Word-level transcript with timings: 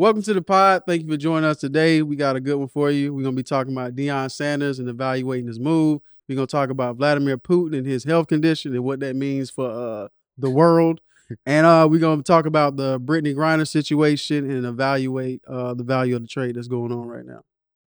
Welcome 0.00 0.22
to 0.22 0.32
the 0.32 0.42
pod. 0.42 0.84
Thank 0.86 1.02
you 1.02 1.08
for 1.08 1.16
joining 1.16 1.50
us 1.50 1.56
today. 1.56 2.02
We 2.02 2.14
got 2.14 2.36
a 2.36 2.40
good 2.40 2.54
one 2.54 2.68
for 2.68 2.88
you. 2.88 3.12
We're 3.12 3.24
gonna 3.24 3.34
be 3.34 3.42
talking 3.42 3.72
about 3.72 3.96
Deion 3.96 4.30
Sanders 4.30 4.78
and 4.78 4.88
evaluating 4.88 5.48
his 5.48 5.58
move. 5.58 6.00
We're 6.28 6.36
gonna 6.36 6.46
talk 6.46 6.70
about 6.70 6.98
Vladimir 6.98 7.36
Putin 7.36 7.76
and 7.76 7.84
his 7.84 8.04
health 8.04 8.28
condition 8.28 8.76
and 8.76 8.84
what 8.84 9.00
that 9.00 9.16
means 9.16 9.50
for 9.50 9.68
uh, 9.68 10.06
the 10.36 10.50
world. 10.50 11.00
And 11.44 11.66
uh, 11.66 11.88
we're 11.90 11.98
gonna 11.98 12.22
talk 12.22 12.46
about 12.46 12.76
the 12.76 13.00
Brittney 13.00 13.34
Griner 13.34 13.66
situation 13.66 14.48
and 14.48 14.64
evaluate 14.64 15.42
uh, 15.48 15.74
the 15.74 15.82
value 15.82 16.14
of 16.14 16.22
the 16.22 16.28
trade 16.28 16.54
that's 16.54 16.68
going 16.68 16.92
on 16.92 17.08
right 17.08 17.26
now. 17.26 17.42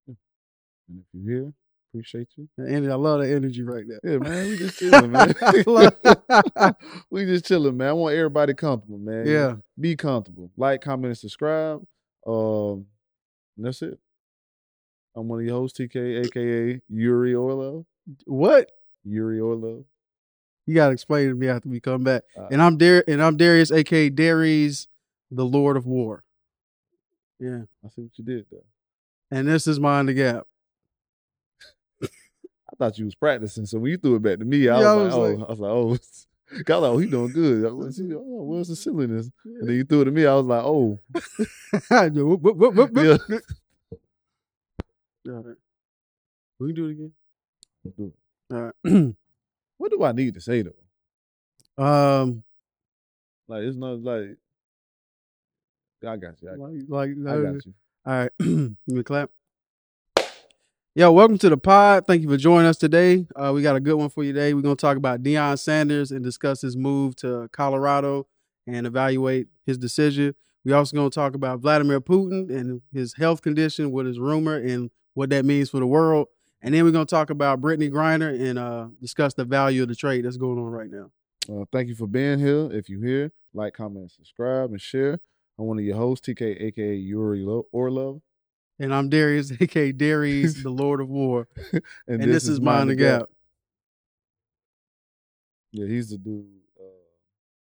And 0.08 0.18
if 1.02 1.06
you're 1.14 1.42
here, 1.42 1.54
appreciate 1.94 2.30
you. 2.38 2.50
And 2.58 2.92
I 2.92 2.96
love 2.96 3.22
the 3.22 3.32
energy 3.32 3.62
right 3.62 3.84
there. 3.88 4.00
Yeah, 4.04 4.18
man, 4.18 4.48
we 4.48 4.58
just 4.58 4.80
chilling, 4.80 5.12
man. 5.12 5.36
we 7.12 7.26
just 7.26 7.46
chilling, 7.46 7.78
man. 7.78 7.90
I 7.90 7.94
want 7.94 8.16
everybody 8.16 8.56
comfortable, 8.56 8.98
man. 8.98 9.28
Yeah. 9.28 9.58
Be 9.80 9.96
comfortable. 9.96 10.50
Like, 10.58 10.82
comment, 10.82 11.12
and 11.12 11.18
subscribe. 11.20 11.86
Um, 12.28 12.86
and 13.58 13.66
that's 13.66 13.82
it. 13.82 13.98
I'm 15.16 15.28
one 15.28 15.40
of 15.40 15.46
your 15.46 15.56
hosts, 15.56 15.80
TK, 15.80 16.26
aka 16.26 16.82
Yuri 16.90 17.34
Orlov. 17.36 17.86
What? 18.26 18.72
Yuri 19.04 19.40
Orlov. 19.40 19.84
You 20.66 20.76
gotta 20.76 20.94
explain 20.94 21.30
to 21.30 21.36
me 21.36 21.48
after 21.48 21.68
we 21.68 21.80
come 21.80 22.04
back. 22.04 22.24
Uh, 22.38 22.48
And 22.52 22.62
I'm 22.62 22.78
Dar- 22.78 23.04
and 23.08 23.22
I'm 23.22 23.38
Darius, 23.38 23.72
aka 23.72 24.10
Darius, 24.10 24.88
the 25.32 25.46
Lord 25.46 25.78
of 25.78 25.86
War. 25.88 26.24
Yeah. 27.40 27.64
I 27.84 27.90
see 27.90 28.02
what 28.04 28.18
you 28.18 28.24
did 28.26 28.46
there. 28.52 28.60
And 29.32 29.48
this 29.48 29.66
is 29.68 29.80
Mind 29.80 30.10
the 30.10 30.14
Gap. 30.14 30.46
I 32.04 32.08
thought 32.78 32.98
you 33.00 33.06
was 33.06 33.16
practicing, 33.16 33.66
so 33.66 33.80
when 33.80 33.92
you 33.92 33.98
threw 33.98 34.16
it 34.16 34.22
back 34.22 34.40
to 34.40 34.46
me, 34.46 34.70
I, 34.70 34.80
Yeah, 34.82 34.92
I 34.92 34.96
was, 34.96 35.16
was 35.16 35.16
like, 35.16 35.38
like- 35.40 35.40
oh, 35.40 35.46
I 35.46 35.50
was 35.50 35.60
like, 35.60 35.72
oh, 35.72 35.98
God, 36.66 36.80
like, 36.80 36.92
oh, 36.92 36.98
he 36.98 37.08
doing 37.08 37.32
good. 37.32 37.66
I 37.66 37.72
was 37.72 38.00
like, 38.00 38.12
oh, 38.16 38.44
where's 38.44 38.68
the 38.68 38.76
silliness? 38.76 39.30
And 39.46 39.68
then 39.68 39.76
you 39.76 39.84
threw 39.84 40.02
it 40.02 40.06
to 40.06 40.12
me, 40.12 40.26
I 40.26 40.34
was 40.36 40.46
like, 40.46 40.64
oh, 40.64 41.00
Whoop, 41.90 42.42
whoop, 42.42 42.58
whoop, 42.76 42.92
yeah. 42.96 43.18
whoop. 43.28 43.44
All 45.28 45.34
right. 45.44 45.56
We 46.60 46.68
can 46.68 46.76
do 46.76 46.88
it 46.88 46.92
again. 46.92 47.12
Do 47.98 48.06
it. 48.06 48.54
All 48.56 48.62
right. 48.62 49.16
What 49.78 49.92
do 49.92 50.04
I 50.04 50.12
need 50.12 50.34
to 50.34 50.42
say 50.42 50.62
though? 50.62 51.82
um, 51.82 52.44
Like 53.48 53.64
it's 53.64 53.78
not 53.78 54.02
like 54.04 54.36
I 56.06 56.18
got 56.18 56.42
you. 56.42 56.50
I, 56.50 56.56
like, 56.56 56.72
like, 56.88 57.10
I 57.28 57.42
got 57.42 57.66
you. 57.66 57.74
All 58.06 58.14
right. 58.14 58.32
Me 58.88 59.04
clap. 59.04 59.30
Yo, 60.96 61.12
welcome 61.12 61.38
to 61.38 61.50
the 61.50 61.58
pod. 61.58 62.06
Thank 62.08 62.24
you 62.24 62.28
for 62.28 62.36
joining 62.36 62.66
us 62.66 62.76
today. 62.78 63.28
Uh, 63.36 63.52
we 63.54 63.62
got 63.62 63.76
a 63.76 63.80
good 63.80 63.94
one 63.94 64.10
for 64.10 64.24
you 64.24 64.34
today. 64.34 64.56
We're 64.56 64.64
going 64.64 64.76
to 64.76 64.82
talk 64.82 64.98
about 64.98 65.22
Deion 65.22 65.58
Sanders 65.60 66.12
and 66.12 66.24
discuss 66.24 66.62
his 66.62 66.76
move 66.76 67.16
to 67.18 67.48
Colorado 67.52 68.26
and 68.66 68.88
evaluate 68.88 69.48
his 69.68 69.78
decision. 69.78 70.34
We're 70.66 70.76
also 70.76 70.98
going 70.98 71.10
to 71.10 71.14
talk 71.14 71.36
about 71.36 71.60
Vladimir 71.60 72.02
Putin 72.02 72.50
and 72.50 72.82
his 72.92 73.14
health 73.14 73.44
condition, 73.44 73.92
what 73.92 74.08
is 74.08 74.18
rumor, 74.20 74.56
and 74.58 74.90
what 75.14 75.30
that 75.30 75.46
means 75.46 75.70
for 75.70 75.80
the 75.80 75.86
world. 75.86 76.28
And 76.62 76.74
then 76.74 76.84
we're 76.84 76.92
going 76.92 77.06
to 77.06 77.16
talk 77.16 77.30
about 77.30 77.62
Brittney 77.62 77.92
Griner 77.92 78.38
and 78.50 78.58
uh, 78.58 78.88
discuss 79.00 79.36
the 79.36 79.46
value 79.46 79.84
of 79.84 79.90
the 79.90 79.96
trade 79.96 80.26
that's 80.26 80.38
going 80.38 80.58
on 80.58 80.72
right 80.72 80.90
now. 80.90 81.12
Uh, 81.48 81.66
thank 81.72 81.88
you 81.88 81.96
for 81.96 82.08
being 82.08 82.40
here. 82.40 82.68
If 82.72 82.90
you're 82.90 83.06
here, 83.06 83.32
like, 83.54 83.76
comment, 83.76 84.12
subscribe, 84.12 84.72
and 84.72 84.82
share. 84.82 85.20
I'm 85.60 85.66
one 85.66 85.78
of 85.78 85.86
your 85.86 85.98
hosts, 85.98 86.28
TK, 86.28 86.62
aka 86.62 86.96
Yuri 86.96 87.42
Lo- 87.42 87.68
Orlov, 87.72 88.22
And 88.80 88.94
I'm 88.94 89.10
Darius, 89.10 89.52
aka 89.62 89.92
Darius, 89.92 90.64
the 90.64 90.70
Lord 90.84 91.02
of 91.02 91.10
War. 91.10 91.48
and, 91.74 91.82
And, 92.08 92.24
this, 92.24 92.48
is 92.48 92.62
Mind 92.62 92.90
the 92.90 92.96
Gap. 92.96 93.24
Yeah, 95.72 95.86
he's 95.88 96.10
the 96.10 96.18
dude 96.18 96.46
uh, 96.80 96.84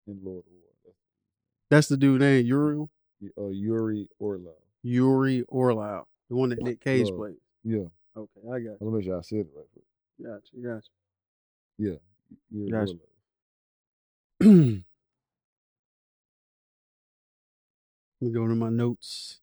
in 0.07 0.19
Lord 0.23 0.39
of 0.39 0.51
War. 0.51 0.93
That's 1.69 1.87
the 1.87 1.97
dude 1.97 2.21
name, 2.21 2.45
Yuri. 2.45 2.85
Uh, 3.37 3.47
Yuri 3.49 4.07
Orlov. 4.19 4.55
Yuri 4.83 5.43
Orlov, 5.47 6.05
the 6.29 6.35
one 6.35 6.49
that 6.49 6.61
Nick 6.63 6.81
Cage 6.81 7.07
Love. 7.09 7.17
played. 7.17 7.35
Yeah, 7.63 7.83
Okay, 8.17 8.41
I 8.51 8.59
got 8.59 8.71
It. 8.71 8.77
let 8.81 8.81
me 8.81 8.97
make 8.97 9.05
sure 9.05 9.17
I 9.17 9.21
said 9.21 9.39
it 9.39 9.47
right. 9.55 9.65
you. 10.17 10.25
Got 10.25 10.41
you. 10.51 10.63
Got 10.63 10.83
Yeah, 11.77 11.97
Yuri 12.49 12.71
Gotcha. 12.71 12.93
Orlov. 14.41 14.81
Let 18.21 18.27
me 18.27 18.31
go 18.33 18.47
to 18.47 18.55
my 18.55 18.69
notes. 18.69 19.39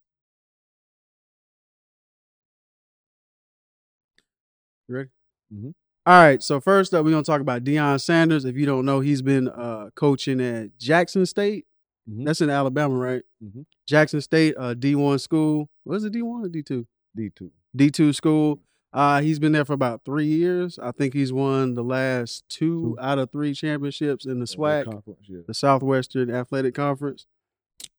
You 4.89 4.95
ready? 4.95 5.09
Mhm. 5.55 5.75
All 6.07 6.23
right. 6.23 6.43
So 6.43 6.61
first 6.61 6.95
up, 6.95 7.05
we're 7.05 7.11
gonna 7.11 7.23
talk 7.23 7.41
about 7.41 7.65
Deion 7.65 8.01
Sanders. 8.01 8.45
If 8.45 8.57
you 8.57 8.67
don't 8.67 8.85
know, 8.87 9.01
he's 9.01 9.23
been 9.23 9.49
uh, 9.49 9.91
coaching 9.95 10.41
at 10.41 10.77
Jackson 10.79 11.27
State. 11.27 11.67
Mhm. 12.11 12.25
That's 12.25 12.41
in 12.41 12.49
Alabama, 12.51 12.95
right? 12.95 13.23
Mhm. 13.45 13.67
Jackson 13.87 14.21
State, 14.21 14.55
uh, 14.57 14.75
D 14.75 14.95
one 14.95 15.19
school. 15.19 15.69
Was 15.85 16.05
it 16.05 16.13
D 16.13 16.23
one 16.23 16.45
or 16.45 16.49
D 16.49 16.63
two? 16.63 16.87
D 17.15 17.31
two. 17.35 17.51
D 17.77 17.91
two 17.91 18.13
school. 18.13 18.61
Uh, 18.91 19.21
he's 19.21 19.39
been 19.39 19.53
there 19.53 19.67
for 19.67 19.75
about 19.75 20.03
three 20.07 20.27
years. 20.27 20.79
I 20.79 20.93
think 20.93 21.13
he's 21.13 21.31
won 21.31 21.75
the 21.75 21.85
last 21.85 22.49
two 22.49 22.95
Two. 22.95 23.01
out 23.01 23.19
of 23.19 23.31
three 23.31 23.53
championships 23.53 24.25
in 24.25 24.39
the 24.41 24.47
SWAC. 24.47 24.87
Yeah. 25.29 25.41
the 25.47 25.53
Southwestern 25.53 26.31
Athletic 26.31 26.75
Conference. 26.75 27.27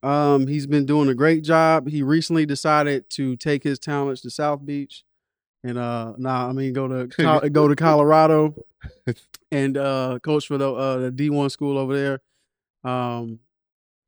Um, 0.01 0.47
he's 0.47 0.66
been 0.66 0.88
doing 0.88 1.07
a 1.07 1.13
great 1.13 1.44
job. 1.44 1.89
He 1.89 2.01
recently 2.01 2.47
decided 2.47 3.07
to 3.11 3.35
take 3.35 3.63
his 3.63 3.77
talents 3.77 4.21
to 4.21 4.31
South 4.31 4.66
Beach, 4.66 5.03
and 5.64 5.78
uh, 5.78 6.14
nah, 6.18 6.47
I 6.50 6.52
mean 6.53 6.74
go 6.74 6.88
to 6.88 7.08
go 7.50 7.68
to 7.68 7.75
Colorado 7.75 8.56
and 9.52 9.78
uh, 9.78 10.20
coach 10.24 10.47
for 10.47 10.58
the 10.58 10.72
uh, 10.72 10.97
the 10.97 11.12
D 11.12 11.30
one 11.30 11.50
school 11.50 11.78
over 11.78 11.96
there. 11.97 12.22
Um, 12.92 13.40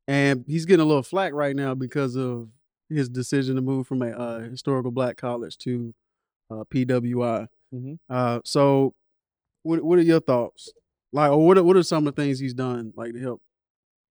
and 0.08 0.44
he's 0.48 0.66
getting 0.66 0.82
a 0.82 0.86
little 0.86 1.02
flack 1.02 1.32
right 1.32 1.54
now 1.54 1.74
because 1.74 2.16
of 2.16 2.48
his 2.88 3.08
decision 3.08 3.54
to 3.56 3.60
move 3.62 3.86
from 3.86 4.02
a 4.02 4.08
uh, 4.10 4.40
historical 4.40 4.90
black 4.90 5.16
college 5.16 5.56
to 5.58 5.94
uh, 6.50 6.64
PWI. 6.72 7.46
Mhm. 7.74 7.98
Uh, 8.10 8.40
so, 8.44 8.94
what 9.62 9.82
what 9.82 9.98
are 9.98 10.02
your 10.02 10.20
thoughts? 10.20 10.72
Like, 11.12 11.30
or 11.30 11.46
what 11.46 11.58
are, 11.58 11.62
what 11.64 11.76
are 11.76 11.82
some 11.82 12.06
of 12.06 12.14
the 12.14 12.22
things 12.22 12.38
he's 12.38 12.54
done 12.54 12.92
like 12.96 13.12
to 13.12 13.20
help 13.20 13.42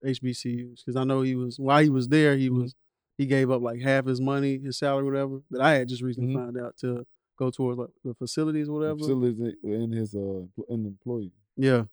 HBCUs? 0.04 0.80
Because 0.84 0.96
I 0.96 1.04
know 1.04 1.22
he 1.22 1.34
was 1.34 1.58
while 1.58 1.82
he 1.82 1.90
was 1.90 2.08
there, 2.08 2.36
he 2.36 2.48
was 2.50 2.74
he 3.18 3.26
gave 3.26 3.50
up 3.50 3.60
like 3.62 3.80
half 3.80 4.06
his 4.06 4.20
money, 4.20 4.58
his 4.58 4.78
salary, 4.78 5.04
whatever. 5.04 5.40
That 5.50 5.60
I 5.60 5.74
had 5.74 5.88
just 5.88 6.02
recently 6.02 6.34
Mhm. 6.34 6.38
found 6.38 6.58
out 6.58 6.76
to 6.78 7.04
go 7.38 7.50
towards 7.50 7.78
like 7.78 7.90
the 8.04 8.14
facilities, 8.14 8.68
or 8.68 8.78
whatever. 8.78 8.98
Facilities 8.98 9.54
in 9.62 9.92
his 9.92 10.14
uh 10.14 10.42
in 10.68 10.86
employee. 10.86 11.32
Yeah, 11.56 11.84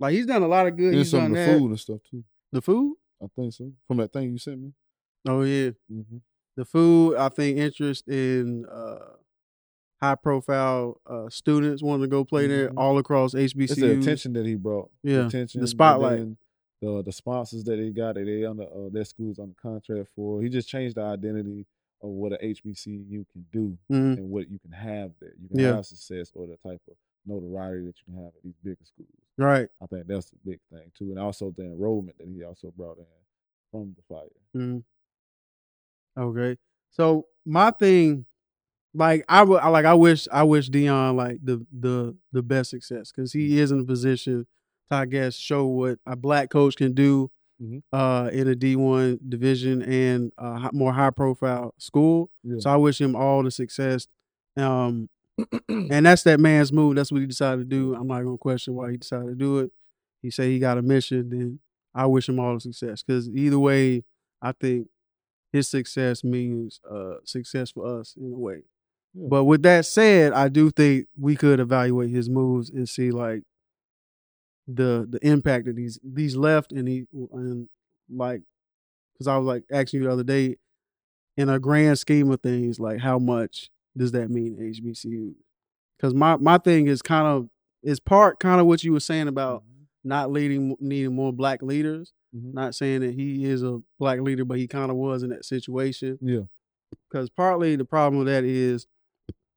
like 0.00 0.14
he's 0.14 0.26
done 0.26 0.42
a 0.42 0.48
lot 0.48 0.66
of 0.66 0.76
good. 0.76 0.88
And 0.88 0.98
He's 0.98 1.10
some 1.10 1.20
done 1.20 1.30
of 1.32 1.36
the 1.38 1.44
that. 1.44 1.58
food 1.58 1.68
and 1.70 1.80
stuff 1.80 2.00
too. 2.10 2.24
The 2.52 2.62
food. 2.62 2.96
I 3.22 3.26
think 3.34 3.52
so. 3.52 3.72
From 3.86 3.96
that 3.98 4.12
thing 4.12 4.30
you 4.30 4.38
sent 4.38 4.60
me. 4.60 4.72
Oh 5.26 5.42
yeah, 5.42 5.70
Mm-hmm. 5.92 6.18
the 6.56 6.64
food. 6.64 7.16
I 7.16 7.28
think 7.28 7.58
interest 7.58 8.08
in 8.08 8.64
uh, 8.66 8.98
high 10.00 10.14
profile 10.14 11.00
uh, 11.06 11.28
students 11.28 11.82
wanting 11.82 12.02
to 12.02 12.08
go 12.08 12.24
play 12.24 12.46
there 12.46 12.68
Mhm. 12.70 12.74
all 12.78 12.98
across 12.98 13.34
It's 13.34 13.52
the 13.54 13.98
attention 13.98 14.32
that 14.34 14.46
he 14.46 14.54
brought. 14.54 14.90
The 15.02 15.10
Yeah, 15.10 15.26
attention, 15.26 15.60
the 15.60 15.66
spotlight. 15.66 16.28
The 16.80 17.02
the 17.02 17.10
sponsors 17.12 17.64
that 17.64 17.74
they 17.76 17.90
got 17.90 18.14
that 18.14 18.24
they 18.24 18.44
on 18.44 18.56
the 18.58 18.64
uh, 18.64 18.88
their 18.90 19.04
schools 19.04 19.40
on 19.40 19.48
the 19.48 19.54
contract 19.56 20.10
for. 20.14 20.40
He 20.40 20.48
just 20.48 20.68
changed 20.68 20.94
the 20.94 21.02
identity 21.02 21.66
of 22.02 22.10
what 22.10 22.32
a 22.32 22.44
HBCU 22.44 23.24
can 23.32 23.46
do 23.52 23.76
Mhm. 23.90 24.16
and 24.18 24.30
what 24.30 24.50
you 24.50 24.58
can 24.58 24.72
have 24.72 25.12
there. 25.20 25.34
You 25.40 25.48
can 25.48 25.58
Yeah. 25.58 25.76
have 25.76 25.86
success 25.86 26.30
or 26.34 26.46
the 26.46 26.56
type 26.58 26.80
of 26.88 26.96
notoriety 27.26 27.86
that 27.86 27.94
you 27.98 28.04
can 28.12 28.24
have 28.24 28.34
at 28.36 28.42
these 28.42 28.56
bigger 28.62 28.84
schools. 28.84 29.08
Right. 29.36 29.68
I 29.80 29.86
think 29.86 30.06
that's 30.06 30.30
the 30.30 30.36
big 30.44 30.60
thing 30.70 30.90
too, 30.94 31.10
and 31.10 31.18
also 31.18 31.50
the 31.50 31.64
enrollment 31.64 32.18
that 32.18 32.28
he 32.28 32.42
also 32.44 32.70
brought 32.70 32.98
in 32.98 33.04
from 33.70 33.94
the 33.94 34.02
fire. 34.02 34.28
Mm. 34.56 34.84
Okay. 36.16 36.56
So 36.90 37.26
my 37.44 37.70
thing, 37.70 38.26
like 38.94 39.24
I 39.28 39.42
would, 39.42 39.62
like 39.62 39.84
I 39.84 39.94
wish, 39.94 40.26
I 40.32 40.42
wish 40.42 40.70
Deion 40.70 41.16
like 41.16 41.38
the 41.42 41.64
the 41.76 42.16
the 42.32 42.42
best 42.42 42.70
success 42.70 43.12
because 43.12 43.32
he 43.32 43.58
is 43.58 43.70
in 43.70 43.80
a 43.80 43.84
position 43.84 44.46
to, 44.90 44.94
I 44.96 45.04
guess, 45.06 45.34
show 45.36 45.66
what 45.66 45.98
a 46.06 46.16
black 46.16 46.50
coach 46.50 46.76
can 46.76 46.94
do 46.94 47.30
Mhm. 47.62 47.82
uh, 47.92 48.30
in 48.32 48.48
a 48.48 48.54
D 48.54 48.76
one 48.76 49.18
division 49.28 49.82
and 49.82 50.32
a 50.38 50.70
more 50.72 50.92
high 50.92 51.10
profile 51.10 51.74
school. 51.78 52.30
Yeah. 52.44 52.56
So 52.60 52.70
I 52.70 52.76
wish 52.76 53.00
him 53.00 53.16
all 53.16 53.42
the 53.42 53.50
success. 53.50 54.06
Um, 54.56 55.08
and 55.68 56.06
that's 56.06 56.22
that 56.24 56.40
man's 56.40 56.72
move. 56.72 56.96
That's 56.96 57.10
what 57.12 57.20
he 57.20 57.26
decided 57.26 57.58
to 57.70 57.76
do. 57.76 57.94
I'm 57.94 58.06
not 58.08 58.22
gonna 58.22 58.38
question 58.38 58.74
why 58.74 58.90
he 58.92 58.96
decided 58.96 59.26
to 59.28 59.34
do 59.34 59.58
it. 59.60 59.72
He 60.22 60.30
said 60.30 60.48
he 60.48 60.58
got 60.58 60.78
a 60.78 60.82
mission. 60.82 61.28
Then 61.30 61.60
I 61.94 62.06
wish 62.06 62.28
him 62.28 62.38
all 62.40 62.54
the 62.54 62.60
success 62.60 63.02
because 63.02 63.28
either 63.28 63.58
way, 63.58 64.04
I 64.42 64.52
think 64.52 64.88
his 65.52 65.68
success 65.68 66.24
means 66.24 66.80
uh, 66.90 67.16
success 67.24 67.70
for 67.70 68.00
us 68.00 68.14
in 68.16 68.32
a 68.32 68.38
way. 68.38 68.62
Yeah. 69.14 69.28
But 69.30 69.44
with 69.44 69.62
that 69.62 69.86
said, 69.86 70.32
I 70.32 70.48
do 70.48 70.70
think 70.70 71.06
we 71.18 71.36
could 71.36 71.60
evaluate 71.60 72.10
his 72.10 72.28
moves 72.28 72.70
and 72.70 72.88
see 72.88 73.10
like 73.10 73.42
the 74.70 75.06
the 75.10 75.18
impact 75.26 75.64
that 75.64 75.78
he's 75.78 75.98
these 76.04 76.36
left 76.36 76.72
and 76.72 76.86
he 76.86 77.06
and 77.32 77.68
like 78.14 78.42
because 79.14 79.26
I 79.26 79.36
was 79.38 79.46
like 79.46 79.64
asking 79.72 80.00
you 80.02 80.06
the 80.06 80.12
other 80.12 80.22
day 80.24 80.56
in 81.36 81.48
a 81.48 81.58
grand 81.58 81.98
scheme 81.98 82.30
of 82.30 82.40
things, 82.42 82.78
like 82.78 83.00
how 83.00 83.18
much 83.18 83.70
does 83.96 84.12
that 84.12 84.28
mean 84.30 84.56
HBCU? 84.60 85.34
Because 85.96 86.14
my 86.14 86.36
my 86.36 86.58
thing 86.58 86.86
is 86.86 87.00
kind 87.02 87.26
of 87.26 87.48
is 87.82 87.98
part 88.00 88.38
kind 88.40 88.60
of 88.60 88.66
what 88.66 88.84
you 88.84 88.92
were 88.92 89.00
saying 89.00 89.28
about 89.28 89.62
Mhm. 89.62 89.86
not 90.04 90.30
leading 90.32 90.76
needing 90.80 91.14
more 91.14 91.32
black 91.32 91.62
leaders. 91.62 92.12
Mhm. 92.36 92.52
Not 92.52 92.74
saying 92.74 93.00
that 93.00 93.14
he 93.14 93.44
is 93.46 93.62
a 93.62 93.80
black 93.98 94.20
leader, 94.20 94.44
but 94.44 94.58
he 94.58 94.66
kind 94.68 94.90
of 94.90 94.96
was 94.98 95.22
in 95.22 95.30
that 95.30 95.44
situation. 95.46 96.18
Yeah. 96.20 96.42
Because 97.10 97.30
partly 97.30 97.74
the 97.76 97.84
problem 97.86 98.18
with 98.18 98.26
that 98.28 98.44
is 98.44 98.86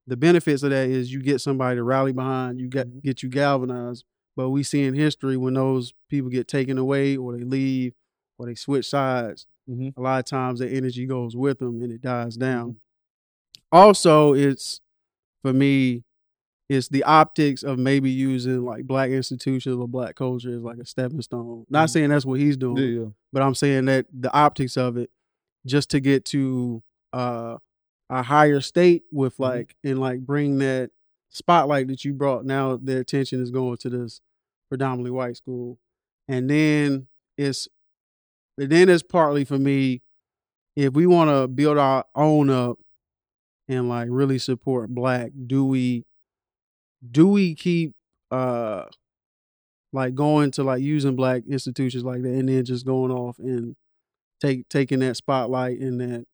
the 0.08 0.16
benefits 0.18 0.64
of 0.64 0.70
that 0.72 0.90
is 0.90 1.12
you 1.12 1.22
get 1.22 1.42
somebody 1.42 1.76
to 1.76 1.84
rally 1.84 2.14
behind, 2.14 2.60
you 2.62 2.68
get 2.70 2.88
Mhm. 2.88 3.02
get 3.04 3.24
you 3.24 3.30
galvanized. 3.30 4.06
But 4.36 4.50
we 4.50 4.64
see 4.64 4.84
in 4.84 4.94
history 4.94 5.38
when 5.38 5.56
those 5.56 5.94
people 6.10 6.30
get 6.30 6.48
taken 6.48 6.78
away 6.78 7.18
or 7.18 7.36
they 7.38 7.44
leave 7.44 7.94
or 8.38 8.46
they 8.46 8.56
switch 8.56 8.88
sides, 8.90 9.46
Mhm. 9.70 9.94
a 9.98 10.02
lot 10.02 10.20
of 10.20 10.26
times 10.26 10.60
the 10.60 10.70
energy 10.70 11.06
goes 11.06 11.36
with 11.36 11.60
them 11.60 11.82
and 11.82 11.92
it 11.92 12.02
dies 12.02 12.38
down. 12.38 12.80
Also, 13.72 14.34
it's 14.34 14.82
for 15.42 15.54
me, 15.54 16.04
it's 16.70 16.88
the 16.88 17.04
optics 17.04 17.64
of 17.64 17.78
maybe 17.78 18.10
using 18.10 18.64
like 18.64 18.86
black 18.86 19.10
institutions 19.12 19.76
or 19.78 19.88
black 19.88 20.16
culture 20.16 20.56
as 20.56 20.62
like 20.62 20.78
a 20.78 20.86
stepping 20.86 21.22
stone. 21.22 21.66
Not 21.70 21.88
Mhm. 21.90 21.92
saying 21.92 22.10
that's 22.10 22.26
what 22.26 22.40
he's 22.40 22.58
doing, 22.58 22.78
Yeah, 22.78 23.00
yeah. 23.02 23.10
but 23.34 23.42
I'm 23.42 23.56
saying 23.56 23.86
that 23.86 24.06
the 24.14 24.32
optics 24.34 24.78
of 24.78 24.98
it, 24.98 25.10
just 25.66 25.90
to 25.92 26.00
get 26.00 26.26
to 26.26 26.82
uh, 27.14 27.58
a 28.10 28.24
higher 28.24 28.62
state 28.62 29.04
with 29.12 29.36
Mhm. 29.36 29.40
like 29.40 29.76
and 29.84 30.00
like 30.00 30.22
bring 30.26 30.60
that 30.60 30.92
spotlight 31.32 31.88
that 31.88 32.06
you 32.06 32.14
brought. 32.14 32.46
Now 32.46 32.78
their 32.78 33.00
attention 33.00 33.42
is 33.42 33.52
going 33.52 33.78
to 33.78 33.90
this 33.90 34.22
predominantly 34.70 35.12
white 35.12 35.38
school, 35.38 35.80
and 36.28 36.50
then 36.50 37.08
it's 37.38 37.68
and 38.58 38.72
then 38.72 38.90
it's 38.90 39.04
partly 39.04 39.44
for 39.44 39.58
me 39.58 40.02
if 40.76 40.94
we 40.94 41.08
want 41.08 41.30
to 41.30 41.48
build 41.48 41.78
our 41.78 42.06
own 42.16 42.50
up 42.50 42.78
and 43.68 43.90
like 43.90 44.08
really 44.10 44.38
support 44.40 44.90
black 44.90 45.32
do 45.48 45.66
we 45.66 46.06
do 47.10 47.28
we 47.28 47.56
keep 47.56 47.94
uh 48.32 48.86
like 49.94 50.16
going 50.16 50.52
to 50.52 50.64
like 50.64 50.82
using 50.82 51.16
black 51.16 51.44
institutions 51.50 52.04
like 52.04 52.22
that 52.22 52.30
and 52.30 52.50
then 52.50 52.64
just 52.64 52.86
going 52.86 53.12
off 53.12 53.40
and 53.40 53.76
take 54.42 54.68
taking 54.70 55.00
that 55.00 55.18
spotlight 55.18 55.80
and 55.80 56.00
that 56.00 56.26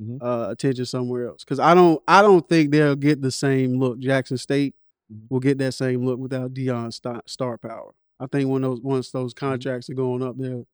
Mhm. 0.00 0.18
uh 0.22 0.48
attention 0.50 0.84
somewhere 0.86 1.26
else 1.28 1.44
because 1.44 1.58
i 1.60 1.74
don't 1.74 2.02
i 2.08 2.22
don't 2.22 2.48
think 2.48 2.70
they'll 2.70 2.96
get 2.96 3.20
the 3.20 3.30
same 3.30 3.78
look 3.78 3.98
jackson 3.98 4.38
state 4.38 4.74
Mhm. 5.12 5.26
will 5.30 5.40
get 5.40 5.58
that 5.58 5.72
same 5.74 6.04
look 6.04 6.18
without 6.18 6.54
deion 6.54 6.92
star, 6.92 7.22
star 7.26 7.58
power 7.58 7.92
i 8.18 8.26
think 8.26 8.48
when 8.48 8.62
those 8.62 8.80
once 8.80 9.10
those 9.10 9.34
contracts 9.34 9.90
are 9.90 9.94
going 9.94 10.22
up 10.22 10.36
there 10.38 10.64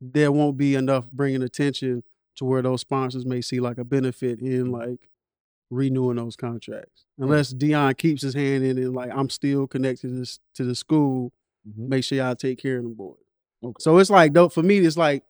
there 0.00 0.32
won't 0.32 0.56
be 0.56 0.74
enough 0.74 1.10
bringing 1.10 1.42
attention 1.42 2.02
to 2.36 2.44
where 2.44 2.62
those 2.62 2.80
sponsors 2.82 3.26
may 3.26 3.40
see 3.40 3.60
like 3.60 3.78
a 3.78 3.84
benefit 3.84 4.40
in 4.40 4.70
like 4.70 5.08
renewing 5.70 6.16
those 6.16 6.36
contracts 6.36 7.04
unless 7.18 7.54
deion 7.54 7.96
keeps 7.96 8.22
his 8.22 8.34
hand 8.34 8.64
in 8.64 8.76
it 8.76 8.88
like 8.92 9.10
i'm 9.14 9.30
still 9.30 9.66
connected 9.66 10.08
to 10.08 10.14
this 10.14 10.40
to 10.54 10.64
the 10.64 10.74
school 10.74 11.32
Mhm. 11.68 11.88
make 11.88 12.04
sure 12.04 12.18
y'all 12.18 12.34
take 12.34 12.58
care 12.58 12.78
of 12.78 12.84
them 12.84 12.94
boys. 12.94 13.16
Okay. 13.62 13.74
So 13.80 13.98
it's 13.98 14.08
like 14.08 14.32
though 14.32 14.48
for 14.48 14.62
me, 14.62 14.78
it's 14.78 14.96
like 14.96 15.22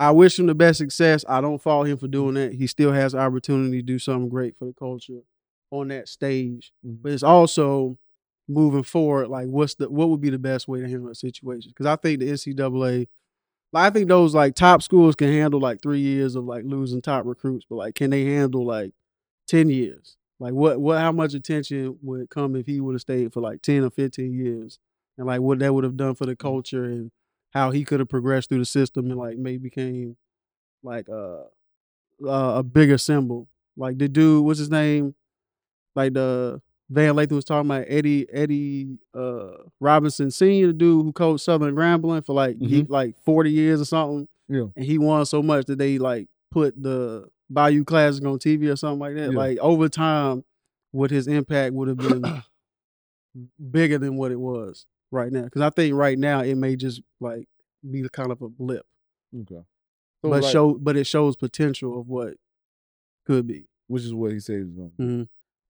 I 0.00 0.10
wish 0.12 0.38
him 0.38 0.46
the 0.46 0.54
best 0.54 0.78
success. 0.78 1.24
I 1.28 1.40
don't 1.40 1.60
fault 1.60 1.88
him 1.88 1.98
for 1.98 2.08
doing 2.08 2.34
that. 2.34 2.52
He 2.52 2.66
still 2.66 2.92
has 2.92 3.14
opportunity 3.14 3.78
to 3.78 3.82
do 3.82 3.98
something 3.98 4.28
great 4.28 4.56
for 4.56 4.64
the 4.66 4.72
culture 4.72 5.20
on 5.70 5.88
that 5.88 6.08
stage. 6.08 6.72
Mhm. 6.86 6.98
But 7.02 7.12
it's 7.12 7.22
also 7.22 7.98
moving 8.48 8.84
forward, 8.84 9.28
like 9.28 9.48
what's 9.48 9.74
the 9.74 9.90
what 9.90 10.08
would 10.08 10.20
be 10.20 10.30
the 10.30 10.38
best 10.38 10.68
way 10.68 10.80
to 10.80 10.88
handle 10.88 11.10
a 11.10 11.14
situation? 11.14 11.70
Because 11.70 11.86
I 11.86 11.96
think 11.96 12.20
the 12.20 12.30
NCAA, 12.30 13.08
like 13.72 13.86
I 13.86 13.90
think 13.90 14.08
those 14.08 14.34
like 14.34 14.54
top 14.54 14.82
schools 14.82 15.16
can 15.16 15.28
handle 15.32 15.60
like 15.60 15.82
three 15.82 16.00
years 16.00 16.36
of 16.36 16.44
like 16.44 16.64
losing 16.64 17.02
top 17.02 17.26
recruits, 17.26 17.66
but 17.68 17.76
like 17.76 17.94
can 17.96 18.10
they 18.10 18.24
handle 18.24 18.64
like 18.64 18.92
ten 19.48 19.68
years? 19.70 20.16
Like 20.40 20.54
what 20.54 20.80
what 20.80 20.98
how 21.00 21.12
much 21.12 21.34
attention 21.34 21.98
would 22.02 22.30
come 22.30 22.56
if 22.56 22.66
he 22.66 22.80
would 22.80 22.94
have 22.94 23.00
stayed 23.02 23.32
for 23.32 23.40
like 23.40 23.62
ten 23.62 23.84
or 23.84 23.90
fifteen 23.90 24.32
years? 24.34 24.78
and 25.18 25.26
like 25.26 25.40
what 25.40 25.58
that 25.58 25.74
would 25.74 25.82
have 25.84 25.96
done 25.96 26.14
for 26.14 26.26
the 26.26 26.36
culture 26.36 26.84
and 26.84 27.10
how 27.50 27.70
he 27.70 27.84
could 27.84 28.00
have 28.00 28.08
progressed 28.08 28.48
through 28.48 28.58
the 28.58 28.64
system 28.64 29.10
and 29.10 29.18
like 29.18 29.38
maybe 29.38 29.58
became 29.58 30.16
like 30.82 31.08
uh, 31.08 31.42
uh, 32.26 32.58
a 32.58 32.62
bigger 32.62 32.98
symbol. 32.98 33.48
Like 33.76 33.98
the 33.98 34.08
dude, 34.08 34.44
what's 34.44 34.58
his 34.58 34.70
name? 34.70 35.14
Like 35.94 36.12
the 36.14 36.60
Van 36.90 37.14
Lathan 37.14 37.32
was 37.32 37.44
talking 37.44 37.70
about 37.70 37.84
Eddie 37.88 38.26
Eddie 38.32 38.98
uh, 39.14 39.50
Robinson 39.80 40.30
Senior, 40.30 40.68
the 40.68 40.72
dude 40.72 41.04
who 41.04 41.12
coached 41.12 41.44
Southern 41.44 41.74
Grambling 41.74 42.24
for 42.24 42.34
like 42.34 42.56
ye- 42.60 42.86
like 42.88 43.16
forty 43.24 43.50
years 43.50 43.80
or 43.80 43.84
something, 43.84 44.28
Yeah. 44.48 44.66
and 44.76 44.84
he 44.84 44.98
won 44.98 45.24
so 45.26 45.42
much 45.42 45.66
that 45.66 45.78
they 45.78 45.98
like 45.98 46.28
put 46.50 46.80
the 46.82 47.28
Bayou 47.50 47.84
Classic 47.84 48.24
on 48.24 48.38
TV 48.38 48.70
or 48.72 48.76
something 48.76 48.98
like 49.00 49.14
that. 49.16 49.32
Yeah. 49.32 49.38
Like 49.38 49.58
over 49.58 49.88
time, 49.88 50.44
what 50.92 51.10
his 51.10 51.26
impact 51.28 51.74
would 51.74 51.88
have 51.88 51.96
been 51.98 52.24
bigger 53.70 53.98
than 53.98 54.16
what 54.16 54.32
it 54.32 54.40
was 54.40 54.86
right 55.10 55.32
now. 55.32 55.42
Because 55.42 55.62
I 55.62 55.70
think 55.70 55.94
right 55.94 56.18
now 56.18 56.40
it 56.40 56.54
may 56.56 56.76
just 56.76 57.00
like 57.20 57.48
be 57.88 58.06
kind 58.12 58.30
of 58.32 58.42
a 58.42 58.48
blip, 58.48 58.84
Okay. 59.42 59.62
but 60.22 60.42
like, 60.42 60.52
show 60.52 60.74
but 60.74 60.96
it 60.96 61.06
shows 61.06 61.36
potential 61.36 62.00
of 62.00 62.08
what 62.08 62.34
could 63.26 63.46
be. 63.46 63.66
which 63.86 64.02
is 64.04 64.14
what 64.14 64.32
he 64.32 64.40
said 64.40 64.56
he 64.56 64.62
was 64.64 64.72
going 64.72 64.90
to 64.90 64.96
do. 64.96 65.16
hmm 65.18 65.22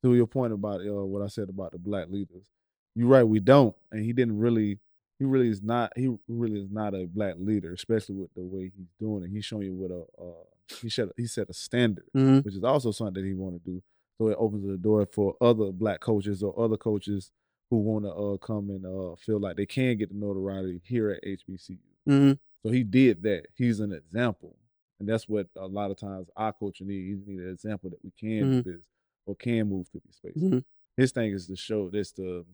to 0.04 0.14
your 0.14 0.28
point 0.28 0.52
about 0.52 0.80
uh, 0.80 1.04
what 1.04 1.22
I 1.22 1.26
said 1.26 1.48
about 1.48 1.72
the 1.72 1.78
black 1.78 2.06
leaders, 2.08 2.46
you're 2.94 3.08
right. 3.08 3.24
We 3.24 3.40
don't, 3.40 3.74
and 3.90 4.04
he 4.04 4.12
didn't 4.12 4.38
really. 4.38 4.78
He 5.18 5.24
really 5.24 5.48
is 5.48 5.60
not. 5.60 5.92
He 5.96 6.16
really 6.28 6.60
is 6.60 6.70
not 6.70 6.94
a 6.94 7.04
black 7.06 7.34
leader, 7.36 7.72
especially 7.72 8.14
with 8.14 8.32
the 8.36 8.42
way 8.42 8.70
he's 8.76 8.86
doing 9.00 9.24
it. 9.24 9.30
He's 9.30 9.44
showing 9.44 9.64
you 9.64 9.74
what 9.74 9.90
a 9.90 10.02
uh, 10.24 10.76
he 10.80 10.88
set. 10.88 11.08
He 11.16 11.26
set 11.26 11.50
a 11.50 11.52
standard, 11.52 12.04
hmm 12.14 12.38
which 12.38 12.54
is 12.54 12.62
also 12.62 12.92
something 12.92 13.14
that 13.20 13.26
he 13.26 13.34
want 13.34 13.54
to 13.64 13.70
do. 13.70 13.82
So 14.18 14.28
it 14.28 14.36
opens 14.38 14.64
the 14.68 14.76
door 14.76 15.04
for 15.06 15.34
other 15.40 15.72
black 15.72 15.98
coaches 15.98 16.44
or 16.44 16.56
other 16.56 16.76
coaches 16.76 17.32
who 17.70 17.76
want 17.78 18.04
to 18.04 18.10
uh, 18.12 18.36
come 18.38 18.70
and 18.70 18.84
uh, 18.86 19.14
feel 19.16 19.38
like 19.40 19.56
they 19.56 19.66
can 19.66 19.96
get 19.96 20.08
the 20.08 20.14
notoriety 20.14 20.80
here 20.84 21.10
at 21.10 21.22
HBCU. 21.24 21.78
hmm 22.06 22.32
So 22.64 22.72
he 22.72 22.82
did 22.84 23.22
that. 23.24 23.46
He's 23.54 23.80
an 23.80 23.92
example. 23.92 24.56
And 25.00 25.08
that's 25.08 25.28
what 25.28 25.46
a 25.56 25.66
lot 25.66 25.90
of 25.90 25.98
times 25.98 26.28
our 26.36 26.52
coach 26.52 26.80
needs. 26.80 27.22
He 27.26 27.32
need 27.32 27.40
an 27.42 27.50
example 27.52 27.90
that 27.90 28.02
we 28.02 28.10
can 28.18 28.50
do 28.50 28.72
this 28.72 28.82
or 29.26 29.36
can 29.36 29.68
move 29.68 29.88
to 29.92 30.00
these 30.04 30.16
spaces. 30.16 30.42
Mhm. 30.42 30.64
His 30.96 31.12
thing 31.12 31.32
is 31.32 31.46
to 31.46 31.56
show 31.56 31.88
this 31.88 32.10
to 32.12 32.44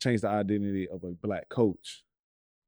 change 0.00 0.22
the 0.22 0.28
identity 0.28 0.88
of 0.88 1.04
a 1.04 1.12
black 1.12 1.48
coach. 1.48 2.04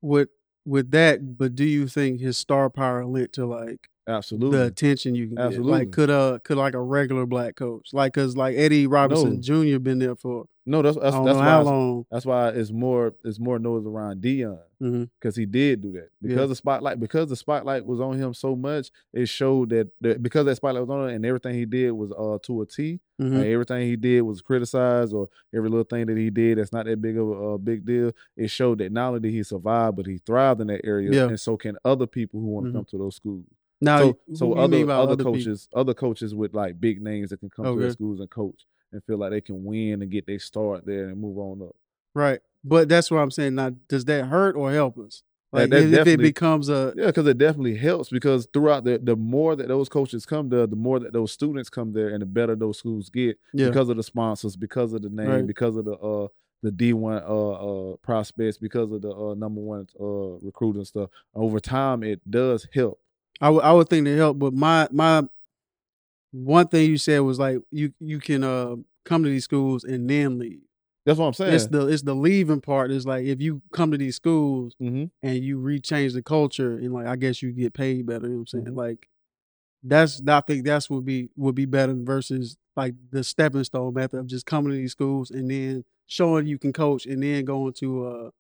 With 0.01 0.29
with 0.65 0.91
that, 0.91 1.37
but 1.39 1.55
do 1.55 1.65
you 1.65 1.87
think 1.89 2.21
his 2.21 2.37
star 2.37 2.69
power 2.71 3.05
lent 3.07 3.33
to 3.35 3.47
like 3.47 3.89
Absolutely. 4.09 4.59
the 4.59 4.67
attention 4.67 5.15
you 5.15 5.27
can 5.29 5.37
get? 5.51 5.61
Like 5.61 5.91
could 5.91 6.11
uh 6.11 6.39
could 6.45 6.57
like 6.59 6.75
a 6.75 6.81
regular 6.81 7.27
black 7.27 7.57
coach, 7.57 7.91
like 7.93 8.13
cause 8.15 8.37
like 8.37 8.57
Eddie 8.57 8.87
Robinson 8.87 9.37
No. 9.37 9.41
Jr. 9.41 9.79
been 9.79 9.99
there 9.99 10.15
for 10.17 10.45
no, 10.69 10.83
that's 10.83 10.97
that's, 10.97 11.15
that's 11.17 11.39
why 11.39 11.61
long. 11.61 12.07
that's 12.11 12.27
why 12.27 12.49
it's 12.49 12.73
more 12.73 13.15
it's 13.25 13.39
more 13.39 13.59
noise 13.59 13.87
around 13.87 14.21
Deion 14.23 14.59
hmm 14.81 15.05
because 15.19 15.35
he 15.37 15.47
did 15.47 15.81
do 15.81 15.93
that 15.93 16.09
because 16.21 16.37
Yeah. 16.41 16.47
the 16.47 16.55
spotlight 16.57 17.01
because 17.01 17.29
the 17.31 17.37
spotlight 17.37 17.87
was 17.87 18.01
on 18.01 18.19
him 18.19 18.35
so 18.35 18.55
much 18.57 18.91
it 19.15 19.27
showed 19.27 19.71
that, 19.71 19.89
that 20.03 20.23
because 20.23 20.45
that 20.47 20.57
spotlight 20.57 20.87
was 20.87 20.91
on 20.91 21.09
him 21.09 21.15
and 21.17 21.25
everything 21.27 21.55
he 21.55 21.65
did 21.67 21.93
was 21.93 22.11
uh 22.13 22.39
to 22.43 22.63
a 22.63 22.67
T 22.67 23.01
hmm 23.19 23.37
Like, 23.39 23.47
everything 23.47 23.87
he 23.89 23.97
did 23.97 24.21
was 24.23 24.43
criticized, 24.43 25.15
or 25.15 25.29
every 25.55 25.69
little 25.71 25.85
thing 25.85 26.07
that 26.07 26.17
he 26.19 26.29
did 26.31 26.59
that's 26.59 26.73
not 26.73 26.85
that 26.87 27.01
big 27.01 27.17
of 27.17 27.29
a, 27.31 27.57
big 27.59 27.87
deal. 27.87 28.13
It 28.37 28.49
showed 28.51 28.79
that 28.79 28.93
not 28.93 29.09
only 29.09 29.21
did 29.21 29.33
he 29.33 29.43
survive, 29.43 29.97
but 29.97 30.05
he 30.07 30.19
thrived 30.19 30.61
in 30.61 30.67
that 30.67 30.83
area, 30.85 31.13
Yeah. 31.15 31.29
and 31.29 31.41
so 31.41 31.57
can 31.57 31.79
other 31.85 32.07
people 32.07 32.41
who 32.41 32.47
want 32.49 32.67
to 32.67 32.71
Mhm. 32.73 32.75
come 32.75 32.85
to 32.91 32.99
those 32.99 33.17
schools. 33.17 33.47
Now, 33.87 33.99
so, 33.99 34.19
so 34.35 34.53
other 34.55 34.91
other, 34.91 35.17
people? 35.17 35.33
coaches, 35.33 35.69
other 35.75 35.95
coaches 35.95 36.35
with 36.35 36.53
like 36.55 36.81
big 36.81 37.01
names 37.01 37.31
that 37.31 37.41
can 37.41 37.51
come 37.51 37.65
to 37.65 37.71
Okay. 37.73 37.81
their 37.83 37.91
schools 37.91 38.21
and 38.21 38.29
coach 38.29 38.67
and 38.93 39.03
feel 39.05 39.17
like 39.19 39.31
they 39.31 39.41
can 39.41 39.65
win 39.65 40.03
and 40.03 40.11
get 40.11 40.27
their 40.27 40.39
start 40.39 40.85
there 40.85 41.09
and 41.09 41.21
move 41.21 41.39
on 41.39 41.63
up. 41.63 41.75
Right. 42.15 42.41
But 42.65 42.89
that's 42.89 43.11
what 43.11 43.19
I'm 43.19 43.31
saying. 43.31 43.55
Now, 43.55 43.71
does 43.89 44.05
that 44.07 44.27
hurt 44.27 44.57
or 44.57 44.73
help 44.73 44.99
us? 44.99 45.23
Like, 45.53 45.73
if, 45.73 45.93
if 45.93 46.07
it 46.07 46.19
becomes 46.21 46.69
a 46.69 46.93
Yeah, 46.97 47.07
because 47.07 47.27
it 47.29 47.39
definitely 47.39 47.77
helps. 47.77 48.11
Because 48.11 48.47
throughout 48.53 48.85
the 48.85 48.99
the 48.99 49.17
more 49.17 49.55
that 49.57 49.69
those 49.69 49.89
coaches 49.89 50.27
come 50.27 50.49
there, 50.49 50.67
the 50.67 50.77
more 50.77 50.99
that 50.99 51.13
those 51.13 51.33
students 51.33 51.71
come 51.71 51.93
there, 51.93 52.09
and 52.09 52.21
the 52.21 52.27
better 52.27 52.55
those 52.57 52.79
schools 52.79 53.09
get 53.09 53.39
yeah, 53.55 53.69
because 53.69 53.89
of 53.89 53.97
the 53.97 54.03
sponsors, 54.03 54.57
because 54.57 54.93
of 54.93 55.03
the 55.03 55.09
name, 55.09 55.29
Right. 55.29 55.47
because 55.47 55.77
of 55.77 55.85
the 55.85 55.93
uh 55.97 56.29
the 56.63 56.73
D 56.73 56.93
one 56.93 57.23
uh 57.27 57.51
uh 57.93 57.97
prospects, 58.03 58.59
because 58.59 58.91
of 58.91 59.01
the 59.03 59.11
uh 59.15 59.35
number 59.35 59.61
one 59.61 59.87
uh 60.01 60.39
recruiting 60.45 60.85
stuff. 60.85 61.11
Over 61.35 61.61
time, 61.61 62.03
it 62.03 62.21
does 62.29 62.67
help. 62.75 62.99
I 63.41 63.51
would 63.51 63.63
I 63.65 63.73
would 63.73 63.89
think 63.89 64.07
to 64.07 64.17
help. 64.17 64.39
But 64.39 64.55
my 64.55 64.89
my 64.91 65.25
one 66.33 66.69
thing 66.69 66.91
you 66.91 66.99
said 66.99 67.21
was 67.21 67.39
like 67.39 67.59
you 67.71 67.93
you 68.01 68.19
can 68.21 68.45
uh 68.45 68.77
come 69.05 69.23
to 69.23 69.29
these 69.29 69.45
schools 69.45 69.85
and 69.85 70.09
then 70.09 70.39
leave. 70.39 70.61
That's 71.05 71.19
what 71.19 71.27
I'm 71.27 71.33
saying. 71.35 71.53
It's 71.53 71.67
the 71.67 71.87
it's 71.87 72.03
the 72.03 72.15
leaving 72.15 72.61
part. 72.61 72.91
Is 72.91 73.07
like 73.07 73.25
if 73.25 73.41
you 73.41 73.63
come 73.73 73.91
to 73.93 73.99
these 73.99 74.17
schools 74.17 74.75
hmm 74.79 75.05
and 75.23 75.39
you 75.43 75.59
rechange 75.59 76.13
the 76.13 76.23
culture 76.23 76.77
and 76.77 76.93
like 76.93 77.07
I 77.07 77.17
guess 77.17 77.43
you 77.43 77.53
get 77.53 77.73
paid 77.75 78.07
better. 78.07 78.27
You 78.27 78.33
know 78.35 78.39
what 78.41 78.41
I'm 78.55 78.65
saying? 78.65 78.75
Mhm. 78.75 78.77
Like 78.77 79.09
that's 79.83 80.21
I 80.27 80.41
think 80.41 80.65
that's 80.65 80.91
would 80.91 81.05
be 81.05 81.31
would 81.37 81.55
be 81.55 81.65
better 81.65 81.95
versus 81.95 82.57
like 82.77 82.95
the 83.11 83.25
stepping 83.25 83.65
stone 83.65 83.95
method 83.95 84.19
of 84.19 84.27
just 84.27 84.47
coming 84.47 84.73
to 84.73 84.77
these 84.77 84.93
schools 84.93 85.31
and 85.31 85.51
then 85.51 85.85
showing 86.07 86.47
you 86.47 86.59
can 86.59 86.73
coach 86.73 87.07
and 87.07 87.23
then 87.23 87.45
going 87.45 87.73
to 87.75 88.07
a 88.09 88.31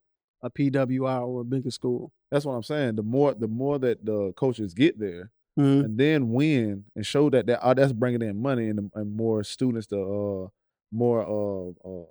a 0.42 0.50
PWI 0.50 1.20
or 1.26 1.40
a 1.40 1.44
bigger 1.44 1.70
school. 1.70 2.12
That's 2.30 2.45
what 2.45 2.52
I'm 2.54 2.62
saying. 2.62 2.97
The 2.97 3.02
more 3.02 3.35
the 3.35 3.49
more 3.49 3.78
that 3.78 4.04
the 4.04 4.33
coaches 4.37 4.75
get 4.75 4.99
there 4.99 5.30
Mhm. 5.59 5.85
and 5.87 5.99
then 5.99 6.33
win 6.33 6.85
and 6.95 7.06
show 7.06 7.30
that 7.30 7.47
that 7.47 7.61
oh, 7.62 7.73
that's 7.75 7.92
bringing 7.92 8.21
in 8.23 8.40
money 8.40 8.68
and, 8.68 8.90
and 8.95 9.16
more 9.16 9.42
students 9.42 9.87
to 9.88 9.97
uh 9.99 10.49
more 10.92 11.23
uh, 11.23 11.88
uh 11.88 12.04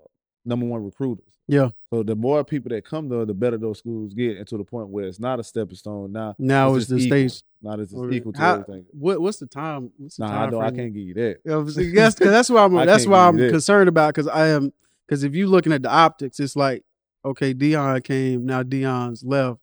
number 0.46 0.66
one 0.66 0.84
recruiters. 0.84 1.26
Yeah. 1.48 1.70
So 1.94 2.02
the 2.02 2.16
more 2.16 2.44
people 2.44 2.70
that 2.70 2.86
come 2.86 3.08
there, 3.08 3.24
the 3.26 3.34
better 3.36 3.58
those 3.58 3.78
schools 3.80 4.14
get, 4.16 4.38
and 4.38 4.48
to 4.48 4.58
the 4.58 4.64
point 4.64 4.90
where 4.90 5.06
it's 5.06 5.20
not 5.20 5.40
a 5.40 5.44
stepping 5.44 5.76
stone. 5.76 6.12
Now, 6.12 6.36
Now 6.40 6.74
it's, 6.74 6.88
just 6.88 6.90
the 6.90 6.96
equal. 7.18 7.30
stage. 7.30 7.44
Not 7.62 7.80
as 7.80 7.94
it's 7.94 8.14
equal 8.14 8.34
to 8.34 8.40
How- 8.40 8.54
everything. 8.56 8.86
What 8.92 9.22
what's 9.22 9.38
the 9.38 9.46
time? 9.48 9.92
What's 9.98 10.16
the 10.18 10.26
Nah, 10.26 10.32
I 10.32 10.38
time 10.38 10.52
don't. 10.52 10.64
I 10.64 10.72
can't 10.72 10.94
give 10.94 11.04
you 11.04 11.14
that. 11.16 11.38
Yeah, 11.46 11.58
but 11.64 11.72
see, 11.74 11.92
that's 11.94 12.16
that's 12.16 12.50
why 12.50 12.64
I'm 12.64 12.74
that's 12.86 13.06
why 13.06 13.28
I'm 13.28 13.38
concerned 13.38 13.90
about 13.90 14.14
because 14.16 14.28
I 14.28 14.48
am 14.48 14.72
because 15.08 15.24
if 15.24 15.36
you're 15.36 15.48
looking 15.48 15.72
at 15.74 15.84
the 15.84 15.92
optics, 15.92 16.40
it's 16.40 16.56
like 16.56 16.84
okay, 17.24 17.54
Deion 17.54 18.04
came 18.04 18.46
now 18.46 18.64
Deion's 18.64 19.24
left, 19.24 19.60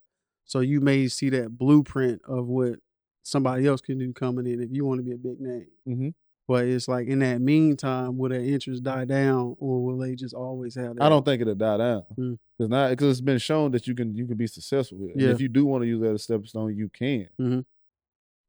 so 0.52 0.60
you 0.60 0.80
may 0.82 1.08
see 1.08 1.30
that 1.30 1.56
blueprint 1.56 2.20
of 2.28 2.46
what 2.46 2.74
somebody 3.22 3.66
else 3.66 3.80
can 3.80 3.96
do 3.98 4.12
coming 4.12 4.46
in 4.46 4.60
if 4.60 4.68
you 4.70 4.84
want 4.84 4.98
to 4.98 5.02
be 5.04 5.12
a 5.12 5.16
big 5.16 5.40
name. 5.40 5.66
hmm 5.86 6.08
But 6.46 6.66
it's 6.66 6.88
like 6.88 7.06
in 7.08 7.20
that 7.20 7.40
meantime, 7.40 8.18
will 8.18 8.28
that 8.30 8.42
interest 8.42 8.82
die 8.82 9.06
down 9.06 9.56
or 9.58 9.82
will 9.84 9.96
they 9.98 10.14
just 10.14 10.34
always 10.34 10.74
have 10.74 10.96
that? 10.96 11.02
I 11.02 11.08
don't 11.08 11.24
think 11.24 11.40
it'll 11.40 11.54
die 11.54 11.78
down 11.78 12.02
Mm. 12.18 12.38
because 12.58 12.68
now 12.70 12.90
because 12.90 13.10
it's 13.12 13.20
been 13.22 13.38
shown 13.38 13.70
that 13.72 13.86
you 13.86 13.94
can 13.94 14.14
you 14.14 14.26
can 14.26 14.36
be 14.36 14.46
successful 14.46 14.98
here. 14.98 15.12
Yeah. 15.16 15.30
if 15.34 15.40
you 15.40 15.48
do 15.48 15.64
want 15.64 15.82
to 15.84 15.88
use 15.88 16.00
that 16.02 16.10
as 16.10 16.20
a 16.20 16.24
stepping 16.24 16.46
stone, 16.46 16.76
you 16.76 16.88
can. 16.90 17.28
Mhm. 17.40 17.64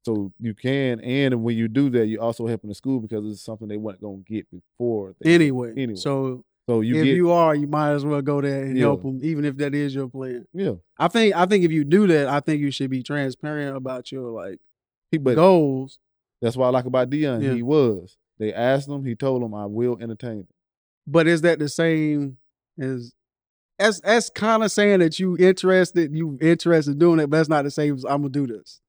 So 0.06 0.34
you 0.40 0.54
can, 0.54 1.00
and 1.00 1.44
when 1.44 1.56
you 1.56 1.70
do 1.70 1.90
that, 1.92 2.08
you're 2.08 2.22
also 2.22 2.46
helping 2.46 2.68
the 2.68 2.76
school 2.76 3.00
because 3.00 3.24
it's 3.32 3.42
something 3.42 3.70
they 3.70 3.78
weren't 3.78 4.02
gonna 4.02 4.18
get 4.28 4.46
before. 4.52 5.16
anyway. 5.24 5.72
Anyway. 5.78 5.96
So 5.96 6.44
so 6.68 6.82
you 6.82 6.96
if 6.98 7.04
get 7.06 7.16
you 7.16 7.32
are, 7.32 7.54
you 7.56 7.68
might 7.68 7.92
as 7.92 8.06
well 8.06 8.22
go 8.22 8.42
there 8.42 8.64
and 8.64 8.78
Yeah. 8.78 8.84
help 8.84 9.04
them, 9.04 9.20
even 9.24 9.46
if 9.46 9.58
that 9.58 9.74
is 9.76 9.94
your 9.94 10.08
plan. 10.10 10.46
yeah. 10.54 10.74
I 10.98 11.08
think 11.08 11.36
I 11.36 11.46
think 11.46 11.64
if 11.66 11.72
you 11.72 11.84
do 11.84 12.08
that, 12.08 12.28
I 12.28 12.40
think 12.40 12.62
you 12.62 12.72
should 12.72 12.90
be 12.90 13.04
transparent 13.04 13.76
about 13.76 14.12
your 14.12 14.30
like 14.32 14.60
He, 15.12 15.18
but 15.18 15.36
goals. 15.36 16.00
that's 16.42 16.56
what 16.56 16.68
I 16.68 16.70
like 16.70 16.86
about 16.86 17.10
Deion. 17.10 17.44
Yeah. 17.44 17.54
He 17.54 17.64
was. 17.64 18.18
They 18.40 18.54
asked 18.54 18.90
him. 18.90 19.06
He 19.06 19.16
told 19.16 19.42
them, 19.44 19.54
"I 19.54 19.66
will 19.68 19.98
entertain." 20.02 20.40
It. 20.42 20.48
But 21.06 21.28
is 21.28 21.42
that 21.42 21.60
the 21.60 21.70
same 21.70 22.38
as 22.80 23.14
that's 23.78 24.00
that's 24.02 24.30
kind 24.30 24.64
of 24.64 24.72
saying 24.72 25.00
that 25.00 25.20
you 25.20 25.36
interested, 25.38 26.16
you 26.16 26.38
interested 26.42 26.92
in 26.94 27.00
doing 27.00 27.20
it, 27.20 27.30
but 27.30 27.38
that's 27.38 27.50
not 27.50 27.64
the 27.64 27.72
same 27.72 27.96
as 27.96 28.06
I'm 28.06 28.22
gonna 28.22 28.30
do 28.30 28.48
this. 28.48 28.80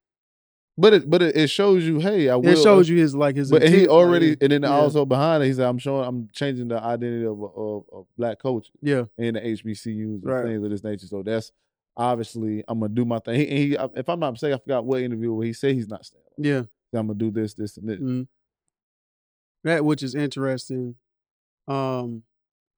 But 0.77 0.93
it 0.93 1.11
but 1.11 1.23
it, 1.23 1.37
it 1.37 1.51
shows 1.51 1.85
you, 1.85 2.01
hey, 2.01 2.29
I 2.29 2.37
will. 2.37 2.49
It 2.49 2.59
shows 2.59 2.89
you 2.89 2.97
his 2.97 3.15
like 3.15 3.37
his. 3.37 3.51
But 3.51 3.63
he 3.63 3.81
like, 3.81 3.89
already, 3.89 4.37
and 4.41 4.51
then 4.51 4.63
yeah. 4.63 4.71
also 4.71 5.05
behind 5.05 5.45
it, 5.45 5.47
he 5.47 5.53
said, 5.53 5.67
"I'm 5.69 5.79
showing, 5.79 6.07
I'm 6.07 6.29
changing 6.33 6.69
the 6.69 6.83
identity 6.83 7.25
of 7.25 7.41
of, 7.41 7.85
of 7.93 8.07
black 8.19 8.41
coaches 8.41 8.73
yeah, 8.83 9.05
in 9.17 9.35
the 9.35 9.41
HBCUs 9.41 9.87
and 9.87 10.25
Right. 10.25 10.45
things 10.45 10.65
of 10.65 10.71
this 10.71 10.83
nature." 10.83 11.07
So 11.07 11.23
that's 11.23 11.53
obviously 11.97 12.65
I'm 12.67 12.81
gonna 12.81 12.93
do 12.93 13.05
my 13.05 13.21
thing. 13.21 13.39
He, 13.39 13.47
he, 13.47 13.77
if 13.95 14.09
I'm 14.09 14.19
not 14.19 14.33
mistaken, 14.33 14.55
I 14.55 14.59
forgot 14.59 14.85
what 14.85 15.01
interview 15.01 15.33
where 15.33 15.47
he 15.47 15.53
said 15.53 15.75
he's 15.75 15.89
not 15.89 16.05
staying. 16.05 16.25
yeah. 16.39 16.63
I'm 16.93 17.09
gonna 17.09 17.19
do 17.19 17.31
this, 17.31 17.55
this, 17.55 17.77
and 17.77 17.89
this. 17.89 17.99
Mm. 17.99 18.27
That 19.65 19.85
which 19.85 20.03
is 20.03 20.15
interesting. 20.15 20.97
Um, 21.67 22.23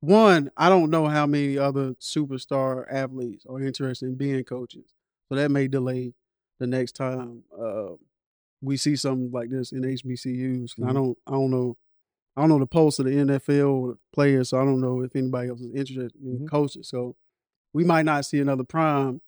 one, 0.01 0.51
I 0.57 0.69
don't 0.69 0.91
know 0.91 1.07
how 1.07 1.27
many 1.27 1.59
other 1.59 1.95
superstar 1.95 2.85
athletes 2.91 3.45
are 3.49 3.61
interested 3.61 4.07
in 4.07 4.15
being 4.17 4.45
coaches, 4.45 4.93
so 5.29 5.35
that 5.35 5.51
may 5.51 5.67
delay 5.69 6.15
the 6.59 6.67
next 6.67 6.93
time 6.93 7.43
uh, 7.59 7.89
we 8.63 8.77
see 8.77 8.97
something 8.97 9.31
like 9.31 9.51
this 9.51 9.73
in 9.73 9.83
HBCUs. 9.83 10.73
I 10.79 10.87
Mhm. 10.91 10.95
don't, 10.95 11.19
I 11.27 11.33
don't 11.33 11.51
know, 11.51 11.77
I 12.37 12.41
don't 12.41 12.49
know 12.51 12.59
the 12.59 12.67
pulse 12.67 12.99
of 12.99 13.07
the 13.07 13.13
NFL 13.13 13.99
players, 14.13 14.49
so 14.51 14.59
I 14.61 14.65
don't 14.65 14.81
know 14.81 15.03
if 15.03 15.15
anybody 15.15 15.49
else 15.51 15.61
is 15.61 15.75
interested 15.75 16.13
in 16.23 16.41
Mhm. 16.41 16.49
coaches. 16.51 16.89
So 16.89 17.17
we 17.73 17.85
might 17.85 18.05
not 18.07 18.25
see 18.25 18.41
another 18.41 18.65
prime 18.65 19.21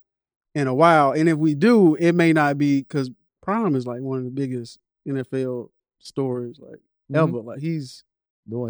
in 0.54 0.66
a 0.66 0.74
while, 0.74 1.12
and 1.12 1.28
if 1.28 1.36
we 1.38 1.54
do, 1.54 1.94
it 1.96 2.12
may 2.14 2.32
not 2.32 2.58
be 2.58 2.80
because 2.82 3.10
Prime 3.42 3.74
is 3.76 3.86
like 3.86 4.00
one 4.02 4.18
of 4.18 4.24
the 4.24 4.30
biggest 4.30 4.78
NFL 5.06 5.70
stories 5.98 6.58
like 6.58 6.80
Mhm. 7.10 7.16
ever. 7.16 7.38
Like 7.40 7.60
he's 7.60 8.04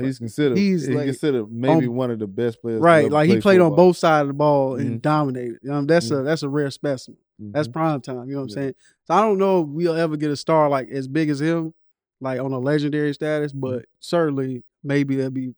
he's 0.01 0.19
considered, 0.19 0.59
He's 0.59 0.87
he's 0.87 0.95
like 0.95 1.07
considered 1.07 1.51
maybe 1.53 1.87
on- 1.87 1.95
one 1.95 2.11
of 2.11 2.19
the 2.19 2.27
best 2.27 2.61
players. 2.61 2.81
right. 2.81 3.11
Like 3.11 3.27
he 3.29 3.35
play 3.35 3.41
played 3.41 3.61
on 3.61 3.75
both 3.77 3.97
sides 3.97 4.23
of 4.23 4.29
the 4.29 4.35
ball 4.35 4.75
and 4.77 4.99
Mhm. 4.99 5.03
dominated. 5.03 5.69
Um, 5.69 5.87
that's 5.87 6.11
a 6.11 6.15
Mhm. 6.17 6.25
that's 6.25 6.43
a 6.43 6.49
rare 6.49 6.71
specimen. 6.71 7.19
That's 7.39 7.69
Mhm. 7.69 7.73
prime 7.73 8.01
time. 8.01 8.29
You 8.29 8.35
know 8.35 8.41
what 8.41 8.43
I'm 8.45 8.49
Yeah. 8.49 8.55
saying? 8.55 8.75
So 9.05 9.15
I 9.15 9.21
don't 9.23 9.39
know 9.39 9.63
if 9.63 9.69
we'll 9.69 9.95
ever 9.95 10.17
get 10.17 10.31
a 10.31 10.37
star 10.37 10.69
like 10.69 10.89
as 10.91 11.07
big 11.09 11.29
as 11.31 11.41
him, 11.41 11.73
like 12.21 12.41
on 12.41 12.53
a 12.53 12.59
legendary 12.59 13.15
status, 13.15 13.53
Mm-hmm. 13.53 13.61
but 13.61 13.85
certainly 14.01 14.65
maybe 14.83 15.17
there'll 15.17 15.31
be 15.31 15.55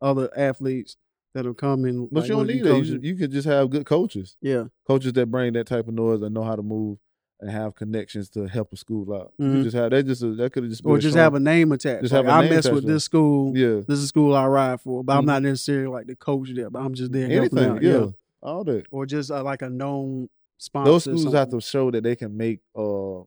other 0.00 0.28
athletes 0.36 0.96
that'll 1.34 1.54
come 1.54 1.84
in. 1.84 2.06
But 2.10 2.20
like, 2.22 2.28
you 2.28 2.34
don't 2.36 2.46
need 2.46 2.64
that. 2.64 2.84
You, 2.84 2.98
you 3.02 3.14
could 3.14 3.30
just 3.30 3.46
have 3.46 3.70
good 3.70 3.86
coaches, 3.86 4.36
yeah. 4.40 4.64
coaches 4.86 5.12
that 5.14 5.26
bring 5.30 5.52
that 5.54 5.66
type 5.66 5.88
of 5.88 5.94
noise 5.94 6.22
and 6.22 6.34
know 6.34 6.42
how 6.44 6.56
to 6.56 6.62
move 6.62 6.98
and 7.38 7.50
have 7.50 7.74
connections 7.74 8.30
to 8.30 8.46
help 8.48 8.72
a 8.72 8.76
school 8.76 9.12
out. 9.14 9.32
You 9.38 9.46
Mhm. 9.46 9.62
just 9.64 9.76
have 9.76 9.90
that. 9.90 10.06
Just 10.06 10.22
a, 10.22 10.34
that 10.36 10.52
could 10.52 10.62
have 10.64 10.70
just 10.70 10.82
been 10.82 10.90
Or 10.92 10.98
just 10.98 11.12
strong- 11.12 11.22
have 11.22 11.34
a 11.34 11.40
name 11.40 11.70
attached. 11.72 12.02
Just 12.02 12.14
Like, 12.14 12.24
have 12.24 12.32
a 12.34 12.36
I 12.36 12.40
name 12.42 12.50
mess 12.54 12.70
with 12.70 12.84
this 12.86 13.04
school. 13.04 13.56
yeah 13.56 13.82
This 13.86 13.98
is 13.98 14.04
a 14.04 14.08
school 14.08 14.34
I 14.34 14.46
ride 14.46 14.80
for, 14.80 15.04
but 15.04 15.16
I'm 15.16 15.24
Mhm. 15.24 15.26
not 15.26 15.42
necessarily 15.42 15.88
like 15.88 16.06
the 16.06 16.16
coach 16.16 16.50
there. 16.54 16.70
But 16.70 16.80
I'm 16.80 16.94
just 16.94 17.12
there 17.12 17.30
anything. 17.30 17.58
out. 17.64 17.82
Yeah. 17.82 18.06
all 18.42 18.62
that. 18.64 18.84
or 18.92 19.04
just 19.06 19.30
uh, 19.30 19.42
like 19.42 19.60
a 19.62 19.68
known 19.68 20.28
sponsor. 20.58 20.90
Those 20.90 21.04
schools 21.04 21.32
have 21.34 21.50
to 21.50 21.60
show 21.60 21.90
that 21.90 22.02
they 22.04 22.16
can 22.16 22.36
make 22.36 22.60
uh 22.76 23.22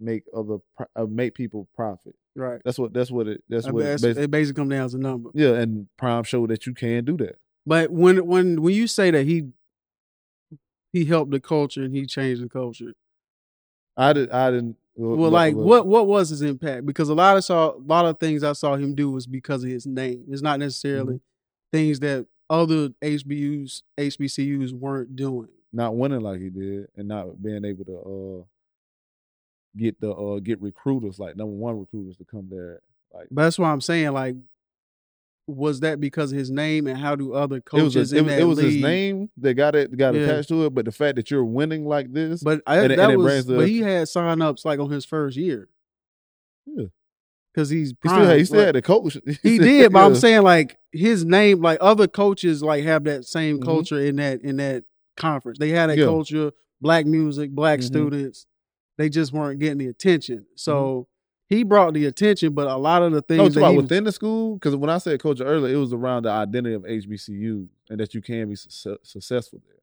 make 0.00 0.24
other 0.36 0.58
uh, 0.96 1.04
make 1.06 1.34
people 1.34 1.68
profit. 1.74 2.14
right. 2.34 2.60
That's 2.64 2.78
what 2.78 2.92
that's 2.92 3.10
what 3.10 3.28
it 3.28 3.42
that's 3.48 3.66
I 3.66 3.70
what 3.70 3.84
mean, 3.84 3.92
it 3.92 4.00
that's- 4.00 4.16
basi- 4.18 4.22
it 4.24 4.30
basically 4.30 4.60
comes 4.62 4.70
down 4.70 4.88
to 4.90 4.98
number. 4.98 5.30
yeah. 5.34 5.54
And 5.54 5.86
Prime 5.96 6.24
showed 6.24 6.50
that 6.50 6.66
you 6.66 6.74
can 6.74 7.04
do 7.04 7.16
that. 7.18 7.36
But 7.66 7.90
when 7.90 8.26
when 8.26 8.60
when 8.62 8.74
you 8.74 8.86
say 8.86 9.10
that 9.12 9.24
he 9.26 9.48
he 10.92 11.04
helped 11.04 11.30
the 11.30 11.40
culture 11.40 11.82
and 11.82 11.94
he 11.94 12.06
changed 12.06 12.42
the 12.42 12.48
culture, 12.48 12.92
I 13.96 14.12
did. 14.12 14.30
I 14.30 14.50
didn't. 14.50 14.76
well, 14.96 15.30
like 15.30 15.54
what 15.54 15.86
what 15.86 16.06
was 16.06 16.30
his 16.30 16.42
impact? 16.42 16.84
Because 16.84 17.08
a 17.08 17.14
lot 17.14 17.36
of 17.36 17.44
saw 17.44 17.74
a 17.74 17.78
lot 17.78 18.04
of 18.06 18.18
things 18.18 18.42
I 18.42 18.52
saw 18.52 18.74
him 18.76 18.94
do 18.94 19.10
was 19.10 19.26
because 19.26 19.62
of 19.64 19.70
his 19.70 19.86
name. 19.86 20.24
It's 20.28 20.42
not 20.42 20.58
necessarily 20.58 21.14
Mm-hmm. 21.14 21.76
things 21.78 22.00
that 22.00 22.26
other 22.50 22.88
HBUs 23.02 23.82
HBCUs 23.98 24.72
weren't 24.72 25.14
doing. 25.16 25.48
Not 25.72 25.96
winning 25.96 26.20
like 26.20 26.40
he 26.40 26.50
did 26.50 26.86
and 26.96 27.08
not 27.08 27.42
being 27.42 27.64
able 27.64 27.84
to 27.86 27.96
uh 27.98 28.44
get 29.76 30.00
the 30.00 30.10
uh 30.12 30.38
get 30.40 30.60
recruiters 30.60 31.18
like 31.18 31.36
number 31.36 31.54
one 31.54 31.78
recruiters 31.78 32.16
to 32.18 32.24
come 32.24 32.48
there. 32.50 32.80
Like 33.12 33.28
But 33.30 33.42
that's 33.44 33.58
why 33.58 33.70
I'm 33.70 33.80
saying 33.80 34.12
like. 34.12 34.36
Was 35.48 35.80
that 35.80 36.00
because 36.00 36.30
of 36.30 36.38
his 36.38 36.52
name, 36.52 36.86
and 36.86 36.96
how 36.96 37.16
do 37.16 37.32
other 37.34 37.56
it 37.56 37.64
was 37.72 37.82
coaches 37.94 38.12
a, 38.12 38.16
it 38.16 38.18
in 38.20 38.24
was, 38.26 38.34
that 38.34 38.40
it 38.40 38.44
was 38.44 38.58
his 38.60 38.76
name 38.76 39.28
that 39.38 39.54
got 39.54 39.74
it 39.74 39.94
got 39.96 40.14
Yeah. 40.14 40.20
attached 40.20 40.48
to 40.50 40.66
it, 40.66 40.70
but 40.72 40.84
the 40.84 40.92
fact 40.92 41.16
that 41.16 41.32
you're 41.32 41.44
winning 41.44 41.84
like 41.84 42.12
this, 42.12 42.44
But 42.44 42.62
I, 42.64 42.78
And 42.78 42.92
that 42.92 43.10
and 43.10 43.18
was, 43.18 43.46
the- 43.46 43.56
but 43.56 43.68
he 43.68 43.80
had 43.80 44.06
sign 44.08 44.40
ups 44.40 44.64
like 44.64 44.78
on 44.78 44.88
his 44.90 45.04
first 45.04 45.36
year. 45.36 45.68
Yeah. 46.64 46.84
because 47.52 47.70
he's 47.70 47.88
he 48.02 48.08
still 48.08 48.24
had, 48.24 48.38
he 48.38 48.44
still 48.44 48.58
like- 48.58 48.66
had 48.66 48.74
the 48.76 48.82
coach. 48.82 49.18
He 49.42 49.58
did, 49.58 49.92
but 49.92 50.06
I'm 50.06 50.14
saying 50.14 50.42
like 50.42 50.78
his 50.92 51.24
name, 51.24 51.60
like 51.60 51.78
other 51.80 52.06
coaches, 52.06 52.62
like 52.62 52.84
have 52.84 53.02
that 53.04 53.24
same 53.24 53.58
Mhm. 53.58 53.64
culture 53.64 53.98
in 54.00 54.16
that 54.16 54.42
in 54.42 54.58
that 54.58 54.84
conference. 55.16 55.58
They 55.58 55.70
had 55.70 55.90
a 55.90 55.96
Yeah. 55.98 56.04
culture, 56.06 56.52
black 56.80 57.06
music, 57.06 57.50
black 57.50 57.80
Mhm. 57.80 57.84
students. 57.84 58.46
They 58.98 59.08
just 59.08 59.32
weren't 59.32 59.58
getting 59.60 59.78
the 59.78 59.86
attention. 59.88 60.46
So 60.54 61.08
he 61.48 61.62
brought 61.64 61.94
the 61.94 62.06
attention, 62.06 62.52
but 62.54 62.66
a 62.68 62.76
lot 62.76 63.02
of 63.02 63.12
the 63.12 63.22
things 63.22 63.36
Mm-hmm. 63.38 63.42
No, 63.42 63.46
it's 63.46 63.54
that 63.54 63.60
about 63.60 63.70
he 63.72 63.76
was- 63.76 63.84
within 63.84 64.04
the 64.04 64.12
school. 64.12 64.54
Because 64.54 64.76
when 64.76 64.90
I 64.90 64.98
said 64.98 65.20
culture 65.20 65.44
earlier, 65.44 65.74
it 65.74 65.78
was 65.78 65.92
around 65.92 66.24
the 66.24 66.30
identity 66.30 66.74
of 66.74 66.84
HBCU 66.84 67.68
and 67.90 68.00
that 68.00 68.14
you 68.14 68.20
can 68.22 68.48
be 68.48 68.56
success, 68.56 68.98
successful 69.02 69.60
there. 69.66 69.76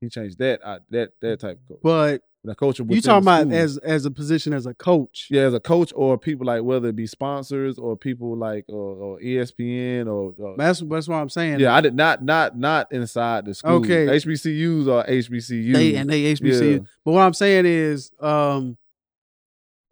He 0.00 0.08
changed 0.08 0.38
that 0.38 0.60
that 0.90 1.12
that 1.20 1.40
type 1.40 1.58
of 1.60 1.68
coach. 1.68 1.80
but 1.82 2.22
the 2.42 2.54
coach 2.54 2.78
you 2.78 3.00
talking 3.02 3.22
about 3.22 3.52
as 3.52 3.76
as 3.78 4.06
a 4.06 4.10
position 4.10 4.54
as 4.54 4.64
a 4.64 4.72
coach. 4.72 5.28
yeah, 5.30 5.42
as 5.42 5.52
a 5.52 5.60
coach 5.60 5.92
or 5.94 6.16
people 6.16 6.46
like 6.46 6.62
whether 6.62 6.88
it 6.88 6.96
be 6.96 7.06
sponsors 7.06 7.78
or 7.78 7.96
people 7.96 8.36
like 8.36 8.64
uh, 8.70 8.72
or 8.72 9.20
ESPN 9.20 10.06
or, 10.06 10.34
or 10.38 10.54
That's 10.56 10.80
that's 10.80 11.06
what 11.06 11.16
I'm 11.16 11.28
saying. 11.28 11.60
yeah, 11.60 11.74
I 11.74 11.82
did 11.82 11.94
not 11.94 12.24
not 12.24 12.56
not 12.58 12.90
inside 12.92 13.44
the 13.44 13.54
school. 13.54 13.76
Okay. 13.76 14.06
HBCUs 14.06 14.88
are 14.88 15.06
HBCUs. 15.06 15.72
they 15.74 15.94
and 15.96 16.08
they 16.08 16.32
HBCU. 16.34 16.72
Yeah. 16.72 16.78
But 17.04 17.12
what 17.12 17.20
I'm 17.20 17.34
saying 17.34 17.66
is, 17.66 18.10
um, 18.20 18.78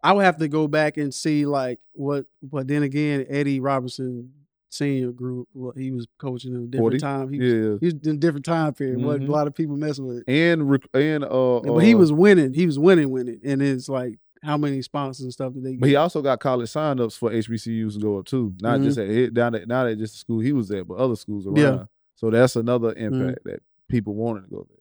I 0.01 0.13
would 0.13 0.25
have 0.25 0.37
to 0.37 0.47
go 0.47 0.67
back 0.67 0.97
and 0.97 1.13
see 1.13 1.45
like 1.45 1.79
what. 1.93 2.25
But 2.41 2.67
then 2.67 2.81
again, 2.81 3.27
Eddie 3.29 3.59
Robinson 3.59 4.31
Senior 4.71 5.11
group, 5.11 5.47
well, 5.53 5.73
he 5.75 5.91
was 5.91 6.05
coaching 6.19 6.53
in 6.53 6.63
a 6.63 6.67
different 6.67 6.83
40? 6.93 6.97
time. 6.99 7.31
He, 7.33 7.39
was, 7.39 7.47
yeah, 7.53 7.77
he 7.79 7.85
was 7.87 7.93
in 8.07 8.15
a 8.15 8.19
different 8.19 8.45
time 8.45 8.73
period. 8.73 9.01
What 9.03 9.19
Mhm. 9.19 9.27
a 9.27 9.31
lot 9.31 9.47
of 9.47 9.55
people 9.55 9.75
messing 9.77 10.05
with. 10.05 10.23
and 10.27 10.69
rec- 10.69 10.87
and 10.93 11.23
uh, 11.23 11.59
but 11.61 11.79
he 11.79 11.95
uh, 11.95 11.97
was 11.97 12.13
winning. 12.13 12.53
He 12.53 12.65
was 12.67 12.77
winning, 12.77 13.09
winning, 13.09 13.39
and 13.43 13.61
it's 13.63 13.89
like 13.89 14.19
how 14.43 14.57
many 14.57 14.81
sponsors 14.83 15.23
and 15.23 15.33
stuff 15.33 15.53
did 15.53 15.63
they 15.65 15.75
But 15.75 15.85
get? 15.87 15.89
he 15.89 15.95
also 15.95 16.21
got 16.21 16.39
college 16.39 16.69
signups 16.69 17.17
for 17.17 17.29
HBCUs 17.31 17.93
to 17.95 17.99
go 17.99 18.19
up 18.19 18.25
too. 18.25 18.53
Not 18.61 18.79
Mhm. 18.79 18.83
just 18.83 18.97
at 18.99 19.07
hit 19.09 19.33
down 19.33 19.55
at 19.55 19.67
not 19.67 19.87
at 19.87 19.97
just 19.97 20.13
the 20.13 20.19
school 20.19 20.39
he 20.39 20.53
was 20.53 20.69
at, 20.71 20.87
but 20.87 20.95
other 20.97 21.15
schools 21.15 21.47
around. 21.47 21.57
Yeah. 21.57 21.83
So 22.15 22.29
that's 22.29 22.55
another 22.55 22.93
impact 22.93 23.39
that 23.45 23.61
people 23.87 24.13
wanted 24.13 24.41
to 24.41 24.47
go 24.49 24.67
there. 24.69 24.78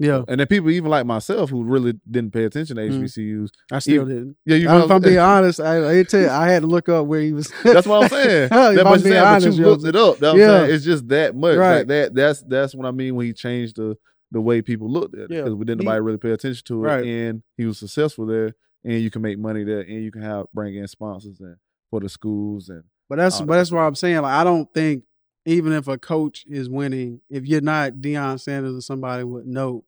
Yeah, 0.00 0.22
And 0.28 0.40
then 0.40 0.46
people 0.46 0.70
even 0.70 0.90
like 0.90 1.04
myself 1.04 1.50
who 1.50 1.62
really 1.62 1.92
didn't 2.10 2.32
pay 2.32 2.44
attention 2.44 2.76
to. 2.76 2.82
Mm-hmm. 2.82 3.02
HBCUs. 3.04 3.50
I 3.70 3.78
still 3.80 3.94
even- 3.96 4.08
didn't. 4.08 4.36
Yeah, 4.46 4.56
you 4.56 4.84
if 4.84 4.90
I'm 4.90 5.02
being 5.02 5.18
honest, 5.18 5.60
I, 5.60 6.00
I, 6.00 6.02
tell 6.04 6.22
you, 6.22 6.30
I 6.30 6.48
had 6.48 6.62
to 6.62 6.68
look 6.68 6.88
up 6.88 7.06
where 7.06 7.20
he 7.20 7.34
was. 7.34 7.52
that's 7.64 7.86
what 7.86 8.04
I'm 8.04 8.08
saying. 8.08 8.48
That- 8.50 8.78
I'm 8.78 8.84
but, 8.84 9.00
saying, 9.02 9.22
but 9.22 9.42
you 9.58 9.64
looked 9.64 9.84
it 9.84 9.94
up. 9.96 10.16
That's 10.16 10.32
what 10.32 10.38
Yeah. 10.40 10.52
I'm 10.52 10.60
saying. 10.62 10.74
It's 10.74 10.84
just 10.86 11.08
that 11.08 11.36
much. 11.36 11.56
Right. 11.58 11.76
Like 11.78 11.86
that 11.88 12.14
that's 12.14 12.40
that's 12.42 12.74
what 12.74 12.86
I 12.86 12.92
mean 12.92 13.14
when 13.14 13.26
he 13.26 13.34
changed 13.34 13.76
the 13.76 13.96
the 14.32 14.40
way 14.40 14.62
people 14.62 14.90
looked 14.90 15.14
at 15.14 15.24
it. 15.24 15.30
Yeah. 15.32 15.42
Because 15.42 15.54
we 15.56 15.64
didn't 15.66 15.84
nobody 15.84 16.00
really 16.00 16.18
pay 16.18 16.30
attention 16.30 16.62
to 16.68 16.84
it. 16.84 16.88
Right. 16.88 17.04
And 17.04 17.42
he 17.58 17.66
was 17.66 17.78
successful 17.78 18.24
there 18.24 18.54
and 18.84 19.00
you 19.02 19.10
can 19.10 19.20
make 19.20 19.38
money 19.38 19.64
there 19.64 19.80
and 19.80 20.02
you 20.02 20.10
can 20.10 20.22
have 20.22 20.46
bring 20.54 20.76
in 20.76 20.88
sponsors 20.88 21.40
and 21.40 21.56
for 21.90 22.00
the 22.00 22.08
schools 22.08 22.70
and 22.70 22.84
But 23.10 23.16
that's 23.16 23.38
but 23.40 23.46
that. 23.48 23.56
that's 23.56 23.70
why 23.70 23.84
I'm 23.86 23.94
saying 23.96 24.16
like 24.22 24.32
I 24.32 24.44
don't 24.44 24.72
think 24.72 25.04
even 25.46 25.72
if 25.72 25.88
a 25.88 25.98
coach 25.98 26.44
is 26.46 26.68
winning, 26.68 27.20
if 27.30 27.46
you're 27.46 27.60
not 27.60 27.94
Deion 27.94 28.38
Sanders 28.38 28.76
or 28.76 28.80
somebody 28.82 29.24
with 29.24 29.46
no, 29.46 29.84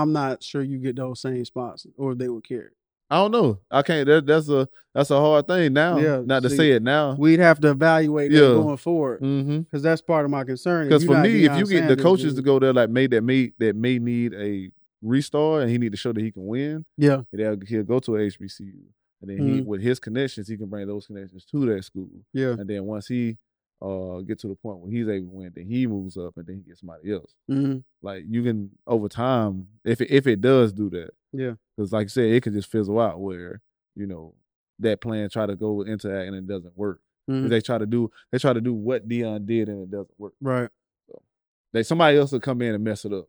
I'm 0.00 0.12
not 0.12 0.42
sure 0.42 0.62
you 0.62 0.78
get 0.78 0.96
those 0.96 1.20
same 1.20 1.44
spots 1.44 1.86
or 1.96 2.14
they 2.14 2.28
would 2.28 2.46
care. 2.46 2.72
I 3.10 3.16
don't 3.16 3.30
know. 3.30 3.58
I 3.70 3.82
can't. 3.82 4.06
That, 4.06 4.24
that's 4.26 4.48
a 4.48 4.66
that's 4.94 5.10
a 5.10 5.18
hard 5.20 5.46
thing 5.46 5.74
now. 5.74 5.98
Yeah, 5.98 6.22
not 6.24 6.42
to 6.44 6.50
see, 6.50 6.56
say 6.56 6.70
it 6.72 6.82
now. 6.82 7.14
We'd 7.18 7.40
have 7.40 7.60
to 7.60 7.70
evaluate 7.70 8.30
that 8.30 8.36
Yeah. 8.38 8.54
going 8.54 8.76
forward 8.78 9.20
Mm-hmm. 9.20 9.58
because 9.60 9.82
that's 9.82 10.00
part 10.00 10.24
of 10.24 10.30
my 10.30 10.44
concern. 10.44 10.88
Because 10.88 11.04
for 11.04 11.18
me, 11.18 11.44
if 11.44 11.56
you 11.58 11.66
get 11.66 11.88
the 11.88 11.96
coaches 11.96 12.34
to 12.36 12.42
go 12.42 12.58
there 12.58 12.72
like 12.72 12.88
may 12.88 13.06
that 13.08 13.22
may 13.22 13.52
that 13.58 13.76
may 13.76 13.98
need 13.98 14.32
a 14.34 14.70
restart 15.02 15.62
and 15.62 15.70
he 15.70 15.76
need 15.78 15.92
to 15.92 15.98
show 15.98 16.12
that 16.12 16.22
he 16.22 16.30
can 16.32 16.46
win, 16.46 16.84
yeah, 16.96 17.22
he'll, 17.32 17.56
he'll 17.66 17.82
go 17.82 17.98
to 18.00 18.16
a 18.16 18.20
HBCU. 18.20 18.72
And 19.20 19.30
then 19.30 19.38
he 19.46 19.60
Mhm. 19.60 19.66
with 19.66 19.82
his 19.82 19.98
connections, 20.00 20.48
he 20.48 20.56
can 20.56 20.66
bring 20.66 20.86
those 20.86 21.06
connections 21.06 21.44
to 21.46 21.66
that 21.66 21.84
school. 21.84 22.08
yeah, 22.32 22.52
And 22.58 22.68
then 22.68 22.84
once 22.84 23.06
he 23.08 23.36
uh 23.82 24.20
get 24.20 24.38
to 24.40 24.48
the 24.48 24.54
point 24.54 24.78
where 24.78 24.90
he's 24.90 25.08
able 25.08 25.28
to 25.30 25.34
win, 25.36 25.52
then 25.54 25.66
he 25.66 25.86
moves 25.86 26.16
up 26.16 26.36
and 26.36 26.46
then 26.46 26.56
he 26.56 26.62
gets 26.62 26.80
somebody 26.80 27.12
else. 27.12 27.34
hmm 27.48 27.78
Like 28.02 28.24
you 28.28 28.42
can 28.42 28.70
over 28.86 29.08
time, 29.08 29.68
if 29.84 30.00
it, 30.00 30.10
if 30.10 30.26
it 30.26 30.40
does 30.40 30.72
do 30.72 30.88
that, 30.90 31.10
yeah, 31.32 31.54
because 31.76 31.92
like 31.92 32.06
I 32.06 32.08
said, 32.08 32.24
it 32.32 32.42
could 32.42 32.52
just 32.52 32.70
fizzle 32.70 33.00
out 33.00 33.20
where 33.20 33.60
you 33.96 34.06
know 34.06 34.34
that 34.78 35.00
plan 35.00 35.28
try 35.30 35.46
to 35.46 35.56
go 35.56 35.82
into 35.82 36.08
that 36.08 36.26
and 36.26 36.34
it 36.36 36.46
doesn't 36.46 36.76
work. 36.76 37.00
mhm, 37.28 37.48
They 37.48 37.60
try 37.60 37.78
to 37.78 37.86
do 37.86 38.10
they 38.30 38.38
try 38.38 38.52
to 38.52 38.60
do 38.60 38.72
what 38.74 39.08
Deion 39.08 39.46
did 39.46 39.68
and 39.68 39.82
it 39.82 39.90
doesn't 39.90 40.18
work. 40.18 40.34
right. 40.40 40.70
They 41.72 41.82
somebody 41.82 42.18
else 42.18 42.32
will 42.32 42.40
come 42.40 42.60
in 42.62 42.74
and 42.74 42.84
mess 42.84 43.04
it 43.04 43.12
up. 43.12 43.26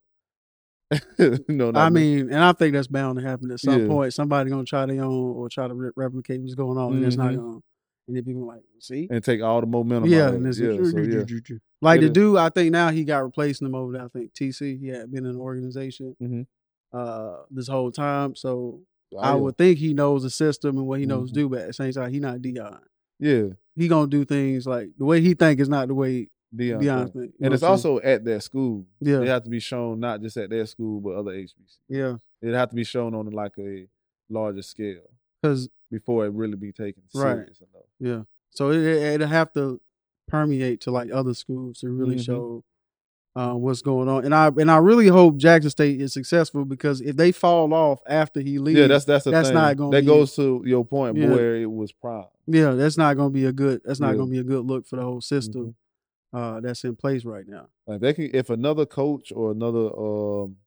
no, 1.48 1.72
I 1.74 1.89
mean, 1.89 2.29
and 2.31 2.43
I 2.43 2.51
think 2.53 2.74
that's 2.74 2.88
bound 2.88 3.17
to 3.17 3.24
happen 3.25 3.50
at 3.51 3.60
some 3.60 3.81
Yeah. 3.81 3.88
point. 3.88 4.13
Somebody 4.13 4.50
gonna 4.50 4.63
try 4.65 4.86
their 4.86 5.03
own 5.03 5.36
or 5.36 5.50
try 5.50 5.67
to 5.67 5.74
re- 5.74 5.91
replicate 5.95 6.41
what's 6.41 6.53
going 6.55 6.77
on, 6.77 6.93
and 6.95 7.05
it's 7.05 7.17
not 7.17 7.33
Mhm. 7.33 7.62
And 8.07 8.17
then 8.17 8.24
people 8.25 8.45
like, 8.45 8.63
see, 8.79 9.07
and 9.10 9.24
take 9.24 9.41
all 9.41 9.62
the 9.62 9.67
momentum. 9.67 10.10
yeah, 10.12 10.27
out 10.27 10.33
and 10.33 10.45
it. 10.45 10.50
it's 10.50 10.60
yeah, 10.60 10.67
so, 10.91 10.98
yeah. 10.98 11.57
like 11.81 12.00
It 12.01 12.03
the 12.03 12.10
dude. 12.10 12.38
I 12.38 12.50
think 12.50 12.72
now 12.72 12.89
he 12.91 13.03
got 13.05 13.24
replacing 13.24 13.65
him 13.67 13.75
over 13.75 13.93
there. 13.93 14.03
I 14.03 14.07
think 14.10 14.33
TC. 14.33 14.77
He 14.79 14.88
had 14.89 15.10
been 15.12 15.25
in 15.25 15.33
the 15.33 15.39
organization 15.39 16.15
Mhm. 16.22 16.45
uh, 16.91 17.43
this 17.50 17.67
whole 17.67 17.91
time, 17.91 18.36
so 18.36 18.81
Oh, 19.15 19.19
I 19.19 19.36
would 19.36 19.57
think 19.57 19.77
he 19.77 19.93
knows 19.93 20.24
the 20.24 20.29
system 20.31 20.77
and 20.77 20.88
what 20.88 21.00
he 21.00 21.05
knows 21.05 21.29
Mhm. 21.29 21.33
to 21.36 21.39
do. 21.41 21.50
But 21.50 21.60
at 21.62 21.67
the 21.67 21.74
same 21.74 21.91
time, 21.93 22.12
he 22.12 22.19
not 22.19 22.39
Deion. 22.39 22.79
yeah, 23.19 23.50
He 23.75 23.88
gonna 23.88 24.07
do 24.10 24.25
things 24.25 24.65
like 24.67 24.89
the 24.98 25.05
way 25.05 25.22
he 25.22 25.33
think 25.36 25.60
is 25.60 25.69
not 25.69 25.88
the 25.88 25.93
way 25.93 26.29
Deion. 26.53 26.81
Deion 26.81 27.13
think. 27.13 27.33
and 27.39 27.53
it's 27.53 27.63
also 27.63 28.00
at 28.01 28.25
that 28.25 28.41
school. 28.43 28.86
yeah, 29.00 29.22
It 29.22 29.27
have 29.27 29.43
to 29.43 29.50
be 29.50 29.60
shown 29.60 30.00
not 30.00 30.22
just 30.22 30.36
at 30.38 30.50
their 30.50 30.65
school 30.65 31.00
but 31.00 31.12
other 31.15 31.31
HBC. 31.31 31.77
yeah, 31.89 32.17
It 32.41 32.53
have 32.53 32.69
to 32.72 32.75
be 32.75 32.83
shown 32.83 33.13
on 33.15 33.27
like 33.27 33.57
a 33.60 33.88
larger 34.29 34.62
scale 34.63 35.10
because 35.41 35.69
before 35.91 36.25
it 36.25 36.29
really 36.33 36.55
be 36.55 36.72
taken 36.72 37.03
Right. 37.13 37.36
serious 37.38 37.60
enough. 37.60 37.83
Yeah. 38.03 38.24
So 38.51 38.69
it 38.72 38.77
it 38.79 39.01
it'll 39.15 39.27
have 39.27 39.53
to 39.53 39.79
permeate 40.27 40.81
to 40.81 40.91
like 40.91 41.12
other 41.12 41.33
schools 41.33 41.79
to 41.79 41.89
really 41.89 42.15
Mhm. 42.15 42.25
show 42.25 42.63
uh, 43.36 43.53
what's 43.53 43.81
going 43.81 44.07
on. 44.07 44.25
And 44.25 44.36
I 44.36 44.48
and 44.50 44.69
I 44.69 44.77
really 44.77 45.07
hope 45.07 45.38
Jackson 45.38 45.72
State 45.72 46.00
is 46.00 46.13
successful 46.13 46.65
because 46.65 47.01
if 47.01 47.15
they 47.15 47.31
fall 47.31 47.74
off 47.74 48.00
after 48.07 48.39
he 48.41 48.60
leaves, 48.60 48.79
Yeah, 48.79 48.88
that's 48.88 49.05
that's 49.05 49.24
the 49.25 49.31
that's 49.31 49.48
thing. 49.50 49.55
not 49.55 49.75
gonna 49.77 49.91
that 49.91 50.01
be- 50.01 50.07
goes 50.07 50.36
to 50.36 50.62
your 50.65 50.86
point 50.86 51.17
Yeah. 51.17 51.29
where 51.29 51.55
it 51.55 51.72
was 51.72 51.91
prime. 51.91 52.25
yeah, 52.45 52.72
that's 52.74 52.98
not 52.98 53.15
gonna 53.17 53.31
be 53.31 53.45
a 53.45 53.53
good 53.53 53.81
that's 53.86 54.00
not 54.00 54.12
Yeah. 54.12 54.17
gonna 54.17 54.31
be 54.31 54.38
a 54.39 54.43
good 54.43 54.65
look 54.65 54.86
for 54.86 54.98
the 54.98 55.01
whole 55.03 55.22
system 55.22 55.75
Mhm. 56.33 56.38
uh, 56.39 56.60
that's 56.60 56.83
in 56.83 56.95
place 56.95 57.25
right 57.25 57.48
now. 57.48 57.69
Like 57.88 58.01
they 58.01 58.13
can, 58.13 58.29
if 58.33 58.50
another 58.51 58.86
coach 58.86 59.31
or 59.36 59.51
another 59.51 59.89
um, 59.98 60.57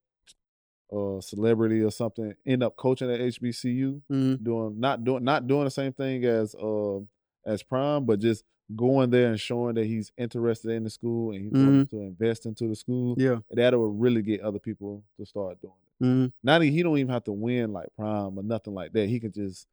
uh, 0.92 1.20
celebrity 1.20 1.82
or 1.82 1.90
something 1.90 2.34
end 2.46 2.62
up 2.62 2.76
coaching 2.76 3.10
at 3.10 3.20
HBCU, 3.20 4.02
Mhm. 4.10 4.42
doing 4.42 4.80
not 4.80 5.04
doing 5.04 5.22
not 5.24 5.46
doing 5.46 5.64
the 5.64 5.70
same 5.70 5.92
thing 5.92 6.24
as 6.24 6.54
um 6.60 7.08
as 7.46 7.62
prime, 7.62 8.04
but 8.04 8.18
just 8.18 8.44
going 8.74 9.10
there 9.10 9.28
and 9.30 9.38
showing 9.40 9.76
that 9.76 9.86
he's 9.86 10.10
interested 10.18 10.72
in 10.72 10.82
the 10.84 10.90
school 10.90 11.30
and 11.32 11.40
he's 11.44 11.52
willing 11.52 11.86
to 11.86 12.00
invest 12.00 12.46
into 12.46 12.66
the 12.66 12.74
school. 12.74 13.14
Yeah. 13.16 13.38
That 13.52 13.72
will 13.74 13.92
really 13.92 14.22
get 14.22 14.40
other 14.40 14.58
people 14.58 15.04
to 15.18 15.24
start 15.24 15.60
doing 15.62 15.72
it. 16.00 16.04
Mm-hmm. 16.04 16.26
Not 16.42 16.62
he 16.62 16.82
don't 16.82 16.98
even 16.98 17.12
have 17.12 17.24
to 17.24 17.32
win 17.32 17.72
like 17.72 17.88
prime 17.96 18.36
or 18.38 18.42
nothing 18.42 18.74
like 18.74 18.92
that. 18.92 19.08
He 19.08 19.20
can 19.20 19.32
just 19.32 19.66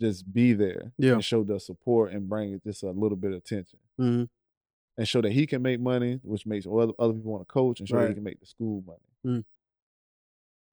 just 0.00 0.30
be 0.32 0.52
there 0.52 0.90
Yeah. 0.98 1.12
and 1.12 1.24
show 1.24 1.44
the 1.44 1.60
support 1.60 2.12
and 2.12 2.28
bring 2.28 2.52
it 2.54 2.64
just 2.64 2.82
a 2.82 2.90
little 2.90 3.16
bit 3.16 3.30
of 3.30 3.36
attention 3.38 3.78
Mhm. 4.00 4.28
and 4.98 5.06
show 5.08 5.20
that 5.20 5.30
he 5.30 5.46
can 5.46 5.62
make 5.62 5.78
money, 5.80 6.18
which 6.24 6.44
makes 6.44 6.66
other, 6.66 6.92
other 6.98 7.12
people 7.14 7.30
want 7.30 7.46
to 7.46 7.52
coach 7.52 7.78
and 7.78 7.88
show 7.88 8.00
that 8.00 8.08
he 8.08 8.14
can 8.14 8.24
make 8.24 8.40
the 8.40 8.46
school 8.46 8.82
money. 8.84 8.98
Mm. 9.38 9.44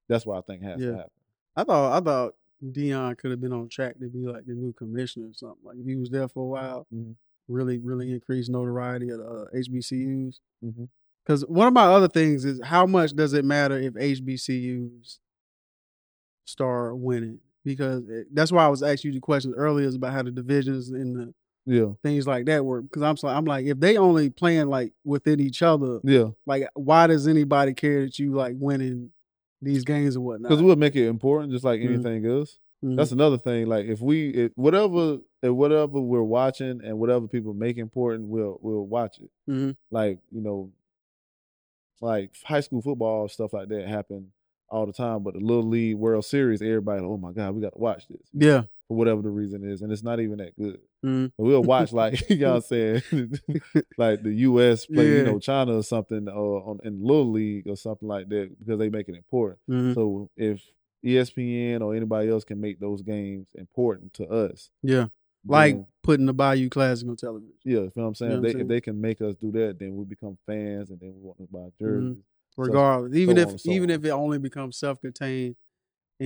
That's 0.08 0.26
what 0.26 0.38
I 0.38 0.40
think 0.40 0.62
has 0.64 0.80
Yeah. 0.80 0.90
to 0.90 0.96
happen. 0.96 1.10
I 1.54 1.64
thought 1.64 1.92
I 1.92 2.04
thought 2.04 2.34
Deion 2.64 3.16
could 3.16 3.30
have 3.30 3.40
been 3.40 3.52
on 3.52 3.68
track 3.68 3.98
to 4.00 4.08
be 4.08 4.26
like 4.26 4.44
the 4.46 4.52
new 4.54 4.72
commissioner 4.72 5.26
or 5.28 5.34
something. 5.34 5.58
Like 5.64 5.76
if 5.78 5.86
he 5.86 5.96
was 5.96 6.10
there 6.10 6.28
for 6.28 6.44
a 6.44 6.46
while, 6.48 6.86
Mhm. 6.94 7.14
really 7.48 7.78
really 7.78 8.12
increase 8.12 8.48
notoriety 8.48 9.08
of 9.10 9.18
the 9.18 9.24
uh, 9.26 9.44
HBCUs. 9.54 10.40
Because 11.24 11.44
one 11.46 11.66
of 11.68 11.72
my 11.72 11.84
other 11.84 12.08
things 12.08 12.44
is 12.44 12.60
how 12.62 12.86
much 12.86 13.12
does 13.14 13.32
it 13.32 13.44
matter 13.44 13.78
if 13.78 13.94
HBCUs 13.94 15.18
start 16.44 16.98
winning? 16.98 17.38
Because 17.64 18.08
it, 18.08 18.26
that's 18.32 18.52
why 18.52 18.64
I 18.64 18.68
was 18.68 18.82
asking 18.82 19.10
you 19.10 19.14
the 19.16 19.20
questions 19.20 19.54
earlier 19.56 19.86
is 19.86 19.94
about 19.94 20.12
how 20.12 20.22
the 20.22 20.30
divisions 20.30 20.90
and 20.90 21.16
the 21.16 21.34
Yeah, 21.66 21.92
things 22.02 22.26
like 22.26 22.46
that 22.46 22.64
work. 22.64 22.84
Because 22.84 23.02
I'm 23.02 23.16
so 23.16 23.28
I'm 23.28 23.44
like 23.44 23.66
if 23.66 23.78
they 23.78 23.96
only 23.96 24.30
playing 24.30 24.68
like 24.68 24.92
within 25.04 25.40
each 25.40 25.62
other, 25.62 26.00
yeah. 26.02 26.28
like 26.46 26.68
why 26.74 27.06
does 27.06 27.28
anybody 27.28 27.74
care 27.74 28.04
that 28.04 28.18
you 28.18 28.32
like 28.32 28.54
winning 28.58 29.10
these 29.62 29.84
games 29.84 30.16
or 30.16 30.20
whatnot? 30.20 30.48
Because 30.48 30.62
we'll 30.62 30.76
make 30.76 30.96
it 30.96 31.06
important, 31.06 31.52
just 31.52 31.64
like 31.64 31.80
Mhm. 31.80 31.94
anything 31.94 32.26
else. 32.26 32.58
Mhm. 32.84 32.96
That's 32.96 33.12
another 33.12 33.36
thing. 33.38 33.66
Like 33.66 33.86
if 33.86 34.00
we, 34.00 34.30
if 34.30 34.52
whatever, 34.56 35.18
if 35.42 35.52
whatever 35.52 36.00
we're 36.00 36.22
watching 36.22 36.80
and 36.82 36.98
whatever 36.98 37.28
people 37.28 37.52
make 37.54 37.76
important, 37.76 38.28
we'll 38.28 38.58
we'll 38.62 38.86
watch 38.86 39.18
it. 39.20 39.30
Mhm. 39.48 39.76
Like 39.90 40.18
you 40.30 40.40
know, 40.40 40.72
like 42.00 42.30
high 42.44 42.60
school 42.60 42.80
football 42.82 43.28
stuff 43.28 43.52
like 43.52 43.68
that 43.68 43.86
happen 43.86 44.32
all 44.68 44.86
the 44.86 44.92
time. 44.92 45.22
But 45.22 45.34
the 45.34 45.40
little 45.40 45.66
league 45.68 45.96
World 45.96 46.24
Series, 46.24 46.62
everybody, 46.62 47.02
oh 47.02 47.16
my 47.18 47.32
god, 47.32 47.54
we 47.54 47.60
got 47.60 47.72
to 47.74 47.78
watch 47.78 48.08
this 48.08 48.22
yeah. 48.32 48.62
for 48.88 48.96
whatever 48.96 49.20
the 49.22 49.30
reason 49.30 49.64
is, 49.68 49.82
and 49.82 49.92
it's 49.92 50.02
not 50.02 50.20
even 50.20 50.38
that 50.38 50.56
good. 50.58 50.80
Mm-hmm. 51.04 51.26
But 51.38 51.44
we'll 51.44 51.62
watch 51.62 51.92
like 51.92 52.28
you 52.30 52.36
know 52.38 52.50
what 52.54 52.56
I'm 52.56 52.62
saying, 52.62 53.02
like 53.98 54.22
the 54.22 54.32
U.S. 54.34 54.86
play, 54.86 55.06
you 55.18 55.24
know, 55.24 55.38
China 55.38 55.76
or 55.78 55.82
something, 55.82 56.28
or 56.28 56.62
on 56.68 56.78
in 56.84 57.02
little 57.02 57.30
league 57.30 57.66
or 57.66 57.76
something 57.76 58.06
like 58.08 58.28
that 58.28 58.50
because 58.58 58.78
they 58.78 58.88
make 58.90 59.08
it 59.08 59.14
important. 59.16 59.58
Mhm. 59.70 59.94
So 59.94 60.30
if 60.36 60.62
ESPN 61.04 61.80
or 61.80 61.94
anybody 61.94 62.28
else 62.28 62.44
can 62.44 62.60
make 62.60 62.78
those 62.80 63.02
games 63.02 63.46
important 63.54 64.12
to 64.14 64.26
us, 64.28 64.70
Yeah. 64.82 65.06
Like 65.46 65.78
putting 66.02 66.26
the 66.26 66.34
Bayou 66.34 66.68
Classic 66.68 67.08
on 67.08 67.16
television. 67.16 67.54
yeah, 67.64 67.72
you 67.72 67.80
know 67.80 67.90
what 67.94 68.04
I'm 68.08 68.14
saying. 68.14 68.30
know 68.32 68.36
if 68.36 68.40
what 68.40 68.42
they 68.42 68.48
I'm 68.48 68.52
saying? 68.52 68.62
if 68.64 68.68
they 68.68 68.80
can 68.82 69.00
make 69.00 69.20
us 69.22 69.34
do 69.36 69.50
that, 69.52 69.78
then 69.78 69.96
we 69.96 70.04
become 70.04 70.36
fans, 70.46 70.90
and 70.90 71.00
then 71.00 71.14
we 71.14 71.22
want 71.22 71.38
to 71.38 71.46
buy 71.50 71.60
mm-hmm. 71.60 71.84
jerseys 72.10 72.16
So- 72.56 72.62
regardless. 72.62 73.16
even 73.16 73.36
so 73.36 73.42
if 73.42 73.60
so 73.60 73.70
even 73.70 73.90
on. 73.90 73.96
if 73.96 74.04
it 74.04 74.10
only 74.10 74.38
becomes 74.38 74.76
self 74.76 75.00
contained 75.00 75.46
in, 75.46 75.56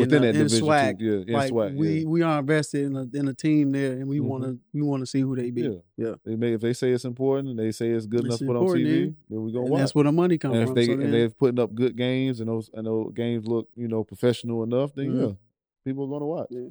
within 0.00 0.18
uh, 0.18 0.20
that 0.22 0.28
in 0.28 0.34
division. 0.46 0.58
too. 0.60 0.66
Yeah, 0.66 1.12
in 1.26 1.32
like 1.32 1.52
SWAC. 1.52 1.74
we 1.76 1.98
yeah. 2.00 2.06
we 2.06 2.22
are 2.22 2.38
invested 2.40 2.84
in 2.86 2.96
a 2.96 3.06
in 3.14 3.28
a 3.28 3.34
team 3.34 3.70
there 3.72 3.92
and 3.92 4.08
we 4.08 4.18
Mhm. 4.18 4.24
wanna 4.24 4.56
we 4.72 4.82
wanna 4.82 5.06
see 5.06 5.20
who 5.20 5.34
they 5.36 5.50
be. 5.50 5.62
Yeah. 5.62 5.78
Yeah. 5.96 6.14
They 6.24 6.36
make 6.36 6.54
if 6.54 6.60
they 6.60 6.72
say 6.72 6.90
it's 6.92 7.04
important, 7.04 7.48
and 7.50 7.58
they 7.58 7.70
say 7.72 7.90
it's 7.90 8.06
good 8.06 8.24
enough 8.24 8.38
to 8.40 8.46
put 8.46 8.56
on 8.56 8.66
TV, 8.76 8.84
yeah. 9.06 9.10
then 9.30 9.42
we 9.44 9.52
gonna 9.52 9.62
And 9.64 9.70
watch. 9.70 9.78
that's 9.80 9.94
where 9.94 10.04
the 10.04 10.12
money 10.12 10.36
comes 10.38 10.54
and 10.54 10.62
if 10.62 10.68
from. 10.68 10.74
they 10.74 10.86
so 10.86 10.92
and 10.92 11.12
they're 11.14 11.28
putting 11.30 11.58
up 11.60 11.74
good 11.74 11.96
games 11.96 12.40
and 12.40 12.48
those 12.48 12.70
and 12.74 12.86
those 12.86 13.12
games 13.14 13.46
look 13.46 13.68
you 13.76 13.88
know 13.88 14.04
professional 14.04 14.62
enough, 14.64 14.94
then 14.94 15.10
Mhm. 15.12 15.20
yeah, 15.28 15.32
people 15.84 16.04
are 16.04 16.08
gonna 16.08 16.26
watch. 16.26 16.48
Yeah. 16.50 16.68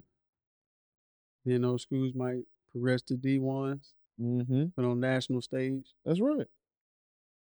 then 1.45 1.61
those 1.61 1.81
schools 1.81 2.13
might 2.15 2.43
progress 2.71 3.01
to 3.03 3.15
D 3.17 3.39
ones, 3.39 3.93
Mm-hmm. 4.21 4.65
but 4.75 4.85
on 4.85 4.99
national 4.99 5.41
stage. 5.41 5.85
That's 6.05 6.19
right. 6.21 6.47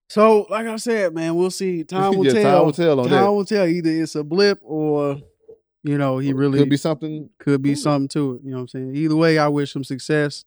So, 0.08 0.46
like 0.50 0.66
I 0.66 0.76
said, 0.76 1.14
man, 1.14 1.34
we'll 1.34 1.50
see. 1.50 1.82
Time 1.84 2.16
will 2.16 2.26
yeah, 2.26 2.32
tell. 2.34 2.58
time 2.58 2.64
will 2.66 2.72
tell 2.72 3.00
on 3.00 3.08
Time 3.08 3.24
that. 3.24 3.32
will 3.32 3.44
tell. 3.44 3.66
Either 3.66 3.90
it's 3.90 4.14
a 4.14 4.22
blip 4.22 4.58
or, 4.62 5.18
you 5.86 5.98
know, 5.98 6.18
he 6.18 6.32
really 6.32 6.58
could 6.58 6.70
be 6.70 6.76
something. 6.76 7.30
could 7.38 7.62
be 7.62 7.74
something 7.74 8.08
to 8.08 8.34
it. 8.36 8.42
You 8.44 8.50
know 8.50 8.56
what 8.58 8.60
I'm 8.62 8.68
saying? 8.68 8.96
Either 8.96 9.16
way, 9.16 9.38
I 9.38 9.48
wish 9.48 9.74
him 9.74 9.84
success. 9.84 10.44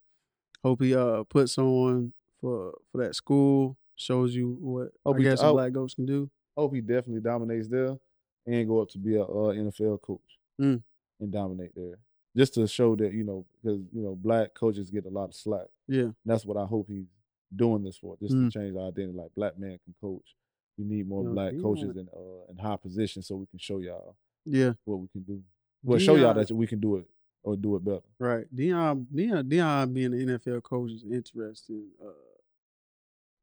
Hope 0.64 0.82
he 0.82 0.94
uh 0.96 1.24
puts 1.24 1.58
on 1.58 2.14
for 2.42 2.74
for 2.92 3.04
that 3.04 3.16
school. 3.16 3.78
Shows 3.96 4.34
you 4.36 4.58
what 4.62 4.90
Hope 5.06 5.16
I 5.16 5.20
he- 5.20 5.24
guess 5.26 5.42
hope- 5.42 5.56
black 5.56 5.74
ghost 5.74 5.96
can 5.96 6.06
do. 6.06 6.30
Hope 6.58 6.74
he 6.74 6.82
definitely 6.82 7.22
dominates 7.22 7.68
there 7.68 7.98
and 8.46 8.68
go 8.68 8.82
up 8.82 8.90
to 8.90 8.98
be 8.98 9.16
a 9.16 9.24
uh, 9.24 9.54
NFL 9.54 10.02
coach 10.02 10.22
Mm. 10.60 10.82
and 11.22 11.32
dominate 11.32 11.74
there, 11.76 12.00
just 12.36 12.54
to 12.56 12.68
show 12.68 12.96
that 12.98 13.14
you 13.14 13.24
know 13.24 13.46
because 13.62 13.80
you 13.94 14.02
know 14.02 14.16
black 14.16 14.54
coaches 14.54 14.90
get 14.92 15.06
a 15.06 15.10
lot 15.10 15.30
of 15.30 15.36
slack. 15.36 15.68
Yeah. 15.88 16.10
That's 16.26 16.46
what 16.46 16.58
I 16.58 16.66
hope 16.66 16.88
he's 16.90 17.08
doing 17.56 17.84
this 17.84 17.98
for, 17.98 18.18
just 18.22 18.36
Mm. 18.36 18.52
to 18.52 18.60
change 18.60 18.74
the 18.74 18.82
identity. 18.82 19.18
Like 19.18 19.32
black 19.36 19.58
man 19.58 19.80
can 19.84 19.96
coach. 20.02 20.36
We 20.78 20.86
need 20.86 21.08
more 21.08 21.24
No, 21.24 21.32
black 21.34 21.54
coaches 21.62 21.96
in 21.98 22.08
uh 22.14 22.52
in 22.52 22.58
high 22.58 22.78
positions 22.78 23.28
so 23.28 23.36
we 23.36 23.46
can 23.48 23.60
show 23.60 23.80
y'all 23.80 24.16
Yeah. 24.46 24.74
what 24.86 25.00
we 25.00 25.08
can 25.10 25.24
do. 25.24 25.42
Well, 25.84 26.00
show 26.00 26.16
y'all 26.16 26.34
that 26.34 26.52
we 26.52 26.68
can 26.68 26.80
do 26.80 26.98
it 26.98 27.06
or 27.44 27.56
do 27.56 27.76
it 27.76 27.86
better. 27.86 28.02
Right. 28.20 28.46
Deion 28.54 29.06
Deion 29.14 29.44
Deion 29.50 29.94
being 29.94 30.14
an 30.14 30.40
NFL 30.40 30.64
coach 30.64 30.92
is 30.92 31.04
an 31.04 31.14
interesting 31.14 31.88
uh 32.04 32.12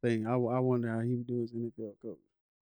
thing. 0.02 0.26
I, 0.26 0.32
I 0.34 0.58
wonder 0.58 0.88
how 0.90 1.00
he 1.00 1.14
would 1.14 1.26
do 1.26 1.42
as 1.42 1.50
NFL 1.52 1.94
coach 2.02 2.18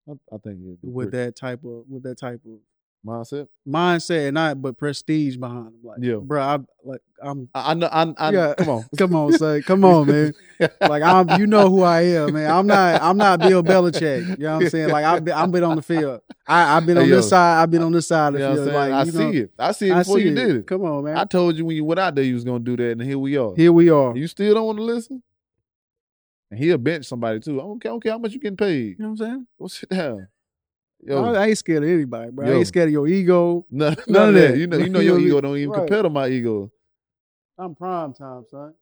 I, 0.08 0.12
I 0.34 0.38
think 0.38 0.58
with 0.82 1.12
that 1.12 1.36
type 1.36 1.64
of 1.64 1.84
with 1.88 2.02
that 2.04 2.18
type 2.18 2.40
of 2.46 2.58
Mindset. 3.04 3.48
mindset 3.68 4.28
and 4.28 4.34
not 4.34 4.62
but 4.62 4.78
prestige 4.78 5.36
behind 5.36 5.66
him. 5.68 5.80
Like, 5.82 5.98
Yeah. 6.00 6.16
bro, 6.22 6.40
I 6.42 6.58
like 6.84 7.00
I'm. 7.22 7.48
I, 7.54 7.70
I 7.72 7.74
know. 7.74 7.88
I, 7.92 8.14
I, 8.16 8.30
Yeah. 8.32 8.54
Come 8.56 8.68
on. 8.70 8.84
Come 8.96 9.14
on, 9.14 9.32
son. 9.32 9.62
Come 9.62 9.84
on, 9.84 10.06
man. 10.06 10.32
Like 10.80 11.02
I'm, 11.02 11.28
you 11.38 11.46
know 11.48 11.68
who 11.68 11.82
I 11.82 12.02
am, 12.02 12.34
man. 12.34 12.48
I'm 12.50 12.66
not, 12.66 13.02
I'm 13.02 13.16
not 13.16 13.40
Bill 13.40 13.62
Belichick. 13.62 14.38
You 14.38 14.44
know 14.44 14.54
what 14.58 14.64
I'm 14.64 14.70
saying? 14.70 14.88
Like 14.88 15.04
I've 15.04 15.24
been, 15.24 15.34
I've 15.34 15.50
been 15.50 15.64
on 15.64 15.74
the 15.76 15.82
field. 15.82 16.20
I, 16.46 16.76
I've 16.76 16.86
been 16.86 16.96
on 16.96 17.04
Hey, 17.04 17.10
this 17.10 17.24
yo. 17.24 17.28
side. 17.28 17.62
I've 17.62 17.70
been 17.70 17.82
on 17.82 17.90
this 17.92 18.06
side 18.06 18.34
of 18.34 18.40
You 18.40 18.46
the 18.46 18.54
know 18.54 18.72
what 18.72 18.76
I'm 18.76 18.76
field. 18.76 18.76
Like 18.76 18.92
I 18.92 19.10
see 19.10 19.18
know, 19.18 19.30
it. 19.44 19.50
I 19.58 19.72
see 19.72 19.90
it 19.90 19.94
before 19.96 20.18
see 20.18 20.24
you 20.24 20.30
it. 20.30 20.34
did 20.34 20.56
it. 20.56 20.66
Come 20.68 20.84
on, 20.84 21.04
man. 21.04 21.16
I 21.16 21.24
told 21.24 21.56
you 21.56 21.64
when 21.64 21.74
you 21.76 21.84
went 21.84 21.98
out 21.98 22.14
there 22.14 22.24
you 22.24 22.34
was 22.34 22.44
gonna 22.44 22.60
do 22.60 22.76
that, 22.76 22.92
and 22.92 23.02
here 23.02 23.18
we 23.18 23.36
are. 23.36 23.52
Here 23.56 23.72
we 23.72 23.90
are. 23.90 24.16
You 24.16 24.26
still 24.28 24.54
don't 24.54 24.66
want 24.66 24.78
to 24.78 24.84
listen? 24.84 25.22
And 26.50 26.60
he'll 26.60 26.78
bench 26.78 27.06
somebody 27.06 27.40
too. 27.40 27.60
I 27.60 27.64
don't 27.64 27.80
care, 27.80 27.90
I 27.90 27.94
don't 27.94 28.00
care 28.02 28.12
how 28.12 28.18
much 28.18 28.32
you 28.32 28.38
getting 28.40 28.56
paid. 28.56 28.90
You 28.90 28.96
know 29.00 29.04
what 29.06 29.10
I'm 29.10 29.16
saying? 29.16 29.46
Go 29.58 29.66
sit 29.66 29.88
down. 29.88 30.28
Yo, 31.06 31.22
I, 31.22 31.42
I 31.42 31.46
ain't 31.48 31.58
scared 31.58 31.82
of 31.82 31.88
anybody, 31.88 32.30
bro. 32.30 32.46
I 32.46 32.56
ain't 32.56 32.66
scared 32.66 32.88
of 32.88 32.92
your 32.92 33.06
ego. 33.06 33.66
none, 33.70 33.94
none 33.94 34.04
none 34.08 34.28
of 34.30 34.34
that. 34.36 34.52
that. 34.52 34.58
You 34.58 34.66
know, 34.66 34.78
you 34.78 34.88
know 34.88 35.00
your 35.00 35.18
ego 35.18 35.40
don't 35.40 35.56
even 35.58 35.70
right. 35.70 35.78
compare 35.80 36.02
to 36.02 36.08
my 36.08 36.28
ego. 36.28 36.70
I'm 37.58 37.74
prime 37.74 38.14
time, 38.14 38.44
son. 38.50 38.74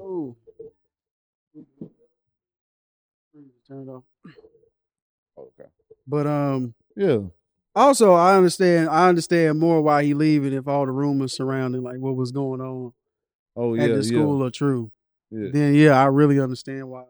Oh. 0.00 0.36
Turn 3.68 3.88
it 3.88 3.90
off. 3.90 4.02
Okay. 5.38 5.68
But 6.06 6.26
um, 6.26 6.74
Yeah. 6.96 7.18
also 7.74 8.12
I 8.12 8.36
understand. 8.36 8.88
I 8.88 9.08
understand 9.08 9.58
more 9.58 9.82
why 9.82 10.02
he 10.04 10.14
leaving 10.14 10.52
if 10.54 10.66
all 10.66 10.86
the 10.86 10.92
rumors 10.92 11.36
surrounding 11.36 11.82
like 11.82 11.98
what 11.98 12.16
was 12.16 12.32
going 12.32 12.60
on 12.60 12.92
Oh 13.54 13.74
yeah. 13.74 13.84
at 13.84 13.88
the 13.88 13.94
yeah. 13.96 14.02
school 14.02 14.44
are 14.44 14.50
true. 14.50 14.90
Yeah. 15.30 15.48
Then 15.52 15.74
yeah, 15.74 16.00
I 16.00 16.06
really 16.06 16.40
understand 16.40 16.88
why 16.88 17.04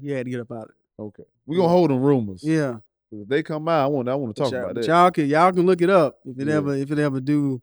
he 0.00 0.10
had 0.10 0.26
to 0.26 0.30
get 0.30 0.40
up 0.40 0.50
out 0.52 0.64
of 0.64 0.70
it. 0.70 1.02
Okay. 1.02 1.24
We're 1.46 1.56
gonna 1.58 1.68
hold 1.68 1.90
them 1.90 2.00
rumors. 2.02 2.42
Yeah, 2.44 2.76
If 3.10 3.28
they 3.28 3.42
come 3.42 3.66
out, 3.68 3.84
I 3.84 3.86
want 3.86 4.08
I 4.08 4.14
want 4.14 4.36
to 4.36 4.42
talk 4.42 4.52
y'all, 4.52 4.62
about 4.62 4.74
that. 4.76 4.86
y'all 4.86 5.10
can 5.10 5.26
y'all 5.26 5.52
can 5.52 5.66
look 5.66 5.82
it 5.82 5.90
up 5.90 6.18
if 6.24 6.38
it 6.38 6.48
Yeah. 6.48 6.54
ever 6.54 6.76
if 6.76 6.90
it 6.90 6.98
ever 6.98 7.20
do 7.20 7.60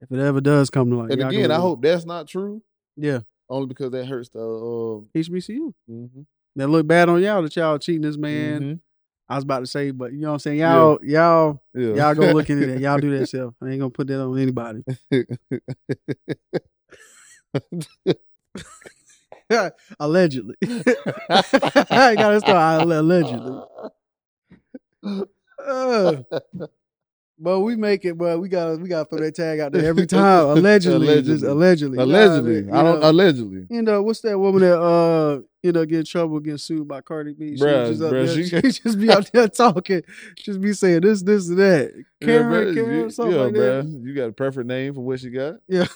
if 0.00 0.10
it 0.10 0.18
ever 0.18 0.40
does 0.40 0.70
come 0.70 0.90
to 0.90 0.96
light. 0.96 1.12
and 1.12 1.22
again, 1.22 1.24
I 1.24 1.30
look 1.30 1.44
it 1.44 1.50
up. 1.52 1.60
hope 1.60 1.82
that's 1.82 2.04
not 2.04 2.26
true. 2.28 2.62
yeah 2.96 3.20
Only 3.48 3.66
because 3.68 3.90
that 3.92 4.06
hurts 4.06 4.28
the 4.30 4.40
uh, 4.40 5.00
HBCU. 5.18 5.72
mm-hmm. 5.90 6.22
That 6.56 6.68
look 6.68 6.86
bad 6.86 7.08
on 7.08 7.22
y'all 7.22 7.42
that 7.42 7.54
y'all 7.54 7.78
cheating 7.78 8.02
this 8.02 8.16
man. 8.16 8.60
Mm-hmm. 8.60 8.74
I 9.28 9.34
was 9.34 9.44
about 9.44 9.58
to 9.60 9.66
say, 9.66 9.90
but 9.90 10.12
you 10.12 10.20
know 10.20 10.28
what 10.28 10.32
I'm 10.34 10.38
saying. 10.40 10.58
Y'all 10.60 10.98
y'all 11.02 11.60
Yeah. 11.74 11.94
y'all 11.94 12.14
go 12.14 12.32
look 12.32 12.48
into 12.48 12.66
that. 12.66 12.80
Y'all 12.80 12.98
do 12.98 13.16
that 13.18 13.26
self. 13.28 13.54
I 13.62 13.68
ain't 13.70 13.80
gonna 13.80 13.90
put 13.90 14.06
that 14.08 14.22
on 14.22 14.38
anybody. 14.38 14.82
Allegedly. 20.00 20.54
I 21.30 22.14
gotta 22.16 22.40
start 22.40 22.82
allegedly. 22.82 23.60
Uh, 25.64 26.22
but 27.38 27.60
we 27.60 27.76
make 27.76 28.04
it, 28.04 28.16
but 28.16 28.40
we 28.40 28.48
gotta 28.48 28.76
we 28.76 28.88
gotta 28.88 29.04
throw 29.08 29.18
that 29.18 29.34
tag 29.34 29.60
out 29.60 29.72
there 29.72 29.84
every 29.86 30.06
time. 30.06 30.46
Allegedly, 30.56 31.22
just 31.22 31.44
allegedly. 31.44 31.98
Allegedly. 31.98 32.56
You 32.56 32.62
know 32.62 32.72
I 32.72 32.72
allegedly. 32.72 32.72
mean? 32.72 32.74
I 32.74 32.82
don't 32.82 33.00
know, 33.00 33.10
allegedly. 33.10 33.66
you 33.70 33.82
know, 33.82 34.02
what's 34.02 34.20
that 34.22 34.38
woman 34.38 34.62
that 34.62 34.80
uh 34.80 35.40
you 35.62 35.72
know 35.72 35.84
get 35.84 35.98
in 36.00 36.04
trouble 36.06 36.40
getting 36.40 36.58
sued 36.58 36.88
by 36.88 37.00
Cardi 37.02 37.32
B? 37.34 37.56
She 37.56 37.62
Bruh, 37.62 37.88
just 37.88 38.00
bruh, 38.00 38.10
there- 38.10 38.28
she- 38.28 38.44
she, 38.72 38.80
just 38.82 38.98
be 38.98 39.10
out 39.10 39.30
there 39.32 39.48
talking, 39.48 40.02
just 40.36 40.60
be 40.60 40.72
saying 40.72 41.02
this, 41.02 41.22
this, 41.22 41.48
and 41.48 41.58
that. 41.58 42.04
Karen, 42.22 42.68
yeah, 42.68 42.74
Karen, 42.82 43.00
you, 43.00 43.10
something 43.10 43.36
yeah, 43.36 43.42
like 43.44 43.52
that. 43.54 43.84
bruh. 43.84 44.04
You 44.04 44.14
got 44.14 44.28
a 44.28 44.32
perfect 44.32 44.66
name 44.66 44.94
for 44.94 45.00
what 45.02 45.20
she 45.20 45.30
got? 45.30 45.54
Yeah. 45.68 45.86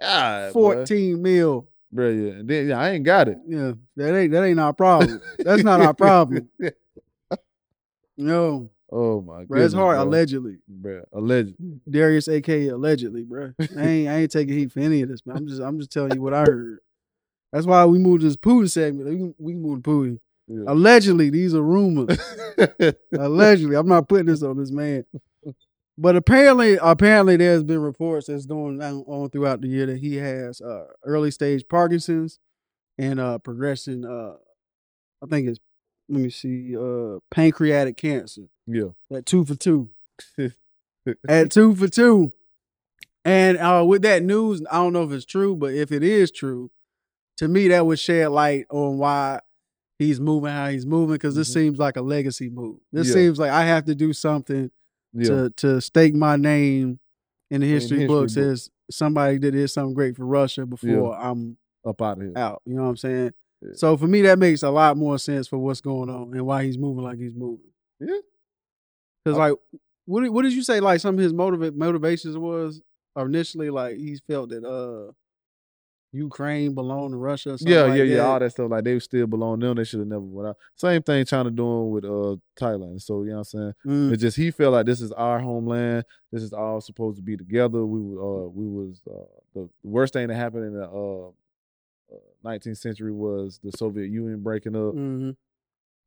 God, 0.00 0.52
Fourteen 0.52 1.20
mil. 1.22 1.68
Bro, 1.92 2.08
yeah. 2.10 2.30
And 2.32 2.48
then 2.48 2.68
yeah, 2.68 2.78
I 2.78 2.90
ain't 2.90 3.04
got 3.04 3.28
it. 3.28 3.38
Yeah, 3.46 3.72
that 3.96 4.16
ain't 4.16 4.32
that 4.32 4.44
ain't 4.44 4.60
our 4.60 4.72
problem. 4.72 5.20
That's 5.38 5.64
not 5.64 5.80
our 5.80 5.94
problem. 5.94 6.48
No, 8.16 8.68
Oh 8.92 9.22
my 9.22 9.40
god. 9.40 9.48
bro, 9.48 9.64
it's 9.64 9.72
hard. 9.72 9.96
Allegedly, 9.98 10.58
Bro, 10.68 11.04
allegedly. 11.12 11.80
Darius, 11.88 12.28
aka 12.28 12.68
allegedly, 12.68 13.22
bro. 13.22 13.52
I 13.58 13.64
ain't 13.86 14.08
I 14.08 14.14
ain't 14.18 14.30
taking 14.30 14.58
heat 14.58 14.72
for 14.72 14.80
any 14.80 15.00
of 15.02 15.08
this, 15.08 15.24
man. 15.24 15.36
I'm 15.38 15.46
just 15.46 15.62
I'm 15.62 15.78
just 15.78 15.90
telling 15.92 16.12
you 16.14 16.20
what 16.22 16.34
I 16.34 16.40
heard. 16.42 16.80
That's 17.52 17.66
why 17.66 17.84
we 17.86 17.98
moved 17.98 18.22
this 18.22 18.36
Putin 18.36 18.70
segment. 18.70 19.08
We 19.08 19.16
can- 19.16 19.34
we 19.38 19.52
can 19.52 19.62
move 19.62 19.82
to 19.82 19.90
Putin. 19.90 20.18
Yeah. 20.48 20.64
Allegedly, 20.66 21.30
these 21.30 21.54
are 21.54 21.62
rumors. 21.62 22.18
Allegedly, 23.18 23.76
I'm 23.76 23.88
not 23.88 24.08
putting 24.08 24.26
this 24.26 24.42
on 24.42 24.58
this 24.58 24.70
man. 24.72 25.04
But 26.00 26.16
apparently, 26.16 26.78
apparently, 26.80 27.36
there's 27.36 27.62
been 27.62 27.82
reports 27.82 28.28
that's 28.28 28.46
going 28.46 28.80
on, 28.82 29.04
on 29.06 29.28
throughout 29.28 29.60
the 29.60 29.68
year 29.68 29.84
that 29.84 29.98
he 29.98 30.16
has 30.16 30.62
uh, 30.62 30.86
early 31.04 31.30
stage 31.30 31.64
Parkinson's 31.68 32.38
and 32.96 33.20
uh, 33.20 33.36
progressing. 33.36 34.06
Uh, 34.06 34.36
I 35.22 35.26
think 35.28 35.48
it's 35.48 35.60
let 36.08 36.22
me 36.22 36.30
see, 36.30 36.74
uh, 36.74 37.18
pancreatic 37.30 37.98
cancer 37.98 38.44
yeah. 38.66 38.88
at 39.12 39.26
two 39.26 39.44
for 39.44 39.54
two. 39.54 39.90
at 41.28 41.50
two 41.50 41.74
for 41.74 41.86
two. 41.86 42.32
And 43.22 43.58
uh, 43.58 43.84
with 43.86 44.00
that 44.02 44.22
news, 44.22 44.62
I 44.70 44.76
don't 44.76 44.94
know 44.94 45.02
if 45.04 45.12
it's 45.12 45.26
true, 45.26 45.54
but 45.54 45.74
if 45.74 45.92
it 45.92 46.02
is 46.02 46.30
true, 46.30 46.70
to 47.36 47.46
me 47.46 47.68
that 47.68 47.84
would 47.84 47.98
shed 47.98 48.30
light 48.30 48.64
on 48.70 48.96
why 48.96 49.40
he's 49.98 50.18
moving 50.18 50.50
how 50.50 50.70
he's 50.70 50.86
moving 50.86 51.16
because 51.16 51.34
this 51.34 51.50
Mhm. 51.50 51.54
seems 51.54 51.78
like 51.78 51.96
a 51.96 52.02
legacy 52.02 52.48
move. 52.48 52.78
This 52.90 53.08
Yeah. 53.08 53.14
seems 53.14 53.38
like 53.38 53.50
I 53.50 53.66
have 53.66 53.84
to 53.84 53.94
do 53.94 54.14
something 54.14 54.70
Yeah. 55.12 55.24
to 55.28 55.50
to 55.56 55.80
stake 55.80 56.14
my 56.14 56.36
name 56.36 56.98
in 57.50 57.60
the 57.62 57.66
history, 57.66 57.98
history 58.00 58.06
books 58.06 58.34
book. 58.34 58.44
as 58.44 58.70
somebody 58.90 59.38
that 59.38 59.50
did 59.52 59.68
something 59.68 59.94
great 59.94 60.16
for 60.16 60.24
Russia 60.24 60.66
before 60.66 61.16
I'm 61.18 61.56
Up 61.86 62.00
out 62.02 62.18
of 62.18 62.22
here. 62.24 62.32
out. 62.36 62.62
You 62.64 62.74
know 62.74 62.82
what 62.82 62.88
I'm 62.90 62.96
saying? 62.96 63.32
Yeah. 63.62 63.70
So 63.74 63.96
for 63.96 64.06
me, 64.06 64.22
that 64.22 64.38
makes 64.38 64.62
a 64.62 64.70
lot 64.70 64.96
more 64.96 65.18
sense 65.18 65.48
for 65.48 65.58
what's 65.58 65.80
going 65.80 66.08
on 66.10 66.32
and 66.34 66.46
why 66.46 66.64
he's 66.64 66.78
moving 66.78 67.04
like 67.04 67.18
he's 67.18 67.34
moving. 67.34 67.70
Yeah. 68.00 68.14
Because 69.24 69.38
like, 69.38 69.54
what 70.06 70.22
did, 70.22 70.30
what 70.30 70.42
did 70.42 70.52
you 70.52 70.62
say? 70.62 70.80
Like 70.80 71.00
some 71.00 71.14
of 71.16 71.20
his 71.20 71.32
motiva- 71.32 71.74
motivations 71.74 72.36
was 72.38 72.80
initially 73.18 73.70
like 73.70 73.96
he 73.96 74.18
felt 74.28 74.50
that 74.50 74.64
uh 74.64 75.12
Ukraine 76.12 76.74
belong 76.74 77.12
to 77.12 77.16
Russia. 77.16 77.50
Or 77.52 77.58
something 77.58 77.72
Yeah, 77.72 77.82
like 77.82 77.98
yeah, 77.98 78.04
yeah. 78.04 78.16
that. 78.16 78.24
All 78.26 78.38
that 78.40 78.50
stuff. 78.50 78.70
Like 78.70 78.84
they 78.84 78.98
still 78.98 79.26
belong 79.26 79.60
to 79.60 79.66
them. 79.66 79.76
They 79.76 79.84
should 79.84 80.00
have 80.00 80.08
never 80.08 80.20
went 80.22 80.48
out. 80.48 80.56
Same 80.76 81.02
thing 81.02 81.24
China 81.24 81.50
doing 81.50 81.90
with 81.90 82.04
uh 82.04 82.36
Thailand. 82.60 83.00
So 83.02 83.22
you 83.22 83.30
know 83.30 83.38
what 83.38 83.38
I'm 83.38 83.44
saying? 83.44 83.74
Mm, 83.86 84.12
It's 84.12 84.22
just 84.22 84.36
he 84.36 84.50
felt 84.50 84.72
like 84.72 84.86
this 84.86 85.00
is 85.00 85.12
our 85.12 85.38
homeland. 85.38 86.04
This 86.32 86.42
is 86.42 86.52
all 86.52 86.80
supposed 86.80 87.16
to 87.18 87.22
be 87.22 87.36
together. 87.36 87.84
We 87.86 88.00
were, 88.00 88.20
uh 88.46 88.48
we 88.48 88.66
was 88.66 89.00
uh 89.08 89.24
the 89.54 89.68
worst 89.82 90.12
thing 90.14 90.28
that 90.28 90.34
happened 90.36 90.64
in 90.64 90.74
the 90.74 90.84
uh, 90.88 91.28
uh 91.28 92.18
19th 92.44 92.78
century 92.78 93.12
was 93.12 93.60
the 93.62 93.70
Soviet 93.76 94.06
Union 94.10 94.40
breaking 94.42 94.74
up. 94.74 94.94
mhm. 94.94 95.36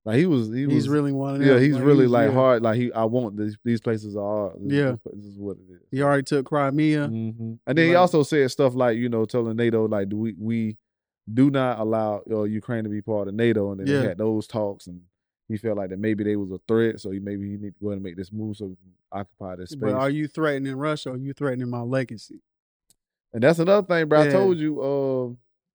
Like 0.06 0.18
he 0.18 0.26
was 0.26 0.54
he 0.54 0.66
was 0.66 0.74
He's 0.76 0.90
really 0.90 1.14
one. 1.14 1.36
Of 1.36 1.42
yeah, 1.48 1.54
them. 1.54 1.64
he's 1.64 1.80
really 1.80 2.08
like 2.08 2.28
yeah. 2.30 2.34
hard. 2.34 2.62
Like 2.62 2.76
he 2.78 2.92
I 2.92 3.06
want 3.06 3.38
these 3.38 3.58
these 3.64 3.80
places 3.80 4.16
are. 4.18 4.52
This, 4.60 4.74
Yeah. 4.74 4.96
this 5.14 5.26
is 5.26 5.38
what 5.38 5.58
it 5.58 5.72
is. 5.74 5.80
He 5.92 6.02
already 6.02 6.24
took 6.24 6.46
Crimea. 6.46 7.08
hmm 7.08 7.54
And 7.66 7.78
then 7.78 7.88
he 7.88 7.96
also 7.96 8.24
said 8.24 8.52
stuff 8.52 8.76
like, 8.76 8.98
you 8.98 9.08
know, 9.08 9.24
telling 9.26 9.56
NATO 9.56 9.88
like, 9.88 10.10
do 10.10 10.18
we 10.18 10.36
we 10.38 10.78
do 11.34 11.50
not 11.50 11.80
allow 11.80 12.22
uh, 12.30 12.44
Ukraine 12.44 12.84
to 12.84 12.90
be 12.90 13.02
part 13.02 13.30
of 13.30 13.34
NATO, 13.34 13.72
and 13.72 13.80
then 13.80 13.88
Yeah. 13.88 14.02
they 14.02 14.08
had 14.10 14.18
those 14.18 14.46
talks, 14.46 14.88
and 14.88 15.02
he 15.48 15.56
felt 15.56 15.78
like 15.78 15.90
that 15.92 16.00
maybe 16.00 16.26
they 16.26 16.36
was 16.36 16.52
a 16.52 16.60
threat, 16.68 17.00
so 17.00 17.12
he 17.12 17.20
maybe 17.20 17.50
he 17.50 17.56
need 17.58 17.74
to 17.76 17.80
go 17.82 17.88
ahead 17.88 17.98
and 17.98 18.04
make 18.04 18.18
this 18.18 18.32
move 18.34 18.58
so 18.58 18.66
we 18.66 18.76
can 18.76 18.92
occupy 19.10 19.56
this 19.56 19.70
space. 19.70 19.82
But 19.82 19.94
are 19.94 20.10
you 20.10 20.28
threatening 20.28 20.76
Russia 20.76 21.12
or 21.12 21.14
are 21.14 21.18
you 21.18 21.32
threatening 21.32 21.70
my 21.70 21.80
legacy? 21.82 22.42
and 23.34 23.42
that's 23.42 23.60
another 23.60 23.88
thing, 23.88 24.08
bro. 24.10 24.22
I 24.22 24.28
told 24.30 24.58
you, 24.58 24.82
uh, 24.82 25.34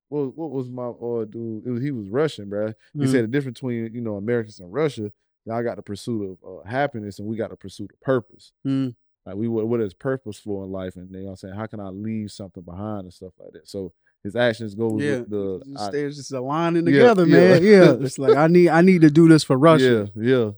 what 0.09 0.37
what 0.37 0.51
was 0.51 0.69
my 0.71 0.87
uh 0.89 1.25
dude? 1.25 1.67
It 1.67 1.71
was, 1.71 1.83
he 1.83 1.91
was 1.91 2.09
Russian, 2.09 2.49
bro. 2.49 2.73
He 2.95 3.01
Mhm. 3.01 3.09
said 3.13 3.25
the 3.25 3.29
difference 3.29 3.59
between 3.59 3.95
you 3.95 4.01
know 4.01 4.17
Americans 4.17 4.61
and 4.61 4.73
Russia. 4.73 5.13
Y'all 5.45 5.63
got 5.63 5.77
the 5.77 5.83
pursuit 5.83 6.39
of 6.43 6.49
uh, 6.67 6.69
happiness, 6.69 7.19
and 7.19 7.27
we 7.29 7.37
got 7.37 7.51
the 7.51 7.57
pursuit 7.57 7.91
of 7.93 8.01
purpose. 8.01 8.53
Mm. 8.67 8.95
Like 9.25 9.37
we 9.37 9.49
what 9.49 9.67
what 9.69 9.81
is 9.81 9.95
purposeful 9.95 10.63
in 10.65 10.71
life, 10.71 10.97
and 10.97 11.11
you 11.15 11.23
know 11.23 11.31
I'm 11.31 11.37
saying, 11.37 11.55
how 11.55 11.67
can 11.67 11.81
I 11.81 11.89
leave 11.89 12.31
something 12.31 12.63
behind 12.63 13.05
and 13.05 13.13
stuff 13.13 13.33
like 13.39 13.53
that. 13.53 13.69
So 13.69 13.93
his 14.25 14.35
actions 14.37 14.75
go 14.75 14.99
Yeah, 14.99 15.19
with 15.21 15.31
the 15.31 15.63
I- 15.79 15.91
just, 15.93 16.17
just 16.19 16.33
aligning 16.33 16.85
together, 16.85 17.25
yeah. 17.27 17.37
man. 17.37 17.63
Yeah, 17.63 17.93
it's 18.05 18.19
like 18.19 18.37
I 18.37 18.47
need 18.49 18.69
I 18.69 18.83
need 18.83 19.03
to 19.03 19.11
do 19.11 19.29
this 19.29 19.43
for 19.45 19.57
Russia, 19.57 20.11
Yeah, 20.17 20.23
yeah. 20.35 20.51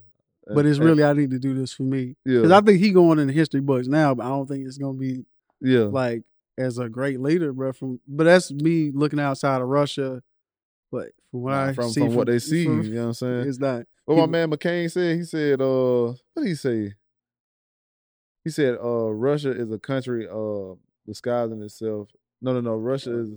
but 0.55 0.67
it's 0.67 0.79
really 0.79 1.05
I 1.05 1.13
need 1.13 1.31
to 1.33 1.39
do 1.39 1.55
this 1.55 1.73
for 1.73 1.83
me. 1.85 2.17
yeah, 2.25 2.39
Because 2.39 2.53
I 2.53 2.61
think 2.63 2.81
he 2.81 2.91
going 2.91 3.19
in 3.19 3.27
the 3.27 3.33
history 3.33 3.61
books 3.61 3.87
now, 3.87 4.15
but 4.15 4.25
I 4.25 4.29
don't 4.31 4.47
think 4.49 4.67
it's 4.67 4.79
gonna 4.79 4.95
be 4.99 5.25
yeah. 5.61 5.81
like 5.85 6.23
as 6.61 6.79
a 6.79 6.89
great 6.89 7.21
leader, 7.21 7.53
bro. 7.53 7.73
From 7.73 8.01
but 8.07 8.25
that's 8.25 8.51
me 8.51 8.91
looking 8.95 9.21
outside 9.21 9.61
of 9.63 9.69
Russia. 9.69 10.23
But 10.93 11.09
from 11.31 11.43
what 11.43 11.55
I 11.55 11.73
from 11.73 11.91
see, 11.91 12.01
from 12.01 12.15
what 12.15 12.27
they 12.27 12.39
see, 12.39 12.65
from- 12.65 12.83
you 12.83 12.95
know 12.95 13.01
what 13.03 13.07
I'm 13.09 13.15
saying. 13.15 13.49
it's 13.49 13.59
not. 13.59 13.87
What 14.07 14.17
my 14.17 14.27
man 14.27 14.51
McCain 14.51 14.91
said, 14.91 15.17
he 15.19 15.23
said, 15.25 15.61
uh, 15.61 16.07
what 16.35 16.43
did 16.43 16.47
he 16.49 16.55
say? 16.57 16.95
He 18.45 18.51
said, 18.51 18.77
uh, 18.83 19.11
Russia 19.13 19.51
is 19.53 19.71
a 19.71 19.79
country 19.79 20.27
uh 20.29 20.75
disguising 21.07 21.63
itself. 21.63 22.09
No, 22.43 22.53
no, 22.53 22.61
no. 22.61 22.75
Russia 22.75 23.19
is 23.21 23.31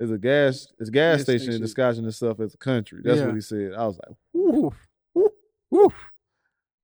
is 0.00 0.10
a 0.10 0.18
gas 0.18 0.66
is 0.80 0.90
gas 0.90 1.18
Gas 1.18 1.22
station, 1.22 1.44
station. 1.46 1.60
disguising 1.62 2.04
itself 2.06 2.40
as 2.40 2.54
a 2.54 2.58
country. 2.58 3.00
That's 3.04 3.18
Yeah. 3.20 3.26
what 3.26 3.34
he 3.34 3.40
said. 3.40 3.72
I 3.74 3.86
was 3.86 3.98
like, 4.06 4.16
Woo, 4.32 4.72
woo, 5.14 5.30
woo. 5.70 5.92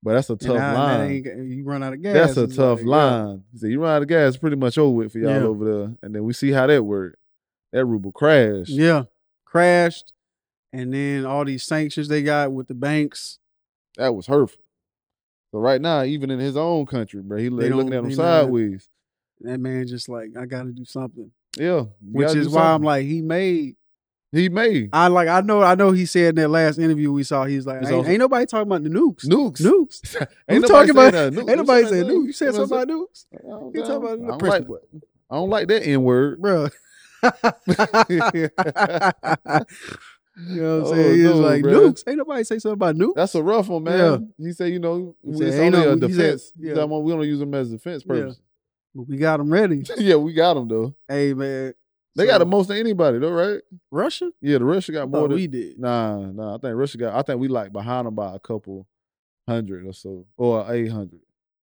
But 0.03 0.13
that's 0.13 0.29
a 0.29 0.35
tough 0.35 0.57
line. 0.57 1.23
you 1.49 1.63
run 1.63 1.81
out 1.81 1.93
of 1.93 2.01
gas. 2.01 2.13
That's 2.13 2.37
a 2.37 2.43
it's 2.43 2.55
tough 2.57 2.79
like, 2.79 2.85
yeah. 2.85 3.15
line. 3.25 3.43
He 3.53 3.57
said, 3.57 3.69
you 3.71 3.81
run 3.81 3.95
out 3.95 4.01
of 4.01 4.07
gas, 4.07 4.35
pretty 4.37 4.57
much 4.57 4.77
over 4.77 4.91
with 4.95 5.11
for 5.13 5.19
y'all 5.19 5.31
Yeah. 5.31 5.43
over 5.43 5.65
there. 5.65 5.95
And 6.03 6.13
then 6.13 6.23
we 6.25 6.33
see 6.33 6.51
how 6.51 6.67
that 6.67 6.83
worked. 6.83 7.17
That 7.71 7.85
ruble 7.85 8.11
crashed. 8.11 8.69
Yeah, 8.69 9.03
crashed, 9.45 10.13
and 10.71 10.93
then 10.93 11.25
all 11.25 11.43
these 11.45 11.63
sanctions 11.63 12.07
they 12.07 12.21
got 12.21 12.51
with 12.51 12.67
the 12.67 12.75
banks 12.75 13.39
That 13.97 14.13
was 14.13 14.27
hurtful. 14.27 14.61
So 15.51 15.59
right 15.59 15.79
now, 15.81 16.03
even 16.03 16.29
in 16.31 16.39
his 16.39 16.57
own 16.57 16.85
country, 16.85 17.21
bro, 17.21 17.37
he 17.37 17.49
looking 17.49 17.93
at 17.93 18.03
him 18.03 18.11
sideways. 18.13 18.89
That 19.41 19.59
man 19.59 19.87
just 19.87 20.09
like 20.09 20.29
I 20.37 20.45
got 20.45 20.63
to 20.63 20.71
do 20.71 20.85
something, 20.85 21.31
Yeah, 21.57 21.85
which 22.01 22.35
is 22.35 22.49
why 22.49 22.73
I'm 22.73 22.83
like 22.83 23.05
he 23.05 23.21
made. 23.21 23.75
He 24.33 24.49
made 24.49 24.89
I 24.91 25.07
like 25.07 25.27
I 25.29 25.39
know 25.41 25.61
I 25.61 25.75
know 25.75 25.91
he 25.91 26.05
said 26.05 26.29
in 26.29 26.35
that 26.35 26.49
last 26.49 26.77
interview 26.79 27.11
we 27.11 27.23
saw 27.23 27.45
he's 27.45 27.65
like 27.65 27.83
ain't, 27.85 28.07
ain't 28.07 28.19
nobody 28.19 28.45
talking 28.45 28.67
about 28.67 28.83
the 28.83 28.89
nukes. 28.89 29.25
nukes. 29.25 29.61
Nukes. 29.61 30.15
Ain't 30.49 30.65
Who 30.65 30.67
nobody 30.67 30.69
talking 30.69 30.89
about- 30.91 31.13
Nukes. 31.13 31.37
Ain't 31.49 31.57
nobody 31.57 31.87
saying 31.87 32.05
nukes. 32.05 32.25
You 32.25 32.33
said 32.33 32.53
something 32.55 32.77
about 32.77 32.87
nukes, 32.89 33.25
I 33.33 33.37
don't, 33.47 33.73
You 33.75 33.81
talking 33.81 33.95
about 33.95 34.11
I 34.11 34.15
the 34.15 34.25
don't 34.25 34.41
like, 34.49 34.67
I 35.29 35.35
don't 35.35 35.49
like 35.49 35.67
that 35.69 35.87
N 35.87 36.03
word. 36.03 36.41
bro. 36.41 36.67
you 37.23 38.49
know 40.61 40.79
what 40.79 40.87
I'm 40.87 40.93
Oh, 40.93 40.93
saying? 40.93 41.15
He 41.15 41.23
was 41.27 41.39
no, 41.39 41.47
like 41.47 41.61
bruh. 41.63 41.71
nukes. 41.91 42.03
Ain't 42.07 42.17
nobody 42.17 42.43
say 42.43 42.59
something 42.59 42.73
about 42.73 42.95
nukes. 42.95 43.15
That's 43.15 43.35
a 43.35 43.43
rough 43.43 43.67
one, 43.69 43.83
man. 43.83 44.33
He 44.37 44.51
said, 44.51 44.71
you 44.71 44.79
know, 44.79 45.15
He 45.23 45.31
it's 45.43 45.55
only 45.57 45.69
no- 45.71 45.89
a 45.91 45.95
he 45.95 45.99
said- 46.01 46.09
defense. 46.09 46.51
yeah. 46.57 46.73
Yeah. 46.75 46.85
We 46.85 47.11
don't 47.11 47.23
use 47.23 47.39
them 47.39 47.53
as 47.53 47.71
defense 47.71 48.03
Yeah. 48.07 48.31
But 48.95 49.07
we 49.07 49.17
got 49.17 49.37
them 49.37 49.51
ready. 49.51 49.83
Yeah, 49.97 50.15
we 50.15 50.33
got 50.33 50.53
them 50.55 50.67
though. 50.67 50.95
hey 51.07 51.33
man, 51.33 51.73
They 52.15 52.25
So, 52.25 52.31
got 52.31 52.37
the 52.39 52.45
most 52.45 52.69
of 52.69 52.77
anybody 52.77 53.17
though, 53.19 53.31
right? 53.31 53.61
Russia. 53.91 54.31
Yeah, 54.41 54.59
the 54.59 54.65
Russia 54.65 54.91
got 54.91 55.09
more 55.09 55.27
than 55.27 55.35
we 55.35 55.47
did. 55.47 55.79
Nah, 55.79 56.17
nah. 56.31 56.55
I 56.55 56.57
think 56.59 56.75
Russia 56.75 56.97
got. 56.97 57.15
I 57.15 57.21
think 57.23 57.39
we 57.39 57.47
like 57.47 57.71
behind 57.73 58.05
them 58.07 58.15
by 58.15 58.35
a 58.35 58.39
couple 58.39 58.85
hundred 59.47 59.85
or 59.87 59.93
so, 59.93 60.25
or 60.37 60.71
eight 60.73 60.89
hundred 60.91 61.21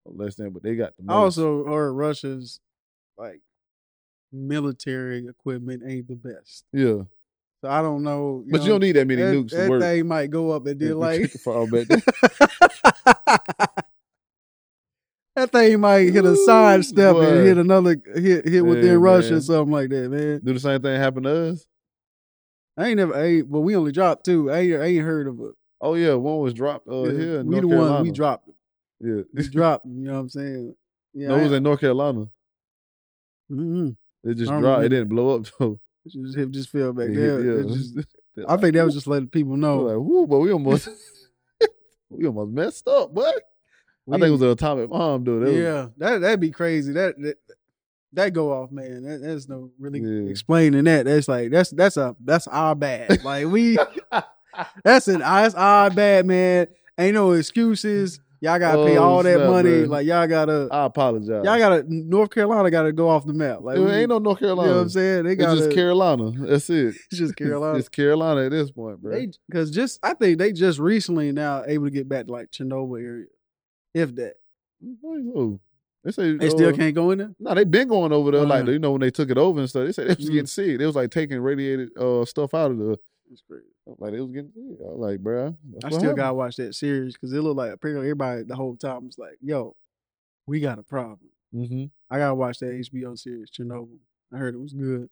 or 0.04 0.12
less 0.14 0.36
than. 0.36 0.50
But 0.50 0.62
they 0.62 0.76
got 0.76 0.96
the 0.96 1.02
I 1.08 1.14
most. 1.16 1.38
also 1.38 1.64
heard 1.66 1.92
Russia's 1.92 2.60
like 3.18 3.40
military 4.32 5.26
equipment 5.26 5.82
ain't 5.86 6.08
the 6.08 6.14
best. 6.16 6.64
yeah, 6.72 7.02
So 7.62 7.68
I 7.68 7.80
don't 7.82 8.02
know. 8.02 8.44
but 8.48 8.62
you 8.62 8.68
don't 8.68 8.80
need 8.80 8.92
that 8.96 9.06
many 9.06 9.22
that, 9.22 9.34
nukes 9.34 9.50
that 9.50 9.64
to 9.64 9.70
work. 9.70 9.80
thing 9.82 10.06
might 10.06 10.30
go 10.30 10.50
up 10.52 10.66
and 10.66 10.78
then 10.78 10.98
like 10.98 11.30
for 11.30 11.66
back 11.68 11.88
then. 11.88 12.02
that 15.36 15.52
thing 15.52 15.80
might 15.80 16.12
hit 16.12 16.24
a 16.24 16.34
sidestep 16.36 17.16
and 17.16 17.46
hit 17.46 17.58
another 17.58 17.96
hit 18.14 18.46
hit 18.48 18.64
within 18.64 18.84
Yeah, 18.84 18.96
Russia 18.98 19.36
or 19.36 19.40
something 19.40 19.72
like 19.72 19.90
that, 19.90 20.08
man. 20.10 20.40
Do 20.42 20.52
the 20.54 20.60
same 20.60 20.82
thing 20.82 20.98
happen 21.00 21.22
to 21.24 21.50
us? 21.50 21.66
I 22.76 22.88
ain't 22.88 22.96
never, 22.98 23.14
I 23.16 23.22
ain't, 23.24 23.50
but 23.50 23.60
we 23.60 23.76
only 23.76 23.92
dropped 23.92 24.24
two. 24.24 24.50
I 24.50 24.58
ain't, 24.58 24.80
I 24.82 24.84
ain't 24.86 25.04
heard 25.04 25.28
of 25.28 25.38
it. 25.40 25.52
Oh 25.80 25.94
yeah, 25.94 26.14
one 26.14 26.38
was 26.40 26.52
dropped 26.54 26.88
uh, 26.88 27.04
Yeah, 27.04 27.12
here. 27.18 27.44
We 27.44 27.50
North 27.50 27.62
the 27.62 27.68
Carolina. 27.68 27.94
one 27.94 28.02
we 28.02 28.10
dropped. 28.10 28.48
Yeah, 29.00 29.22
We 29.32 29.48
dropped. 29.50 29.86
You 29.86 29.92
know 29.92 30.12
what 30.14 30.18
I'm 30.20 30.28
saying? 30.28 30.74
Yeah, 31.14 31.28
no, 31.28 31.36
it 31.36 31.42
was 31.44 31.52
in 31.52 31.62
North 31.62 31.80
Carolina. 31.80 32.26
mm-hmm. 33.50 33.88
It 34.30 34.34
just 34.34 34.50
dropped. 34.52 34.84
It 34.84 34.88
didn't 34.90 35.08
blow 35.08 35.36
up 35.36 35.46
though. 35.58 35.78
just 36.06 36.36
it 36.36 36.50
just 36.50 36.70
fell 36.70 36.92
back 36.92 37.08
there. 37.12 37.44
yeah. 37.62 37.62
Just- 37.72 37.98
I 38.48 38.56
think 38.58 38.74
that 38.74 38.84
was 38.84 38.94
just 38.94 39.06
letting 39.06 39.28
people 39.28 39.56
know. 39.56 39.78
like, 39.82 39.96
whoo, 39.96 40.26
but 40.26 40.40
we 40.40 40.52
almost, 40.52 40.88
we 42.10 42.26
almost 42.26 42.50
messed 42.52 42.86
up, 42.86 43.14
but 43.14 43.34
I 44.08 44.12
think 44.12 44.24
it 44.26 44.30
was 44.30 44.42
an 44.42 44.48
atomic 44.50 44.90
bomb, 44.90 45.24
dude. 45.24 45.42
That 45.42 45.52
was- 45.52 45.56
yeah, 45.60 45.86
that 45.98 46.20
that'd 46.20 46.40
be 46.40 46.50
crazy. 46.50 46.92
That 46.92 47.20
that, 47.20 47.36
that 48.12 48.32
go 48.32 48.52
off, 48.52 48.70
man. 48.70 49.02
That, 49.02 49.20
there's 49.20 49.48
no 49.48 49.70
really 49.78 50.00
Yeah. 50.00 50.30
explaining 50.30 50.84
that. 50.84 51.04
That's 51.06 51.28
like 51.28 51.50
that's 51.50 51.70
that's 51.70 51.96
a 51.96 52.14
that's 52.24 52.46
our 52.48 52.74
bad. 52.74 53.24
Like 53.24 53.46
we 53.48 53.76
that's 54.84 55.08
an 55.08 55.20
that's 55.20 55.54
our 55.54 55.90
bad, 55.90 56.26
man. 56.26 56.68
Ain't 56.98 57.14
no 57.14 57.32
excuses. 57.32 58.20
Y'all 58.40 58.58
gotta 58.58 58.84
pay 58.84 58.98
Oh, 58.98 59.02
all 59.02 59.22
that 59.22 59.38
money. 59.48 59.70
man. 59.70 59.88
Like 59.88 60.06
y'all 60.06 60.26
gotta 60.26 60.68
I 60.70 60.84
apologize. 60.84 61.44
y'all 61.44 61.58
gotta 61.58 61.84
North 61.88 62.30
Carolina 62.30 62.70
gotta 62.70 62.92
go 62.92 63.08
off 63.08 63.26
the 63.26 63.32
map. 63.32 63.60
Like 63.62 63.78
we- 63.78 63.86
ain't 63.90 64.10
no 64.10 64.18
North 64.18 64.40
you 64.40 64.46
Carolina. 64.46 64.70
know 64.70 64.76
what 64.76 64.82
I'm 64.82 64.88
saying? 64.90 65.24
They 65.24 65.36
got 65.36 65.56
just 65.56 65.72
Carolina. 65.72 66.32
That's 66.46 66.68
it. 66.70 66.94
It's 67.10 67.18
just 67.18 67.36
Carolina. 67.38 67.78
It's 67.78 67.88
Carolina 67.88 68.44
at 68.44 68.50
this 68.50 68.70
point, 68.70 69.00
bro. 69.02 69.26
Because 69.48 69.70
just 69.70 69.98
I 70.02 70.14
think 70.14 70.38
they 70.38 70.52
just 70.52 70.78
recently 70.78 71.32
now 71.32 71.64
able 71.66 71.86
to 71.86 71.90
get 71.90 72.08
back 72.08 72.26
to 72.26 72.32
like 72.32 72.50
Chernobyl 72.50 73.02
area, 73.02 73.26
if 73.96 74.14
that. 74.16 74.34
Oh, 75.04 75.58
They 76.04 76.12
say 76.12 76.36
They 76.36 76.50
still 76.50 76.68
uh, 76.68 76.72
can't 76.72 76.94
go 76.94 77.10
in 77.10 77.18
there. 77.18 77.34
No, 77.40 77.54
they 77.54 77.64
been 77.64 77.88
going 77.88 78.12
over 78.12 78.30
there. 78.30 78.44
Like 78.44 78.62
Uh-huh. 78.62 78.72
you 78.72 78.78
know 78.78 78.92
when 78.92 79.00
they 79.00 79.10
took 79.10 79.30
it 79.30 79.38
over 79.38 79.58
and 79.58 79.68
stuff. 79.68 79.86
They 79.86 79.92
said 79.92 80.04
they 80.08 80.14
was 80.14 80.28
Mhm. 80.28 80.32
getting 80.32 80.46
sick. 80.46 80.78
They 80.78 80.86
was 80.86 80.94
like 80.96 81.10
taking 81.10 81.40
radiated 81.40 81.96
uh 81.98 82.24
stuff 82.24 82.54
out 82.54 82.70
of 82.70 82.78
the. 82.78 82.98
It's 83.32 83.42
crazy. 83.48 83.64
Like 83.98 84.12
it 84.14 84.20
was 84.20 84.30
getting 84.30 84.52
sick. 84.52 84.78
I 84.80 84.88
was 84.92 84.98
like, 85.00 85.20
bro, 85.20 85.56
I 85.82 85.90
still 85.90 86.14
gotta 86.14 86.34
watch 86.34 86.56
that 86.56 86.74
series 86.74 87.14
because 87.14 87.32
it 87.32 87.40
looked 87.40 87.56
like 87.56 87.72
apparently 87.72 88.06
everybody 88.06 88.42
the 88.44 88.54
whole 88.54 88.76
time 88.76 89.06
was 89.06 89.18
like, 89.18 89.36
"Yo, 89.40 89.74
we 90.46 90.60
got 90.60 90.78
a 90.78 90.82
problem." 90.84 91.30
Mm-hmm. 91.54 91.84
I 92.10 92.18
gotta 92.18 92.34
watch 92.34 92.58
that 92.60 92.72
HBO 92.72 93.16
series 93.18 93.50
Chernobyl. 93.50 93.98
I 94.32 94.36
heard 94.38 94.54
it 94.54 94.60
was 94.60 94.72
good, 94.74 95.08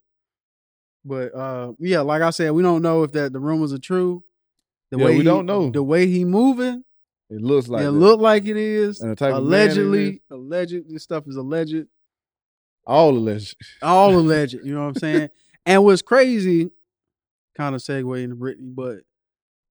but 1.04 1.34
uh, 1.34 1.72
yeah, 1.78 2.00
like 2.00 2.22
I 2.22 2.30
said, 2.30 2.52
we 2.52 2.62
don't 2.62 2.82
know 2.82 3.02
if 3.02 3.12
that 3.12 3.32
the 3.32 3.40
rumors 3.40 3.72
are 3.72 3.78
true. 3.78 4.22
The 4.90 4.98
Yeah, 4.98 5.04
way 5.06 5.10
we 5.12 5.18
he- 5.18 5.24
don't 5.24 5.46
know. 5.46 5.70
the 5.70 5.82
way 5.82 6.06
he 6.06 6.24
moving. 6.24 6.84
It 7.30 7.40
looks 7.40 7.68
like 7.68 7.82
it 7.82 7.84
that. 7.86 7.92
look 7.92 8.20
like 8.20 8.46
it 8.46 8.56
is. 8.56 9.00
And 9.00 9.10
the 9.10 9.16
type 9.16 9.32
of 9.34 9.38
allegedly, 9.44 10.22
alleged. 10.30 10.88
This 10.92 11.02
stuff 11.02 11.24
is 11.26 11.36
alleged. 11.36 11.86
all 12.86 13.10
alleged. 13.16 13.56
all 13.82 14.14
alleged. 14.18 14.54
You 14.62 14.74
know 14.74 14.82
what 14.82 14.88
I'm 14.88 14.94
saying? 14.96 15.28
and 15.66 15.82
what's 15.84 16.02
crazy, 16.02 16.70
kind 17.56 17.74
of 17.74 17.80
segue 17.80 18.22
into 18.22 18.36
Brittney, 18.36 18.74
but 18.74 18.98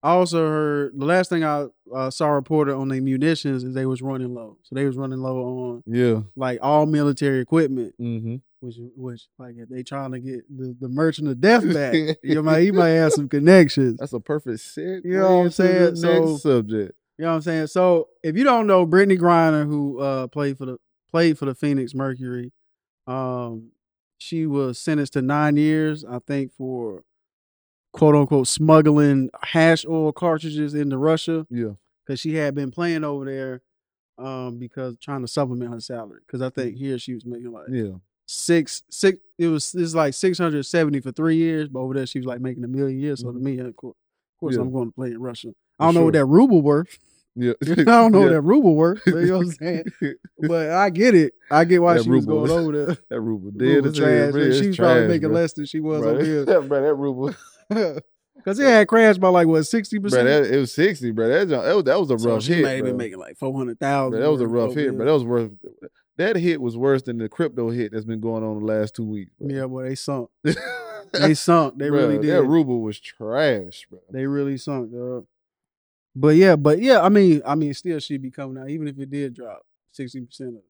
I 0.02 0.10
also 0.10 0.38
heard 0.46 0.92
the 0.98 1.06
last 1.06 1.30
thing 1.30 1.44
I 1.44 1.66
uh, 1.94 2.10
saw 2.10 2.28
reported 2.28 2.74
on 2.74 2.88
the 2.88 3.00
munitions 3.00 3.64
is 3.64 3.72
they 3.74 3.86
was 3.86 4.02
running 4.02 4.34
low. 4.34 4.58
So 4.64 4.74
they 4.74 4.84
was 4.84 4.96
running 4.96 5.20
low 5.20 5.38
on 5.38 5.82
Yeah. 5.86 6.20
like 6.36 6.58
all 6.60 6.84
military 6.84 7.40
equipment, 7.40 7.94
Mm-hmm. 7.98 8.36
which 8.60 8.76
which 8.96 9.22
like 9.38 9.54
if 9.56 9.68
they 9.70 9.82
trying 9.82 10.12
to 10.12 10.18
get 10.18 10.40
the, 10.54 10.76
the 10.78 10.88
merchant 10.88 11.28
of 11.28 11.40
death 11.40 11.62
back, 11.72 11.94
you 12.22 12.42
know, 12.42 12.54
he 12.56 12.70
might 12.70 12.88
have 12.90 13.12
some 13.12 13.28
connections. 13.30 13.98
That's 13.98 14.12
a 14.12 14.20
perfect 14.20 14.58
segue. 14.58 15.04
You 15.04 15.20
know 15.20 15.36
what 15.38 15.44
I'm 15.44 15.50
saying? 15.52 15.96
So- 15.96 16.36
subject. 16.36 16.92
You 17.18 17.24
know 17.24 17.30
what 17.30 17.36
I'm 17.36 17.42
saying? 17.42 17.66
So 17.68 18.08
if 18.22 18.36
you 18.36 18.42
don't 18.44 18.66
know 18.66 18.86
Brittney 18.86 19.18
Griner, 19.18 19.66
who 19.66 20.00
uh 20.00 20.26
played 20.28 20.58
for 20.58 20.66
the 20.66 20.78
played 21.10 21.38
for 21.38 21.44
the 21.46 21.54
Phoenix 21.54 21.94
Mercury, 21.94 22.52
um, 23.06 23.70
she 24.18 24.46
was 24.46 24.78
sentenced 24.78 25.12
to 25.12 25.22
nine 25.22 25.56
years, 25.56 26.04
I 26.04 26.18
think, 26.18 26.52
for 26.52 27.04
quote 27.92 28.16
unquote 28.16 28.48
smuggling 28.48 29.30
hash 29.42 29.86
oil 29.86 30.12
cartridges 30.12 30.74
into 30.74 30.98
Russia 30.98 31.46
Yeah. 31.50 31.74
because 32.04 32.18
she 32.18 32.34
had 32.34 32.54
been 32.54 32.72
playing 32.72 33.04
over 33.04 33.24
there 33.24 33.62
um 34.18 34.58
because 34.58 34.96
trying 34.98 35.20
to 35.22 35.28
supplement 35.28 35.72
her 35.72 35.80
salary. 35.80 36.20
Because 36.26 36.42
I 36.42 36.50
think 36.50 36.76
here 36.76 36.98
she 36.98 37.14
was 37.14 37.24
making 37.24 37.52
like 37.52 37.68
Yeah. 37.70 37.92
six 38.26 38.82
six 38.90 39.18
it 39.38 39.46
was 39.46 39.72
it's 39.76 39.94
like 39.94 40.14
six 40.14 40.38
hundred 40.38 40.64
seventy 40.66 40.98
for 41.00 41.12
three 41.12 41.36
years, 41.36 41.68
but 41.68 41.78
over 41.80 41.94
there 41.94 42.06
she 42.06 42.18
was 42.18 42.26
like 42.26 42.40
making 42.40 42.64
a 42.64 42.68
million 42.68 42.98
years. 42.98 43.20
So 43.20 43.30
to 43.30 43.38
me, 43.38 43.58
of 43.60 43.76
course, 43.76 43.94
of 43.94 44.40
course 44.40 44.54
Yeah. 44.56 44.62
I'm 44.62 44.72
going 44.72 44.88
to 44.88 44.92
play 44.94 45.12
in 45.12 45.20
Russia. 45.20 45.52
I 45.78 45.86
don't 45.86 45.94
know 45.94 46.04
what 46.04 46.14
that 46.14 46.24
ruble 46.26 46.62
worth. 46.62 46.98
Yeah. 47.36 47.52
I 47.62 47.74
don't 47.74 48.12
know 48.12 48.18
yeah. 48.20 48.24
what 48.26 48.32
that 48.32 48.40
ruble 48.42 48.76
worth. 48.76 49.02
You 49.06 49.14
know 49.26 49.38
what 49.38 49.46
I'm 49.46 49.52
saying? 49.52 49.84
But 50.46 50.70
I 50.70 50.90
get 50.90 51.14
it. 51.14 51.32
I 51.50 51.64
get 51.64 51.82
why 51.82 51.94
That 51.94 52.04
she 52.04 52.10
was 52.10 52.26
going 52.26 52.50
over 52.50 52.86
there. 52.86 52.96
That 53.10 53.20
ruble 53.20 53.50
dead 53.50 53.84
Ruble 53.84 53.84
hell, 53.84 53.92
trash. 53.94 54.32
bro. 54.32 54.52
She 54.52 54.68
was 54.68 54.76
probably 54.76 54.94
trash, 55.00 55.08
making 55.08 55.28
bro. 55.28 55.40
less 55.40 55.52
than 55.54 55.66
she 55.66 55.80
was 55.80 56.02
Bro, 56.02 56.10
over 56.12 56.24
here. 56.24 56.44
bro, 56.44 56.82
that 56.82 56.94
ruble, 56.94 57.34
Because 58.36 58.58
it 58.58 58.66
had 58.66 58.86
crashed 58.88 59.20
by 59.20 59.28
like 59.28 59.46
what 59.48 59.62
sixty 59.64 59.98
percent. 59.98 60.28
it 60.28 60.56
was 60.58 60.72
sixty, 60.72 61.10
bro. 61.12 61.28
That, 61.28 61.48
that 61.48 61.74
was 61.74 61.84
that 61.84 61.98
was 61.98 62.10
a 62.10 62.18
So 62.18 62.30
rough 62.34 62.42
she 62.42 62.54
hit, 62.54 62.62
may 62.64 62.76
have 62.76 62.84
been 62.84 62.96
making 62.96 63.18
like 63.18 63.36
four 63.36 63.56
hundred 63.56 63.78
Bro, 63.78 63.88
thousand. 63.88 64.20
that 64.20 64.30
was 64.30 64.40
a 64.40 64.46
rough 64.48 64.74
hit, 64.74 64.96
but 64.96 65.04
that 65.04 65.12
was 65.12 65.24
worth. 65.24 65.50
That 66.18 66.36
hit 66.36 66.60
was 66.60 66.76
worse 66.76 67.02
than 67.02 67.18
the 67.18 67.28
crypto 67.28 67.70
hit 67.70 67.90
that's 67.90 68.04
been 68.04 68.20
going 68.20 68.44
on 68.44 68.60
the 68.60 68.64
last 68.66 68.94
two 68.94 69.04
weeks. 69.04 69.32
Bro. 69.40 69.48
yeah, 69.52 69.66
boy, 69.66 69.82
they 69.88 69.94
sunk. 69.96 70.30
They 71.12 71.34
sunk. 71.34 71.78
They 71.78 71.90
really 71.90 72.18
did. 72.18 72.30
That 72.32 72.42
ruble 72.44 72.80
was 72.82 73.00
trash, 73.00 73.86
bro. 73.90 74.00
They 74.10 74.26
really 74.26 74.56
sunk, 74.58 74.92
dog. 74.92 75.26
But 76.16 76.36
yeah, 76.36 76.56
but 76.56 76.80
yeah, 76.80 77.00
I 77.00 77.08
mean, 77.08 77.42
I 77.44 77.54
mean, 77.54 77.74
still 77.74 77.98
she'd 77.98 78.22
be 78.22 78.30
coming 78.30 78.62
out, 78.62 78.70
even 78.70 78.86
if 78.88 78.98
it 78.98 79.10
did 79.10 79.34
drop 79.34 79.62
sixty 79.92 80.20
percent 80.20 80.50
of 80.56 80.62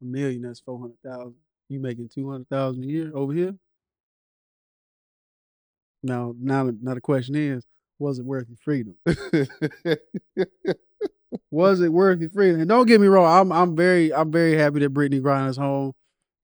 a 0.00 0.04
million. 0.04 0.42
That's 0.42 0.60
four 0.60 0.78
hundred 0.78 0.98
thousand. 1.04 1.34
You 1.68 1.80
making 1.80 2.08
two 2.08 2.30
hundred 2.30 2.48
thousand 2.48 2.84
a 2.84 2.86
year 2.86 3.10
over 3.14 3.32
here? 3.32 3.54
Now, 6.02 6.34
now, 6.38 6.70
now 6.80 6.94
the 6.94 7.00
question 7.00 7.34
is, 7.34 7.66
was 7.98 8.18
it 8.18 8.24
worth 8.24 8.48
your 8.48 8.56
freedom? 8.58 8.94
Was 11.50 11.80
it 11.80 11.92
worth 11.92 12.20
your 12.20 12.30
freedom? 12.30 12.60
And 12.60 12.68
don't 12.68 12.86
get 12.86 13.00
me 13.00 13.06
wrong, 13.06 13.26
I'm 13.26 13.52
I'm 13.52 13.76
very 13.76 14.12
I'm 14.12 14.30
very 14.32 14.56
happy 14.56 14.80
that 14.80 14.94
Brittney 14.94 15.20
Griner's 15.20 15.56
home. 15.56 15.92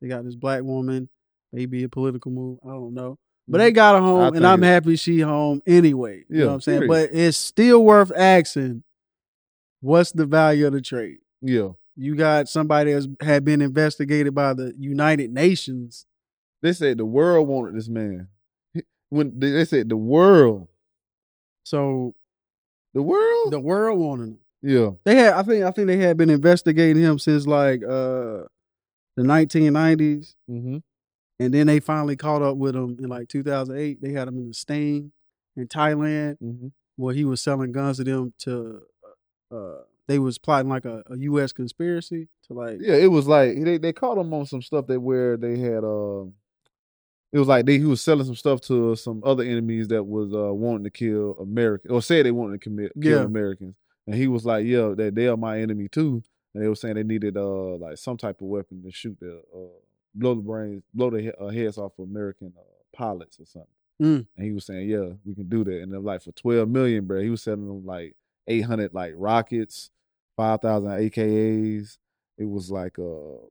They 0.01 0.09
got 0.09 0.25
this 0.25 0.35
black 0.37 0.63
woman, 0.63 1.09
maybe 1.53 1.83
a 1.85 1.89
political 1.89 2.31
move, 2.31 2.59
I 2.65 2.69
don't 2.69 2.95
know. 2.95 3.19
But 3.47 3.59
they 3.59 3.73
got 3.73 3.97
her 3.97 4.01
home, 4.01 4.35
and 4.35 4.47
I'm 4.47 4.63
it- 4.63 4.67
happy 4.67 4.97
she 4.97 5.21
home 5.21 5.61
anyway. 5.67 6.25
You 6.29 6.37
know 6.37 6.41
Yeah, 6.41 6.47
what 6.47 6.53
I'm 6.55 6.61
saying? 6.63 6.79
period. 6.81 6.89
But 7.11 7.11
it's 7.19 7.37
still 7.37 7.85
worth 7.85 8.11
asking, 8.17 8.83
what's 9.81 10.13
the 10.13 10.25
value 10.27 10.67
of 10.67 10.73
the 10.73 10.81
trade? 10.81 11.19
yeah, 11.43 11.69
You 11.97 12.17
got 12.17 12.49
somebody 12.49 12.93
that's 12.95 13.07
had 13.21 13.45
been 13.45 13.61
investigated 13.61 14.35
by 14.35 14.55
the 14.55 14.75
United 14.79 15.31
Nations. 15.33 16.07
they 16.63 16.73
said 16.73 16.97
the 16.99 17.05
world 17.05 17.47
wanted 17.49 17.75
this 17.77 17.89
man. 17.89 18.29
When 19.11 19.39
they 19.39 19.51
they 19.51 19.65
said 19.67 19.89
the 19.91 19.97
world, 19.99 20.67
So 21.65 22.15
the 22.95 23.03
world, 23.03 23.53
the 23.53 23.61
world 23.61 23.99
wanted 24.01 24.29
him. 24.29 24.39
yeah, 24.63 24.91
They 25.05 25.17
had 25.17 25.35
I 25.35 25.43
think 25.43 25.65
I 25.65 25.71
think 25.71 25.87
they 25.89 25.99
had 25.99 26.17
been 26.17 26.31
investigating 26.31 27.03
him 27.03 27.19
since 27.19 27.47
like 27.47 27.83
uh 27.85 28.49
the 29.17 29.23
1990s. 29.23 30.35
mm-hmm. 30.51 30.79
And 31.45 31.55
then 31.55 31.67
they 31.67 31.81
finally 31.81 32.17
caught 32.17 32.43
up 32.43 32.57
with 32.57 32.75
him 32.75 32.97
in 33.01 33.09
like 33.09 33.29
2008. 33.29 34.01
They 34.01 34.13
had 34.13 34.29
him 34.29 34.39
in 34.39 34.49
the 34.49 34.55
sting 34.55 35.13
in 35.57 35.69
Thailand 35.69 36.39
Mm-hmm. 36.43 36.69
where 36.97 37.15
he 37.15 37.25
was 37.25 37.41
selling 37.41 37.73
guns 37.73 37.99
to 37.99 38.05
them 38.05 38.33
to 38.41 38.83
uh 39.51 39.83
they 40.07 40.19
was 40.19 40.37
plotting 40.39 40.69
like 40.69 40.85
a, 40.85 41.03
a 41.11 41.17
U.S. 41.19 41.53
conspiracy 41.53 42.29
to 42.47 42.53
like 42.53 42.79
Yeah, 42.81 42.97
it 42.97 43.11
was 43.11 43.27
like 43.27 43.63
they 43.63 43.79
they 43.79 43.93
caught 43.93 44.19
him 44.19 44.33
on 44.35 44.47
some 44.47 44.63
stuff 44.63 44.87
that 44.89 45.01
where 45.01 45.37
they 45.37 45.59
had 45.59 45.83
um. 45.85 46.35
it 47.33 47.39
was 47.39 47.49
like 47.49 47.67
they 47.67 47.79
he 47.79 47.85
was 47.85 48.01
selling 48.03 48.27
some 48.27 48.35
stuff 48.37 48.61
to 48.63 48.97
some 48.97 49.23
other 49.25 49.43
enemies 49.45 49.89
that 49.89 50.03
was 50.05 50.33
uh 50.35 50.53
wanting 50.53 50.85
to 50.85 50.91
kill 50.91 51.37
Americans 51.41 51.91
or 51.93 52.03
said 52.03 52.27
they 52.27 52.31
wanted 52.33 52.61
to 52.61 52.65
commit 52.69 52.93
kill 53.01 53.21
Yeah. 53.21 53.25
Americans, 53.25 53.75
and 54.07 54.17
he 54.17 54.29
was 54.29 54.45
like, 54.45 54.67
"Yeah, 54.67 54.93
that 54.97 55.15
they 55.15 55.27
are 55.29 55.37
my 55.37 55.61
enemy 55.61 55.89
too." 55.89 56.23
And 56.55 56.63
they 56.63 56.69
were 56.69 56.77
saying 56.77 56.95
they 56.97 57.03
needed 57.03 57.37
uh 57.37 57.77
like 57.77 57.97
some 57.99 58.17
type 58.17 58.41
of 58.41 58.47
weapon 58.49 58.83
to 58.85 58.91
shoot 58.93 59.17
the 59.21 59.39
uh 59.55 59.81
blow 60.15 60.35
the 60.35 60.43
brains 60.43 60.83
blow 60.95 61.11
the 61.11 61.35
uh, 61.41 61.49
heads 61.49 61.79
off 61.79 61.93
of 61.99 62.09
American 62.09 62.53
uh, 62.59 62.63
pilots 62.97 63.39
or 63.41 63.47
something. 63.47 63.69
Mm. 64.03 64.27
And 64.37 64.47
he 64.47 64.53
was 64.53 64.67
saying, 64.67 64.89
"Yeah, 64.89 65.11
we 65.25 65.35
can 65.35 65.49
do 65.49 65.65
that." 65.65 65.83
And 65.83 65.93
they're 65.93 66.01
like 66.01 66.23
for 66.23 66.33
twelve 66.33 66.69
million, 66.69 67.07
bro, 67.07 67.21
he 67.21 67.31
was 67.31 67.43
selling 67.43 67.67
them 67.67 67.85
like 67.87 68.15
eight 68.49 68.63
hundred 68.63 68.93
like 68.95 69.15
rockets, 69.17 69.91
five 70.37 70.61
thousand 70.61 70.91
AKAs. 70.91 71.99
It 72.39 72.49
was 72.49 72.71
like 72.71 72.99
uh 72.99 73.47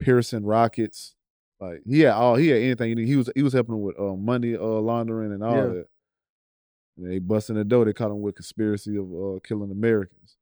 Pearson 0.00 0.44
rockets. 0.46 1.14
Like 1.60 1.82
he 1.86 2.00
had 2.00 2.12
all 2.14 2.36
he 2.36 2.48
had 2.48 2.62
anything. 2.62 2.96
he 2.98 3.16
was 3.16 3.28
he 3.34 3.42
was 3.42 3.52
helping 3.52 3.74
them 3.74 3.82
with 3.82 3.98
uh, 3.98 4.14
money 4.14 4.56
uh, 4.56 4.62
laundering 4.62 5.32
and 5.32 5.42
all 5.42 5.56
Yeah. 5.56 5.62
that. 5.66 5.86
And 6.96 7.10
they 7.12 7.18
busting 7.18 7.56
the 7.56 7.64
door. 7.64 7.84
They 7.84 7.92
caught 7.92 8.10
him 8.10 8.22
with 8.22 8.36
conspiracy 8.36 8.96
of 8.96 9.04
uh, 9.12 9.38
killing 9.44 9.70
Americans. 9.70 10.36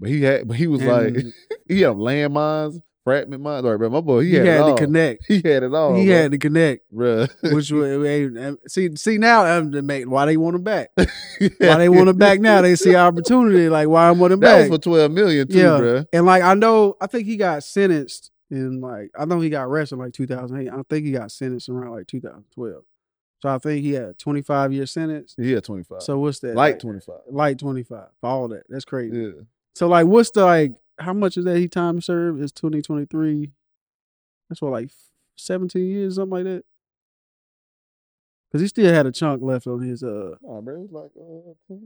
But 0.00 0.10
he 0.10 0.22
had, 0.22 0.48
but 0.48 0.56
he 0.56 0.66
was 0.66 0.82
like, 0.82 1.14
And 1.14 1.32
he 1.68 1.82
had 1.82 1.92
landmines, 1.94 2.82
fragment 3.04 3.42
right, 3.44 3.60
bro, 3.76 3.88
my 3.90 4.00
boy, 4.00 4.20
he, 4.20 4.30
he, 4.30 4.34
had, 4.36 4.46
had 4.46 4.54
it 4.54 4.58
to 4.58 4.64
all. 4.64 4.76
connect. 4.76 5.24
He 5.28 5.34
had 5.36 5.62
it 5.62 5.74
all. 5.74 5.94
he 5.94 6.06
bro. 6.06 6.14
had 6.14 6.30
to 6.32 6.38
connect. 6.38 6.92
Bruh. 6.92 7.28
Which 7.52 7.70
was 7.70 8.58
see 8.72 8.94
see 8.96 9.18
now 9.18 9.44
um, 9.46 9.70
they 9.70 9.80
make 9.80 10.08
why 10.08 10.26
they 10.26 10.36
want 10.36 10.56
him 10.56 10.62
back. 10.62 10.90
Why 10.96 11.76
they 11.78 11.88
want 11.88 12.08
him 12.08 12.16
back 12.18 12.40
now? 12.40 12.60
They 12.62 12.76
see 12.76 12.94
opportunity. 12.94 13.68
Like 13.68 13.88
why 13.88 14.06
I 14.08 14.12
want 14.12 14.32
him 14.32 14.40
That 14.40 14.60
back. 14.62 14.70
was 14.70 14.78
for 14.78 14.82
twelve 14.82 15.10
million 15.10 15.48
too, 15.48 15.58
Yeah. 15.58 15.64
bruh. 15.80 16.06
And 16.12 16.26
like 16.26 16.42
I 16.42 16.54
know, 16.54 16.96
I 17.00 17.06
think 17.08 17.26
he 17.26 17.36
got 17.36 17.64
sentenced 17.64 18.30
in 18.50 18.80
like 18.80 19.10
I 19.18 19.24
know 19.24 19.40
he 19.40 19.50
got 19.50 19.64
arrested 19.64 19.96
in 19.96 20.00
like 20.02 20.12
2008. 20.12 20.70
I 20.70 20.82
think 20.88 21.06
he 21.06 21.12
got 21.12 21.32
sentenced 21.32 21.68
around 21.68 21.92
like 21.92 22.06
2012. 22.06 22.84
So 23.40 23.48
I 23.48 23.58
think 23.58 23.82
he 23.82 23.92
had 23.94 24.18
25 24.18 24.72
year 24.72 24.86
sentence. 24.86 25.34
He 25.36 25.50
had 25.52 25.64
twenty 25.64 25.82
five. 25.82 26.02
So 26.02 26.18
what's 26.18 26.38
that? 26.40 26.54
light 26.54 26.74
like, 26.74 26.78
twenty 26.78 27.00
five. 27.00 27.20
Light 27.28 27.58
25 27.58 28.06
for 28.20 28.26
all 28.30 28.48
that. 28.48 28.62
That's 28.68 28.84
crazy. 28.84 29.16
Yeah. 29.16 29.30
So 29.74 29.88
like, 29.88 30.06
what's 30.06 30.30
the 30.30 30.44
like? 30.44 30.74
How 31.02 31.12
much 31.12 31.36
is 31.36 31.44
that 31.44 31.58
he 31.58 31.68
time 31.68 32.00
served 32.00 32.40
is 32.40 32.52
2023? 32.52 33.50
That's 34.48 34.60
what 34.62 34.72
like 34.72 34.90
17 35.36 35.84
years, 35.86 36.16
something 36.16 36.30
like 36.30 36.44
that. 36.44 36.64
Because 38.50 38.62
he 38.62 38.68
still 38.68 38.92
had 38.92 39.06
a 39.06 39.12
chunk 39.12 39.42
left 39.42 39.66
on 39.66 39.80
his 39.80 40.02
uh 40.02 40.36
Nah, 40.42 40.60
bro, 40.60 40.74
it 40.74 40.80
was 40.80 40.92
like 40.92 41.10
uh 41.16 41.54
10, 41.68 41.80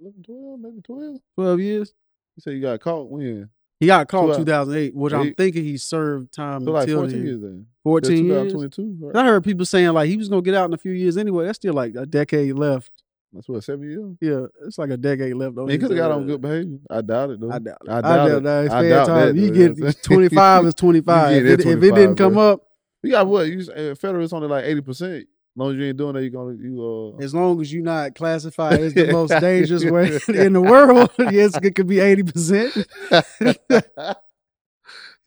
11, 0.00 0.22
12, 0.24 0.60
maybe 0.60 0.80
12. 0.82 1.20
12 1.36 1.60
years. 1.60 1.94
You 2.36 2.40
say 2.40 2.52
you 2.54 2.60
got 2.62 2.80
caught 2.80 3.10
when? 3.10 3.48
He 3.78 3.86
got 3.86 4.08
caught 4.08 4.26
Twelve. 4.26 4.38
2008, 4.38 4.94
which 4.94 5.12
I'm 5.12 5.34
thinking 5.34 5.64
he 5.64 5.76
served 5.76 6.32
time 6.32 6.64
So 6.64 6.70
like 6.70 6.82
until 6.82 7.00
14 7.00 7.16
then. 7.18 7.26
years 7.26 7.40
then. 7.40 7.66
14 7.82 8.24
years. 8.26 8.52
2022, 8.52 9.06
right? 9.06 9.16
I 9.16 9.26
heard 9.26 9.44
people 9.44 9.66
saying 9.66 9.92
like 9.92 10.08
he 10.08 10.16
was 10.16 10.28
gonna 10.28 10.42
get 10.42 10.54
out 10.54 10.66
in 10.66 10.74
a 10.74 10.78
few 10.78 10.92
years 10.92 11.16
anyway. 11.16 11.46
That's 11.46 11.56
still 11.56 11.74
like 11.74 11.94
a 11.96 12.06
decade 12.06 12.54
left. 12.54 13.01
That's 13.32 13.48
what, 13.48 13.64
seven 13.64 13.88
years? 13.88 14.16
Yeah, 14.20 14.46
it's 14.66 14.76
like 14.76 14.90
a 14.90 14.96
decade 14.96 15.34
left. 15.34 15.56
Mean, 15.56 15.68
he 15.70 15.78
could 15.78 15.90
have 15.90 15.98
got 15.98 16.10
uh, 16.10 16.16
on 16.16 16.26
good 16.26 16.40
behavior. 16.42 16.78
I 16.90 17.00
doubt 17.00 17.30
it, 17.30 17.40
though. 17.40 17.50
I 17.50 17.58
doubt 17.58 17.78
it. 17.82 17.88
I 17.90 17.98
I 17.98 18.00
doubt 18.02 18.16
doubt 18.16 18.28
it. 18.36 18.42
that. 18.42 18.64
I 18.72 18.80
fair 18.80 18.88
doubt 18.90 19.06
time. 19.06 19.36
that, 19.36 19.40
You 19.42 19.46
get 19.48 19.56
you 19.56 19.62
know 19.68 19.68
what 19.68 19.86
I'm 19.86 19.92
saying? 19.92 19.94
25 20.02 20.66
is 20.66 20.74
25. 20.74 21.32
If, 21.36 21.44
it, 21.44 21.60
if 21.66 21.82
it 21.82 21.94
didn't 21.94 22.16
come 22.16 22.34
bro. 22.34 22.52
up, 22.52 22.60
You 23.02 23.10
got 23.12 23.26
what? 23.26 23.46
You 23.48 23.60
uh, 23.72 23.94
federal 23.94 24.22
is 24.24 24.32
only 24.34 24.48
like 24.48 24.64
80%. 24.64 25.20
As 25.20 25.24
long 25.56 25.70
as 25.72 25.76
you 25.76 25.84
ain't 25.84 25.96
doing 25.98 26.14
that, 26.14 26.22
you're 26.22 26.30
going 26.30 26.56
to, 26.58 26.62
you, 26.62 27.14
uh, 27.18 27.22
as 27.22 27.34
long 27.34 27.60
as 27.60 27.72
you're 27.72 27.82
not 27.82 28.14
classified 28.14 28.80
as 28.80 28.94
the 28.94 29.12
most 29.12 29.30
dangerous 29.40 29.84
way 29.84 30.18
in 30.28 30.52
the 30.54 30.60
world, 30.62 31.10
yes, 31.18 31.56
it 31.62 31.74
could 31.74 31.86
be 31.86 31.96
80%. 31.96 32.86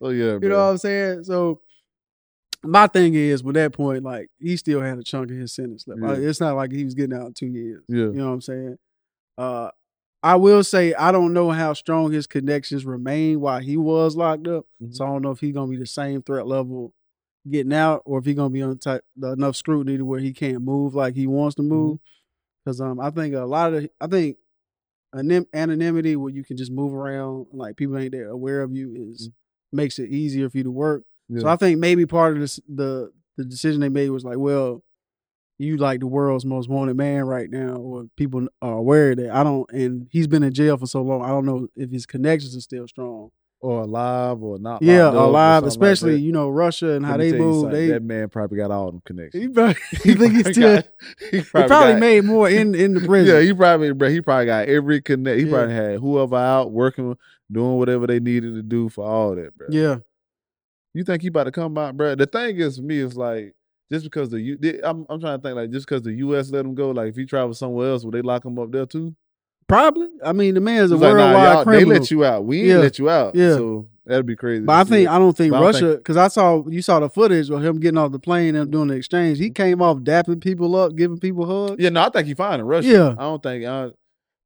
so 0.02 0.10
yeah, 0.10 0.34
You 0.42 0.50
know 0.50 0.58
what 0.58 0.72
I'm 0.72 0.78
saying? 0.78 1.24
So 1.26 1.62
my 2.66 2.88
thing 2.88 3.14
is, 3.16 3.44
with 3.44 3.56
that 3.56 3.74
point, 3.74 4.04
like 4.04 4.30
he 4.40 4.58
still 4.58 4.82
had 4.82 4.98
a 4.98 5.04
chunk 5.04 5.32
of 5.32 5.38
his 5.38 5.54
sentence 5.54 5.86
left. 5.88 6.02
Like, 6.02 6.18
it's 6.20 6.40
not 6.40 6.56
like 6.56 6.72
he 6.72 6.84
was 6.84 6.94
getting 6.94 7.18
out 7.18 7.28
in 7.28 7.34
two 7.34 7.48
years. 7.48 7.84
Yeah. 7.88 8.06
You 8.06 8.14
know 8.14 8.28
what 8.28 8.34
I'm 8.34 8.42
saying? 8.42 8.78
Uh, 9.38 9.70
I 10.24 10.36
will 10.36 10.64
say 10.64 10.94
I 10.94 11.12
don't 11.12 11.34
know 11.34 11.52
how 11.52 11.74
strong 11.74 12.12
his 12.12 12.26
connections 12.28 12.86
remain 12.86 13.40
while 13.40 13.60
he 13.60 13.78
was 13.78 14.16
locked 14.16 14.48
up. 14.48 14.66
Mhm. 14.82 14.96
So 14.96 15.06
I 15.06 15.08
don't 15.08 15.22
know 15.22 15.32
if 15.32 15.40
he's 15.40 15.54
gonna 15.54 15.70
be 15.70 15.78
the 15.78 15.86
same 15.86 16.22
threat 16.22 16.48
level 16.48 16.94
getting 17.50 17.74
out, 17.74 18.02
or 18.06 18.20
if 18.20 18.26
he's 18.26 18.36
gonna 18.36 18.50
be 18.50 18.62
on 18.64 18.78
type, 18.80 19.04
enough 19.22 19.56
scrutiny 19.56 19.98
to 19.98 20.06
where 20.06 20.20
he 20.20 20.34
can't 20.34 20.64
move 20.64 20.96
like 20.96 21.16
he 21.16 21.28
wants 21.28 21.56
to 21.56 21.62
move. 21.64 22.00
Because 22.64 22.82
um, 22.82 23.00
I 23.00 23.12
think 23.12 23.36
a 23.36 23.42
lot 23.42 23.74
of 23.74 23.84
the, 23.84 23.90
I 24.02 24.08
think 24.08 24.38
anim- 25.16 25.48
anonymity 25.54 26.16
where 26.16 26.32
you 26.32 26.44
can 26.44 26.58
just 26.58 26.72
move 26.72 26.94
around, 26.94 27.48
like 27.54 27.78
people 27.78 27.98
ain't 27.98 28.12
there 28.12 28.30
aware 28.30 28.62
of 28.64 28.76
you, 28.76 28.96
is 28.96 29.30
makes 29.72 30.00
it 30.00 30.10
easier 30.10 30.50
for 30.50 30.58
you 30.58 30.64
to 30.64 30.72
work. 30.72 31.04
So 31.38 31.48
I 31.48 31.56
think 31.56 31.80
maybe 31.80 32.06
part 32.06 32.34
of 32.34 32.40
this, 32.40 32.60
the 32.68 33.12
the 33.38 33.46
decision 33.46 33.82
they 33.82 33.90
made 33.90 34.10
was 34.12 34.24
like, 34.24 34.38
well, 34.38 34.84
you 35.58 35.78
like 35.78 36.00
the 36.02 36.08
world's 36.08 36.46
most 36.46 36.70
wanted 36.70 36.96
man 36.98 37.24
right 37.24 37.50
now, 37.50 37.76
or 37.78 38.06
people 38.18 38.48
are 38.62 38.74
aware 38.78 39.12
of 39.12 39.18
that. 39.18 39.32
I 39.32 39.44
don't, 39.44 39.70
and 39.72 40.08
he's 40.12 40.28
been 40.28 40.44
in 40.44 40.54
jail 40.54 40.78
for 40.78 40.86
so 40.86 41.02
long. 41.02 41.22
I 41.24 41.30
don't 41.30 41.46
know 41.46 41.68
if 41.76 41.90
his 41.90 42.06
connections 42.06 42.56
are 42.56 42.62
still 42.62 42.88
strong. 42.88 43.32
or 43.62 43.82
alive 43.82 44.44
or 44.44 44.60
not. 44.60 44.82
yeah, 44.82 45.10
alive, 45.10 45.64
something 45.64 45.64
like 45.82 45.92
especially 45.92 46.16
you 46.22 46.32
know 46.32 46.50
Russia 46.50 46.92
and 46.92 47.04
Let 47.04 47.12
how 47.12 47.18
they 47.18 47.32
move. 47.32 47.72
They, 47.72 47.88
that 47.88 48.04
man 48.04 48.30
probably 48.30 48.58
got 48.58 48.70
all 48.70 48.92
them 48.92 49.02
connections. 49.06 49.44
he, 49.44 49.48
probably, 49.48 49.76
he 50.04 50.14
think 50.14 50.34
he's 50.34 50.50
still. 50.52 50.76
got- 50.76 50.88
he 51.32 51.38
He 51.40 51.44
probably 51.44 51.96
made 52.00 52.26
more 52.26 52.50
in 52.50 52.76
in 52.76 52.94
the 52.94 53.00
prison. 53.08 53.34
Yeah, 53.36 53.42
he 53.42 53.54
probably, 53.54 53.92
bro. 53.94 54.10
He 54.10 54.22
probably 54.22 54.46
got 54.46 54.68
every 54.68 55.02
connect. 55.02 55.40
He 55.40 55.46
Yeah. 55.46 55.52
probably 55.52 55.74
had 55.74 56.00
whoever 56.00 56.36
out 56.36 56.72
working, 56.72 57.18
doing 57.52 57.78
whatever 57.78 58.06
they 58.08 58.20
needed 58.20 58.56
to 58.56 58.62
do 58.62 58.90
for 58.90 59.06
all 59.06 59.34
that, 59.36 59.58
bro. 59.58 59.68
yeah. 59.72 59.98
You 60.96 61.04
think 61.04 61.22
he 61.22 61.28
about 61.28 61.44
to 61.44 61.52
come 61.52 61.78
out, 61.78 61.98
bro? 61.98 62.16
The 62.16 62.26
thing 62.26 62.58
is, 62.58 62.78
for 62.78 62.84
me, 62.84 63.00
it's 63.02 63.16
like 63.16 63.54
just 63.92 64.06
because 64.06 64.30
the 64.30 64.40
U, 64.40 64.58
I'm, 64.84 65.06
I'm 65.10 65.20
trying 65.20 65.38
to 65.38 65.44
think 65.44 65.56
like 65.56 65.70
just 65.70 65.86
because 65.86 66.02
the 66.04 66.14
U.S. 66.14 66.50
let 66.52 66.66
him 66.66 66.74
go, 66.74 66.92
like 66.92 67.10
if 67.10 67.16
he 67.18 67.26
travels 67.26 67.60
somewhere 67.60 67.90
else, 67.90 68.06
would 68.06 68.14
they 68.14 68.22
lock 68.22 68.46
him 68.46 68.58
up 68.58 68.72
there 68.72 68.86
too? 68.86 69.14
Probably. 69.68 70.08
I 70.24 70.32
mean, 70.32 70.54
the 70.54 70.62
man's 70.62 70.92
a 70.92 70.96
It's 70.96 71.02
like, 71.04 71.16
nah, 71.16 71.56
worldwide 71.56 71.76
they 71.76 71.84
let 71.86 72.12
you 72.12 72.24
out. 72.24 72.46
We 72.46 72.60
ain't 72.60 72.68
Yeah. 72.68 72.78
let 72.78 72.98
you 72.98 73.10
out. 73.10 73.36
Yeah. 73.36 73.56
So 73.56 73.88
that'd 74.06 74.26
be 74.26 74.36
crazy. 74.38 74.64
But 74.64 74.74
I 74.74 74.84
think. 74.86 75.10
I 75.10 75.18
don't 75.18 75.36
think 75.36 75.52
But 75.52 75.62
Russia 75.64 75.96
because 75.98 76.16
I 76.18 76.30
saw 76.30 76.66
you 76.68 76.82
saw 76.82 77.00
the 77.02 77.10
footage 77.10 77.50
of 77.50 77.62
him 77.62 77.80
getting 77.80 77.98
off 77.98 78.12
the 78.14 78.20
plane 78.20 78.56
and 78.56 78.72
doing 78.72 78.88
the 78.88 78.96
exchange. 78.96 79.38
He 79.38 79.50
came 79.50 79.82
off 79.82 79.98
dapping 79.98 80.42
people 80.42 80.76
up, 80.76 80.96
giving 80.96 81.20
people 81.20 81.46
hugs. 81.46 81.82
Yeah, 81.82 81.90
no, 81.90 82.04
I 82.04 82.10
think 82.10 82.28
he 82.28 82.36
fine 82.36 82.60
in 82.62 82.66
Russia. 82.66 82.88
Yeah. 82.88 83.10
I 83.18 83.24
don't 83.24 83.44
think. 83.44 83.66
I, 83.66 83.86
as 83.86 83.92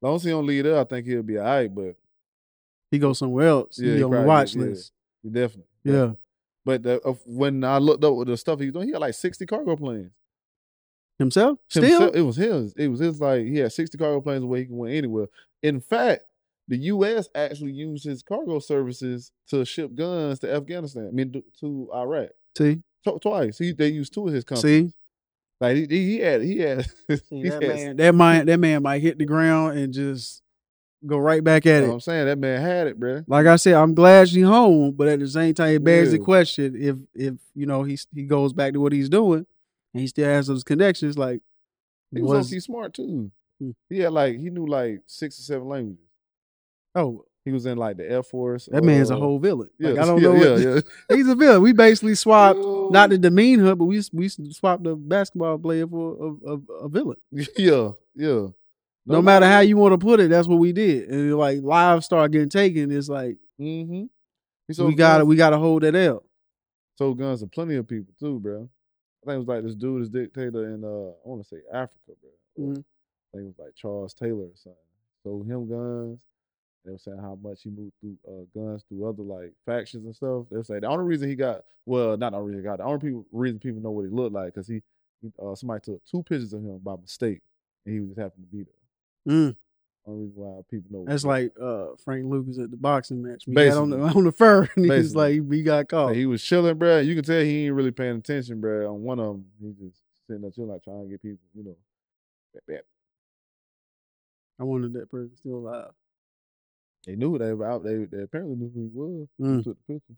long 0.01 0.15
as 0.15 0.23
he 0.23 0.29
don't 0.31 0.45
leave 0.47 0.63
there, 0.63 0.79
I 0.79 0.83
think 0.85 1.05
he'll 1.05 1.21
be 1.21 1.37
all 1.37 1.45
right. 1.45 1.73
But 1.73 1.95
He 2.89 2.97
goes 2.97 3.19
somewhere 3.19 3.49
else. 3.49 3.77
Yeah, 3.77 3.91
he 3.91 3.97
he 3.97 4.03
on 4.03 4.11
the 4.11 4.21
watch 4.21 4.55
yeah. 4.55 4.61
list. 4.63 4.93
he 5.21 5.29
definitely. 5.29 5.65
Yeah. 5.83 6.11
But 6.69 6.83
the, 6.83 6.99
of 6.99 7.19
when 7.25 7.63
I 7.63 7.79
looked 7.79 8.03
up 8.03 8.13
with 8.13 8.27
the 8.27 8.37
stuff 8.37 8.59
he 8.59 8.67
was 8.67 8.73
doing, 8.73 8.89
he 8.89 8.91
had 8.91 9.01
like 9.01 9.15
sixty 9.15 9.47
cargo 9.47 9.75
planes. 9.75 10.11
Himself? 11.17 11.57
Still? 11.67 11.83
Himself- 11.83 12.15
it 12.15 12.21
was 12.21 12.35
his. 12.35 12.73
It 12.77 12.89
was 12.89 12.99
his. 12.99 13.19
Like 13.19 13.43
he 13.47 13.57
had 13.57 13.71
sixty 13.71 13.97
cargo 13.97 14.21
planes 14.21 14.45
where 14.45 14.59
he 14.59 14.67
can 14.67 14.77
went 14.77 14.93
anywhere. 14.93 15.25
In 15.63 15.79
fact, 15.79 16.25
the 16.67 16.77
U.S. 16.77 17.27
actually 17.33 17.71
used 17.71 18.05
his 18.05 18.21
cargo 18.21 18.59
services 18.59 19.31
to 19.47 19.65
ship 19.65 19.95
guns 19.95 20.37
to 20.41 20.53
Afghanistan. 20.53 21.07
I 21.07 21.11
mean, 21.11 21.41
to, 21.61 21.89
Iraq 21.91 22.29
See? 22.55 22.83
Tw- 23.03 23.19
twice. 23.19 23.57
He 23.57 23.71
they 23.71 23.87
used 23.87 24.13
two 24.13 24.27
of 24.27 24.33
his 24.35 24.43
companies. 24.43 24.91
See? 24.91 24.93
Like 25.59 25.75
he, 25.75 25.87
he 25.89 26.19
had 26.19 26.43
he 26.43 26.59
had, 26.59 26.85
See, 26.85 27.17
he 27.31 27.49
that 27.49 27.63
had 27.63 27.75
man 27.75 27.97
that 27.97 28.13
man 28.13 28.45
that 28.45 28.59
man 28.59 28.83
might 28.83 29.01
hit 29.01 29.17
the 29.17 29.25
ground 29.25 29.79
and 29.79 29.91
just 29.91 30.43
go 31.05 31.17
right 31.17 31.43
back 31.43 31.65
at 31.65 31.75
You 31.75 31.81
know 31.81 31.87
what 31.87 31.91
it. 31.91 31.93
I'm 31.95 31.99
saying 32.01 32.25
that 32.25 32.37
man 32.37 32.61
had 32.61 32.87
it, 32.87 32.99
bro. 32.99 33.23
Like 33.27 33.47
I 33.47 33.55
said, 33.55 33.73
I'm 33.75 33.93
glad 33.93 34.29
she's 34.29 34.45
home, 34.45 34.93
but 34.95 35.07
at 35.07 35.19
the 35.19 35.27
same 35.27 35.53
time, 35.53 35.75
it 35.75 35.83
bears 35.83 36.11
the 36.11 36.19
question 36.19 36.75
if 36.77 36.97
if 37.13 37.35
you 37.55 37.65
know 37.65 37.83
he's 37.83 38.07
he 38.13 38.23
goes 38.23 38.53
back 38.53 38.73
to 38.73 38.79
what 38.79 38.91
he's 38.93 39.09
doing 39.09 39.45
and 39.93 40.01
he 40.01 40.07
still 40.07 40.25
has 40.25 40.47
those 40.47 40.63
connections, 40.63 41.17
like 41.17 41.41
He 42.13 42.21
was, 42.21 42.51
was 42.51 42.63
smart 42.63 42.93
too. 42.93 43.31
Hmm. 43.59 43.71
He 43.89 43.99
had 43.99 44.13
like 44.13 44.37
he 44.37 44.49
knew 44.49 44.65
like 44.65 45.01
six 45.05 45.39
or 45.39 45.43
seven 45.43 45.67
languages. 45.67 46.03
oh 46.95 47.25
He 47.45 47.51
was 47.51 47.65
in 47.65 47.77
like 47.77 47.97
the 47.97 48.09
Air 48.09 48.23
Force. 48.23 48.67
that 48.71 48.83
man's 48.83 49.09
a 49.11 49.15
uh, 49.15 49.19
whole 49.19 49.39
villain. 49.39 49.69
Yeah, 49.79 49.89
Like, 49.89 49.99
I 49.99 50.05
don't 50.05 50.17
yeah, 50.21 50.27
know. 50.29 50.33
what, 50.33 50.61
Yeah, 50.61 50.75
yeah. 50.75 50.81
He's 51.15 51.27
a 51.27 51.35
villain. 51.35 51.61
We 51.61 51.73
basically 51.73 52.15
swapped 52.15 52.59
not 52.91 53.09
to 53.09 53.17
demean 53.17 53.59
her, 53.59 53.75
but 53.75 53.85
we 53.85 54.01
we 54.13 54.29
swapped 54.29 54.83
the 54.83 54.95
basketball 54.95 55.57
player 55.57 55.87
for 55.87 56.37
a, 56.45 56.51
a, 56.53 56.57
a 56.85 56.89
villain. 56.89 57.17
yeah, 57.57 57.91
yeah. 58.15 58.47
No, 59.05 59.21
matter 59.21 59.45
how 59.47 59.61
you 59.61 59.77
want 59.77 59.93
to 59.93 59.97
put 59.97 60.19
it, 60.19 60.29
that's 60.29 60.47
what 60.47 60.57
we 60.59 60.71
did. 60.73 61.09
And 61.09 61.35
like 61.37 61.61
lives 61.63 62.05
start 62.05 62.31
getting 62.31 62.49
taken, 62.49 62.91
it's 62.91 63.09
like 63.09 63.37
Mm-hmm. 63.59 64.03
we 64.87 64.95
got 64.95 65.17
to 65.19 65.25
we 65.25 65.35
got 65.35 65.49
to 65.51 65.57
hold 65.57 65.83
that 65.83 65.95
L. 65.95 66.23
sold 66.97 67.17
guns 67.17 67.41
to 67.41 67.47
plenty 67.47 67.75
of 67.75 67.87
people 67.87 68.13
too, 68.19 68.39
bro. 68.39 68.69
I 69.23 69.25
think 69.25 69.35
it 69.35 69.39
was 69.39 69.47
like 69.47 69.63
this 69.63 69.75
dude, 69.75 70.01
this 70.03 70.09
dictator 70.09 70.73
in 70.73 70.83
uh, 70.83 71.11
I 71.11 71.27
want 71.27 71.43
to 71.43 71.47
say 71.49 71.57
Africa, 71.73 72.13
bro. 72.21 72.65
Mhm. 72.65 72.71
I 72.79 73.37
think 73.37 73.43
it 73.43 73.47
was 73.47 73.59
like 73.59 73.75
Charles 73.75 74.13
Taylor 74.13 74.45
or 74.45 74.51
something. 74.55 74.79
Sold 75.23 75.47
him 75.47 75.67
guns. 75.69 76.19
They 76.85 76.91
were 76.91 76.97
saying 76.97 77.17
how 77.19 77.37
much 77.41 77.63
he 77.63 77.69
moved 77.69 77.93
through 77.99 78.17
uh, 78.27 78.45
guns 78.57 78.83
through 78.87 79.07
other 79.07 79.23
like 79.23 79.53
factions 79.65 80.05
and 80.05 80.15
stuff. 80.15 80.45
They 80.49 80.57
were 80.57 80.63
saying 80.63 80.81
the 80.81 80.87
only 80.87 81.05
reason 81.05 81.29
he 81.29 81.35
got 81.35 81.63
well, 81.85 82.15
not 82.17 82.31
the 82.31 82.37
only 82.37 82.49
reason 82.49 82.61
he 82.63 82.67
got 82.69 82.77
the 82.77 82.85
only 82.85 82.99
people, 82.99 83.25
reason 83.31 83.59
people 83.59 83.81
know 83.81 83.91
what 83.91 84.03
he 84.03 84.09
looked 84.09 84.33
like 84.33 84.53
because 84.53 84.67
he, 84.67 84.81
he 85.21 85.31
uh, 85.43 85.55
somebody 85.55 85.81
took 85.83 86.01
two 86.05 86.23
pictures 86.23 86.53
of 86.53 86.61
him 86.61 86.79
by 86.79 86.95
mistake 86.95 87.41
and 87.85 87.93
he 87.95 88.07
just 88.07 88.19
happened 88.19 88.45
to 88.49 88.57
be 88.57 88.63
there. 88.63 88.73
Mm. 89.29 89.55
Only 90.07 90.25
reason 90.25 90.41
why 90.41 90.61
people 90.71 90.89
know. 90.91 91.05
That's 91.07 91.23
like 91.23 91.53
uh, 91.61 91.87
Frank 92.03 92.25
Lucas 92.25 92.57
at 92.57 92.71
the 92.71 92.77
boxing 92.77 93.21
match. 93.21 93.43
We 93.45 93.53
got 93.53 93.61
Basically. 93.61 93.81
on 93.81 93.89
the 93.91 93.97
on 94.17 94.23
the 94.23 94.31
fur, 94.31 94.67
and 94.75 94.85
he 94.85 94.91
was 94.91 95.15
like, 95.15 95.41
he 95.51 95.61
got 95.63 95.87
caught. 95.87 96.07
Like, 96.07 96.15
he 96.15 96.25
was 96.25 96.43
chilling, 96.43 96.77
bro. 96.77 96.99
You 96.99 97.15
can 97.15 97.23
tell 97.23 97.41
he 97.41 97.65
ain't 97.65 97.75
really 97.75 97.91
paying 97.91 98.17
attention, 98.17 98.59
bro. 98.59 98.91
On 98.93 99.01
one 99.03 99.19
of 99.19 99.25
them, 99.27 99.45
he 99.61 99.71
just 99.85 99.99
sitting 100.27 100.41
there 100.41 100.51
chilling, 100.51 100.71
like 100.71 100.83
trying 100.83 101.03
to 101.03 101.09
get 101.09 101.21
people, 101.21 101.39
you 101.53 101.63
know. 101.63 101.75
bap, 102.53 102.63
bap. 102.67 102.81
I 104.59 104.63
wonder 104.63 104.87
if 104.87 104.93
that 104.93 105.11
person 105.11 105.31
still 105.37 105.55
alive. 105.57 105.91
They 107.05 107.15
knew 107.15 107.37
they 107.37 107.53
were 107.53 107.69
out. 107.69 107.83
They, 107.83 108.05
they 108.05 108.23
apparently 108.23 108.55
knew 108.57 108.71
who 108.73 108.81
he 108.81 108.89
was. 108.93 109.27
Who 109.37 109.45
Mm. 109.45 109.63
Took 109.63 109.77
the 109.87 109.93
picture. 109.93 110.13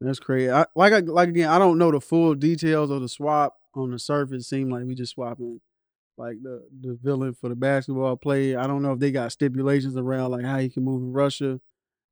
That's 0.00 0.18
crazy. 0.20 0.50
I, 0.50 0.66
like 0.74 0.92
I 0.92 0.98
like 1.00 1.28
again, 1.28 1.48
I 1.48 1.58
don't 1.58 1.76
know 1.78 1.90
the 1.90 2.00
full 2.00 2.34
details 2.34 2.90
of 2.90 3.00
the 3.02 3.08
swap. 3.08 3.56
On 3.74 3.90
the 3.90 3.98
surface, 3.98 4.42
it 4.44 4.48
seemed 4.48 4.72
like 4.72 4.84
we 4.84 4.94
just 4.94 5.12
swapping 5.12 5.60
like 6.18 6.42
the 6.42 6.66
the 6.80 6.98
villain 7.02 7.32
for 7.34 7.48
the 7.48 7.54
basketball 7.56 8.16
player. 8.16 8.58
I 8.58 8.66
don't 8.66 8.82
know 8.82 8.92
if 8.92 8.98
they 8.98 9.10
got 9.12 9.32
stipulations 9.32 9.96
around 9.96 10.32
like 10.32 10.44
how 10.44 10.58
you 10.58 10.70
can 10.70 10.84
move 10.84 11.02
in 11.02 11.12
Russia, 11.12 11.60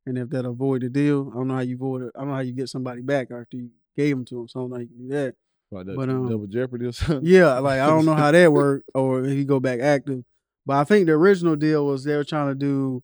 and 0.07 0.17
if 0.19 0.31
that 0.31 0.45
avoid 0.47 0.83
the 0.83 0.89
deal. 0.89 1.29
I 1.33 1.37
don't 1.37 1.49
know 1.49 1.55
how 1.55 1.61
you 1.61 1.75
avoid 1.77 2.03
it. 2.03 2.13
I 2.17 2.21
don't 2.21 2.29
know 2.29 2.35
how 2.35 2.41
you 2.41 2.53
get 2.53 2.69
somebody 2.69 3.03
back 3.03 3.31
after 3.31 3.57
you 3.57 3.71
gave 3.97 4.17
them 4.17 4.25
to 4.27 4.35
them. 4.37 4.49
So 4.49 4.61
I 4.61 4.63
don't 4.63 4.71
know 4.71 4.77
how 4.77 4.83
you 4.83 4.89
can 4.89 4.99
do 4.99 5.09
that. 5.09 5.35
Like 5.73 5.87
that 5.87 5.97
But, 5.97 6.09
um, 6.09 6.29
double 6.29 6.47
jeopardy 6.47 6.87
or 6.87 6.93
something. 6.93 7.27
Yeah, 7.27 7.59
like 7.59 7.81
I 7.81 7.87
don't 7.89 8.07
know 8.07 8.15
how 8.15 8.31
that 8.31 8.53
worked 8.53 8.91
or 8.95 9.25
if 9.25 9.31
he 9.33 9.45
go 9.45 9.59
back 9.61 9.81
active. 9.81 10.23
But 10.65 10.77
I 10.77 10.85
think 10.85 11.07
the 11.07 11.13
original 11.13 11.57
deal 11.57 11.87
was 11.87 12.05
they 12.05 12.17
were 12.17 12.25
trying 12.25 12.49
to 12.49 12.55
do 12.55 13.03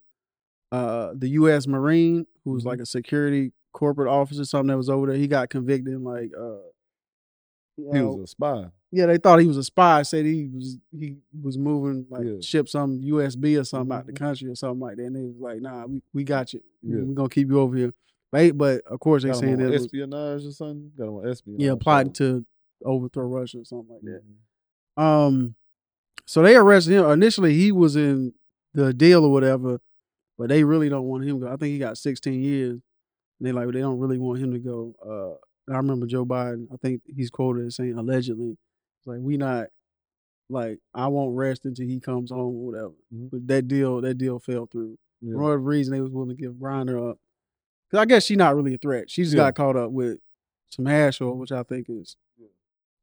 uh 0.71 1.13
the 1.15 1.29
US 1.29 1.67
Marine, 1.67 2.25
who 2.45 2.51
was 2.51 2.63
Mhm. 2.63 2.67
like 2.67 2.79
a 2.79 2.85
security 2.85 3.51
corporate 3.73 4.07
officer, 4.09 4.45
something 4.45 4.67
that 4.67 4.77
was 4.77 4.89
over 4.89 5.07
there. 5.07 5.15
He 5.17 5.27
got 5.27 5.49
convicted 5.49 5.93
in 5.93 6.03
like 6.03 6.31
uh 6.37 6.57
he 7.77 7.83
know, 7.83 8.15
was 8.15 8.23
a 8.23 8.27
spy. 8.27 8.65
Yeah, 8.95 9.07
they 9.07 9.17
thought 9.17 9.39
he 9.39 9.47
was 9.47 9.57
a 9.57 9.63
spy, 9.63 10.03
said 10.03 10.25
he 10.25 10.49
was 10.53 10.77
he 10.97 11.17
was 11.41 11.57
moving 11.57 12.05
like 12.09 12.23
Yeah. 12.25 12.39
ship 12.41 12.69
some 12.69 13.01
USB 13.01 13.59
or 13.59 13.63
something 13.63 13.95
out 13.97 14.05
the 14.05 14.13
Mhm. 14.13 14.17
country 14.17 14.49
or 14.49 14.55
something 14.55 14.79
like 14.79 14.97
that. 14.97 15.05
And 15.05 15.15
they 15.15 15.23
was 15.23 15.35
like, 15.39 15.61
nah, 15.61 15.85
we, 15.87 16.01
we 16.13 16.23
got 16.23 16.53
you. 16.53 16.61
Yeah. 16.83 16.97
We're 17.01 17.15
gonna 17.15 17.29
keep 17.29 17.49
you 17.49 17.59
over 17.59 17.75
here. 17.75 17.93
But, 18.31 18.57
but 18.57 18.81
of 18.85 18.99
course 18.99 19.23
they 19.23 19.29
Got 19.29 19.37
saying 19.39 19.57
that 19.57 19.67
it 19.67 19.71
was, 19.71 19.85
espionage 19.85 20.45
or 20.45 20.51
something. 20.51 20.91
Got 20.97 21.07
him 21.07 21.13
on 21.15 21.27
espionage. 21.27 21.61
yeah, 21.61 21.75
plotting 21.79 22.13
to 22.13 22.45
overthrow 22.85 23.25
Russia 23.27 23.59
or 23.59 23.65
something 23.65 23.89
like 23.93 24.01
that. 24.03 24.21
Mhm. 24.97 25.01
Um, 25.01 25.55
so 26.25 26.41
they 26.43 26.55
arrested 26.55 26.93
him. 26.93 27.05
Initially, 27.05 27.53
he 27.55 27.71
was 27.71 27.95
in 27.95 28.33
the 28.73 28.93
deal 28.93 29.23
or 29.25 29.31
whatever, 29.31 29.79
but 30.37 30.49
they 30.49 30.63
really 30.63 30.89
don't 30.89 31.05
want 31.07 31.23
him 31.23 31.39
to 31.39 31.45
go. 31.45 31.51
I 31.51 31.57
think 31.57 31.71
he 31.73 31.79
got 31.79 31.97
16 31.97 32.41
years. 32.41 32.79
And 33.39 33.47
they 33.47 33.51
like 33.51 33.67
they 33.71 33.79
don't 33.81 33.99
really 33.99 34.17
want 34.19 34.39
him 34.39 34.51
to 34.53 34.59
go. 34.59 34.95
Uh, 35.03 35.71
I 35.73 35.77
remember 35.77 36.05
Joe 36.05 36.25
Biden. 36.25 36.67
I 36.71 36.77
think 36.77 37.01
he's 37.07 37.29
quoted 37.29 37.65
as 37.67 37.75
saying 37.75 37.97
allegedly, 37.97 38.57
like 39.05 39.19
we 39.21 39.37
not 39.37 39.67
like 40.49 40.79
I 40.93 41.07
won't 41.07 41.35
rest 41.35 41.65
until 41.65 41.87
he 41.87 41.99
comes 41.99 42.31
home 42.31 42.55
or 42.55 42.65
whatever. 42.65 42.93
Mhm. 43.13 43.29
But 43.31 43.47
that 43.47 43.67
deal, 43.67 44.01
that 44.01 44.15
deal 44.17 44.39
fell 44.39 44.65
through. 44.65 44.97
Yeah. 45.21 45.33
For 45.33 45.41
whatever 45.41 45.59
reason, 45.63 45.93
they 45.93 46.01
was 46.01 46.11
willing 46.11 46.29
to 46.29 46.35
give 46.35 46.53
Griner 46.53 47.11
up. 47.11 47.17
Cause 47.91 47.99
I 47.99 48.05
guess 48.05 48.25
she's 48.25 48.37
not 48.37 48.55
really 48.55 48.73
a 48.73 48.77
threat. 48.77 49.09
She 49.09 49.23
just 49.23 49.35
Yeah. 49.35 49.43
got 49.43 49.55
caught 49.55 49.75
up 49.77 49.91
with 49.91 50.19
some 50.69 50.85
hash 50.85 51.21
oil, 51.21 51.37
which 51.37 51.51
I 51.51 51.63
think 51.63 51.89
is. 51.89 52.15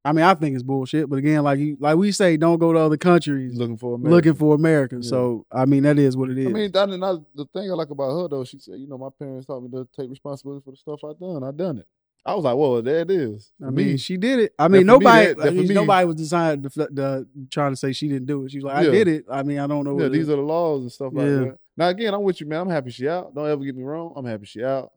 I 0.03 0.12
mean, 0.12 0.24
I 0.24 0.32
think 0.34 0.55
it's 0.55 0.62
bullshit. 0.62 1.11
But 1.11 1.16
again, 1.16 1.42
like 1.42 1.59
you, 1.59 1.76
like 1.78 1.96
we 1.98 2.11
say, 2.11 2.38
don't 2.38 2.59
go 2.59 2.72
to 2.72 2.78
other 2.78 2.96
countries 2.96 3.55
looking 3.59 3.76
for 3.76 3.96
America. 3.96 4.14
looking 4.14 4.34
for 4.34 4.55
America. 4.55 4.96
Yeah. 4.96 5.09
So 5.09 5.44
I 5.53 5.66
mean, 5.66 5.82
that 5.82 5.98
is 5.98 6.16
what 6.16 6.30
it 6.30 6.38
is. 6.38 6.46
I 6.46 6.51
mean, 6.51 6.72
that, 6.72 6.88
and 6.88 7.05
I, 7.05 7.12
the 7.34 7.44
thing 7.53 7.70
I 7.70 7.74
like 7.74 7.90
about 7.90 8.18
her 8.22 8.28
though, 8.28 8.44
she 8.44 8.59
said, 8.59 8.78
you 8.80 8.86
know, 8.86 8.96
my 8.96 9.11
parents 9.18 9.46
taught 9.46 9.62
me 9.62 9.68
to 9.70 9.86
take 9.94 10.09
responsibility 10.09 10.62
for 10.64 10.70
the 10.70 10.76
stuff 10.78 11.01
I 11.05 11.12
done. 11.20 11.44
I 11.44 11.51
done 11.51 11.78
it. 11.78 11.86
I 12.26 12.34
was 12.34 12.44
like, 12.44 12.54
whoa, 12.56 12.80
there 12.82 13.00
it 13.00 13.10
is. 13.10 13.50
I 13.62 13.70
mean, 13.70 13.86
me, 13.92 13.96
she 13.96 14.16
did 14.18 14.40
it. 14.40 14.52
I 14.58 14.68
mean, 14.68 14.82
for 14.82 14.84
me, 14.84 14.84
nobody, 14.84 15.26
that- 15.28 15.36
that 15.38 15.46
I 15.46 15.50
mean, 15.50 15.68
me- 15.68 15.74
nobody 15.74 16.06
was 16.06 16.16
designed 16.16 16.62
to, 16.70 16.86
to 16.88 17.26
trying 17.50 17.72
to 17.72 17.76
say 17.76 17.92
she 17.92 18.08
didn't 18.08 18.26
do 18.26 18.44
it. 18.44 18.50
She 18.50 18.58
was 18.58 18.64
like, 18.64 18.76
I 18.76 18.82
Yeah. 18.82 18.90
did 18.90 19.08
it. 19.08 19.24
I 19.30 19.42
mean, 19.42 19.58
I 19.58 19.66
don't 19.66 19.84
know. 19.84 19.98
yeah, 20.00 20.08
these 20.08 20.28
are 20.28 20.36
the 20.36 20.42
laws 20.42 20.82
and 20.82 20.92
stuff 20.92 21.12
like 21.14 21.24
that. 21.26 21.56
Now 21.76 21.88
again, 21.88 22.12
I'm 22.12 22.22
with 22.22 22.40
you, 22.40 22.46
man. 22.46 22.60
I'm 22.60 22.68
happy 22.68 22.90
she 22.90 23.08
out. 23.08 23.34
Don't 23.34 23.48
ever 23.48 23.64
get 23.64 23.74
me 23.74 23.82
wrong. 23.84 24.12
I'm 24.16 24.26
happy 24.26 24.44
she 24.44 24.62
out. 24.62 24.92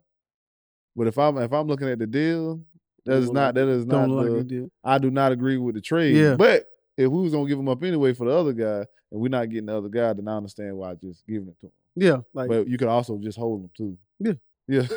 But 0.96 1.08
if 1.08 1.18
I'm 1.18 1.38
if 1.38 1.52
I'm 1.54 1.68
looking 1.68 1.88
at 1.88 1.98
the 1.98 2.08
deal, 2.08 2.62
that 3.06 3.14
is 3.18 3.26
Don't 3.30 3.36
that 3.56 3.58
is 3.58 3.86
not 3.86 4.08
the, 4.08 4.14
like 4.14 4.48
deal. 4.48 4.70
I 4.84 4.98
do 4.98 5.10
not 5.10 5.32
agree 5.32 5.58
with 5.58 5.76
the 5.76 5.82
trade. 5.82 6.16
Yeah. 6.16 6.36
But 6.36 6.66
if 6.98 7.10
we 7.10 7.22
was 7.22 7.32
gonna 7.32 7.48
give 7.48 7.58
him 7.58 7.70
up 7.70 7.82
anyway 7.84 8.14
for 8.14 8.26
the 8.26 8.32
other 8.36 8.54
guy, 8.54 8.86
and 9.12 9.22
we're 9.22 9.30
not 9.30 9.50
getting 9.50 9.68
the 9.68 9.78
other 9.78 9.90
guy, 9.90 10.12
then 10.14 10.28
I 10.28 10.36
understand 10.38 10.76
why 10.78 10.94
just 10.96 11.26
giving 11.26 11.48
it 11.48 11.60
to 11.62 11.68
him. 11.68 11.72
Yeah, 11.96 12.18
like 12.34 12.50
but 12.50 12.68
you 12.68 12.78
could 12.78 12.88
also 12.90 13.18
just 13.18 13.38
hold 13.38 13.62
him 13.64 13.70
too. 13.78 13.98
Yeah. 14.20 14.34
Yeah. 14.68 14.88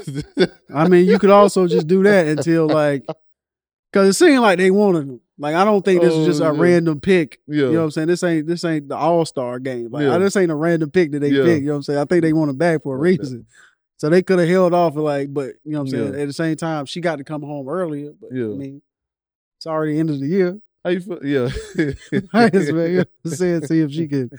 I 0.75 0.89
mean, 0.89 1.07
you 1.07 1.19
could 1.19 1.31
also 1.31 1.67
just 1.67 1.87
do 1.87 2.03
that 2.05 2.27
until 2.27 2.67
like, 2.69 3.05
because 3.93 4.09
it 4.09 4.13
seemed 4.15 4.41
like 4.41 4.59
they 4.59 4.71
wanted 4.71 5.09
him. 5.09 5.21
Like 5.39 5.55
I 5.55 5.65
don't 5.65 5.85
think 5.85 6.01
this 6.03 6.15
is 6.15 6.27
just 6.27 6.41
Oh, 6.41 6.51
a 6.51 6.55
yeah. 6.55 6.61
random 6.63 7.01
pick. 7.01 7.41
yeah. 7.47 7.57
You 7.67 7.73
know 7.73 7.79
what 7.81 7.85
I'm 7.85 7.91
saying? 7.91 8.09
This 8.09 8.23
ain't 8.23 8.47
this 8.47 8.65
ain't 8.65 8.89
the 8.89 8.97
All 8.97 9.25
Star 9.27 9.59
game. 9.59 9.89
Like 9.91 10.05
Yeah. 10.05 10.19
this 10.19 10.37
ain't 10.37 10.51
a 10.51 10.55
random 10.55 10.91
pick 10.91 11.13
that 11.13 11.19
they 11.21 11.29
Yeah. 11.31 11.45
pick. 11.45 11.61
You 11.61 11.67
know 11.67 11.73
what 11.73 11.77
I'm 11.79 11.83
saying? 11.83 11.99
I 11.99 12.05
think 12.05 12.23
they 12.23 12.33
want 12.33 12.51
him 12.51 12.57
back 12.57 12.83
for 12.83 12.95
a 12.95 12.99
reason. 12.99 13.47
So 13.99 14.09
they 14.11 14.23
could 14.23 14.39
have 14.39 14.49
held 14.49 14.73
off 14.75 14.95
like, 14.97 15.33
but 15.33 15.55
you 15.65 15.73
know 15.73 15.79
what 15.81 15.85
I'm 15.85 15.91
saying? 16.13 16.21
At 16.21 16.27
the 16.27 16.33
same 16.33 16.57
time, 16.57 16.85
she 16.87 17.01
got 17.01 17.17
to 17.17 17.25
come 17.25 17.43
home 17.43 17.69
earlier. 17.69 18.13
But 18.21 18.31
Yeah. 18.33 18.45
I 18.45 18.49
mean, 18.57 18.83
it's 19.59 19.67
already 19.67 19.95
the 19.95 20.01
end 20.01 20.11
of 20.11 20.21
the 20.21 20.27
year. 20.27 20.61
How 20.85 20.91
you 20.91 21.01
feel? 21.01 21.19
Yeah. 21.25 21.49
I 22.33 22.49
just 22.51 22.73
man, 22.73 22.91
you 22.91 22.97
know 22.99 23.05
what 23.05 23.09
I'm 23.25 23.31
saying, 23.33 23.67
see 23.67 23.81
if 23.81 23.91
she 23.91 24.07
can 24.07 24.31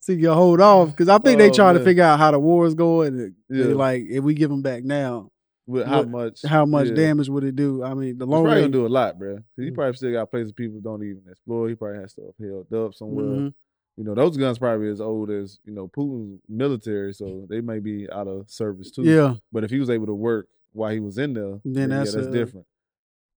see 0.00 0.14
you 0.14 0.32
hold 0.32 0.60
off 0.60 0.90
because 0.90 1.08
I 1.08 1.18
think 1.18 1.38
they 1.38 1.50
Oh, 1.50 1.52
trying 1.52 1.76
to 1.76 1.84
figure 1.84 2.04
out 2.04 2.18
how 2.18 2.30
the 2.30 2.38
war 2.38 2.66
is 2.66 2.74
going. 2.74 3.18
And, 3.18 3.34
Yeah. 3.48 3.66
like 3.74 4.04
if 4.08 4.22
we 4.22 4.34
give 4.34 4.50
them 4.50 4.62
back 4.62 4.84
now, 4.84 5.30
With 5.66 5.86
how 5.86 5.98
What- 5.98 6.08
much? 6.08 6.42
how 6.44 6.66
much 6.66 6.88
yeah. 6.88 6.94
damage 6.94 7.28
would 7.28 7.44
it 7.44 7.54
do? 7.54 7.82
I 7.84 7.94
mean, 7.94 8.18
the 8.18 8.26
longer 8.26 8.48
probably 8.48 8.62
they, 8.62 8.68
gonna 8.70 8.82
do 8.82 8.86
a 8.86 8.88
lot, 8.88 9.18
bro. 9.20 9.38
He 9.56 9.70
Mm. 9.70 9.74
probably 9.74 9.92
still 9.94 10.10
got 10.12 10.28
places 10.30 10.50
people 10.52 10.80
don't 10.80 11.02
even 11.04 11.22
explore. 11.30 11.68
He 11.68 11.76
probably 11.76 11.98
has 12.00 12.10
stuff 12.12 12.34
held 12.40 12.72
up 12.72 12.94
somewhere. 12.94 13.24
Mhm. 13.26 13.54
You 13.96 14.04
know, 14.04 14.14
those 14.14 14.36
guns 14.36 14.58
probably 14.58 14.88
as 14.88 15.00
old 15.00 15.30
as 15.30 15.58
you 15.64 15.72
know 15.72 15.86
Putin's 15.86 16.40
military, 16.48 17.12
so 17.12 17.46
they 17.48 17.60
may 17.60 17.78
be 17.78 18.10
out 18.10 18.26
of 18.26 18.50
service 18.50 18.90
too. 18.90 19.02
yeah, 19.04 19.34
But 19.52 19.62
if 19.62 19.70
he 19.70 19.78
was 19.78 19.90
able 19.90 20.06
to 20.06 20.14
work 20.14 20.48
while 20.72 20.90
he 20.92 20.98
was 21.00 21.18
in 21.18 21.34
there, 21.34 21.60
Then 21.64 21.90
yeah, 21.90 21.98
that's, 21.98 22.14
that's 22.14 22.26
uh, 22.26 22.30
different. 22.30 22.66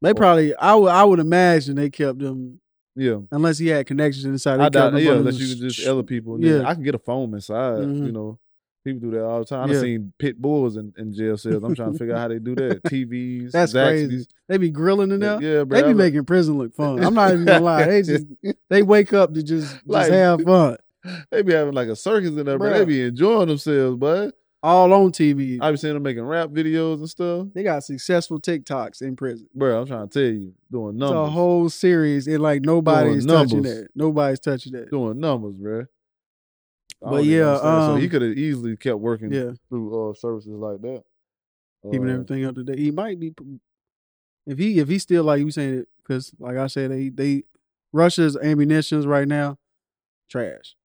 they 0.02 0.14
probably. 0.16 0.56
I 0.56 0.74
would. 0.76 0.90
I 0.90 1.04
would 1.04 1.20
imagine 1.20 1.76
they 1.76 1.90
kept 1.92 2.18
them 2.20 2.60
Yeah, 2.96 3.18
unless 3.32 3.58
he 3.58 3.68
had 3.68 3.86
connections 3.88 4.26
inside. 4.26 4.60
I 4.60 4.70
doubt. 4.70 4.94
Yeah, 5.02 5.14
unless 5.14 5.40
you 5.40 5.48
could 5.56 5.70
just 5.70 5.88
other 5.88 6.04
people. 6.04 6.40
Yeah, 6.40 6.58
Yeah. 6.60 6.68
I 6.70 6.74
can 6.76 6.84
get 6.84 6.96
a 6.96 7.00
phone 7.00 7.34
inside. 7.34 7.80
Mhm. 7.80 8.06
You 8.06 8.12
know, 8.12 8.40
people 8.86 9.02
do 9.02 9.12
that 9.18 9.24
all 9.26 9.40
the 9.40 9.46
time. 9.46 9.70
I've 9.70 9.78
seen 9.80 10.14
pit 10.20 10.40
bulls 10.40 10.78
in, 10.78 10.94
in 10.98 11.12
jail 11.14 11.36
cells. 11.38 11.64
I'm 11.64 11.74
trying 11.74 11.94
to 11.94 11.98
figure 11.98 12.14
out 12.16 12.20
how 12.20 12.28
they 12.28 12.40
do 12.40 12.54
that. 12.56 12.84
TVs, 12.88 13.52
That's 13.52 13.74
Zaxby's. 13.74 14.08
crazy. 14.10 14.26
They 14.48 14.58
be 14.58 14.70
grilling 14.70 15.12
in 15.12 15.20
there. 15.22 15.42
Yeah, 15.42 15.64
bro. 15.64 15.78
They 15.78 15.84
be 15.84 15.90
I'm 15.92 15.98
like- 15.98 16.06
making 16.14 16.26
prison 16.26 16.58
look 16.58 16.74
fun. 16.76 17.04
I'm 17.04 17.14
not 17.16 17.32
even 17.34 17.46
gonna 17.46 17.64
lie. 17.66 17.86
They 17.86 18.02
just 18.04 18.26
they 18.70 18.84
wake 18.84 19.12
up 19.14 19.34
to 19.34 19.42
just 19.42 19.74
just 19.74 19.88
Like- 19.88 20.12
have 20.12 20.42
fun. 20.42 20.78
They 21.32 21.42
be 21.42 21.52
having 21.54 21.74
like 21.74 21.90
a 21.90 21.96
circus 21.98 22.30
in 22.30 22.46
there, 22.46 22.58
bro. 22.58 22.70
They 22.72 22.86
be 22.86 23.02
enjoying 23.02 23.50
themselves, 23.50 23.98
bud. 23.98 24.32
All 24.64 24.94
on 24.94 25.12
TV. 25.12 25.58
I 25.62 25.72
be 25.72 25.78
seeing 25.78 25.94
them 25.94 26.04
making 26.04 26.24
rap 26.24 26.48
videos 26.50 27.00
and 27.00 27.10
stuff. 27.10 27.48
they 27.54 27.64
got 27.64 27.84
successful 27.84 28.40
TikToks 28.40 29.02
in 29.02 29.18
prison. 29.18 29.50
Bro, 29.54 29.82
I'm 29.82 29.88
trying 29.88 30.08
to 30.08 30.14
tell 30.20 30.34
you, 30.34 30.54
doing 30.72 30.96
numbers. 30.98 31.20
It's 31.26 31.28
a 31.28 31.32
whole 31.32 31.70
series, 31.70 32.28
and 32.28 32.40
like 32.42 32.62
nobody's 32.62 33.26
touching 33.26 33.64
that. 33.64 33.90
Nobody's 33.94 34.40
touching 34.40 34.72
that. 34.72 34.90
doing 34.90 35.20
numbers, 35.20 35.56
bro. 35.58 35.82
I 37.06 37.10
But 37.10 37.26
yeah, 37.26 37.50
understand. 37.56 37.84
so 37.84 37.96
he 37.98 38.04
um, 38.06 38.10
could 38.10 38.22
have 38.22 38.32
easily 38.38 38.78
kept 38.78 39.00
working 39.00 39.34
Yeah, 39.34 39.52
through 39.68 40.12
uh, 40.12 40.14
services 40.14 40.54
like 40.54 40.82
that. 40.82 41.04
keeping 41.92 42.08
Uh, 42.10 42.14
everything 42.14 42.46
up 42.46 42.56
to 42.56 42.64
date. 42.64 42.80
He 42.80 42.92
might 42.92 43.20
be 43.20 43.34
if 44.48 44.58
he 44.58 44.80
if 44.80 44.88
he 44.88 44.98
still 44.98 45.26
like 45.26 45.40
you 45.42 45.52
saying 45.52 45.80
it 45.80 45.88
because 46.02 46.32
like 46.40 46.56
I 46.56 46.68
said 46.68 46.92
they 46.92 47.10
they 47.10 47.44
Russia's 47.92 48.38
ammunitions 48.38 49.06
right 49.06 49.28
now 49.28 49.58
trash. 50.30 50.76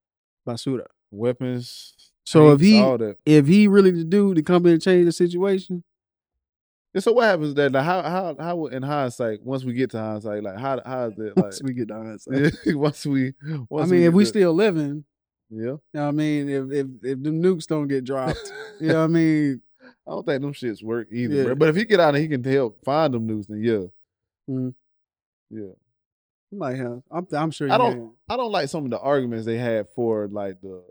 Basura. 0.47 0.87
weapons. 1.13 1.95
So 2.31 2.53
if 2.53 2.61
he 2.61 2.79
that. 2.81 3.17
if 3.25 3.47
he 3.47 3.69
really 3.69 3.91
the 3.91 4.05
dude 4.05 4.37
to 4.37 4.43
come 4.43 4.67
in 4.67 4.73
and 4.75 4.83
change 4.83 5.07
the 5.07 5.13
situation, 5.13 5.83
Yeah, 6.95 7.01
so 7.01 7.13
what 7.13 7.25
happens 7.25 7.55
then? 7.55 7.73
Like, 7.73 7.85
how 7.85 8.03
how 8.03 8.37
how 8.39 8.67
in 8.67 8.83
hindsight, 8.83 9.43
once 9.43 9.65
we 9.65 9.73
get 9.73 9.91
to 9.91 9.99
hindsight, 9.99 10.43
like 10.43 10.59
how 10.59 10.81
how 10.85 11.07
is 11.07 11.19
it 11.19 11.37
like? 11.37 11.45
once 11.45 11.63
we 11.63 11.73
get 11.75 11.89
that 11.89 12.53
yeah, 12.67 12.75
once 12.75 13.07
we, 13.07 13.29
I 13.29 13.59
once 13.71 13.91
mean, 13.91 14.03
if 14.03 14.13
we 14.15 14.25
to- 14.25 14.29
still 14.29 14.53
living, 14.53 15.05
yeah, 15.51 15.59
you 15.61 15.81
know 15.95 16.03
what 16.03 16.09
I 16.09 16.11
mean, 16.13 16.49
if 16.49 16.65
if 16.71 16.87
if 17.03 17.23
the 17.23 17.31
nukes 17.31 17.67
don't 17.67 17.89
get 17.89 18.05
dropped, 18.05 18.53
you 18.81 18.89
know 18.89 18.99
what 19.01 19.05
I 19.05 19.07
mean, 19.21 19.61
I 20.07 20.11
don't 20.11 20.27
think 20.27 20.43
them 20.43 20.53
shits 20.53 20.83
work 20.83 21.09
either, 21.13 21.35
Yeah. 21.35 21.45
bro. 21.45 21.55
But 21.55 21.69
if 21.71 21.77
he 21.77 21.85
get 21.85 22.01
out 22.01 22.15
and 22.15 22.23
he 22.23 22.29
can 22.29 22.43
help 22.45 22.85
find 22.85 23.15
them 23.15 23.27
nukes, 23.29 23.47
then 23.47 23.63
yeah, 23.63 23.87
Mhm. 24.55 24.75
yeah. 25.51 25.73
you 26.51 26.59
might 26.59 26.77
have. 26.77 27.03
I'm 27.11 27.27
I'm 27.33 27.51
sure. 27.53 27.71
I 27.73 27.79
don't- 27.79 27.93
have. 27.99 28.09
I 28.29 28.37
don't 28.37 28.53
like 28.53 28.69
some 28.69 28.85
of 28.85 28.91
the 28.91 28.99
arguments 29.01 29.47
they 29.47 29.57
had 29.57 29.89
for 29.95 30.29
like 30.29 30.61
the 30.61 30.83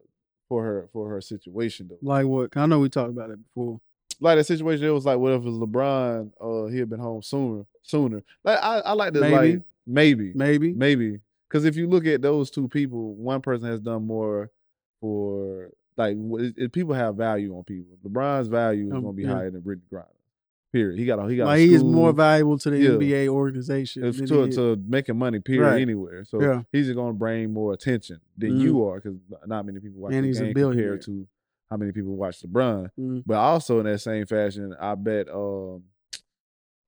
for 0.48 0.64
her 0.64 0.90
for 0.94 1.10
her 1.10 1.22
situation 1.22 1.88
though. 1.90 1.98
like 2.02 2.26
what? 2.26 2.56
I 2.56 2.66
know 2.66 2.80
we 2.80 2.90
talked 2.90 3.12
about 3.12 3.30
it 3.32 3.40
before. 3.44 3.80
Like 4.20 4.38
the 4.38 4.44
situation, 4.44 4.86
it 4.88 4.90
was 4.92 5.06
like, 5.06 5.20
what 5.20 5.34
if 5.34 5.42
it 5.42 5.46
was 5.46 5.58
LeBron? 5.60 6.32
Uh, 6.42 6.72
he 6.72 6.80
had 6.80 6.90
been 6.90 7.00
home 7.00 7.22
sooner. 7.22 7.66
Sooner. 7.84 8.24
Like 8.44 8.58
I, 8.64 8.80
I 8.80 8.94
like 8.94 9.14
to 9.14 9.20
Maybe. 9.22 9.36
like 9.36 9.62
maybe 9.86 10.32
Maybe. 10.34 10.74
maybe 10.74 11.20
because 11.48 11.66
if 11.66 11.76
you 11.76 11.88
look 11.88 12.06
at 12.08 12.22
those 12.22 12.50
two 12.50 12.68
people, 12.68 13.14
one 13.16 13.42
person 13.42 13.68
has 13.70 13.80
done 13.80 14.08
more 14.08 14.50
for 15.00 15.70
like 15.98 16.18
wh- 16.18 16.42
it, 16.42 16.54
it- 16.58 16.72
people 16.74 16.94
have 16.94 17.16
value 17.16 17.56
on 17.56 17.64
people. 17.64 17.98
LeBron's 18.06 18.48
value 18.48 18.88
is 18.88 18.94
Um, 18.94 19.02
going 19.04 19.16
to 19.16 19.18
be 19.22 19.24
yeah. 19.28 19.34
higher 19.34 19.52
than 19.52 19.62
Brittney 19.62 19.82
Griner. 19.94 20.06
Period. 20.78 21.00
He 21.00 21.06
got 21.06 21.20
a 21.20 21.30
he 21.30 21.38
got 21.38 21.46
like 21.48 21.60
he 21.60 21.74
is 21.74 21.84
more 21.84 22.12
valuable 22.14 22.58
to 22.60 22.70
the 22.70 22.78
Yeah. 22.80 22.90
NBA 22.92 23.28
organization. 23.30 24.04
it's 24.06 24.18
than 24.18 24.28
to, 24.28 24.76
to 24.76 24.84
making 24.88 25.18
money. 25.18 25.40
Period. 25.40 25.72
Right. 25.72 25.82
Anywhere. 25.82 26.24
So 26.26 26.42
Yeah. 26.42 26.62
he's 26.72 26.92
going 26.92 27.14
to 27.14 27.18
bring 27.18 27.52
more 27.54 27.74
attention 27.74 28.20
than 28.38 28.52
Mhm. 28.52 28.62
you 28.62 28.86
are 28.86 28.96
because 29.00 29.18
not 29.46 29.66
many 29.66 29.80
people 29.80 30.02
watch 30.02 30.14
And 30.14 30.26
he's 30.26 30.40
a 30.42 30.54
billionaire. 30.54 30.98
compared 30.98 31.02
to 31.04 31.28
how 31.70 31.78
many 31.78 31.92
people 31.92 32.16
watch 32.16 32.42
LeBron. 32.44 32.90
Mm. 33.00 33.24
But 33.26 33.38
also 33.38 33.80
in 33.80 33.86
that 33.86 34.00
same 34.00 34.26
fashion, 34.26 34.74
I 34.80 34.96
bet 34.96 35.28
um, 35.30 35.84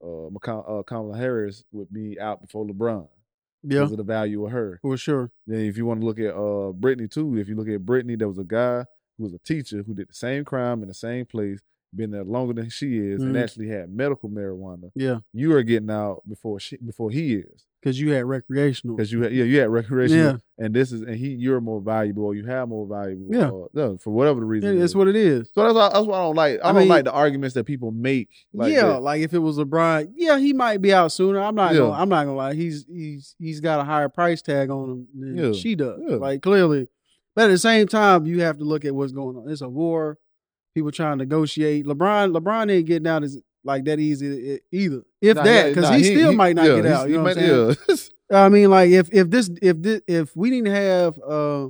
uh, 0.03 0.27
uh, 0.27 0.83
Kamala 0.83 1.17
Harris 1.17 1.63
would 1.71 1.91
be 1.91 2.19
out 2.19 2.41
before 2.41 2.65
LeBron 2.65 3.07
Yeah, 3.63 3.79
because 3.79 3.91
of 3.91 3.97
the 3.97 4.03
value 4.03 4.45
of 4.45 4.51
her. 4.51 4.79
for 4.81 4.95
sure. 4.97 5.31
Then 5.47 5.61
if 5.61 5.77
you 5.77 5.85
want 5.85 5.99
to 6.01 6.05
look 6.05 6.19
at 6.19 6.33
uh 6.33 6.71
Brittney 6.73 7.09
too, 7.09 7.37
if 7.37 7.49
you 7.49 7.55
look 7.55 7.67
at 7.67 7.81
Brittney, 7.81 8.17
there 8.17 8.27
was 8.29 8.37
a 8.37 8.43
guy 8.43 8.85
who 9.17 9.23
was 9.25 9.33
a 9.33 9.39
teacher 9.39 9.83
who 9.83 9.93
did 9.93 10.07
the 10.09 10.13
same 10.13 10.45
crime 10.45 10.81
in 10.81 10.87
the 10.87 10.93
same 10.93 11.25
place, 11.25 11.59
been 11.95 12.11
there 12.11 12.23
longer 12.23 12.53
than 12.53 12.69
she 12.69 12.97
is, 12.97 13.21
and 13.21 13.35
Mhm. 13.35 13.41
actually 13.43 13.67
had 13.69 13.91
medical 13.91 14.29
marijuana. 14.29 14.91
Yeah, 14.95 15.19
You 15.33 15.53
are 15.55 15.63
getting 15.63 15.89
out 15.89 16.21
before 16.27 16.59
she 16.59 16.77
before 16.77 17.09
he 17.11 17.35
is. 17.35 17.65
because 17.81 17.99
you 17.99 18.11
had 18.11 18.25
recreational. 18.25 18.95
Because 18.97 19.11
you 19.11 19.21
had 19.23 19.33
yeah, 19.33 19.45
you 19.45 19.59
had 19.61 19.69
recreational 19.69 20.23
Yeah. 20.33 20.37
and 20.65 20.73
this 20.75 20.91
is 20.91 21.01
and 21.01 21.15
he 21.15 21.29
you're 21.29 21.61
more 21.61 21.79
valuable 21.81 22.25
or 22.25 22.35
you 22.35 22.45
have 22.45 22.67
more 22.69 22.85
valuable 22.85 23.27
Yeah. 23.33 23.47
uh, 23.49 23.67
no, 23.73 23.97
for 23.97 24.11
whatever 24.11 24.39
the 24.41 24.45
reason. 24.45 24.73
Yeah, 24.75 24.81
that's 24.81 24.93
what 24.93 25.07
it 25.07 25.15
is. 25.15 25.49
so 25.53 25.63
that's 25.63 25.73
why, 25.73 25.89
that's 25.93 26.05
why 26.05 26.17
I 26.19 26.23
don't 26.25 26.35
like 26.35 26.59
I, 26.61 26.69
I 26.69 26.71
don't 26.73 26.81
mean- 26.81 26.89
like 26.89 27.05
the 27.05 27.11
arguments 27.13 27.55
that 27.55 27.63
people 27.63 27.91
make. 27.91 28.29
Like 28.53 28.71
yeah, 28.73 28.85
that. 28.87 29.01
like 29.01 29.21
if 29.21 29.33
it 29.33 29.39
was 29.39 29.57
LeBron, 29.57 30.11
yeah, 30.15 30.37
he 30.37 30.53
might 30.53 30.81
be 30.81 30.93
out 30.93 31.11
sooner. 31.11 31.39
I'm 31.39 31.55
not. 31.55 31.71
Yeah. 31.73 31.79
Gonna, 31.79 31.93
I'm 31.93 32.09
not 32.09 32.25
gonna 32.25 32.35
lie. 32.37 32.53
He's 32.53 32.85
he's 32.87 33.33
he's 33.39 33.61
got 33.61 33.79
a 33.79 33.83
higher 33.83 34.09
price 34.09 34.41
tag 34.41 34.69
on 34.69 34.89
him 34.89 35.07
than 35.17 35.37
Yeah. 35.37 35.51
she 35.53 35.73
does. 35.75 35.99
Like 36.05 36.41
clearly, 36.41 36.87
but 37.35 37.45
at 37.45 37.47
the 37.51 37.57
same 37.57 37.87
time, 37.87 38.25
you 38.25 38.41
have 38.41 38.57
to 38.57 38.63
look 38.65 38.83
at 38.85 38.93
what's 38.93 39.13
going 39.13 39.37
on. 39.37 39.49
It's 39.49 39.61
a 39.61 39.69
war. 39.69 40.17
People 40.79 40.91
trying 40.91 41.17
to 41.17 41.25
negotiate. 41.25 41.85
LeBron, 41.85 42.35
LeBron 42.35 42.71
ain't 42.71 42.85
getting 42.87 43.07
out 43.07 43.23
as 43.23 43.37
like 43.63 43.83
that 43.85 43.99
easy 43.99 44.59
either. 44.71 45.01
If 45.21 45.35
Nah, 45.35 45.43
that, 45.43 45.67
because 45.69 45.89
nah, 45.89 45.97
he, 45.97 46.03
still 46.03 46.33
might 46.33 46.55
not 46.55 46.65
yeah, 46.65 46.75
get 46.77 46.85
out. 46.85 47.09
You 47.09 47.17
know 47.17 47.23
what 47.23 47.37
I'm 47.37 47.67
might- 47.67 47.75
saying? 47.77 47.97
yeah. 48.31 48.37
I 48.45 48.49
mean, 48.49 48.69
like 48.69 48.89
if 48.91 49.09
if 49.13 49.29
this 49.29 49.49
if 49.61 49.81
this 49.81 50.01
if 50.07 50.35
we 50.37 50.49
didn't 50.51 50.73
have 50.73 51.19
uh 51.27 51.69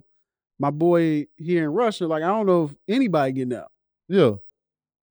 my 0.60 0.70
boy 0.72 1.26
here 1.38 1.64
in 1.64 1.70
Russia, 1.70 2.06
like 2.06 2.22
I 2.22 2.28
don't 2.28 2.46
know 2.46 2.66
if 2.66 2.76
anybody 2.88 3.32
getting 3.32 3.58
out. 3.58 3.72
yeah. 4.08 4.32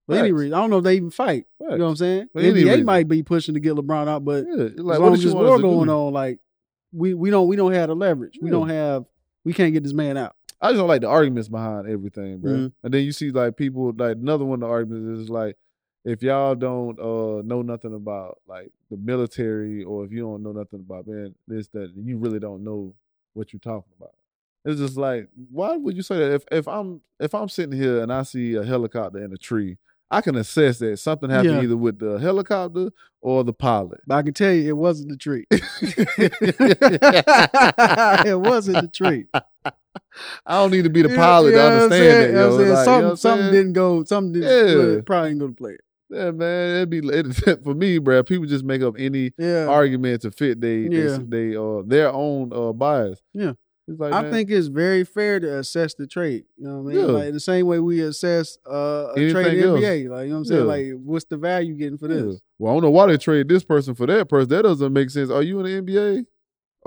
For 0.06 0.14
any 0.14 0.32
reason, 0.32 0.54
I 0.54 0.60
don't 0.60 0.70
know 0.70 0.78
if 0.78 0.84
they 0.84 0.94
even 0.96 1.10
fight. 1.10 1.44
You 1.60 1.68
know 1.76 1.84
what 1.84 1.90
I'm 1.90 1.96
saying? 1.96 2.28
For 2.32 2.40
NBA 2.40 2.54
reason. 2.64 2.84
might 2.86 3.08
be 3.08 3.22
pushing 3.22 3.52
to 3.54 3.60
get 3.60 3.74
LeBron 3.74 4.08
out, 4.08 4.24
but 4.24 4.46
Yeah, 4.46 4.68
like 4.76 4.94
as 4.94 5.00
long 5.00 5.12
as 5.14 5.22
this 5.22 5.34
war 5.34 5.58
going 5.60 5.86
do? 5.88 5.92
on, 5.92 6.12
like 6.14 6.38
we 6.92 7.12
we 7.14 7.30
don't 7.30 7.46
we 7.48 7.56
don't 7.56 7.72
have 7.72 7.88
the 7.88 7.94
leverage. 7.96 8.38
We 8.40 8.48
don't 8.50 8.68
have 8.70 9.04
we 9.44 9.52
can't 9.52 9.72
get 9.74 9.82
this 9.82 9.92
man 9.92 10.16
out. 10.16 10.34
I 10.60 10.70
just 10.70 10.78
don't 10.78 10.88
like 10.88 11.02
the 11.02 11.08
arguments 11.08 11.48
behind 11.48 11.88
everything, 11.88 12.38
bro. 12.38 12.52
Mhm. 12.52 12.72
And 12.82 12.94
then 12.94 13.04
you 13.04 13.12
see 13.12 13.30
like 13.30 13.56
people 13.56 13.92
like 13.96 14.16
another 14.16 14.44
one 14.44 14.56
of 14.62 14.68
the 14.68 14.72
arguments 14.72 15.20
is 15.22 15.30
like 15.30 15.56
if 16.04 16.22
y'all 16.22 16.54
don't 16.54 16.98
uh 16.98 17.42
know 17.42 17.62
nothing 17.62 17.94
about 17.94 18.38
like 18.48 18.70
the 18.90 18.96
military 18.96 19.84
or 19.84 20.04
if 20.04 20.10
you 20.12 20.20
don't 20.20 20.42
know 20.42 20.52
nothing 20.52 20.80
about 20.80 21.06
man 21.06 21.34
this 21.46 21.68
that 21.68 21.92
you 21.96 22.16
really 22.18 22.38
don't 22.40 22.64
know 22.64 22.94
what 23.34 23.52
you're 23.52 23.60
talking 23.60 23.92
about. 23.98 24.14
It's 24.64 24.80
just 24.80 24.96
like 24.96 25.28
why 25.50 25.76
would 25.76 25.96
you 25.96 26.02
say 26.02 26.16
that 26.18 26.32
if 26.34 26.44
if 26.50 26.66
I'm 26.66 27.02
if 27.20 27.34
I'm 27.34 27.48
sitting 27.48 27.78
here 27.78 28.02
and 28.02 28.12
I 28.12 28.22
see 28.24 28.54
a 28.54 28.64
helicopter 28.64 29.22
in 29.22 29.32
a 29.32 29.36
tree, 29.36 29.78
I 30.10 30.20
can 30.22 30.34
assess 30.36 30.78
that 30.78 30.98
something 30.98 31.30
happened 31.30 31.54
Yeah. 31.54 31.62
either 31.62 31.76
with 31.76 31.98
the 32.00 32.18
helicopter 32.18 32.90
or 33.20 33.44
the 33.44 33.52
pilot. 33.52 34.00
But 34.06 34.14
I 34.16 34.22
can 34.22 34.32
tell 34.34 34.52
you, 34.52 34.68
it 34.68 34.76
wasn't 34.76 35.10
the 35.10 35.16
tree. 35.16 35.46
it 38.26 38.38
wasn't 38.40 38.82
the 38.82 38.88
tree. 38.92 39.26
I 40.46 40.54
don't 40.56 40.70
need 40.70 40.84
to 40.84 40.90
be 40.90 41.02
the 41.02 41.14
pilot 41.14 41.52
know 41.52 41.56
to 41.56 41.82
understand 41.82 42.34
that. 42.34 42.38
Yo. 42.38 42.46
I'm 42.46 42.58
saying? 42.58 42.68
You 42.68 42.72
know 42.72 42.84
something 42.84 43.02
what 43.04 43.10
I'm 43.10 43.16
something 43.16 43.42
saying? 43.42 43.52
didn't 43.54 43.72
go. 43.72 44.04
Something 44.04 44.32
didn't. 44.40 44.94
Yeah. 44.94 45.00
probably 45.06 45.30
didn't 45.30 45.40
go 45.40 45.46
to 45.48 45.54
play 45.54 45.72
it. 45.72 45.80
Yeah, 46.10 46.30
man, 46.30 46.76
it'd 46.76 46.90
be 46.90 46.98
it, 46.98 47.60
for 47.64 47.74
me, 47.74 47.98
bro. 47.98 48.22
People 48.22 48.46
just 48.46 48.64
make 48.64 48.82
up 48.82 48.94
any 48.98 49.32
Yeah, 49.36 49.66
argument 49.66 50.22
to 50.22 50.30
fit 50.30 50.60
they 50.60 50.78
Yeah. 50.78 51.18
they, 51.18 51.50
they 51.50 51.56
uh 51.56 51.82
their 51.86 52.12
own 52.12 52.50
uh 52.52 52.72
bias. 52.72 53.20
Yeah. 53.34 53.52
it's 53.86 54.00
like 54.00 54.14
I 54.14 54.22
man, 54.22 54.32
think 54.32 54.50
it's 54.50 54.68
very 54.68 55.04
fair 55.04 55.38
to 55.40 55.58
assess 55.58 55.94
the 55.94 56.06
trade. 56.06 56.44
You 56.56 56.66
know 56.68 56.78
what 56.78 56.92
I 56.92 56.94
mean? 56.94 57.06
Yeah. 57.06 57.12
Like 57.12 57.32
the 57.34 57.40
same 57.40 57.66
way 57.66 57.78
we 57.78 58.00
assess 58.00 58.56
uh, 58.66 59.12
a 59.14 59.30
trade 59.30 59.58
in. 59.58 59.64
NBA. 59.64 60.08
Like 60.08 60.24
you 60.24 60.28
know 60.28 60.34
what 60.34 60.38
I'm 60.38 60.44
saying? 60.46 60.60
Yeah. 60.60 60.66
Like 60.66 60.86
what's 61.02 61.26
the 61.26 61.36
value 61.36 61.74
getting 61.74 61.98
for 61.98 62.08
yeah. 62.08 62.22
this? 62.22 62.40
Well, 62.58 62.72
I 62.72 62.76
don't 62.76 62.84
know 62.84 62.90
why 62.90 63.06
they 63.06 63.18
trade 63.18 63.48
this 63.48 63.64
person 63.64 63.94
for 63.94 64.06
that 64.06 64.30
person. 64.30 64.48
That 64.48 64.62
doesn't 64.62 64.92
make 64.92 65.10
sense. 65.10 65.30
Are 65.30 65.42
you 65.42 65.60
in 65.60 65.84
the 65.84 65.92
NBA? 65.92 66.24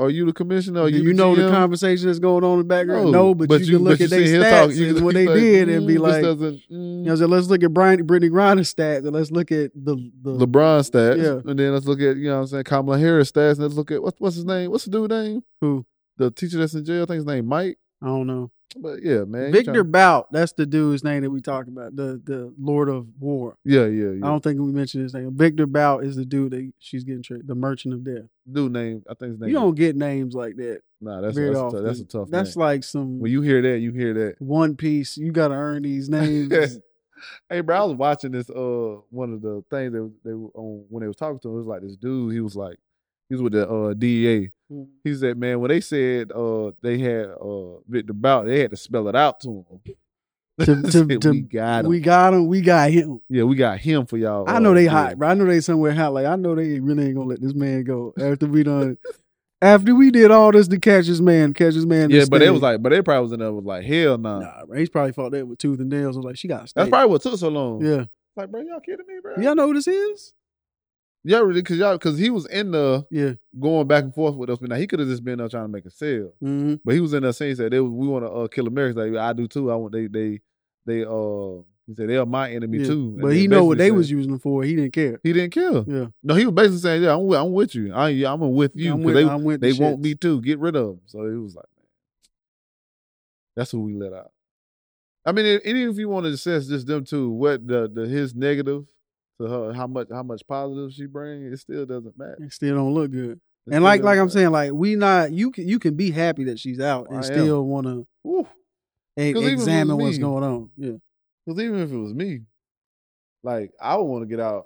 Are 0.02 0.10
you 0.10 0.26
the 0.26 0.34
commissioner? 0.34 0.82
Are 0.82 0.90
you, 0.90 1.02
you 1.04 1.08
the 1.10 1.14
know 1.14 1.36
the 1.36 1.50
conversation 1.50 2.08
that's 2.08 2.20
going 2.20 2.44
on 2.44 2.54
in 2.54 2.58
the 2.60 2.64
background? 2.64 3.12
No, 3.12 3.28
No, 3.28 3.36
but, 3.36 3.62
you, 3.62 3.78
can 3.78 3.84
look 3.84 4.00
but 4.00 4.06
at 4.06 4.10
their 4.10 4.20
stats 4.42 4.68
talk- 4.68 4.76
you 4.76 4.96
and 4.96 5.06
what 5.06 5.14
they 5.14 5.28
like, 5.28 5.40
did 5.40 5.70
and 5.70 5.88
be 5.88 5.96
"Mm, 5.96 6.00
like, 6.00 6.22
doesn't, 6.24 6.62
you 6.70 6.78
mm." 6.78 7.04
know, 7.06 7.16
so 7.16 7.26
let's 7.28 7.48
look 7.48 7.64
at 7.64 7.74
Brian, 7.74 8.06
Brittney 8.08 8.30
Griner 8.32 8.62
stats 8.62 9.00
and 9.06 9.12
let's 9.12 9.32
look 9.32 9.52
at 9.52 9.72
the 9.76 9.96
the 10.24 10.32
LeBron 10.46 10.90
stats, 10.90 11.18
Yeah. 11.22 11.50
and 11.50 11.60
then 11.60 11.74
let's 11.74 11.86
look 11.86 12.00
at 12.02 12.18
you 12.18 12.26
know 12.30 12.36
what 12.36 12.42
I'm 12.42 12.48
saying 12.48 12.64
Kamala 12.66 12.98
Harris 13.00 13.32
stats, 13.32 13.54
and 13.54 13.60
let's 13.62 13.76
look 13.76 13.92
at 13.92 14.02
what, 14.02 14.16
what's 14.20 14.36
his 14.36 14.46
name? 14.46 14.72
What's 14.72 14.86
the 14.86 14.92
dude 14.92 15.10
name? 15.12 15.44
who 15.62 15.86
The 16.18 16.32
teacher 16.32 16.58
that's 16.58 16.74
in 16.74 16.84
jail. 16.84 17.04
I 17.04 17.06
think 17.06 17.16
his 17.18 17.26
name 17.26 17.46
Mike. 17.46 17.78
I 18.02 18.08
don't 18.08 18.28
know. 18.28 18.52
But 18.78 19.04
yeah, 19.04 19.24
man, 19.26 19.52
Victor 19.52 19.84
Bout, 19.84 20.32
that's 20.32 20.54
the 20.54 20.66
dude's 20.66 21.04
name 21.04 21.24
that 21.24 21.30
we 21.30 21.42
talked 21.42 21.68
about, 21.68 21.96
the 21.96 22.22
the 22.24 22.54
Lord 22.60 22.90
of 22.90 23.08
War. 23.20 23.58
Yeah, 23.66 23.86
yeah, 23.86 24.26
I 24.26 24.30
don't 24.30 24.44
think 24.44 24.60
we 24.60 24.72
mentioned 24.72 25.04
his 25.04 25.14
name. 25.14 25.36
Victor 25.36 25.68
Bout 25.68 26.04
is 26.04 26.16
the 26.16 26.26
dude 26.26 26.52
that 26.52 26.72
she's 26.80 27.04
getting 27.04 27.24
traded, 27.24 27.48
the 27.48 27.56
Merchant 27.56 27.94
of 27.94 28.04
Death. 28.04 28.30
Dude 28.52 28.72
name. 28.72 29.04
I 29.10 29.14
think 29.14 29.32
his 29.32 29.40
name. 29.40 29.50
You 29.50 29.56
don't 29.56 29.76
get 29.76 29.96
names 29.96 30.34
like 30.34 30.56
that 30.58 30.82
Nah, 31.02 31.20
that's 31.20 31.36
that's, 31.36 31.50
a, 31.50 31.54
tough- 31.54 31.84
that's 31.84 32.00
a 32.00 32.06
tough. 32.06 32.30
That's 32.30 32.56
name. 32.56 32.66
like 32.66 32.84
some 32.84 33.20
when 33.20 33.32
you 33.32 33.42
hear 33.42 33.62
that, 33.64 33.80
you 33.80 33.92
hear 33.92 34.14
that. 34.14 34.36
One 34.40 34.76
Piece. 34.76 35.18
You 35.18 35.32
got 35.32 35.48
to 35.50 35.56
earn 35.56 35.84
these 35.84 36.08
names. 36.10 36.80
Hey, 37.52 37.62
bro, 37.62 37.78
I 37.78 37.84
was 37.84 37.96
watching 37.96 38.32
this. 38.32 38.50
Uh, 38.50 38.96
one 39.12 39.32
of 39.32 39.44
the 39.44 39.64
things 39.70 39.94
that 39.94 40.12
they 40.26 40.34
were 40.34 40.50
on 40.56 40.86
when 40.90 41.02
they 41.02 41.08
was 41.08 41.16
talking 41.16 41.38
to 41.42 41.50
him. 41.50 41.54
It 41.54 41.58
was 41.58 41.68
like 41.68 41.82
this 41.84 41.96
dude. 41.96 42.34
He 42.34 42.40
was 42.40 42.56
like, 42.56 42.78
he 43.30 43.36
was 43.36 43.44
with 43.44 43.54
the 43.54 43.70
uh 43.70 43.94
DEA. 43.94 44.50
He 45.04 45.16
said, 45.16 45.38
man, 45.38 45.60
when 45.60 45.70
they 45.70 45.82
said 45.82 46.32
uh 46.32 46.72
they 46.82 46.98
had 46.98 47.26
uh 47.42 47.80
Victor 47.88 48.14
Bout, 48.14 48.46
they 48.46 48.62
had 48.62 48.72
to 48.72 48.78
spell 48.78 49.08
it 49.08 49.16
out 49.16 49.40
to 49.42 49.66
him. 49.70 49.96
To- 50.66 50.82
to- 50.84 50.92
said, 50.92 51.22
to- 51.22 51.32
we 51.32 51.42
got 51.42 51.86
him. 51.86 51.90
we 51.90 52.00
got 52.00 52.34
him. 52.34 52.48
We 52.48 52.62
got 52.62 52.92
him. 52.92 53.22
yeah, 53.30 53.44
we 53.44 53.56
got 53.56 53.80
him 53.80 54.06
for 54.06 54.18
y'all. 54.18 54.46
I 54.48 54.56
uh, 54.56 54.60
know 54.60 54.74
they 54.74 54.86
yeah. 54.86 54.92
hot, 54.92 55.18
bro. 55.18 55.30
I 55.30 55.34
know 55.34 55.46
they 55.46 55.62
somewhere 55.62 55.94
hot. 55.94 56.14
Like 56.14 56.26
I 56.26 56.36
know 56.36 56.56
they 56.56 56.80
really 56.80 57.06
ain't 57.06 57.16
gonna 57.16 57.28
let 57.28 57.42
this 57.42 57.54
man 57.54 57.84
go 57.84 58.14
after 58.20 58.48
we 58.48 58.64
done. 58.64 58.98
after 59.62 59.94
we 59.94 60.10
did 60.12 60.32
all 60.32 60.52
this 60.52 60.68
to 60.70 60.80
catch 60.80 61.08
this 61.08 61.20
man, 61.20 61.54
catch 61.54 61.74
this 61.74 61.86
man. 61.86 62.10
Yeah, 62.10 62.26
but 62.30 62.40
they 62.40 62.46
instead. 62.48 62.52
was 62.54 62.62
like, 62.62 62.82
but 62.82 62.90
they 62.90 63.02
probably 63.02 63.24
was 63.24 63.32
in 63.32 63.40
there 63.40 63.52
was 63.52 63.66
like, 63.66 63.84
hell 63.84 64.18
nah. 64.18 64.40
nah, 64.40 64.66
bro. 64.66 64.78
He's 64.78 64.90
probably 64.90 65.12
fought 65.12 65.32
that 65.32 65.48
with 65.48 65.60
tooth 65.60 65.80
and 65.80 65.90
nails. 65.90 66.16
I 66.16 66.20
was 66.20 66.26
like, 66.26 66.38
she 66.38 66.48
got. 66.48 66.72
That's 66.76 66.90
probably 66.90 67.10
what 67.12 67.22
took 67.22 67.38
so 67.38 67.50
long. 67.50 67.86
yeah. 67.86 68.06
Like, 68.36 68.50
bro, 68.50 68.62
y'all 68.62 68.80
kidding 68.80 69.06
me, 69.08 69.16
bro? 69.22 69.36
Y'all 69.38 69.56
know 69.56 69.68
who 69.68 69.74
this 69.74 69.88
is? 69.88 70.34
Yeah, 71.24 71.40
really, 71.40 71.62
cause 71.62 71.78
y'all, 71.78 71.98
cause 72.00 72.18
he 72.18 72.30
was 72.32 72.48
in 72.48 72.72
the 72.72 73.06
Yeah. 73.12 73.34
going 73.60 73.88
back 73.88 74.04
and 74.06 74.14
forth 74.14 74.36
with 74.36 74.50
us. 74.50 74.58
But 74.60 74.70
now 74.70 74.76
he 74.78 74.88
could 74.88 75.00
have 75.00 75.08
just 75.08 75.24
been 75.24 75.38
there 75.38 75.50
trying 75.50 75.66
to 75.66 75.68
make 75.72 75.86
a 75.86 75.92
sale. 75.92 76.34
hmm 76.40 76.76
But 76.84 76.96
he 76.96 77.00
was 77.00 77.14
in 77.14 77.22
there 77.24 77.32
saying 77.34 77.52
he 77.52 77.56
said 77.56 77.72
they 77.72 77.80
was, 77.80 77.92
we 77.92 78.08
want 78.08 78.26
to 78.26 78.30
uh, 78.32 78.48
kill 78.48 78.66
Americans. 78.68 78.98
Like 79.14 79.22
I 79.22 79.34
do 79.34 79.48
too. 79.48 79.72
I 79.72 79.76
want 79.76 79.94
they 79.94 80.08
they 80.08 80.40
they 80.86 81.04
uh 81.04 81.62
he 81.86 81.94
said 81.96 82.10
they're 82.10 82.26
my 82.26 82.52
enemy 82.52 82.80
Yeah. 82.80 82.88
too. 82.88 83.10
And 83.14 83.22
But 83.22 83.34
he 83.36 83.48
know 83.48 83.66
what 83.66 83.78
they 83.78 83.90
said- 83.90 83.98
was 83.98 84.10
using 84.10 84.32
them 84.32 84.40
for. 84.40 84.64
He 84.64 84.76
didn't 84.76 84.94
care. 84.94 85.20
He 85.24 85.32
didn't 85.34 85.52
care. 85.54 85.84
Yeah. 85.88 86.08
No, 86.24 86.34
he 86.34 86.46
was 86.46 86.56
basically 86.56 86.80
saying, 86.80 87.04
yeah, 87.04 87.14
I'm 87.14 87.24
with, 87.26 87.40
I'm 87.40 87.52
with 87.52 87.76
you. 87.76 87.94
I 87.94 88.10
I'm 88.10 88.40
with 88.54 88.76
you 88.76 88.94
I'm 88.94 89.04
with, 89.04 89.16
they 89.16 89.24
I'm 89.28 89.44
with 89.44 89.62
they 89.62 89.72
the 89.74 89.84
want 89.84 90.00
shits. 90.00 90.04
me 90.04 90.16
too. 90.16 90.42
Get 90.42 90.58
rid 90.60 90.76
of 90.76 90.88
them. 90.88 91.02
So 91.06 91.24
it 91.26 91.36
was 91.36 91.54
like, 91.56 91.66
man, 91.78 91.86
that's 93.56 93.72
who 93.72 93.82
we 93.82 93.94
let 93.94 94.14
out. 94.14 94.32
I 95.24 95.34
mean, 95.34 95.46
if- 95.46 95.66
even 95.66 95.90
if 95.92 95.98
you 95.98 96.10
want 96.10 96.26
to 96.26 96.32
assess 96.32 96.66
just 96.68 96.88
them 96.88 97.04
two, 97.06 97.30
what 97.30 97.68
the 97.68 97.88
the 97.94 98.08
his 98.08 98.34
negative 98.34 98.86
her, 99.48 99.74
how 99.74 99.88
much 99.88 100.08
how 100.12 100.24
much 100.24 100.42
positive 100.48 100.92
she 100.94 101.06
bring, 101.06 101.46
it 101.52 101.58
still 101.58 101.86
doesn't 101.86 102.18
matter. 102.18 102.38
It 102.40 102.54
still 102.54 102.76
don't 102.76 102.94
look 102.94 103.12
good. 103.12 103.40
It 103.68 103.74
and 103.74 103.84
like 103.84 104.02
like 104.02 104.14
doesn't 104.16 104.24
I'm 104.24 104.30
saying, 104.30 104.52
like 104.52 104.72
we 104.74 104.96
not 104.96 105.32
you 105.32 105.52
can 105.52 105.68
you 105.68 105.80
can 105.80 105.96
be 105.96 106.12
happy 106.12 106.46
that 106.46 106.60
she's 106.60 106.80
out 106.80 107.10
and 107.10 107.20
I 107.20 107.22
still 107.22 107.64
want 107.66 107.88
to 107.88 108.08
Woo. 108.24 108.44
'Cause 108.44 108.50
even 109.18 109.38
if 109.38 109.46
it 109.46 109.52
was 109.54 109.62
examine 109.62 109.98
what's 109.98 110.18
me- 110.18 110.22
going 110.24 110.44
on. 110.44 110.70
Yeah. 110.78 110.92
Because 111.46 111.62
even 111.62 111.80
if 111.80 111.92
it 111.92 111.98
was 111.98 112.14
me, 112.14 112.42
like 113.44 113.72
I 113.82 113.96
would 113.98 114.04
want 114.06 114.24
to 114.24 114.28
get 114.28 114.40
out. 114.40 114.66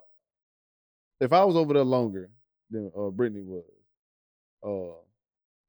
If 1.19 1.33
I 1.33 1.43
was 1.45 1.55
over 1.55 1.73
there 1.73 1.83
longer 1.83 2.29
than 2.69 2.91
uh, 2.95 3.09
Brittney 3.11 3.43
was, 3.45 3.63
uh, 4.63 4.99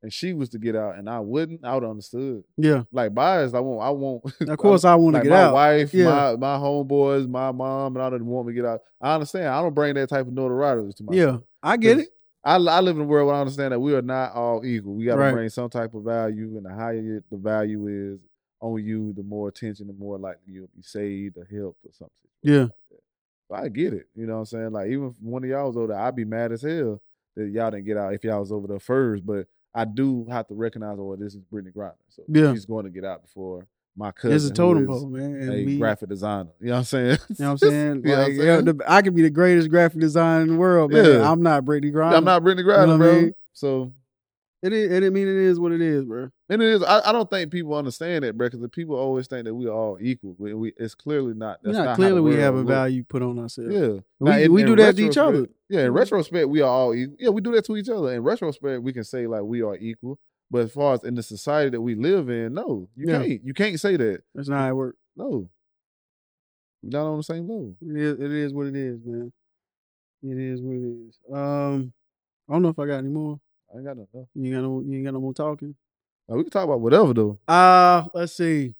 and 0.02 0.12
she 0.12 0.34
was 0.34 0.48
to 0.50 0.58
get 0.58 0.76
out, 0.76 0.98
and 0.98 1.08
I 1.08 1.20
wouldn't, 1.20 1.64
I 1.64 1.74
would 1.74 1.82
have 1.82 1.90
understood. 1.90 2.44
Yeah. 2.56 2.84
Like 2.92 3.14
bias, 3.14 3.54
I 3.54 3.60
won't. 3.60 3.82
I 3.82 3.90
won't. 3.90 4.22
Of 4.48 4.58
course, 4.58 4.84
I 4.84 4.94
want 4.94 5.14
to 5.14 5.18
like 5.18 5.24
get 5.24 5.30
my 5.30 5.42
out. 5.44 5.54
wife, 5.54 5.94
Yeah. 5.94 6.04
my 6.04 6.36
my 6.36 6.56
homeboys, 6.58 7.28
my 7.28 7.50
mom, 7.52 7.96
and 7.96 8.02
all 8.02 8.12
of 8.12 8.18
them 8.18 8.26
want 8.28 8.46
me 8.48 8.52
to 8.54 8.56
get 8.56 8.64
out. 8.66 8.80
I 9.00 9.14
understand. 9.14 9.48
I 9.48 9.60
don't 9.62 9.74
bring 9.74 9.94
that 9.94 10.08
type 10.08 10.26
of 10.26 10.32
notoriety 10.32 10.92
to 10.94 11.02
my 11.04 11.14
Yeah, 11.14 11.38
I 11.62 11.76
get 11.76 11.98
it. 12.00 12.08
I, 12.44 12.54
I 12.56 12.80
live 12.80 12.94
in 12.96 13.02
a 13.02 13.06
world 13.06 13.26
where 13.26 13.34
I 13.34 13.40
understand 13.40 13.72
that 13.72 13.80
we 13.80 13.92
are 13.94 14.02
not 14.02 14.32
all 14.34 14.64
equal. 14.64 14.94
We 14.94 15.04
got 15.04 15.16
to 15.16 15.20
Right. 15.20 15.32
bring 15.32 15.48
some 15.48 15.68
type 15.68 15.94
of 15.94 16.04
value, 16.04 16.56
and 16.56 16.64
the 16.66 16.72
higher 16.74 17.24
the 17.30 17.36
value 17.36 17.88
is 18.14 18.20
on 18.60 18.84
you, 18.84 19.12
the 19.14 19.22
more 19.24 19.48
attention, 19.48 19.88
the 19.88 19.92
more 19.94 20.16
likely 20.18 20.52
you'll 20.52 20.68
be 20.76 20.82
saved 20.82 21.36
or 21.38 21.44
helped 21.50 21.84
or 21.84 21.90
something. 21.92 22.12
Yeah. 22.42 22.60
Like. 22.62 23.00
So 23.48 23.54
I 23.56 23.68
get 23.68 23.92
it. 23.94 24.06
You 24.14 24.26
know 24.26 24.34
what 24.34 24.38
I'm 24.40 24.46
saying? 24.46 24.70
Like 24.72 24.88
even 24.90 25.08
if 25.08 25.14
one 25.20 25.42
of 25.44 25.50
y'all 25.50 25.66
was 25.68 25.76
over 25.76 25.88
there, 25.88 25.98
I'd 25.98 26.14
be 26.16 26.24
mad 26.24 26.52
as 26.52 26.62
hell 26.62 27.00
that 27.36 27.48
y'all 27.48 27.70
didn't 27.70 27.86
get 27.86 27.96
out 27.96 28.14
if 28.14 28.22
y'all 28.24 28.40
was 28.40 28.50
over 28.52 28.66
there 28.68 28.78
first. 28.80 29.24
But 29.26 29.46
I 29.76 29.84
do 29.84 30.26
have 30.30 30.48
to 30.48 30.54
recognize, 30.54 30.96
oh, 30.98 31.14
this 31.16 31.34
is 31.34 31.42
Brittney 31.52 31.72
Griner, 31.72 31.92
so 32.08 32.22
Yeah. 32.28 32.52
she's 32.52 32.64
going 32.64 32.84
to 32.84 32.90
get 32.90 33.04
out 33.04 33.22
before 33.22 33.66
my 33.94 34.10
cousin. 34.10 34.34
It's 34.36 34.46
a 34.46 34.50
totem 34.52 34.86
pole, 34.86 35.06
man. 35.08 35.34
And 35.36 35.50
A 35.54 35.64
we, 35.64 35.78
graphic 35.78 36.08
designer. 36.08 36.50
You 36.60 36.66
know 36.68 36.72
what 36.72 36.78
I'm 36.78 36.84
saying? 36.84 37.18
You 37.28 37.36
know 37.38 37.46
what 37.46 37.50
I'm 37.52 37.58
saying? 37.70 37.96
You 38.04 38.10
know 38.12 38.16
Like, 38.18 38.26
I'm 38.32 38.36
saying? 38.38 38.64
the- 38.64 38.84
I 38.86 39.02
could 39.02 39.14
be 39.14 39.22
the 39.22 39.30
greatest 39.30 39.68
graphic 39.70 40.00
designer 40.00 40.42
in 40.42 40.48
the 40.48 40.56
world, 40.56 40.92
man. 40.92 41.04
Yeah. 41.04 41.30
I'm 41.30 41.42
not 41.42 41.64
Brittney 41.64 41.92
Griner. 41.92 42.16
I'm 42.16 42.24
not 42.24 42.42
Brittney 42.42 42.64
Griner, 42.64 42.86
what 42.86 42.90
I 42.90 42.96
bro. 42.96 43.20
mean? 43.20 43.34
So 43.52 43.92
It 44.66 44.72
is. 44.72 44.90
It, 44.92 45.04
I 45.04 45.10
mean, 45.10 45.28
it 45.28 45.36
is 45.36 45.60
what 45.60 45.72
it 45.72 45.80
is, 45.80 46.04
bro. 46.04 46.28
and 46.48 46.60
it 46.62 46.68
is. 46.68 46.82
I, 46.82 47.08
I 47.08 47.12
don't 47.12 47.28
think 47.30 47.50
people 47.52 47.74
understand 47.74 48.24
that, 48.24 48.36
bro. 48.36 48.46
Because 48.48 48.60
the 48.60 48.68
people 48.68 48.96
always 48.96 49.26
think 49.26 49.44
that 49.44 49.54
we 49.54 49.66
are 49.66 49.72
all 49.72 49.98
equal. 50.00 50.34
We, 50.38 50.54
we 50.54 50.72
it's 50.76 50.94
clearly 50.94 51.34
not. 51.34 51.58
That's 51.62 51.76
Not, 51.76 51.84
not 51.84 51.96
clearly, 51.96 52.20
we 52.20 52.34
have 52.36 52.54
a 52.54 52.58
works. 52.58 52.68
value 52.68 53.04
put 53.04 53.22
on 53.22 53.38
ourselves. 53.38 53.72
Yeah, 53.72 53.88
We, 54.18 54.30
Now, 54.30 54.38
in- 54.38 54.52
we 54.52 54.64
do 54.64 54.76
that 54.76 54.96
to 54.96 55.02
each 55.06 55.16
other. 55.16 55.46
Yeah, 55.68 55.80
in 55.86 55.92
Mhm. 55.92 55.96
retrospect, 55.96 56.48
we 56.48 56.60
are 56.62 56.70
all 56.70 56.94
equal. 56.94 57.16
Yeah, 57.18 57.28
we 57.30 57.40
do 57.40 57.52
that 57.52 57.64
to 57.66 57.76
each 57.76 57.88
other. 57.88 58.12
In 58.12 58.22
retrospect, 58.22 58.82
we 58.82 58.92
can 58.92 59.04
say 59.04 59.26
like 59.26 59.42
we 59.42 59.62
are 59.62 59.76
equal. 59.76 60.18
But 60.50 60.62
as 60.62 60.72
far 60.72 60.94
as 60.94 61.02
in 61.04 61.14
the 61.16 61.22
society 61.24 61.70
that 61.70 61.80
we 61.80 61.94
live 61.96 62.28
in, 62.30 62.54
no, 62.54 62.88
you 62.96 63.06
Yeah. 63.08 63.22
can't. 63.22 63.44
You 63.44 63.54
can't 63.54 63.80
say 63.80 63.96
that. 63.96 64.22
That's 64.34 64.48
not 64.48 64.58
how 64.60 64.68
it 64.70 64.74
works. 64.74 64.98
No, 65.16 65.48
we're 66.82 66.90
not 66.90 67.06
on 67.10 67.16
the 67.18 67.22
same 67.24 67.48
level. 67.48 67.76
It 67.80 67.96
is, 67.96 68.20
it 68.20 68.30
is 68.32 68.52
what 68.52 68.66
it 68.66 68.76
is, 68.76 69.00
man. 69.04 69.32
It 70.22 70.38
is 70.38 70.60
what 70.60 70.76
it 70.76 70.82
is. 71.08 71.18
Um, 71.32 71.92
I 72.48 72.52
don't 72.52 72.62
know 72.62 72.68
if 72.68 72.78
I 72.78 72.86
got 72.86 72.98
any 72.98 73.08
more. 73.08 73.40
I 73.72 73.76
ain't 73.78 73.86
got 73.86 73.96
nothing. 73.96 74.26
You 74.34 74.44
ain't 74.46 74.54
got 74.54 74.62
no. 74.62 74.82
You 74.86 74.96
ain't 74.96 75.04
got 75.04 75.14
no 75.14 75.20
more 75.20 75.34
talking. 75.34 75.74
Now, 76.28 76.36
we 76.36 76.42
can 76.42 76.50
talk 76.50 76.64
about 76.64 76.80
whatever 76.80 77.12
though. 77.14 77.38
Uh 77.48 78.04
let's 78.14 78.32
see. 78.36 78.74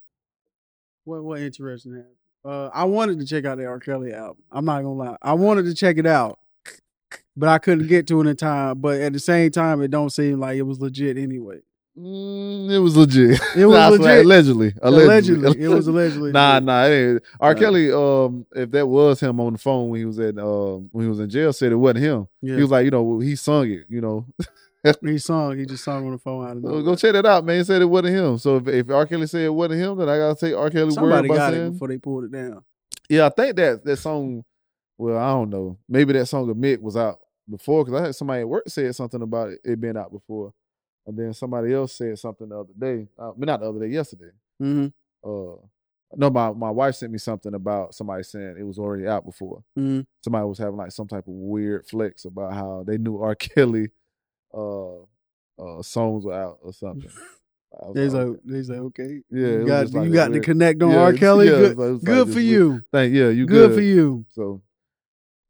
What 1.05 1.23
what 1.25 1.41
interesting 1.41 1.93
happened? 1.95 2.13
Uh, 2.45 2.71
I 2.73 2.85
wanted 2.85 3.19
to 3.21 3.27
check 3.27 3.45
out 3.45 3.59
the 3.59 3.67
R. 3.67 3.81
Kelly 3.81 4.13
album. 4.13 4.43
I'm 4.53 4.65
not 4.65 4.83
gonna 4.83 4.95
lie. 4.95 5.17
I 5.21 5.33
wanted 5.35 5.65
to 5.65 5.75
check 5.75 5.99
it 5.99 6.07
out, 6.07 6.39
but 7.37 7.49
I 7.49 7.59
couldn't 7.59 7.89
get 7.89 8.07
to 8.09 8.21
it 8.21 8.27
in 8.29 8.37
time. 8.37 8.79
But 8.81 9.01
at 9.01 9.13
the 9.13 9.19
same 9.19 9.51
time, 9.51 9.83
it 9.83 9.91
don't 9.91 10.11
seem 10.11 10.39
like 10.39 10.57
it 10.57 10.63
was 10.63 10.81
legit 10.81 11.17
anyway. 11.19 11.59
Mm, 11.99 12.71
it 12.71 12.79
was 12.79 12.97
legit. 12.97 13.41
It 13.57 13.67
was 13.67 13.75
Nah, 13.75 13.87
I 13.89 13.97
swear, 13.97 13.99
legit. 14.19 14.25
allegedly. 14.27 14.75
Allegedly, 14.83 15.61
it 15.65 15.69
was 15.69 15.87
allegedly. 15.89 16.31
Nah, 16.33 16.55
legit. 16.55 16.65
nah. 16.67 16.85
It 16.85 17.11
ain't. 17.15 17.23
R. 17.41 17.55
Nah. 17.55 17.61
Kelly, 17.61 17.93
um, 17.93 18.47
if 18.55 18.71
that 18.73 18.87
was 18.87 19.19
him 19.21 19.41
on 19.41 19.55
the 19.55 19.59
phone 19.59 19.89
when 19.89 19.99
he 20.01 20.05
was 20.05 20.19
at 20.21 20.39
um 20.39 20.89
when 20.93 21.05
he 21.05 21.09
was 21.09 21.19
in 21.21 21.29
jail, 21.31 21.53
said 21.53 21.73
it 21.73 21.77
wasn't 21.77 22.05
him. 22.05 22.29
Yeah, 22.43 22.57
He 22.57 22.63
was 22.63 22.71
like, 22.71 22.85
you 22.85 22.91
know, 22.93 23.19
he 23.19 23.35
sung 23.35 23.69
it. 23.71 23.87
You 23.89 24.01
know, 24.03 24.27
he 25.03 25.19
sung. 25.19 25.59
He 25.59 25.67
just 25.67 25.85
sung 25.85 26.07
on 26.07 26.13
the 26.13 26.19
phone 26.19 26.45
out 26.45 26.57
of 26.57 26.63
go, 26.63 26.69
nowhere. 26.69 26.83
go 26.83 26.97
check 26.97 27.13
that 27.13 27.27
out, 27.27 27.45
man. 27.45 27.59
He 27.59 27.65
said 27.65 27.83
it 27.83 27.87
wasn't 27.87 28.15
him. 28.15 28.39
So 28.39 28.57
if, 28.57 28.69
if 28.69 28.91
R. 28.91 29.07
Kelly 29.07 29.27
said 29.27 29.43
it 29.43 29.55
wasn't 29.55 29.81
him, 29.81 29.99
then 29.99 30.09
I 30.09 30.17
gotta 30.19 30.39
take 30.39 30.55
R. 30.55 30.71
Kelly 30.71 30.91
Somebody 30.93 31.29
word 31.29 31.37
got 31.37 31.53
saying. 31.53 31.67
it 31.67 31.71
before 31.73 31.89
they 31.89 31.99
pulled 31.99 32.25
it 32.25 32.33
down. 32.33 32.65
Yeah, 33.09 33.27
I 33.27 33.29
think 33.31 33.57
that 33.57 33.85
that 33.85 33.97
song. 33.97 34.45
Well, 34.99 35.19
I 35.19 35.29
don't 35.29 35.51
know. 35.51 35.79
Maybe 35.89 36.13
that 36.15 36.27
song 36.27 36.49
of 36.49 36.57
Mick 36.57 36.81
was 36.81 36.97
out 36.97 37.19
before 37.49 37.85
because 37.85 38.01
I 38.01 38.07
had 38.07 38.15
somebody 38.15 38.41
at 38.41 38.49
work 38.49 38.65
said 38.69 38.95
something 38.95 39.21
about 39.21 39.51
it, 39.51 39.61
it 39.65 39.81
being 39.81 39.97
out 39.97 40.11
before, 40.11 40.53
and 41.07 41.19
then 41.19 41.33
somebody 41.35 41.73
else 41.75 41.93
said 41.93 42.19
something 42.19 42.49
the 42.49 42.61
other 42.61 42.73
day. 42.79 43.07
Uh, 43.19 43.33
but 43.37 43.47
not 43.47 43.61
the 43.61 43.69
other 43.69 43.81
day, 43.81 43.93
yesterday. 43.93 44.31
Mm-hmm. 44.63 44.87
Uh, 45.29 45.57
no, 46.15 46.31
my 46.31 46.51
my 46.53 46.71
wife 46.71 46.95
sent 46.95 47.13
me 47.13 47.19
something 47.19 47.55
about 47.55 47.95
somebody 47.95 48.23
saying 48.23 48.57
it 48.59 48.63
was 48.63 48.79
already 48.79 49.07
out 49.07 49.25
before. 49.25 49.63
Mm-hmm. 49.79 50.01
Somebody 50.23 50.47
was 50.47 50.59
having 50.59 50.77
like 50.77 50.93
some 50.93 51.09
type 51.09 51.27
of 51.27 51.35
weird 51.35 51.87
flex 51.87 52.25
about 52.25 52.55
how 52.55 52.85
they 52.87 52.99
knew 52.99 53.21
R. 53.21 53.35
Kelly 53.35 53.89
uh, 54.57 54.97
uh, 55.59 55.83
songs 55.83 56.25
were 56.25 56.35
out 56.35 56.59
or 56.63 56.73
something. 56.73 57.11
They's 57.95 58.15
like, 58.15 58.27
like, 58.29 58.37
they's 58.45 58.71
like, 58.71 58.79
okay, 58.79 59.21
yeah, 59.31 59.49
you 59.49 59.67
got, 59.67 59.93
like 59.93 60.07
you 60.07 60.13
got 60.15 60.29
to 60.29 60.41
connect 60.41 60.83
on 60.83 60.93
Yeah, 60.93 60.97
R. 60.99 61.13
Kelly. 61.13 61.45
yeah, 61.47 61.51
good, 61.59 61.77
like- 61.77 62.03
good 62.03 62.29
for 62.29 62.35
weird- 62.37 62.47
you. 62.47 62.81
Thank 62.91 63.13
yeah, 63.13 63.29
you 63.29 63.45
Good 63.45 63.69
good, 63.69 63.75
for 63.75 63.83
you. 63.83 64.25
So, 64.31 64.63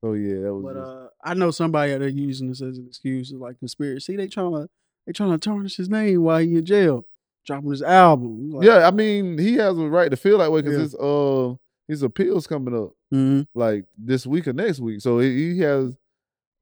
so 0.03 0.15
yeah, 0.15 0.41
that 0.41 0.53
was. 0.55 0.65
But 0.65 0.75
just- 0.75 0.91
uh, 0.91 1.07
I 1.23 1.35
know 1.35 1.53
somebody 1.53 1.93
out 1.93 2.01
there 2.01 2.09
using 2.09 2.49
this 2.49 2.61
as 2.63 2.79
an 2.79 2.87
excuse, 2.89 3.33
like 3.33 3.61
conspiracy. 3.61 4.17
They 4.17 4.27
trying 4.27 4.53
to 4.55 4.69
they 5.07 5.13
trying 5.13 5.31
to 5.31 5.39
tarnish 5.39 5.77
his 5.77 5.89
name 5.89 6.23
while 6.23 6.41
he 6.41 6.57
in 6.57 6.65
jail, 6.67 7.07
dropping 7.47 7.71
his 7.71 7.83
album. 7.83 8.59
Yeah, 8.61 8.89
I 8.89 8.91
mean, 8.91 9.39
he 9.39 9.55
has 9.55 9.79
a 9.79 9.87
right 9.89 10.11
to 10.11 10.17
feel 10.17 10.39
that 10.39 10.51
way 10.51 10.63
because 10.63 10.77
Yeah. 10.79 10.83
his 10.83 10.95
uh 10.97 11.55
his 11.87 12.03
appeals 12.03 12.49
coming 12.49 12.75
up 12.77 12.91
mhm. 13.15 13.47
like 13.55 13.85
this 13.97 14.27
week 14.27 14.49
or 14.49 14.53
next 14.53 14.81
week. 14.81 15.01
So 15.01 15.21
he, 15.21 15.55
he 15.55 15.61
has 15.61 15.97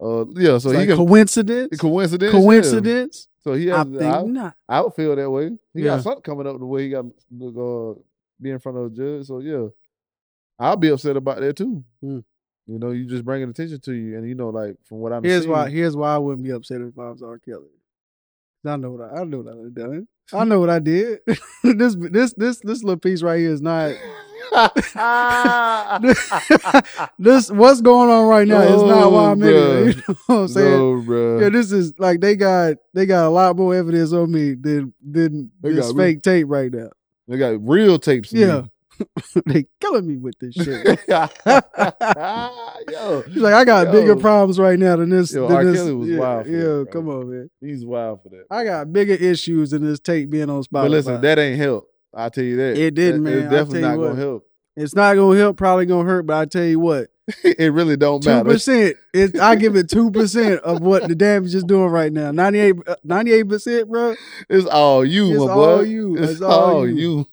uh 0.03 0.24
yeah, 0.34 0.59
so 0.59 0.70
It's 0.70 0.72
he 0.72 0.76
like 0.76 0.88
can 0.88 0.97
coincidence. 0.97 1.78
coincidence. 1.78 2.32
yeah. 2.32 2.40
Coincidence. 2.40 3.28
So 3.40 3.53
he 3.55 3.70
I 3.70 3.78
has. 3.78 3.86
think 3.88 4.03
I, 4.03 4.22
not. 4.22 4.57
I 4.68 4.80
would 4.80 4.95
feel 4.95 5.14
that 5.16 5.30
way. 5.30 5.51
He 5.72 5.80
Yeah. 5.82 5.97
got 5.97 6.03
something 6.03 6.22
coming 6.22 6.47
up 6.47 6.59
the 6.59 6.66
way 6.66 6.84
he 6.84 6.90
got 6.90 7.05
to 7.38 7.95
uh, 7.97 8.01
be 8.40 8.51
in 8.51 8.59
front 8.59 8.78
of 8.78 8.84
a 8.86 8.90
judge. 8.90 9.26
So 9.26 9.40
yeah, 9.40 9.66
I'll 10.59 10.76
be 10.76 10.88
upset 10.88 11.16
about 11.16 11.40
that 11.40 11.57
too. 11.57 11.84
Hmm. 12.01 12.20
You 12.66 12.78
know, 12.78 12.90
you 12.92 13.05
just 13.07 13.24
bringing 13.24 13.51
attention 13.51 13.78
to 13.80 13.92
you, 13.92 14.16
and 14.16 14.26
you 14.26 14.34
know, 14.34 14.49
like 14.49 14.76
from 14.84 14.99
what 14.99 15.12
I'm 15.12 15.22
Here's 15.22 15.42
seeing, 15.42 15.53
why. 15.53 15.68
Here's 15.68 15.95
why 15.97 16.14
I 16.14 16.18
wouldn't 16.18 16.42
be 16.42 16.51
upset 16.51 16.80
if 16.80 16.99
I 16.99 17.11
was 17.11 17.22
R. 17.22 17.38
Kelly. 17.38 17.68
I 18.66 18.76
know 18.76 18.92
what 18.92 19.11
I, 19.12 19.20
I 19.20 19.24
know 19.24 19.40
what 19.40 19.53
I 19.53 19.68
done. 19.70 20.09
I 20.33 20.45
know 20.45 20.61
what 20.61 20.70
I 20.70 20.79
did. 20.79 21.20
this 21.62 21.97
this 21.99 22.35
this 22.37 22.61
this 22.62 22.83
little 22.83 22.99
piece 22.99 23.22
right 23.22 23.39
here 23.41 23.53
is 23.53 23.62
not. 23.62 23.93
this 27.18 27.51
what's 27.51 27.81
going 27.81 28.11
on 28.11 28.27
right 28.29 28.47
now 28.47 28.61
is 28.61 28.83
not 28.83 29.11
why 29.12 29.31
I'm 29.31 29.43
in 29.43 29.49
Oh, 29.49 29.87
it. 29.87 29.97
You 29.97 30.03
know 30.09 30.14
what 30.27 30.37
I'm 30.37 30.49
saying? 30.49 30.70
no, 30.70 31.01
bro. 31.03 31.41
Yeah, 31.41 31.49
this 31.49 31.72
is 31.72 31.93
like 31.99 32.20
they 32.20 32.37
got 32.37 32.77
they 32.93 33.07
got 33.07 33.27
a 33.27 33.31
lot 33.31 33.57
more 33.57 33.75
evidence 33.75 34.12
on 34.12 34.31
me 34.31 34.55
than 34.55 34.93
than 35.05 35.51
They 35.61 35.72
this 35.72 35.87
got 35.89 35.97
real- 35.97 36.07
fake 36.07 36.22
tape 36.22 36.47
right 36.49 36.72
now. 36.72 36.91
They 37.29 37.39
got 37.39 37.57
real 37.66 37.99
tapes. 37.99 38.33
Yeah. 38.33 38.62
me. 38.62 38.70
they 39.47 39.66
killing 39.80 40.07
me 40.07 40.16
with 40.16 40.34
this 40.40 40.55
shit. 40.55 41.01
Yo, 42.90 43.22
He's 43.22 43.36
like, 43.42 43.55
I 43.55 43.64
got 43.64 43.86
Yo. 43.86 43.92
bigger 43.92 44.16
problems 44.16 44.59
right 44.59 44.78
now 44.78 44.97
than 44.97 45.11
this. 45.11 45.32
Yo, 45.32 45.49
than 45.49 45.57
R. 45.57 45.64
this. 45.64 45.76
Kelly 45.76 45.95
was 45.95 46.09
yeah, 46.09 46.18
wild 46.18 46.47
Yeah, 46.47 46.59
that, 46.61 46.88
come 46.92 47.09
on, 47.09 47.30
man. 47.30 47.51
he's 47.61 47.84
wild 47.84 48.22
for 48.22 48.28
that. 48.30 48.45
I 48.51 48.64
got 48.64 48.92
bigger 48.92 49.14
issues 49.14 49.70
than 49.70 49.84
this 49.84 50.01
tape 50.01 50.30
being 50.30 50.51
on 50.51 50.62
Spotify. 50.62 50.70
But 50.70 50.90
listen, 50.90 51.20
that 51.20 51.38
ain't 51.38 51.59
help. 51.61 51.88
I'll 52.14 52.30
tell 52.30 52.45
you 52.45 52.57
that. 52.57 52.78
It 52.78 52.95
didn't, 52.95 53.24
That- 53.24 53.30
man. 53.30 53.38
It's 53.42 53.51
definitely 53.51 53.80
not 53.82 53.95
you 53.99 54.03
gonna 54.09 54.20
help. 54.20 54.47
it's 54.76 54.95
not 54.95 55.14
gonna 55.14 55.38
help. 55.38 55.57
Probably 55.57 55.86
gonna 55.86 56.09
hurt. 56.09 56.26
But 56.26 56.36
I 56.36 56.45
tell 56.47 56.64
you 56.64 56.78
what, 56.78 57.09
it 57.45 57.72
really 57.72 57.97
don't 57.97 58.24
matter. 58.24 58.45
two 58.45 58.53
percent. 58.53 58.97
It 59.12 59.38
I 59.40 59.57
give 59.57 59.74
it 59.76 59.88
two 59.88 60.11
percent 60.11 60.61
of 60.61 60.80
what 60.80 61.09
the 61.09 61.14
damage 61.14 61.55
is 61.55 61.64
doing 61.64 61.88
right 61.88 62.12
now. 62.12 62.30
98 62.30 62.76
uh, 62.86 63.45
percent, 63.49 63.90
bro. 63.90 64.14
It's 64.49 64.66
all 64.66 65.05
you, 65.05 65.30
It's 65.32 65.38
my 65.45 65.53
all 65.53 65.76
boy. 65.78 65.82
you. 65.82 66.16
It's, 66.18 66.32
It's 66.32 66.40
all 66.42 66.76
all 66.76 66.88
you. 66.88 66.95
you. 66.95 67.26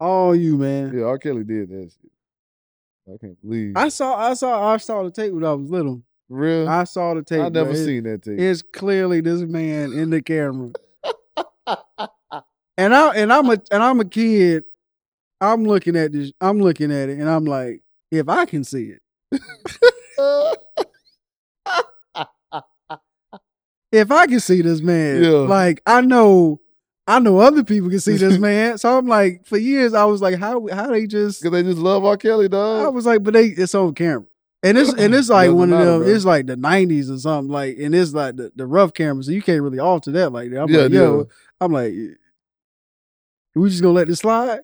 All 0.00 0.34
you, 0.34 0.56
man. 0.56 0.96
Yeah, 0.96 1.04
R. 1.04 1.18
Kelly 1.18 1.44
did 1.44 1.70
that 1.70 1.90
shit. 1.92 2.10
I 3.12 3.16
can't 3.18 3.40
believe. 3.40 3.72
I 3.76 3.88
saw, 3.88 4.16
I 4.16 4.34
saw, 4.34 4.72
I 4.74 4.76
saw 4.76 5.02
the 5.02 5.10
tape 5.10 5.32
when 5.32 5.44
I 5.44 5.52
was 5.54 5.70
little. 5.70 6.02
Real. 6.28 6.68
I 6.68 6.84
saw 6.84 7.14
the 7.14 7.22
tape. 7.22 7.40
I 7.40 7.48
never 7.48 7.72
bro. 7.72 7.84
Seen 7.84 8.04
that 8.04 8.22
tape. 8.22 8.38
It's 8.38 8.60
clearly 8.62 9.22
this 9.22 9.40
man 9.40 9.92
in 9.92 10.10
the 10.10 10.20
camera. 10.20 10.72
and 12.76 12.94
I 12.94 13.14
and 13.16 13.32
I'm 13.32 13.48
a 13.48 13.58
and 13.70 13.82
I'm 13.82 13.98
a 14.00 14.04
kid. 14.04 14.64
I'm 15.40 15.64
looking 15.64 15.96
at 15.96 16.12
this. 16.12 16.32
I'm 16.40 16.60
looking 16.60 16.92
at 16.92 17.08
it, 17.08 17.18
and 17.18 17.30
I'm 17.30 17.44
like, 17.46 17.82
if 18.10 18.28
I 18.28 18.44
can 18.44 18.62
see 18.64 18.92
it, 18.92 19.00
if 23.92 24.10
I 24.10 24.26
can 24.26 24.40
see 24.40 24.60
this 24.62 24.80
man, 24.82 25.22
Yeah. 25.22 25.30
like 25.30 25.80
I 25.86 26.00
know, 26.02 26.60
I 27.08 27.18
know 27.20 27.38
other 27.38 27.64
people 27.64 27.88
can 27.88 28.00
see 28.00 28.16
this 28.18 28.38
man. 28.48 28.76
So 28.78 28.96
I'm 28.98 29.06
like, 29.06 29.46
for 29.46 29.56
years, 29.56 29.94
I 29.94 30.04
was 30.04 30.20
like, 30.22 30.38
how 30.38 30.68
how 30.68 30.88
they 30.88 31.06
just? 31.06 31.42
Cause 31.42 31.50
they 31.50 31.62
just 31.62 31.78
love 31.78 32.04
R. 32.04 32.16
Kelly, 32.18 32.48
dog. 32.48 32.84
I 32.84 32.88
was 32.90 33.06
like, 33.06 33.22
but 33.22 33.32
they 33.34 33.46
it's 33.46 33.74
on 33.74 33.94
camera. 33.94 34.26
And 34.62 34.76
it's 34.76 34.92
and 34.92 35.14
it's 35.14 35.28
like 35.38 35.50
one 35.50 35.72
of 35.72 35.78
them. 35.78 36.00
bro. 36.02 36.08
It's 36.08 36.24
like 36.26 36.46
the 36.46 36.56
'90s 36.56 37.10
or 37.10 37.18
something. 37.18 37.50
Like, 37.50 37.78
and 37.78 37.94
it's 37.94 38.12
like 38.12 38.36
the, 38.36 38.52
the 38.54 38.66
rough 38.66 38.92
camera, 38.92 39.22
so 39.22 39.30
you 39.32 39.40
can't 39.42 39.62
really 39.62 39.78
alter 39.78 40.10
that 40.12 40.30
like 40.32 40.50
that. 40.50 40.60
I'm 40.62 40.68
Yeah, 40.68 40.82
like, 40.82 40.92
yo, 40.92 41.18
yeah. 41.18 41.24
I'm 41.60 41.72
like, 41.72 41.94
we 43.54 43.70
just 43.70 43.82
gonna 43.82 43.94
let 43.94 44.08
this 44.08 44.18
slide? 44.20 44.60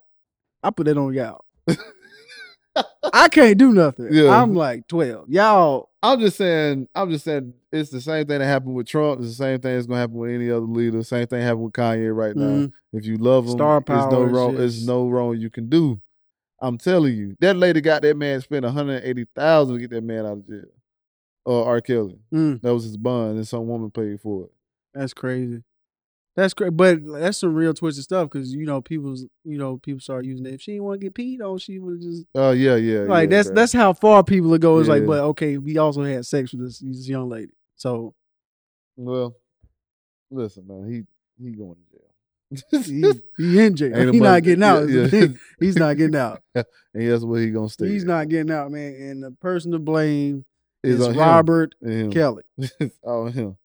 I 0.62 0.70
put 0.70 0.86
that 0.86 0.98
on 0.98 1.14
y'all. 1.14 1.44
I 3.12 3.28
can't 3.28 3.56
do 3.56 3.72
nothing. 3.72 4.08
Yeah. 4.10 4.30
I'm 4.40 4.54
like 4.54 4.86
12. 4.88 5.28
Y'all, 5.28 5.90
I'm 6.04 6.20
just 6.20 6.36
saying. 6.36 6.88
I'm 6.94 7.10
just 7.10 7.24
saying. 7.24 7.54
It's 7.72 7.90
the 7.90 8.00
same 8.00 8.26
thing 8.26 8.38
that 8.38 8.44
happened 8.44 8.74
with 8.74 8.86
Trump. 8.86 9.20
It's 9.20 9.30
the 9.30 9.34
same 9.34 9.58
thing 9.60 9.74
that's 9.74 9.86
gonna 9.86 10.00
happen 10.00 10.16
with 10.16 10.30
any 10.30 10.50
other 10.50 10.60
leader. 10.66 11.02
Same 11.02 11.26
thing 11.26 11.42
happened 11.42 11.64
with 11.64 11.72
Kanye 11.72 12.14
right 12.14 12.36
now. 12.36 12.44
mhm. 12.66 12.72
If 12.92 13.06
you 13.06 13.16
love 13.16 13.44
him, 13.46 13.52
Star 13.52 13.82
there's 13.86 14.06
no 14.06 14.22
wrong. 14.24 14.54
There's 14.56 14.86
no 14.86 15.08
wrong 15.08 15.36
you 15.38 15.50
can 15.50 15.68
do. 15.68 16.00
I'm 16.60 16.78
telling 16.78 17.14
you, 17.16 17.36
that 17.40 17.56
lady 17.56 17.80
got 17.80 18.02
that 18.02 18.16
man 18.16 18.40
spent 18.40 18.64
180,000 18.64 19.74
to 19.74 19.80
get 19.80 19.90
that 19.90 20.04
man 20.04 20.24
out 20.24 20.32
of 20.38 20.46
jail. 20.46 20.64
Or 21.44 21.64
R. 21.66 21.80
Kelly. 21.80 22.18
Mm, 22.32 22.62
That 22.62 22.72
was 22.72 22.84
his 22.84 22.96
bond, 22.96 23.36
and 23.36 23.46
some 23.48 23.66
woman 23.66 23.90
paid 23.90 24.20
for 24.20 24.44
it. 24.44 24.52
that's 24.94 25.12
crazy. 25.12 25.62
That's 26.36 26.52
crazy, 26.52 26.70
but 26.70 26.98
that's 27.04 27.38
some 27.38 27.54
real 27.54 27.72
twisted 27.74 28.02
stuff 28.04 28.28
because 28.28 28.52
you 28.52 28.66
know 28.66 28.80
people's 28.80 29.24
you 29.44 29.56
know 29.56 29.78
people 29.78 30.00
start 30.00 30.24
using 30.24 30.46
it. 30.46 30.54
If 30.54 30.62
she 30.62 30.72
didn't 30.72 30.84
want 30.84 31.00
to 31.00 31.06
get 31.06 31.14
peed 31.14 31.40
on, 31.40 31.58
she 31.58 31.78
would 31.78 32.00
just 32.00 32.24
Oh 32.34 32.50
yeah, 32.50 32.74
yeah. 32.74 33.00
like 33.00 33.30
yeah, 33.30 33.36
that's 33.36 33.50
that's 33.50 33.72
how 33.72 33.92
far 33.92 34.24
people 34.24 34.50
would 34.50 34.60
go. 34.60 34.78
It's 34.78 34.88
like, 34.88 35.06
but 35.06 35.20
okay, 35.20 35.58
we 35.58 35.78
also 35.78 36.02
had 36.02 36.26
sex 36.26 36.52
with 36.52 36.62
this, 36.62 36.80
this 36.80 37.08
young 37.08 37.28
lady, 37.28 37.52
so 37.76 38.14
well. 38.96 39.34
Listen, 40.30 40.66
man, 40.66 40.90
he 40.90 41.44
he 41.44 41.52
going 41.52 41.76
to 41.76 41.92
jail. 41.92 43.24
he 43.36 43.58
in 43.66 43.76
jail. 43.76 43.96
Ain't 43.96 44.10
He's 44.14 44.20
not 44.22 44.42
getting 44.42 44.62
out. 44.64 44.82
is 44.84 44.94
Yeah, 44.94 45.06
thing. 45.20 45.38
He's 45.60 45.76
not 45.76 45.96
getting 45.96 46.16
out. 46.16 46.42
and 46.54 46.64
that's 46.94 47.22
where 47.24 47.40
he 47.40 47.50
gonna 47.50 47.68
stay. 47.68 47.88
He's 47.88 48.02
at. 48.02 48.08
not 48.08 48.28
getting 48.28 48.50
out, 48.50 48.72
man. 48.72 48.94
And 48.94 49.22
the 49.22 49.30
person 49.30 49.70
to 49.70 49.78
blame 49.78 50.44
It's 50.82 51.00
is 51.00 51.16
Robert 51.16 51.74
him. 51.80 52.10
Kelly. 52.10 52.42
All 53.04 53.26
him. 53.26 53.56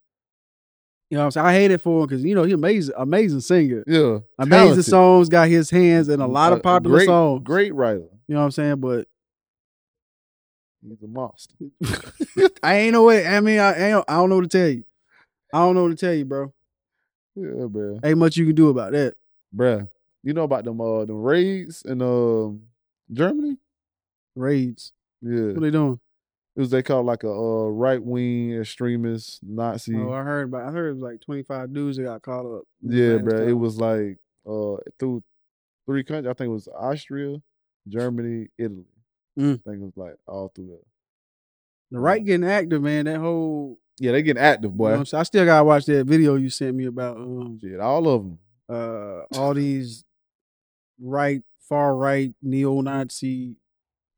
You 1.09 1.17
know 1.17 1.21
what 1.21 1.25
I'm 1.25 1.31
saying? 1.31 1.45
I 1.47 1.53
hate 1.53 1.71
it 1.71 1.81
for 1.81 2.01
him 2.01 2.07
because 2.07 2.23
you 2.23 2.35
know 2.35 2.43
he 2.43 2.53
amazing, 2.53 2.93
amazing 2.97 3.41
singer, 3.41 3.83
Yeah, 3.87 4.19
amazing 4.37 4.49
talented. 4.49 4.85
songs, 4.85 5.29
got 5.29 5.47
his 5.47 5.69
hands 5.69 6.07
in 6.07 6.21
a 6.21 6.27
lot 6.27 6.53
of 6.53 6.59
a 6.59 6.61
popular 6.61 6.97
great, 6.97 7.05
songs. 7.07 7.41
Great 7.43 7.73
writer. 7.73 8.05
You 8.27 8.35
know 8.35 8.39
what 8.41 8.45
I'm 8.45 8.51
saying? 8.51 8.75
But 8.79 9.07
He's 10.87 11.01
a 11.03 11.07
monster. 11.07 11.55
I 12.63 12.75
ain't 12.75 12.93
no 12.93 13.03
way. 13.03 13.27
I 13.27 13.39
mean, 13.41 13.59
I 13.59 13.91
ain't, 13.91 14.05
I 14.07 14.13
don't 14.15 14.29
know 14.29 14.35
what 14.37 14.49
to 14.49 14.57
tell 14.57 14.69
you. 14.69 14.83
I 15.53 15.57
don't 15.59 15.75
know 15.75 15.83
what 15.83 15.89
to 15.89 15.95
tell 15.97 16.13
you, 16.13 16.25
bro. 16.25 16.53
Yeah, 17.35 17.67
man. 17.69 17.99
Ain't 18.03 18.17
much 18.17 18.37
you 18.37 18.45
can 18.45 18.55
do 18.55 18.69
about 18.69 18.91
that. 18.93 19.15
Bruh. 19.55 19.89
You 20.23 20.33
know 20.33 20.43
about 20.43 20.63
them 20.65 20.79
uh 20.79 21.05
them 21.05 21.21
raids 21.21 21.81
in 21.83 22.01
um 22.01 22.61
Germany? 23.11 23.57
Raids. 24.35 24.93
Yeah. 25.21 25.53
What 25.53 25.61
they 25.61 25.71
doing? 25.71 25.99
It 26.59 26.63
was 26.63 26.71
they 26.71 26.83
called 26.83 27.05
like 27.05 27.23
a 27.23 27.31
uh, 27.31 27.69
right 27.69 28.03
wing 28.03 28.59
extremist 28.59 29.39
Nazi. 29.41 29.95
Oh, 29.95 30.11
I 30.11 30.23
heard 30.23 30.49
about. 30.49 30.67
I 30.67 30.71
heard 30.71 30.89
it 30.89 30.93
was 30.95 31.01
like 31.01 31.21
25 31.21 31.73
dudes 31.73 31.95
that 31.95 32.03
got 32.03 32.21
caught 32.21 32.45
up. 32.45 32.63
yeah, 32.81 33.15
bro. 33.19 33.47
It 33.47 33.53
was 33.53 33.79
like 33.79 34.17
uh 34.45 34.75
through 34.99 35.23
three 35.85 36.03
countries. 36.03 36.29
I 36.29 36.33
think 36.33 36.49
it 36.49 36.51
was 36.51 36.67
Austria, 36.67 37.37
Germany, 37.87 38.49
Italy. 38.57 38.83
Mm. 39.39 39.53
I 39.53 39.69
think 39.69 39.81
it 39.81 39.85
was 39.85 39.95
like 39.95 40.15
all 40.27 40.51
through 40.53 40.67
there. 40.67 40.77
the 41.91 41.99
right 41.99 42.25
getting 42.25 42.45
active, 42.45 42.81
man. 42.81 43.05
That 43.05 43.21
whole. 43.21 43.79
Yeah, 43.97 44.11
they 44.11 44.21
getting 44.21 44.43
active, 44.43 44.71
You 44.71 44.77
know 44.79 44.97
boy. 45.05 45.17
I 45.17 45.23
still 45.23 45.45
gotta 45.45 45.63
watch 45.63 45.85
that 45.85 46.07
video 46.07 46.35
you 46.35 46.49
sent 46.49 46.75
me 46.75 46.87
about 46.87 47.15
um 47.15 47.57
Shit, 47.61 47.79
all 47.79 48.05
of 48.05 48.23
them. 48.23 48.39
uh 48.67 49.21
all 49.39 49.53
these 49.53 50.03
right, 50.99 51.41
far 51.69 51.95
right, 51.95 52.33
neo 52.41 52.81
Nazi 52.81 53.55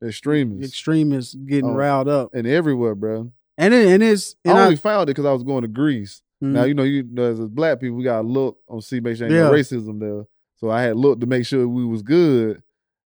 Extremists. 0.03 0.67
extremists 0.73 1.33
getting 1.35 1.69
Oh. 1.71 1.75
riled 1.75 2.07
up, 2.07 2.31
and 2.33 2.47
everywhere, 2.47 2.95
bro. 2.95 3.31
and 3.57 3.73
it, 3.73 3.87
and 3.87 4.01
it's 4.01 4.35
and 4.45 4.57
I 4.57 4.61
I, 4.61 4.63
only 4.65 4.75
found 4.77 5.03
it 5.09 5.13
because 5.13 5.25
I 5.25 5.33
was 5.33 5.43
going 5.43 5.61
to 5.61 5.67
Greece. 5.67 6.21
Now 6.41 6.63
Mhm. 6.63 6.67
you 6.69 6.73
know, 6.73 6.83
you 6.83 7.03
know, 7.03 7.23
as 7.31 7.39
black 7.39 7.79
people, 7.79 7.97
we 7.97 8.03
gotta 8.03 8.27
look 8.27 8.57
on 8.67 8.81
see 8.81 8.99
make 8.99 9.17
sure 9.17 9.27
ain't 9.27 9.35
no 9.35 9.51
racism 9.51 9.99
there. 9.99 10.25
So 10.55 10.69
I 10.71 10.81
had 10.83 10.95
looked 10.97 11.21
to 11.21 11.27
make 11.27 11.45
sure 11.45 11.67
we 11.67 11.85
was 11.85 12.01
good, 12.01 12.61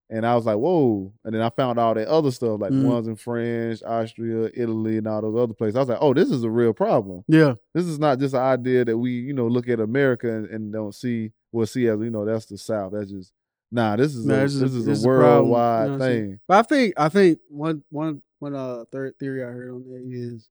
and 0.10 0.26
I 0.26 0.36
was 0.36 0.46
like, 0.46 0.58
whoa. 0.58 1.12
And 1.26 1.34
then 1.34 1.42
I 1.42 1.50
found 1.50 1.78
all 1.80 1.94
that 1.96 2.08
other 2.08 2.32
stuff, 2.32 2.62
like 2.62 2.72
the 2.72 2.78
Mhm. 2.78 2.84
ones 2.86 3.08
in 3.08 3.16
France, 3.18 3.82
Austria, 3.84 4.50
Italy, 4.54 4.98
and 4.98 5.08
all 5.08 5.22
those 5.22 5.36
other 5.36 5.54
places. 5.54 5.76
I 5.76 5.80
was 5.80 5.90
like, 5.90 5.98
oh, 6.02 6.14
this 6.14 6.30
is 6.32 6.44
a 6.44 6.50
real 6.50 6.74
problem. 6.74 7.24
yeah, 7.28 7.56
This 7.74 7.86
is 7.86 8.00
not 8.00 8.20
just 8.20 8.34
an 8.36 8.42
idea 8.42 8.86
that 8.86 8.98
we, 8.98 9.12
you 9.12 9.34
know, 9.34 9.48
look 9.48 9.68
at 9.68 9.80
America 9.82 10.32
and, 10.32 10.48
and 10.50 10.72
don't 10.72 10.94
see. 10.96 11.32
We'll 11.52 11.66
see 11.66 11.88
as 11.88 12.00
you 12.00 12.10
know, 12.12 12.24
that's 12.26 12.46
the 12.46 12.58
South. 12.58 12.92
That's 12.94 13.10
just 13.12 13.34
nah. 13.76 13.96
This 13.96 14.16
is 14.16 14.26
Nah, 14.26 14.36
a, 14.36 14.40
this 14.44 14.54
this 14.54 14.62
is 14.72 14.76
is 14.76 14.88
a- 14.88 14.90
a, 14.90 14.94
this 14.94 15.04
a 15.04 15.08
problem, 15.08 15.20
you 15.20 15.22
know 15.22 15.28
worldwide 15.50 15.88
what 15.88 15.94
I'm 15.94 16.02
saying? 16.02 16.30
thing. 16.30 16.40
But 16.48 16.58
I 16.58 16.62
think 16.64 16.94
I 16.98 17.10
think 17.10 17.40
one 17.50 17.84
one 17.90 18.22
one 18.40 18.56
uh 18.56 18.86
third 18.92 19.18
theory 19.20 19.44
I 19.44 19.48
heard 19.48 19.72
on 19.72 19.84
that 19.84 20.04
is 20.10 20.48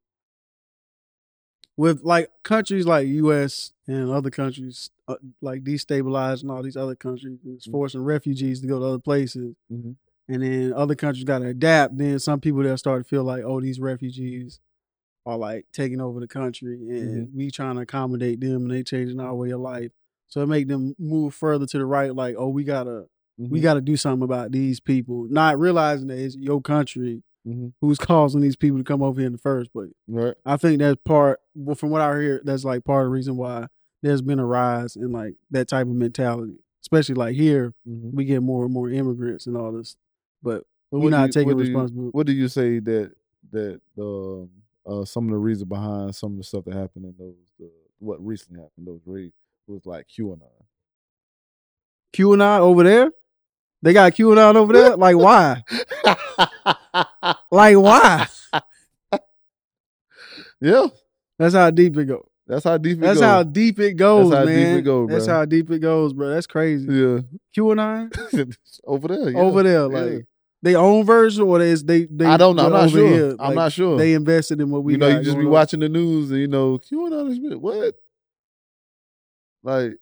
with 1.77 2.05
like 2.05 2.29
countries 2.45 2.87
like 2.87 3.07
U.S. 3.09 3.73
and 3.89 4.11
other 4.11 4.31
countries 4.31 4.91
uh, 5.09 5.17
like 5.43 5.65
destabilizing 5.65 6.51
all 6.51 6.63
these 6.63 6.77
other 6.77 6.95
countries, 6.95 7.39
and 7.45 7.57
it's 7.57 7.67
Mhm. 7.67 7.73
forcing 7.73 8.03
refugees 8.05 8.61
to 8.61 8.67
go 8.67 8.79
to 8.79 8.85
other 8.87 8.99
places, 9.01 9.57
Mhm. 9.73 9.97
and 10.29 10.43
then 10.43 10.73
other 10.73 10.95
countries 10.95 11.25
got 11.25 11.41
to 11.41 11.47
adapt. 11.49 11.97
Then 11.99 12.19
some 12.21 12.41
people 12.41 12.63
that 12.63 12.79
start 12.79 13.03
to 13.03 13.09
feel 13.09 13.25
like, 13.25 13.43
oh, 13.45 13.61
these 13.61 13.81
refugees 13.81 14.61
are 15.27 15.37
like 15.37 15.67
taking 15.73 16.01
over 16.01 16.21
the 16.21 16.29
country, 16.29 16.75
and 16.91 17.35
we 17.35 17.51
trying 17.51 17.75
to 17.77 17.83
accommodate 17.83 18.41
them, 18.41 18.63
and 18.63 18.71
they 18.71 18.83
changing 18.85 19.19
our 19.21 19.35
way 19.35 19.51
of 19.51 19.61
life. 19.61 19.91
So 20.29 20.43
it 20.43 20.47
make 20.47 20.69
them 20.69 20.95
move 20.99 21.35
further 21.35 21.67
to 21.67 21.79
the 21.79 21.87
right, 21.87 22.15
like, 22.15 22.37
oh, 22.39 22.49
we 22.51 22.63
gotta 22.65 23.09
we 23.39 23.59
Mhm. 23.59 23.63
got 23.63 23.75
to 23.75 23.81
do 23.81 23.97
something 23.97 24.23
about 24.25 24.53
these 24.53 24.81
people, 24.81 25.27
not 25.29 25.59
realizing 25.59 26.09
that 26.09 26.19
it's 26.19 26.37
your 26.37 26.61
country 26.61 27.23
Mhm. 27.47 27.73
who's 27.81 27.99
causing 27.99 28.41
these 28.41 28.57
people 28.57 28.79
to 28.79 28.85
come 28.85 29.03
over 29.03 29.21
here 29.21 29.27
in 29.27 29.33
the 29.33 29.39
first 29.39 29.73
place. 29.73 29.93
right. 30.09 30.35
I 30.47 30.57
think 30.57 30.79
that's 30.79 31.01
part, 31.05 31.41
well, 31.55 31.75
from 31.75 31.91
what 31.91 32.01
I 32.01 32.21
hear, 32.21 32.41
that's 32.45 32.65
like 32.65 32.85
part 32.85 33.05
of 33.05 33.11
the 33.11 33.15
reason 33.15 33.37
why 33.37 33.67
there's 34.03 34.23
been 34.23 34.39
a 34.39 34.47
rise 34.47 34.97
in 34.97 35.13
like 35.13 35.35
that 35.51 35.67
type 35.69 35.87
of 35.87 35.95
mentality, 35.95 36.59
especially 36.83 37.15
like 37.17 37.35
here, 37.35 37.75
Mhm. 37.89 38.13
we 38.15 38.25
get 38.25 38.43
more 38.43 38.65
and 38.65 38.73
more 38.73 38.89
immigrants 38.91 39.47
and 39.47 39.57
all 39.57 39.73
this, 39.73 39.97
but 40.43 40.65
we're 40.91 41.11
not 41.11 41.27
you- 41.29 41.33
taking 41.33 41.49
what 41.57 41.65
you- 41.65 41.73
responsibility. 41.73 42.11
What 42.13 42.27
do 42.27 42.33
you 42.33 42.49
say 42.49 42.79
that 42.81 43.13
that 43.51 43.81
um 43.99 44.51
uh 44.87 45.05
some 45.05 45.25
of 45.25 45.31
the 45.31 45.39
reason 45.39 45.69
behind 45.69 46.15
some 46.15 46.33
of 46.33 46.39
the 46.39 46.45
stuff 46.45 46.65
that 46.67 46.75
happened 46.75 47.05
in 47.07 47.15
those 47.19 47.35
the, 47.59 47.71
what 47.99 48.25
recently 48.25 48.61
happened 48.63 48.87
those 48.87 49.01
raids 49.07 49.35
was 49.67 49.85
like 49.87 50.07
QAnon. 50.09 50.43
QAnon 52.13 52.61
over 52.61 52.83
there, 52.85 53.11
they 53.85 53.93
got 53.93 54.13
QAnon 54.15 54.57
over 54.57 54.73
there. 54.73 54.97
Like 54.97 55.17
why? 55.17 55.63
Like 57.51 57.77
why? 57.77 58.27
yeah, 60.61 60.87
That's 61.39 61.55
how 61.55 61.71
deep 61.71 61.97
it 61.97 62.07
goes. 62.07 62.27
that's 62.47 62.65
how 62.65 62.79
deep 62.79 62.99
it 62.99 63.01
That's 63.01 63.21
goes. 63.21 63.25
how 63.25 63.43
deep 63.43 63.79
it 63.81 63.95
goes, 63.95 64.33
how 64.33 64.41
deep 64.45 64.55
man. 64.55 64.79
it 64.79 64.83
go, 64.83 65.07
That's 65.07 65.27
how 65.27 65.45
deep 65.45 65.71
it 65.71 65.81
goes, 65.81 66.13
bro. 66.13 66.31
That's 66.31 66.47
crazy. 66.47 66.87
yeah, 66.87 67.19
QAnon 67.57 68.57
over 68.85 69.09
there, 69.09 69.31
yeah. 69.31 69.39
over 69.39 69.63
there, 69.63 69.81
yeah. 69.81 69.87
like 69.87 70.27
they 70.63 70.77
own 70.77 71.05
version 71.05 71.45
or 71.45 71.59
they 71.59 71.75
they 71.75 72.07
they. 72.07 72.25
I 72.25 72.37
don't 72.37 72.57
know. 72.57 72.67
I'm 72.67 72.73
not 72.73 72.91
sure. 72.91 73.09
here, 73.09 73.31
I'm 73.33 73.49
like, 73.49 73.55
not 73.55 73.73
sure. 73.73 73.99
They 73.99 74.15
invested 74.15 74.61
in 74.61 74.71
what 74.71 74.83
we. 74.83 74.93
you 74.93 74.99
know, 74.99 75.09
you 75.09 75.23
just 75.23 75.37
be 75.37 75.45
on. 75.45 75.51
watching 75.51 75.81
the 75.81 75.89
news 75.89 76.31
and 76.31 76.41
you 76.41 76.49
know 76.49 76.79
QAnon 76.79 77.31
is 77.31 77.57
what? 77.59 77.95
Like, 79.63 79.97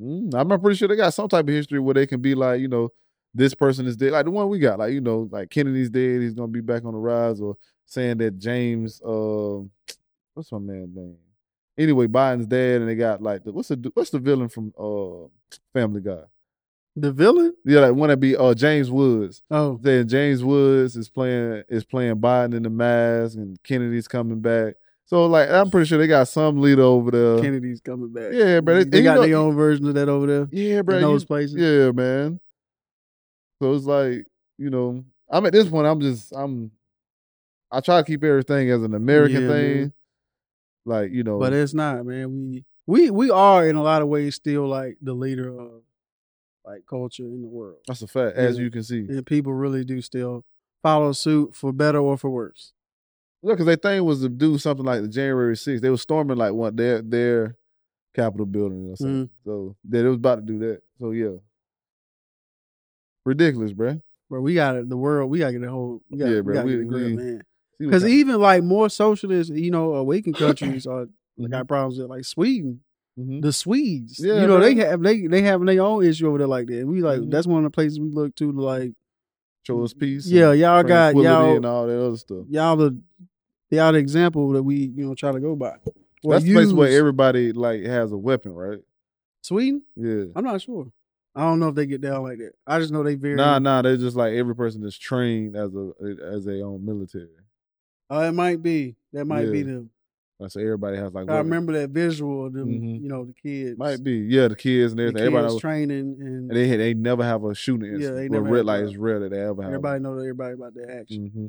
mm, 0.00 0.34
I'm 0.34 0.60
pretty 0.60 0.76
sure 0.76 0.88
they 0.88 0.96
got 0.96 1.14
some 1.14 1.28
type 1.28 1.46
of 1.48 1.54
history 1.54 1.78
where 1.80 1.94
they 1.94 2.06
can 2.06 2.20
be 2.20 2.34
like, 2.34 2.60
you 2.60 2.68
know, 2.68 2.90
this 3.34 3.54
person 3.54 3.86
is 3.86 3.96
dead, 3.96 4.12
like 4.12 4.24
the 4.24 4.30
one 4.30 4.48
we 4.48 4.58
got, 4.58 4.78
like 4.78 4.92
you 4.92 5.00
know, 5.00 5.28
like 5.30 5.50
Kennedy's 5.50 5.90
dead, 5.90 6.22
he's 6.22 6.34
gonna 6.34 6.48
be 6.48 6.60
back 6.60 6.84
on 6.84 6.92
the 6.92 6.98
rise, 6.98 7.40
or 7.40 7.56
saying 7.84 8.18
that 8.18 8.38
James, 8.38 9.00
uh, 9.02 9.60
what's 10.34 10.52
my 10.52 10.58
man's 10.58 10.94
name? 10.94 11.16
Anyway, 11.78 12.06
Biden's 12.06 12.46
dead, 12.46 12.80
and 12.80 12.88
they 12.88 12.94
got 12.94 13.22
like 13.22 13.44
the, 13.44 13.52
what's 13.52 13.68
the 13.68 13.90
what's 13.94 14.10
the 14.10 14.18
villain 14.18 14.48
from 14.48 14.72
uh 14.78 15.28
Family 15.74 16.00
Guy? 16.00 16.22
the 16.96 17.12
villain. 17.12 17.54
Yeah, 17.64 17.80
like 17.80 17.94
want 17.94 18.10
to 18.10 18.16
be 18.16 18.36
uh 18.36 18.54
James 18.54 18.90
Woods 18.90 19.42
Oh, 19.50 19.78
saying 19.82 20.08
James 20.08 20.42
Woods 20.42 20.96
is 20.96 21.08
playing 21.08 21.62
is 21.68 21.84
playing 21.84 22.16
Biden 22.16 22.54
in 22.54 22.62
the 22.62 22.70
mask 22.70 23.36
and 23.36 23.62
Kennedy's 23.62 24.08
coming 24.08 24.40
back. 24.40 24.74
So 25.06 25.26
like 25.26 25.48
I'm 25.48 25.70
pretty 25.70 25.86
sure 25.86 25.98
they 25.98 26.06
got 26.08 26.28
some 26.28 26.60
leader 26.60 26.82
over 26.82 27.10
there. 27.10 27.40
Kennedy's 27.40 27.80
coming 27.80 28.12
back. 28.12 28.32
Yeah, 28.32 28.60
bro. 28.60 28.76
They, 28.78 28.84
They, 28.84 29.02
got 29.02 29.16
know- 29.16 29.22
their 29.26 29.36
own 29.36 29.54
version 29.54 29.86
of 29.88 29.94
that 29.94 30.08
over 30.08 30.26
there. 30.26 30.48
Yeah, 30.50 30.82
bro. 30.82 30.96
in 30.96 31.02
you- 31.02 31.06
those 31.08 31.24
places. 31.24 31.54
yeah, 31.56 31.90
man. 31.92 32.40
So 33.62 33.72
it's 33.74 33.84
like 33.86 34.26
you 34.58 34.70
know 34.70 35.04
I'm 35.30 35.46
at 35.46 35.52
this 35.52 35.68
point. 35.68 35.86
I'm 35.86 36.00
just 36.00 36.32
I'm 36.34 36.70
I 37.70 37.80
try 37.80 37.98
to 38.00 38.04
keep 38.04 38.22
everything 38.24 38.70
as 38.70 38.82
an 38.82 38.94
American 38.94 39.42
Yeah, 39.42 39.48
thing. 39.48 39.76
man. 39.80 39.92
Like 40.84 41.10
you 41.12 41.22
know, 41.24 41.38
But 41.38 41.52
it's 41.52 41.74
not, 41.74 42.04
man. 42.04 42.30
We 42.32 42.64
we 42.86 43.10
we 43.10 43.30
are 43.30 43.66
in 43.68 43.76
a 43.76 43.82
lot 43.82 44.02
of 44.02 44.08
ways 44.08 44.34
still 44.34 44.66
like 44.68 44.96
the 45.00 45.14
leader 45.14 45.48
of 45.58 45.82
like 46.64 46.84
culture 46.88 47.22
in 47.24 47.42
the 47.42 47.48
world, 47.48 47.78
that's 47.86 48.02
a 48.02 48.08
fact, 48.08 48.36
as 48.36 48.58
you 48.58 48.70
can 48.72 48.82
see. 48.82 49.06
and 49.08 49.24
people 49.24 49.52
really 49.54 49.84
do 49.84 50.00
still 50.00 50.44
follow 50.82 51.12
suit 51.12 51.54
for 51.54 51.72
better 51.72 51.98
or 51.98 52.16
for 52.18 52.28
worse. 52.28 52.72
Yeah, 53.46 53.52
because 53.52 53.66
their 53.66 53.76
thing 53.76 54.04
was 54.04 54.20
to 54.22 54.28
do 54.28 54.58
something 54.58 54.84
like 54.84 55.02
the 55.02 55.08
January 55.08 55.54
6th. 55.54 55.80
They 55.80 55.90
were 55.90 55.96
storming 55.96 56.36
like 56.36 56.52
one 56.52 56.74
their 56.74 57.00
their 57.00 57.56
Capitol 58.14 58.46
building 58.46 58.90
or 58.90 58.96
something. 58.96 59.26
Mm-hmm. 59.26 59.48
So 59.50 59.76
that 59.88 60.04
it 60.04 60.08
was 60.08 60.16
about 60.16 60.36
to 60.36 60.42
do 60.42 60.58
that. 60.60 60.80
So 60.98 61.12
yeah, 61.12 61.36
ridiculous, 63.24 63.72
bro. 63.72 64.00
But 64.28 64.40
we 64.40 64.54
got 64.54 64.76
it. 64.76 64.88
The 64.88 64.96
world. 64.96 65.30
We 65.30 65.38
got 65.38 65.48
to 65.48 65.52
get 65.58 65.62
a 65.62 65.70
whole. 65.70 66.02
We 66.10 66.18
got. 66.18 66.28
Yeah, 66.30 66.40
bro, 66.40 66.54
to 66.54 66.62
we- 66.64 66.76
get 66.78 66.88
we- 66.88 67.16
man. 67.16 67.42
Because 67.78 68.06
even 68.06 68.40
like 68.40 68.62
more 68.64 68.88
socialist, 68.88 69.52
you 69.54 69.70
know, 69.70 69.94
awakened 69.94 70.36
countries 70.36 70.86
are 70.86 71.06
Mhm. 71.38 71.50
got 71.50 71.68
problems 71.68 71.98
with, 71.98 72.08
like 72.08 72.24
Sweden. 72.24 72.80
Mhm. 73.18 73.42
The 73.42 73.52
Swedes, 73.52 74.18
Yeah, 74.18 74.40
you 74.40 74.46
know, 74.46 74.58
they 74.60 74.74
have 74.76 75.02
they 75.02 75.26
they 75.26 75.42
have 75.42 75.64
their 75.64 75.82
own 75.82 76.02
issue 76.04 76.26
over 76.26 76.38
there 76.38 76.46
like 76.46 76.66
that. 76.68 76.86
We 76.86 77.02
like 77.02 77.20
Mhm. 77.20 77.30
that's 77.30 77.46
one 77.46 77.58
of 77.58 77.70
the 77.70 77.74
places 77.74 78.00
we 78.00 78.08
look 78.08 78.34
to, 78.36 78.50
like 78.52 78.92
show 79.66 79.82
us 79.84 79.92
peace. 79.92 80.26
yeah, 80.26 80.52
y'all 80.52 80.82
got 80.82 81.14
y'all 81.16 81.56
and 81.56 81.66
all 81.66 81.86
that 81.86 81.98
other 82.02 82.16
stuff. 82.16 82.46
y'all 82.48 82.76
the 82.76 82.98
the 83.70 83.94
example 83.94 84.50
that 84.52 84.62
we 84.62 84.76
you 84.94 85.06
know 85.06 85.14
try 85.14 85.32
to 85.32 85.40
go 85.40 85.56
by. 85.56 85.76
Or 86.24 86.32
That's 86.32 86.44
the 86.44 86.52
place 86.52 86.72
where 86.72 86.96
everybody 86.98 87.52
like 87.52 87.82
has 87.84 88.12
a 88.12 88.16
weapon, 88.18 88.52
right? 88.52 88.80
Sweden. 89.42 89.82
Yeah. 89.96 90.24
I'm 90.34 90.44
not 90.44 90.60
sure. 90.60 90.90
I 91.34 91.42
don't 91.42 91.60
know 91.60 91.68
if 91.68 91.74
they 91.74 91.86
get 91.86 92.00
down 92.00 92.22
like 92.22 92.38
that. 92.38 92.52
I 92.66 92.78
just 92.80 92.92
know 92.92 93.02
they 93.02 93.14
very. 93.14 93.36
Nah, 93.36 93.58
nah. 93.58 93.82
They're 93.82 93.96
just 93.96 94.16
like 94.16 94.32
every 94.32 94.56
person 94.56 94.82
is 94.84 94.96
trained 94.96 95.54
as 95.56 95.74
a 95.74 95.92
as 96.24 96.44
their 96.46 96.64
own 96.64 96.84
military. 96.84 97.28
Oh, 98.08 98.20
it 98.20 98.32
might 98.32 98.62
be. 98.62 98.96
That 99.12 99.26
might 99.26 99.50
be 99.52 99.58
Yeah. 99.58 99.64
them. 99.64 99.90
Like, 100.38 100.50
so 100.50 100.60
everybody 100.60 100.96
has 100.96 101.12
like. 101.12 101.28
I 101.28 101.38
remember 101.38 101.72
that 101.74 101.90
visual 101.90 102.46
of 102.46 102.52
them. 102.54 102.68
Mhm. 102.68 103.02
You 103.02 103.08
know, 103.08 103.24
the 103.24 103.34
kids. 103.34 103.78
Might 103.78 104.02
be, 104.02 104.18
yeah. 104.18 104.48
The 104.48 104.56
kids 104.56 104.92
and 104.92 104.98
The 104.98 105.04
everything. 105.04 105.22
kids 105.32 105.34
Everybody, 105.36 105.60
training 105.60 106.16
and, 106.20 106.50
and 106.50 106.50
they 106.50 106.76
they 106.76 106.94
never 106.94 107.22
have 107.24 107.44
a 107.44 107.54
shooting 107.54 108.00
Yeah, 108.00 108.12
they 108.12 108.28
never 108.28 108.44
red 108.44 108.58
have 108.58 108.66
like 108.66 108.82
it's 108.84 108.96
rare 108.96 109.20
that 109.20 109.30
they 109.30 109.40
ever 109.40 109.62
have. 109.62 109.70
everybody 109.72 110.00
know 110.02 110.12
everybody 110.18 110.54
about 110.54 110.74
that 110.74 110.90
action. 110.90 111.30
hmm 111.34 111.46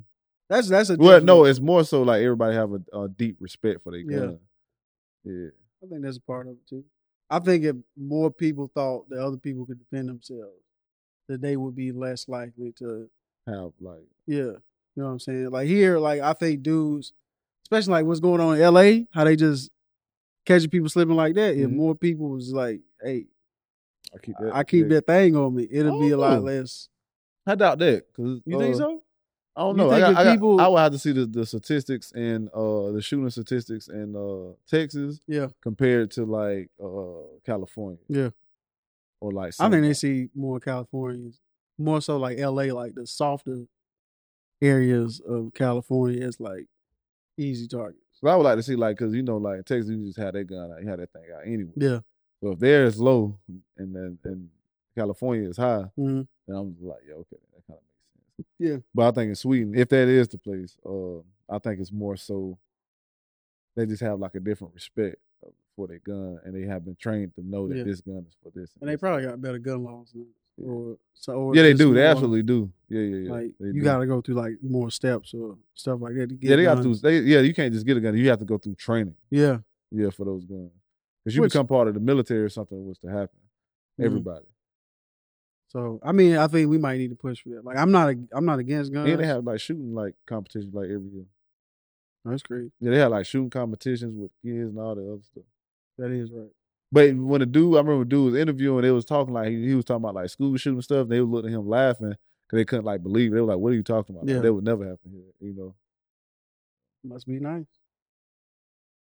That's 0.49 0.69
that's 0.69 0.89
a 0.89 0.95
Well, 0.95 1.07
different- 1.09 1.25
no, 1.25 1.45
it's 1.45 1.59
more 1.59 1.83
so 1.83 2.03
like 2.03 2.21
everybody 2.21 2.55
have 2.55 2.71
a, 2.73 2.97
a 3.01 3.09
deep 3.09 3.37
respect 3.39 3.81
for 3.83 3.91
their 3.91 4.01
Yeah. 4.01 4.17
gun. 4.19 4.39
Yeah. 5.25 5.47
I 5.83 5.87
think 5.87 6.01
that's 6.03 6.17
a 6.17 6.21
part 6.21 6.47
of 6.47 6.53
it 6.53 6.67
too. 6.67 6.83
I 7.29 7.39
think 7.39 7.65
if 7.65 7.75
more 7.97 8.31
people 8.31 8.71
thought 8.73 9.09
that 9.09 9.19
other 9.19 9.37
people 9.37 9.65
could 9.65 9.79
defend 9.79 10.07
themselves, 10.09 10.61
that 11.27 11.41
they 11.41 11.57
would 11.57 11.75
be 11.75 11.91
less 11.91 12.27
likely 12.29 12.71
to, 12.79 13.09
Have 13.47 13.73
like 13.81 14.05
yeah, 14.25 14.37
you 14.43 14.61
know 14.95 15.05
what 15.05 15.11
I'm 15.11 15.19
saying. 15.19 15.49
Like 15.49 15.67
here, 15.67 15.99
like 15.99 16.21
I 16.21 16.33
think 16.33 16.63
dudes, 16.63 17.11
especially 17.65 17.91
like 17.91 18.05
what's 18.05 18.21
going 18.21 18.39
on 18.41 18.55
in 18.55 18.61
L.A., 18.61 19.07
how 19.13 19.25
they 19.25 19.35
just 19.35 19.69
catching 20.45 20.69
people 20.69 20.87
slipping 20.89 21.15
like 21.15 21.35
that, 21.35 21.57
if 21.57 21.69
Mhm. 21.69 21.73
more 21.75 21.95
people 21.95 22.29
was 22.29 22.53
like, 22.53 22.79
"Hey, 23.01 23.27
I 24.13 24.17
keep 24.19 24.35
that. 24.39 24.55
I 24.55 24.63
keep 24.63 24.83
yeah. 24.83 24.95
that 24.95 25.07
thing 25.07 25.35
on 25.35 25.53
me," 25.55 25.67
it'll 25.69 25.99
be 25.99 26.11
a 26.11 26.17
lot 26.17 26.37
Oh. 26.39 26.43
less. 26.43 26.87
I 27.45 27.55
doubt 27.55 27.79
that. 27.79 28.05
Cause 28.13 28.41
You 28.45 28.57
think 28.59 28.75
uh, 28.75 28.77
so? 28.77 29.03
I 29.57 29.61
don't 29.61 29.77
You 29.77 29.83
know. 29.85 29.89
I, 29.91 29.99
got, 29.99 30.15
I, 30.17 30.23
got- 30.23 30.31
people- 30.33 30.61
I 30.61 30.67
would 30.67 30.77
have 30.79 30.91
to 30.93 30.99
see 30.99 31.11
the, 31.11 31.25
the 31.25 31.45
statistics 31.45 32.11
and 32.13 32.47
uh 32.49 32.91
the 32.91 33.01
shooting 33.01 33.29
statistics 33.31 33.87
in 33.87 34.15
uh 34.15 34.53
Texas 34.69 35.19
Yeah, 35.27 35.47
compared 35.61 36.11
to 36.11 36.25
like 36.25 36.69
uh 36.81 37.39
California 37.45 37.97
yeah. 38.07 38.29
or 39.19 39.31
like. 39.31 39.53
I 39.59 39.69
think 39.69 39.81
they 39.81 39.93
see 39.93 40.29
more 40.35 40.59
Californians, 40.59 41.39
more 41.77 42.01
so 42.01 42.17
like 42.17 42.37
L.A., 42.37 42.71
like 42.71 42.93
the 42.95 43.07
softer 43.07 43.65
areas 44.61 45.21
of 45.27 45.53
California 45.53 46.25
as 46.25 46.39
like 46.39 46.65
easy 47.37 47.67
targets. 47.67 48.01
So 48.13 48.27
I 48.27 48.35
would 48.35 48.43
like 48.43 48.57
to 48.57 48.63
see 48.63 48.75
like 48.75 48.97
because 48.97 49.13
you 49.13 49.21
know 49.23 49.37
like 49.37 49.65
Texas 49.65 49.89
you 49.91 50.05
just 50.05 50.17
have 50.19 50.33
that 50.33 50.45
gun 50.45 50.71
out, 50.71 50.81
you 50.81 50.87
have 50.89 50.99
that 50.99 51.11
thing 51.13 51.23
out 51.35 51.45
anyway. 51.45 51.71
Yeah. 51.75 51.99
So 52.43 52.51
if 52.51 52.59
theirs 52.59 52.99
low 52.99 53.37
and 53.77 53.95
then 53.95 54.17
and 54.23 54.49
California 54.95 55.49
is 55.49 55.57
high, 55.57 55.85
hmm 55.95 56.21
then 56.47 56.55
I'm 56.55 56.75
like, 56.81 56.99
yeah, 57.07 57.15
okay, 57.15 57.37
that 57.53 57.67
kind 57.67 57.77
of 57.77 57.83
makes 57.83 58.07
sense. 58.13 58.26
Yeah. 58.59 58.77
But 58.93 59.07
I 59.07 59.11
think 59.11 59.29
in 59.29 59.35
Sweden, 59.35 59.73
if 59.75 59.89
that 59.89 60.07
is 60.07 60.27
the 60.27 60.37
place, 60.37 60.77
uh, 60.85 61.19
I 61.49 61.59
think 61.59 61.79
it's 61.79 61.91
more 61.91 62.15
so 62.17 62.57
they 63.75 63.85
just 63.85 64.01
have 64.01 64.19
like 64.19 64.35
a 64.35 64.39
different 64.39 64.73
respect 64.73 65.17
for 65.75 65.87
their 65.87 65.99
gun, 65.99 66.39
and 66.43 66.55
they 66.55 66.67
have 66.67 66.83
been 66.83 66.95
trained 66.95 67.35
to 67.35 67.41
know 67.47 67.67
that 67.67 67.77
Yeah. 67.77 67.83
this 67.83 68.01
gun 68.01 68.25
is 68.27 68.35
for 68.41 68.51
this. 68.51 68.71
And 68.81 68.89
they 68.89 68.93
this. 68.93 68.99
probably 69.01 69.25
got 69.25 69.39
better 69.41 69.59
gun 69.59 69.83
laws. 69.83 70.11
Than. 70.11 70.25
Yeah. 70.57 70.65
Or 70.67 70.97
so, 71.13 71.33
or 71.33 71.55
yeah, 71.55 71.61
they 71.61 71.73
do. 71.75 71.93
They 71.93 72.01
more, 72.01 72.09
absolutely 72.09 72.41
do. 72.41 72.71
Yeah, 72.89 73.01
yeah, 73.01 73.15
yeah. 73.17 73.31
Like 73.31 73.51
They 73.59 73.67
you 73.67 73.83
got 73.83 73.99
to 73.99 74.07
go 74.07 74.21
through 74.21 74.35
like 74.35 74.53
more 74.63 74.89
steps 74.89 75.35
or 75.35 75.55
stuff 75.75 76.01
like 76.01 76.15
that 76.15 76.29
to 76.29 76.35
get. 76.35 76.49
Yeah, 76.49 76.55
they 76.55 76.63
got 76.63 76.81
to. 76.81 76.95
They, 76.95 77.19
yeah, 77.19 77.41
you 77.41 77.53
can't 77.53 77.71
just 77.71 77.85
get 77.85 77.95
a 77.97 77.99
gun. 78.01 78.17
You 78.17 78.27
have 78.29 78.39
to 78.39 78.45
go 78.45 78.57
through 78.57 78.73
training. 78.75 79.13
Yeah, 79.29 79.59
Yeah, 79.91 80.09
for 80.09 80.25
those 80.25 80.45
guns. 80.45 80.71
Because 81.23 81.35
you 81.35 81.41
Which- 81.43 81.51
become 81.53 81.67
part 81.67 81.87
of 81.87 81.93
the 81.93 81.99
military 81.99 82.41
or 82.41 82.49
something 82.49 82.87
was 82.87 82.97
to 82.99 83.07
happen. 83.07 83.37
Mhm. 83.99 84.05
Everybody. 84.05 84.45
So 85.69 85.99
I 86.03 86.11
mean, 86.11 86.37
I 86.37 86.47
think 86.47 86.69
we 86.69 86.77
might 86.77 86.97
need 86.97 87.09
to 87.09 87.15
push 87.15 87.41
for 87.41 87.49
that. 87.49 87.65
Like 87.65 87.77
I'm 87.77 87.91
not, 87.91 88.09
a, 88.09 88.17
I'm 88.31 88.45
not 88.45 88.59
against 88.59 88.93
guns. 88.93 89.09
And 89.09 89.19
they 89.19 89.25
have 89.25 89.43
like 89.43 89.59
shooting 89.59 89.93
like 89.93 90.15
competitions 90.25 90.73
like 90.73 90.85
every 90.85 91.09
year. 91.09 91.25
That's 92.23 92.43
great. 92.43 92.71
Yeah, 92.79 92.91
they 92.91 92.97
have 92.99 93.11
like 93.11 93.25
shooting 93.25 93.49
competitions 93.49 94.17
with 94.17 94.31
kids 94.43 94.69
and 94.69 94.79
all 94.79 94.95
the 94.95 95.03
other 95.03 95.21
stuff. 95.31 95.43
That 95.97 96.11
is 96.11 96.31
right. 96.31 96.49
But 96.91 97.15
when 97.15 97.39
the 97.41 97.45
dude, 97.45 97.75
I 97.75 97.79
remember 97.79 98.05
the 98.05 98.09
dude 98.09 98.33
was 98.33 98.41
interviewing, 98.41 98.81
they 98.81 98.91
was 98.91 99.05
talking 99.05 99.33
like 99.33 99.49
he, 99.49 99.67
he 99.67 99.75
was 99.75 99.85
talking 99.85 100.03
about 100.03 100.15
like 100.15 100.29
school 100.29 100.55
shooting 100.55 100.81
stuff. 100.81 101.03
And 101.03 101.11
they 101.11 101.19
were 101.19 101.27
looking 101.27 101.53
at 101.53 101.57
him 101.57 101.67
laughing 101.67 102.15
because 102.47 102.57
they 102.59 102.65
couldn't 102.65 102.85
like 102.85 103.03
believe 103.03 103.31
it. 103.31 103.35
They 103.35 103.41
were 103.41 103.47
like, 103.47 103.59
"What 103.59 103.73
are 103.73 103.75
you 103.75 103.83
talking 103.83 104.15
about? 104.15 104.27
Like, 104.27 104.41
that 104.41 104.53
would 104.53 104.63
never 104.63 104.83
happen 104.85 105.11
here." 105.11 105.49
You 105.49 105.53
know. 105.53 105.75
Must 107.03 107.27
be 107.27 107.39
nice. 107.39 107.65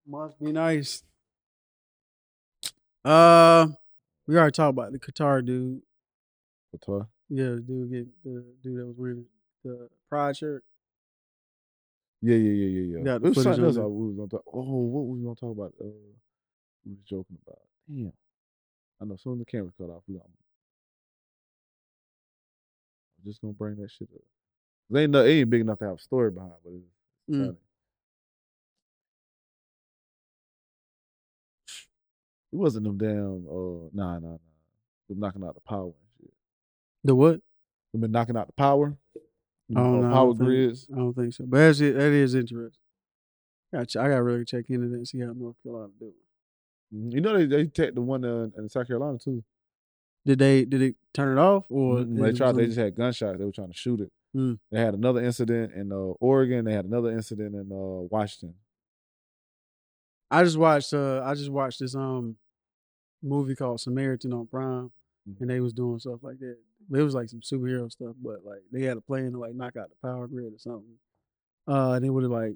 Must 0.07 0.39
be 0.39 0.53
nice. 0.53 1.03
Uh, 3.05 3.69
we 4.27 4.37
already 4.37 4.53
talked 4.53 4.71
about 4.71 4.93
the 4.93 4.99
Qatar 4.99 5.45
dude. 5.45 5.83
Yeah, 7.29 7.51
the 7.51 7.61
dude 7.61 7.91
get 7.91 8.07
the 8.25 8.45
dude 8.63 8.79
that 8.79 8.87
was 8.87 8.97
wearing 8.97 9.25
the 9.65 9.89
pride 10.09 10.37
shirt. 10.37 10.65
Yeah, 12.21 12.37
yeah, 12.37 12.53
yeah, 12.53 12.67
yeah, 12.81 12.99
yeah. 12.99 13.05
got 13.05 13.21
the 13.23 13.27
It 13.27 13.31
was 13.31 13.35
footage 13.39 13.57
something 13.57 13.65
on 13.65 13.69
else. 13.69 13.77
I- 13.79 13.87
we 13.87 14.07
was 14.09 14.17
gonna 14.17 14.29
talk. 14.29 14.45
Oh, 14.53 14.61
what 14.63 15.05
was 15.07 15.19
we 15.19 15.25
gonna 15.25 15.35
talk 15.37 15.53
about? 15.53 15.75
Uh, 15.81 15.85
we 16.85 16.93
was 16.93 17.03
joking 17.05 17.39
about. 17.47 17.59
Damn. 17.89 18.13
I 19.01 19.05
know. 19.05 19.17
Soon 19.17 19.35
as 19.35 19.39
the 19.41 19.45
camera 19.45 19.73
cut 19.79 19.91
off, 19.91 20.03
we 20.07 20.15
gonna. 20.15 20.25
I'm 23.19 23.25
just 23.31 23.41
gonna 23.41 23.53
bring 23.55 23.77
that 23.77 23.91
shit 23.91 24.09
up. 24.15 24.21
It 24.91 24.99
ain't, 24.99 25.11
no, 25.13 25.25
it 25.25 25.31
ain't 25.31 25.51
big 25.51 25.63
enough 25.63 25.79
to 25.81 25.85
have 25.87 25.95
a 25.97 25.99
story 25.99 26.31
behind, 26.31 26.53
but 26.65 26.73
it's 26.73 26.85
Mm. 27.37 27.47
funny. 27.47 27.59
It 32.53 32.57
wasn't 32.57 32.85
them 32.85 32.99
damn. 32.99 33.47
Uh, 33.49 33.89
nah, 33.93 34.19
nah, 34.19 34.29
nah. 34.33 34.39
Them 35.09 35.19
knocking 35.21 35.43
out 35.45 35.55
the 35.55 35.61
power. 35.63 35.93
The 37.05 37.15
what? 37.15 37.41
They've 37.93 38.01
been 38.01 38.13
knocking 38.13 38.37
out 38.37 38.47
the 38.47 38.53
power. 38.55 38.97
You 39.69 39.77
Oh, 39.79 39.83
know, 40.01 40.01
no, 40.09 40.13
power 40.15 40.35
think- 40.35 40.45
grids. 40.45 40.89
I 40.93 40.97
don't 40.97 41.15
think 41.15 41.33
so. 41.35 41.45
But 41.47 41.59
that's 41.59 41.81
it. 41.81 41.95
That 41.95 42.13
is 42.13 42.35
interesting. 42.35 42.79
Got 43.73 43.89
ch- 43.89 43.97
I 43.97 44.09
got 44.09 44.17
to 44.17 44.23
really 44.23 44.45
check 44.45 44.67
into 44.69 44.89
that 44.89 44.97
and 44.97 45.09
see 45.09 45.21
how 45.21 45.33
North 45.33 45.57
Carolina 45.63 45.93
do. 45.99 46.13
Mhm. 46.95 47.13
You 47.15 47.21
know 47.23 47.39
they 47.39 47.47
they 47.47 47.67
take 47.67 47.95
the 47.95 48.03
one 48.03 48.25
uh, 48.25 48.49
in 48.57 48.69
South 48.69 48.87
Carolina 48.87 49.19
too. 49.19 49.43
Did 50.27 50.39
they 50.39 50.65
did 50.67 50.83
it 50.83 50.97
turn 51.15 51.37
it 51.37 51.41
off 51.41 51.65
or 51.71 51.97
Mhm. 52.01 52.21
They 52.23 52.33
tried. 52.33 52.53
They 52.57 52.67
just 52.67 52.79
had 52.79 52.95
gunshots. 52.95 53.39
They 53.39 53.45
were 53.45 53.51
trying 53.53 53.71
to 53.73 53.77
shoot 53.77 54.01
it. 54.01 54.13
Mm. 54.37 54.59
They 54.71 54.79
had 54.81 54.95
another 54.95 55.23
incident 55.23 55.73
in 55.73 55.91
uh, 55.93 55.97
Oregon. 56.21 56.65
They 56.67 56.73
had 56.75 56.85
another 56.85 57.11
incident 57.11 57.55
in 57.55 57.73
uh, 57.73 58.07
Washington. 58.11 58.57
I 60.31 60.45
just 60.45 60.57
watched 60.59 60.93
uh 60.95 61.23
I 61.25 61.35
just 61.35 61.51
watched 61.51 61.81
this 61.81 61.95
um 61.95 62.37
movie 63.23 63.55
called 63.55 63.81
Samaritan 63.81 64.33
on 64.33 64.47
Prime. 64.47 64.91
And 65.41 65.49
they 65.51 65.61
was 65.61 65.73
doing 65.73 65.99
stuff 65.99 66.21
like 66.23 66.39
that. 66.41 66.57
It 66.93 67.03
was 67.03 67.15
like 67.15 67.29
some 67.29 67.41
superhero 67.41 67.91
stuff, 67.91 68.15
but 68.23 68.45
like 68.45 68.61
they 68.73 68.83
had 68.83 68.97
a 68.97 69.01
plan 69.01 69.33
to 69.33 69.39
like 69.39 69.55
knock 69.55 69.77
out 69.77 69.89
the 69.91 70.07
power 70.09 70.27
grid 70.27 70.53
or 70.53 70.59
something. 70.59 70.97
Uh 71.69 71.93
and 71.93 72.05
they 72.05 72.11
would 72.11 72.25
have 72.25 72.33
like 72.33 72.55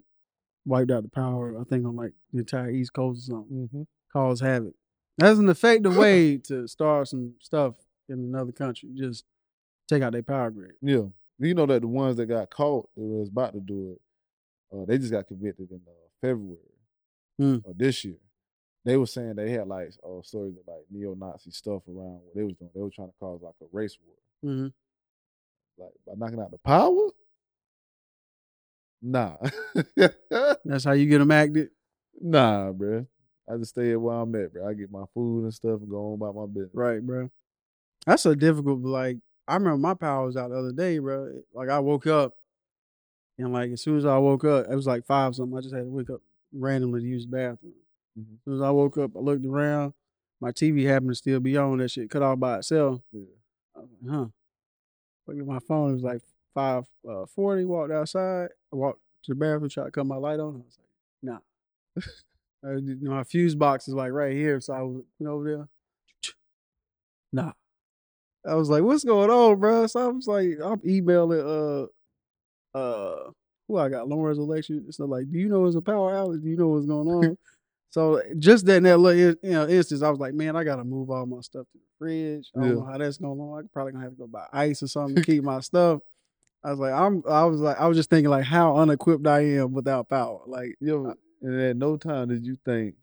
wiped 0.64 0.90
out 0.90 1.02
the 1.04 1.08
power, 1.08 1.58
I 1.60 1.64
think 1.64 1.86
on 1.86 1.94
like 1.96 2.12
the 2.32 2.40
entire 2.40 2.70
East 2.70 2.92
Coast 2.92 3.28
or 3.28 3.34
something. 3.34 3.68
Mm-hmm. 3.68 3.82
Cause 4.12 4.40
havoc. 4.40 4.74
That's 5.18 5.38
an 5.38 5.48
effective 5.48 5.96
way 5.96 6.38
to 6.38 6.66
start 6.68 7.08
some 7.08 7.34
stuff 7.40 7.74
in 8.08 8.18
another 8.18 8.52
country. 8.52 8.90
Just 8.94 9.24
take 9.88 10.02
out 10.02 10.12
their 10.12 10.22
power 10.22 10.50
grid. 10.50 10.72
Yeah, 10.82 11.04
you 11.38 11.54
know 11.54 11.66
that 11.66 11.80
the 11.82 11.88
ones 11.88 12.16
that 12.16 12.26
got 12.26 12.50
caught, 12.50 12.88
that 12.96 13.02
was 13.02 13.28
about 13.28 13.54
to 13.54 13.60
do 13.60 13.92
it, 13.96 14.76
uh, 14.76 14.84
they 14.86 14.98
just 14.98 15.12
got 15.12 15.26
convicted 15.26 15.70
in 15.70 15.80
uh, 15.86 15.90
February 16.20 16.58
Mm. 17.40 17.64
of 17.68 17.76
this 17.76 18.02
year. 18.04 18.16
They 18.86 18.96
were 18.96 19.06
saying 19.06 19.34
they 19.34 19.50
had 19.50 19.66
like 19.66 19.90
uh, 20.04 20.22
stories 20.22 20.54
of 20.56 20.72
like 20.72 20.84
neo-Nazi 20.92 21.50
stuff 21.50 21.82
around 21.88 22.20
what 22.22 22.36
they 22.36 22.44
was 22.44 22.54
doing. 22.54 22.70
They 22.72 22.80
were 22.80 22.90
trying 22.90 23.08
to 23.08 23.14
cause 23.18 23.40
like 23.42 23.54
a 23.60 23.66
race 23.72 23.98
war, 24.06 24.14
hmm 24.54 24.68
like 25.76 25.90
by 26.06 26.12
knocking 26.16 26.40
out 26.40 26.52
the 26.52 26.58
power. 26.58 27.08
Nah, 29.02 29.36
That's 30.64 30.84
how 30.84 30.92
you 30.92 31.06
get 31.06 31.18
them 31.18 31.32
acted. 31.32 31.70
nah, 32.20 32.70
bruh. 32.72 33.06
I 33.48 33.56
just 33.56 33.70
stay 33.70 33.90
at 33.92 34.00
where 34.00 34.14
I'm 34.16 34.34
at, 34.36 34.52
bro. 34.52 34.68
I 34.68 34.74
get 34.74 34.90
my 34.90 35.04
food 35.14 35.42
and 35.44 35.54
stuff 35.54 35.80
and 35.80 35.90
go 35.90 36.12
on 36.12 36.14
about 36.14 36.34
my 36.36 36.46
business. 36.46 36.70
Right, 36.74 37.00
bro. 37.02 37.28
That's 38.06 38.22
so 38.22 38.34
difficult. 38.36 38.80
Like, 38.82 39.18
I 39.48 39.54
remember 39.54 39.78
my 39.78 39.94
power 39.94 40.26
was 40.26 40.36
out 40.36 40.50
the 40.50 40.58
other 40.58 40.72
day, 40.72 40.98
bro. 40.98 41.40
Like, 41.52 41.68
I 41.68 41.80
woke 41.80 42.06
up, 42.06 42.34
and 43.38 43.52
like 43.52 43.70
as 43.72 43.82
soon 43.82 43.98
as 43.98 44.06
I 44.06 44.16
woke 44.18 44.44
up, 44.44 44.66
it 44.70 44.74
was 44.76 44.86
like 44.86 45.04
five 45.06 45.34
something. 45.34 45.58
I 45.58 45.60
just 45.60 45.74
had 45.74 45.82
to 45.84 45.90
wake 45.90 46.10
up 46.10 46.20
randomly 46.52 47.00
to 47.00 47.06
use 47.06 47.26
the 47.26 47.32
bathroom. 47.32 47.74
Mhm. 48.18 48.34
As 48.34 48.44
soon 48.44 48.54
as 48.56 48.62
I 48.62 48.70
woke 48.70 48.98
up, 48.98 49.16
I 49.16 49.20
looked 49.20 49.44
around. 49.46 49.94
My 50.40 50.52
TV 50.52 50.84
happened 50.84 51.10
to 51.10 51.14
still 51.14 51.40
be 51.40 51.56
on. 51.56 51.78
That 51.78 51.90
shit 51.90 52.10
cut 52.10 52.22
off 52.22 52.38
by 52.38 52.58
itself. 52.58 53.00
Yeah. 53.12 53.24
Like, 53.74 53.86
huh. 54.08 54.26
Looked 55.26 55.40
at 55.40 55.46
my 55.46 55.58
phone. 55.60 55.90
It 55.90 55.94
was 55.94 56.02
like 56.02 56.22
five 56.54 56.84
uh, 57.08 57.26
forty. 57.26 57.64
Walked 57.64 57.92
outside. 57.92 58.48
I 58.72 58.76
walked 58.76 59.00
to 59.24 59.32
the 59.32 59.34
bathroom. 59.36 59.68
Tried 59.68 59.84
to 59.86 59.90
cut 59.90 60.06
my 60.06 60.16
light 60.16 60.40
on. 60.40 60.54
I 60.56 60.58
was 60.58 60.78
like, 60.78 60.88
nah. 61.22 61.38
Uh, 62.64 62.76
you 62.76 62.96
know, 63.02 63.12
my 63.12 63.22
fuse 63.22 63.54
box 63.54 63.86
is 63.86 63.94
like 63.94 64.10
right 64.10 64.32
here, 64.34 64.60
so 64.60 64.72
I 64.72 64.82
was 64.82 64.96
looking 64.96 65.28
over 65.28 65.44
there. 65.44 65.68
Nah. 67.32 67.52
I 68.46 68.54
was 68.54 68.70
like, 68.70 68.82
what's 68.82 69.04
going 69.04 69.30
on, 69.30 69.60
bro? 69.60 69.86
So 69.88 70.00
I 70.00 70.08
was 70.12 70.26
like, 70.26 70.58
I'm 70.64 70.80
emailing 70.86 71.40
uh 71.40 71.86
uh 72.78 73.30
who 73.68 73.78
I 73.78 73.88
got, 73.88 74.08
Lawrence 74.08 74.38
election. 74.38 74.90
So 74.92 75.06
like, 75.06 75.30
do 75.30 75.38
you 75.38 75.48
know 75.48 75.66
it's 75.66 75.76
a 75.76 75.82
power 75.82 76.12
outage? 76.14 76.42
Do 76.42 76.48
you 76.48 76.56
know 76.56 76.68
what's 76.68 76.86
going 76.86 77.08
on? 77.08 77.38
So 77.90 78.20
just 78.38 78.66
that 78.66 78.76
in 78.78 78.82
that 78.84 78.98
little 78.98 79.18
you 79.42 79.50
know, 79.50 79.68
instance, 79.68 80.02
I 80.02 80.10
was 80.10 80.18
like, 80.18 80.34
man, 80.34 80.56
I 80.56 80.64
gotta 80.64 80.84
move 80.84 81.10
all 81.10 81.24
my 81.26 81.40
stuff 81.40 81.66
to 81.72 81.78
the 81.78 81.84
fridge. 81.98 82.50
I 82.56 82.60
don't 82.60 82.68
Yeah. 82.68 82.74
know 82.76 82.84
how 82.84 82.98
that's 82.98 83.16
going 83.18 83.40
on. 83.40 83.58
I'm 83.60 83.68
probably 83.72 83.92
gonna 83.92 84.04
have 84.04 84.12
to 84.12 84.18
go 84.18 84.26
buy 84.26 84.46
ice 84.52 84.82
or 84.82 84.88
something 84.88 85.16
to 85.16 85.22
keep 85.24 85.42
my 85.42 85.60
stuff. 85.60 86.00
I 86.64 86.70
was 86.70 86.78
like, 86.78 86.92
I'm 86.92 87.22
I 87.28 87.44
was 87.44 87.60
like, 87.60 87.78
I 87.80 87.86
was 87.86 87.96
just 87.96 88.10
thinking 88.10 88.30
like 88.30 88.44
how 88.44 88.76
unequipped 88.76 89.26
I 89.26 89.40
am 89.56 89.72
without 89.72 90.08
power. 90.08 90.40
Like 90.46 90.74
Yo, 90.80 91.14
and 91.42 91.60
at 91.60 91.76
no 91.76 91.96
time 91.96 92.28
did 92.28 92.44
you 92.44 92.58
think 92.64 92.96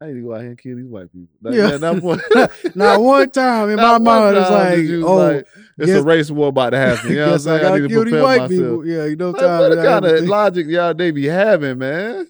I 0.00 0.08
need 0.08 0.14
to 0.14 0.20
go 0.22 0.34
out 0.34 0.40
here 0.40 0.50
and 0.50 0.58
kill 0.58 0.76
these 0.76 0.84
white 0.86 1.10
people. 1.10 1.28
Like, 1.42 1.54
Yeah. 1.54 1.76
that 1.78 2.00
point, 2.02 2.20
not 2.76 3.00
one 3.00 3.30
time 3.30 3.70
in 3.70 3.76
my 3.76 3.82
not 3.82 3.92
one 3.92 4.04
mind 4.04 4.36
it's 4.36 4.50
like, 4.50 4.78
you 4.80 5.06
oh, 5.08 5.16
like, 5.16 5.46
it's 5.78 5.86
guess- 5.86 6.00
a 6.00 6.02
race 6.02 6.30
war 6.30 6.48
about 6.48 6.70
to 6.70 6.76
happen. 6.78 7.10
You 7.10 7.16
know 7.16 7.22
what 7.22 7.28
I'm 7.28 7.34
I 7.34 7.36
saying? 7.38 7.58
I, 7.58 7.62
gotta 7.62 7.80
need 7.82 7.88
to 7.88 8.02
prepare 8.02 8.22
myself. 8.22 8.50
people. 8.50 8.86
Yeah, 8.86 9.04
you 9.06 9.16
know, 9.16 9.30
Like, 9.30 9.40
time. 9.40 9.58
what 9.70 9.78
I 9.78 9.84
kind 9.84 10.04
of 10.04 10.24
logic 10.24 10.66
y'all 10.66 10.92
they 10.94 11.10
be 11.12 11.24
having, 11.26 11.78
man? 11.78 12.26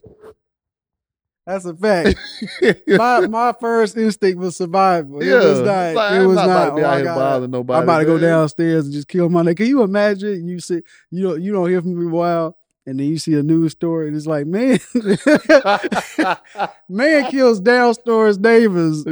That's 1.46 1.64
a 1.64 1.76
fact. 1.76 2.18
my 2.88 3.20
my 3.28 3.54
first 3.60 3.96
instinct 3.96 4.38
was 4.40 4.56
survival. 4.56 5.20
It 5.22 5.26
yeah, 5.26 5.34
was 5.44 5.60
not. 5.60 5.94
like, 5.94 6.12
it 6.12 6.16
I'm 6.16 6.26
was 6.26 6.36
not, 6.36 6.46
not. 6.46 6.56
about 6.56 6.68
to 6.70 6.74
be 6.76 6.82
oh, 6.82 6.88
I 6.88 6.96
here 6.96 7.04
gotta- 7.04 7.20
bothering 7.20 7.50
nobody. 7.52 7.76
I'm 7.78 7.82
about 7.84 7.98
to 8.00 8.04
go 8.04 8.18
downstairs 8.18 8.84
and 8.86 8.92
just 8.92 9.06
kill 9.06 9.28
my 9.28 9.42
nigga. 9.42 9.58
Can 9.58 9.66
you 9.66 9.82
imagine? 9.82 10.48
You 10.48 10.58
see, 10.58 10.82
you 11.12 11.22
don't 11.22 11.40
you 11.40 11.52
don't 11.52 11.68
hear 11.68 11.80
from 11.80 11.96
me 11.98 12.06
a 12.06 12.08
while, 12.08 12.56
and 12.84 12.98
then 12.98 13.06
you 13.06 13.18
see 13.18 13.34
a 13.34 13.44
news 13.44 13.72
story, 13.72 14.08
and 14.08 14.16
it's 14.16 14.26
like, 14.26 14.46
man, 14.46 14.80
man 16.88 17.24
kills 17.30 17.60
downstairs 17.60 18.38
neighbors 18.40 19.04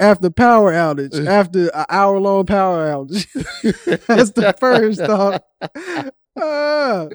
after 0.00 0.30
power 0.30 0.72
outage, 0.72 1.24
after 1.26 1.68
an 1.68 1.86
hour 1.88 2.18
long 2.18 2.44
power 2.44 2.90
outage. 2.92 3.26
That's 4.06 4.30
the 4.30 4.52
first 4.58 5.00
thought. 5.00 5.44
Ah, 6.36 7.06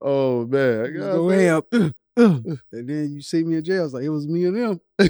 oh 0.00 0.46
man, 0.46 0.84
I 0.84 0.88
gotta 0.90 1.12
go 1.14 1.28
ham. 1.30 1.94
and 2.72 2.88
then 2.88 3.12
you 3.12 3.20
see 3.22 3.44
me 3.44 3.56
in 3.58 3.64
jail. 3.64 3.84
It's 3.84 3.94
like 3.94 4.02
it 4.04 4.08
was 4.08 4.26
me 4.26 4.44
and 4.46 4.56
them. 4.56 4.80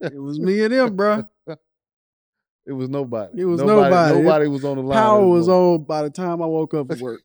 It 0.00 0.20
was 0.22 0.38
me 0.38 0.62
and 0.64 0.72
them, 0.72 0.94
bro. 0.96 1.24
It 2.66 2.72
was 2.72 2.88
nobody. 2.88 3.40
It 3.40 3.44
was 3.44 3.60
nobody. 3.62 4.22
Nobody 4.22 4.48
was 4.48 4.64
on 4.64 4.76
the 4.76 4.82
line. 4.82 4.98
Power 4.98 5.26
was 5.26 5.48
on 5.48 5.84
by 5.84 6.02
the 6.02 6.10
time 6.10 6.42
I 6.42 6.46
woke 6.46 6.74
up 6.74 6.92
for 6.96 7.02
work. 7.02 7.20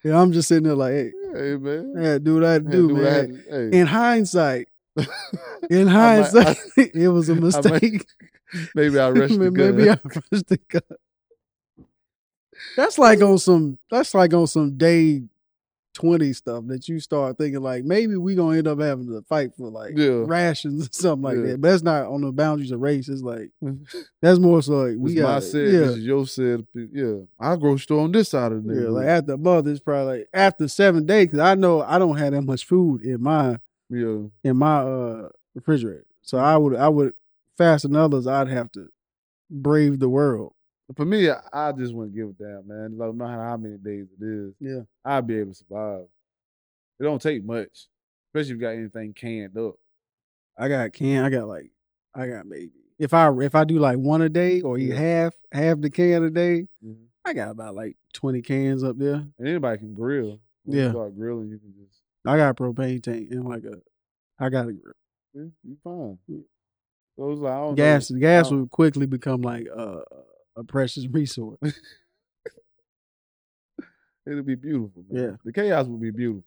yeah, 0.05 0.21
I'm 0.21 0.33
just 0.33 0.49
sitting 0.49 0.65
there 0.65 0.75
like, 0.75 0.93
hey, 0.93 1.13
Hey 1.35 1.57
man. 1.57 1.95
I 1.99 2.03
had 2.03 2.25
do 2.25 2.35
what 2.35 2.45
I 2.45 2.59
do, 2.59 2.89
do 2.89 2.95
what 2.95 3.07
I 3.07 3.11
man. 3.23 3.43
had 3.51 3.73
hey. 3.73 3.79
In 3.81 3.87
hindsight, 3.87 4.69
in 5.71 5.89
I 5.89 5.95
might- 6.21 6.33
hindsight, 6.33 6.57
it 6.95 7.09
was 7.09 7.29
a 7.29 7.35
might- 7.35 7.45
mistake. 7.45 8.05
Maybe 8.75 8.99
I 9.01 9.11
rushed 9.11 9.39
the 9.39 9.51
gun. 9.51 9.77
Maybe 9.77 9.91
I 9.91 9.99
rushed 10.05 10.47
the 10.47 10.59
gun. 10.69 10.83
That's 12.77 12.99
like 12.99 13.21
on 13.23 13.39
some. 13.39 13.79
That's 13.91 14.15
like 14.15 14.33
on 14.35 14.47
some 14.47 14.77
day 14.77 15.23
twenty 15.93 16.33
stuff 16.33 16.65
that 16.67 16.89
you 16.89 16.99
start 16.99 17.39
thinking 17.39 17.63
like 17.63 17.85
maybe 17.85 18.17
we 18.17 18.35
gonna 18.35 18.59
end 18.59 18.67
up 18.67 18.81
having 18.81 19.07
to 19.07 19.23
fight 19.29 19.55
for 19.57 19.71
like 19.71 19.93
Yeah. 19.97 20.25
rations 20.27 20.87
or 20.87 20.89
something 20.93 21.23
like 21.23 21.37
Yeah. 21.37 21.53
that. 21.53 21.61
But 21.61 21.69
that's 21.71 21.83
not 21.85 22.07
on 22.07 22.23
the 22.23 22.33
boundaries 22.33 22.73
of 22.73 22.81
race. 22.81 23.09
It's 23.09 23.23
like 23.23 23.51
that's 24.21 24.41
more 24.41 24.61
so 24.61 24.73
like 24.73 24.97
we 24.99 25.15
This 25.15 25.23
my 25.23 25.29
got 25.29 25.43
set. 25.45 25.67
yeah. 25.69 25.79
This 25.81 25.97
is 25.99 26.05
your 26.05 26.27
set. 26.27 26.61
Yeah, 26.75 27.15
I'll 27.39 27.57
grocery 27.57 27.79
store 27.85 28.01
on 28.03 28.11
this 28.11 28.29
side 28.31 28.51
of 28.51 28.65
the 28.65 28.75
Yeah, 28.75 28.89
like 28.89 29.07
after 29.07 29.35
a 29.35 29.39
month, 29.39 29.69
it's 29.69 29.79
probably 29.79 30.19
like 30.19 30.29
after 30.35 30.67
seven 30.67 31.07
days 31.07 31.27
because 31.27 31.39
I 31.39 31.55
know 31.55 31.83
I 31.83 31.99
don't 32.01 32.17
have 32.17 32.33
that 32.33 32.43
much 32.43 32.65
food 32.67 33.03
in 33.03 33.23
my 33.23 33.59
yeah. 33.89 34.19
in 34.43 34.57
my 34.57 34.79
uh 34.81 35.29
refrigerator. 35.55 36.07
So 36.23 36.39
I 36.39 36.57
would 36.57 36.75
I 36.75 36.89
would 36.89 37.15
faster 37.57 37.87
than 37.87 37.97
others. 37.99 38.27
I'd 38.27 38.49
have 38.49 38.73
to 38.73 38.89
brave 39.49 40.01
the 40.01 40.09
world. 40.09 40.55
For 40.97 41.05
me, 41.07 41.31
I, 41.31 41.73
just 41.73 41.95
wouldn't 41.95 42.15
give 42.15 42.29
a 42.29 42.33
damn, 42.33 42.69
man. 42.69 42.99
Like, 42.99 43.09
no 43.09 43.13
matter 43.15 43.43
how 43.43 43.57
many 43.57 43.79
days 43.79 44.07
it 44.21 44.23
is, 44.25 44.55
Yeah. 44.61 44.81
I'll 45.05 45.23
be 45.23 45.39
able 45.39 45.53
to 45.53 45.57
survive. 45.57 46.05
It 47.01 47.05
don't 47.05 47.23
take 47.23 47.43
much, 47.45 47.87
especially 48.29 48.51
if 48.53 48.57
you 48.57 48.59
got 48.59 48.69
anything 48.71 49.15
canned 49.15 49.57
up. 49.57 49.75
I 50.59 50.69
got 50.69 50.93
can. 50.93 51.25
I 51.25 51.31
got 51.31 51.49
like 51.49 51.71
I 52.15 52.29
got 52.29 52.47
maybe 52.47 52.71
if 52.99 53.13
I 53.13 53.33
if 53.41 53.55
I 53.57 53.65
do 53.65 53.79
like 53.81 53.97
one 53.99 54.23
a 54.23 54.29
day 54.29 54.61
or 54.61 54.79
eat 54.79 54.91
Yeah. 54.91 54.95
half 54.97 55.35
half 55.51 55.81
the 55.81 55.91
can 55.91 56.23
a 56.23 56.31
day, 56.31 56.69
Mhm. 56.85 57.07
I 57.25 57.33
got 57.33 57.51
about 57.51 57.75
like 57.75 57.97
twenty 58.13 58.41
cans 58.43 58.85
up 58.85 58.97
there. 58.99 59.15
And 59.39 59.49
anybody 59.49 59.79
can 59.79 59.95
grill. 59.95 60.39
When 60.65 60.79
Yeah. 60.79 60.85
You 60.85 60.91
start 60.91 61.17
grilling, 61.17 61.49
you 61.49 61.59
can 61.59 61.75
just, 61.83 62.01
I 62.25 62.37
got 62.37 62.51
a 62.51 62.55
propane 62.55 63.03
tank 63.03 63.31
and 63.33 63.45
like 63.49 63.65
a 63.65 63.81
I 64.39 64.49
got 64.51 64.69
a 64.69 64.73
grill. 64.73 64.95
yeah, 65.33 65.43
you 65.65 65.77
fine. 65.83 66.19
So 67.17 67.31
it's 67.33 67.41
like, 67.41 67.53
I 67.53 67.57
don't 67.61 67.75
gas. 67.75 68.11
know. 68.11 68.21
Gas 68.21 68.51
would 68.53 68.71
quickly 68.71 69.07
become 69.07 69.43
like 69.43 69.67
uh, 69.75 70.03
a 70.57 70.65
precious 70.65 71.07
resource. 71.11 71.59
It'll 74.27 74.43
be 74.43 74.55
beautiful. 74.55 75.05
Man. 75.11 75.23
Yeah. 75.23 75.37
The 75.45 75.53
chaos 75.53 75.87
would 75.87 76.01
be 76.01 76.11
beautiful. 76.11 76.45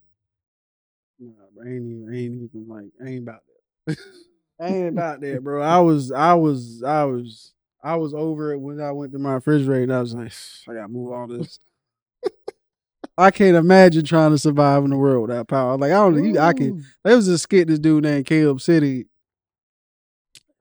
Nah, 1.20 1.32
bro, 1.53 1.64
I 1.66 1.70
ain't 1.70 1.86
even, 1.86 2.08
I 2.12 2.18
ain't 2.18 2.34
even 2.55 2.68
like, 2.68 2.86
I 3.03 3.10
ain't 3.10 3.24
about 3.24 3.41
that. 3.86 3.97
I 4.60 4.68
ain't 4.68 4.88
about 4.89 5.22
that, 5.22 5.43
bro. 5.43 5.62
I 5.62 5.80
was, 5.82 6.12
I 6.12 6.34
was, 6.34 6.82
I 6.84 7.03
was, 7.03 7.53
I 7.84 7.95
was 7.95 8.14
over 8.14 8.53
it 8.53 8.58
when 8.60 8.82
I 8.82 8.91
went 8.91 9.12
to 9.14 9.20
my 9.20 9.34
refrigerator. 9.34 9.84
and 9.84 9.93
I 9.93 9.99
was 10.01 10.14
like, 10.16 10.32
I 10.68 10.74
gotta 10.74 10.88
move 10.88 11.12
all 11.12 11.28
this. 11.28 11.60
I 13.20 13.32
can't 13.32 13.55
imagine 13.58 14.05
trying 14.05 14.30
to 14.32 14.38
survive 14.38 14.84
in 14.84 14.91
the 14.91 14.97
world 14.97 15.28
without 15.28 15.47
power. 15.47 15.76
Like 15.78 15.91
I 15.91 15.95
don't, 15.95 16.24
you, 16.24 16.39
I 16.39 16.53
can. 16.53 16.86
There 17.03 17.16
was 17.16 17.28
a 17.28 17.38
skit 17.38 17.68
this 17.68 17.80
dude 17.80 18.03
named 18.03 18.26
Caleb 18.28 18.62
City. 18.62 19.08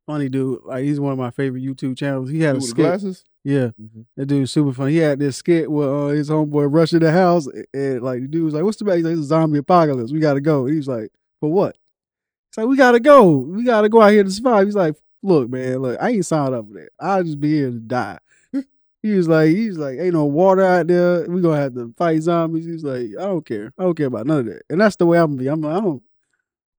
Funny 0.07 0.29
dude, 0.31 0.61
like 0.65 0.85
he's 0.85 1.01
one 1.01 1.13
of 1.13 1.19
my 1.19 1.31
favorite 1.31 1.63
YouTube 1.65 1.99
channels. 1.99 2.31
He 2.31 2.41
had 2.41 2.55
Dude 2.55 2.63
a 2.63 2.67
skit. 2.67 2.77
glasses? 2.77 3.25
Yeah, 3.47 3.71
that 4.17 4.27
dude's 4.27 4.51
super 4.51 4.73
funny. 4.73 4.91
He 4.95 4.99
had 4.99 5.21
this 5.21 5.37
skit 5.37 5.71
where 5.71 5.89
uh, 5.89 6.09
his 6.09 6.29
homeboy 6.29 6.67
rushed 6.69 6.95
in 6.95 6.99
the 6.99 7.13
house 7.13 7.47
and, 7.47 7.65
and, 7.73 8.03
like 8.03 8.23
the 8.23 8.27
dude 8.27 8.45
was 8.45 8.55
like, 8.55 8.65
"What's 8.65 8.77
the 8.77 8.85
matter?" 8.85 8.97
He's 8.97 9.05
like, 9.05 9.13
"It's 9.13 9.21
a 9.21 9.25
zombie 9.27 9.61
apocalypse. 9.61 10.11
We 10.11 10.19
gotta 10.19 10.41
go." 10.41 10.63
And 10.63 10.71
he 10.71 10.79
was 10.79 10.89
like, 10.89 11.13
"For 11.39 11.49
what?" 11.49 11.77
He's 12.51 12.59
like, 12.59 12.67
"We 12.67 12.77
gotta 12.77 12.99
go. 12.99 13.37
We 13.37 13.63
gotta 13.63 13.89
go 13.89 14.03
out 14.03 14.11
here 14.11 14.25
to 14.25 14.31
survive." 14.33 14.67
He's 14.67 14.75
like, 14.75 14.97
"Look, 15.23 15.49
man, 15.49 15.79
look, 15.79 15.97
I 16.03 16.11
ain't 16.11 16.27
signed 16.27 16.57
up 16.57 16.67
for 16.67 16.75
that. 16.75 16.89
I'll 16.99 17.23
just 17.23 17.39
be 17.39 17.53
here 17.53 17.71
to 17.71 17.79
die." 17.79 18.19
he 19.03 19.13
was 19.13 19.29
like, 19.29 19.51
"He's 19.51 19.79
like, 19.79 20.01
ain't 20.01 20.15
no 20.15 20.25
water 20.25 20.65
out 20.65 20.89
there. 20.89 21.31
We 21.31 21.41
gonna 21.41 21.61
have 21.61 21.75
to 21.75 21.95
fight 21.97 22.23
zombies." 22.23 22.67
He's 22.67 22.83
like, 22.83 23.11
"I 23.17 23.27
don't 23.27 23.47
care. 23.47 23.73
I 23.79 23.85
don't 23.85 23.97
care 23.97 24.09
about 24.09 24.27
none 24.27 24.41
of 24.41 24.47
that." 24.47 24.63
And 24.71 24.81
that's 24.81 24.97
the 24.97 25.07
way 25.07 25.19
I'm 25.19 25.37
gonna 25.37 25.43
be. 25.43 25.47
I'm 25.47 25.61
like, 25.61 25.77
I 25.77 25.81
don't. 25.81 26.03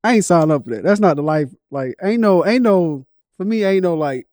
I 0.04 0.16
ain't 0.16 0.26
signed 0.26 0.52
up 0.52 0.66
for 0.66 0.72
that. 0.72 0.84
That's 0.84 1.00
not 1.00 1.16
the 1.16 1.24
life. 1.24 1.50
Like, 1.72 1.96
ain't 2.04 2.20
no, 2.20 2.46
ain't 2.46 2.64
no. 2.64 3.06
For 3.38 3.46
me, 3.46 3.64
ain't 3.64 3.84
no 3.84 3.96
like 3.96 4.28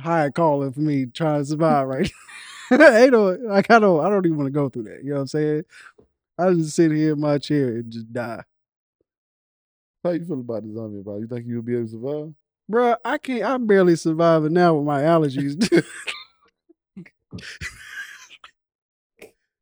high 0.00 0.30
calling 0.30 0.72
for 0.72 0.80
me 0.80 1.06
trying 1.06 1.42
to 1.42 1.46
survive 1.46 1.86
right 1.86 2.10
ain't 2.72 3.12
no 3.12 3.36
like 3.42 3.70
I 3.70 3.78
don't 3.78 4.04
I 4.04 4.08
don't 4.08 4.24
even 4.26 4.38
want 4.38 4.46
to 4.46 4.52
go 4.52 4.68
through 4.68 4.84
that. 4.84 5.02
You 5.02 5.10
know 5.10 5.16
what 5.16 5.20
I'm 5.22 5.26
saying? 5.28 5.64
I 6.38 6.52
just 6.54 6.76
sit 6.76 6.92
here 6.92 7.12
in 7.14 7.20
my 7.20 7.38
chair 7.38 7.68
and 7.68 7.90
just 7.90 8.12
die. 8.12 8.42
How 10.04 10.10
you 10.10 10.24
feel 10.24 10.40
about 10.40 10.62
the 10.62 10.72
zombie 10.72 11.00
about? 11.00 11.20
You 11.20 11.26
think 11.26 11.46
you'll 11.46 11.62
be 11.62 11.74
able 11.74 11.84
to 11.84 11.90
survive? 11.90 12.32
Bruh, 12.70 12.96
I 13.04 13.18
can't 13.18 13.42
I'm 13.42 13.66
barely 13.66 13.96
surviving 13.96 14.52
now 14.52 14.74
with 14.76 14.86
my 14.86 15.02
allergies. 15.02 15.60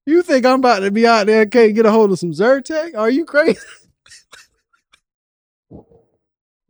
you 0.06 0.22
think 0.22 0.44
I'm 0.44 0.58
about 0.60 0.80
to 0.80 0.90
be 0.90 1.06
out 1.06 1.26
there 1.26 1.42
and 1.42 1.50
can't 1.50 1.74
get 1.74 1.86
a 1.86 1.90
hold 1.90 2.12
of 2.12 2.18
some 2.18 2.32
Zyrtec? 2.32 2.94
Are 2.96 3.10
you 3.10 3.24
crazy? 3.24 3.58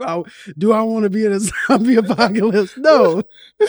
Oh, 0.00 0.26
do 0.56 0.72
I 0.72 0.82
want 0.82 1.04
to 1.04 1.10
be 1.10 1.24
in 1.24 1.32
a 1.32 1.40
zombie 1.66 1.96
apocalypse? 1.96 2.76
No. 2.76 3.22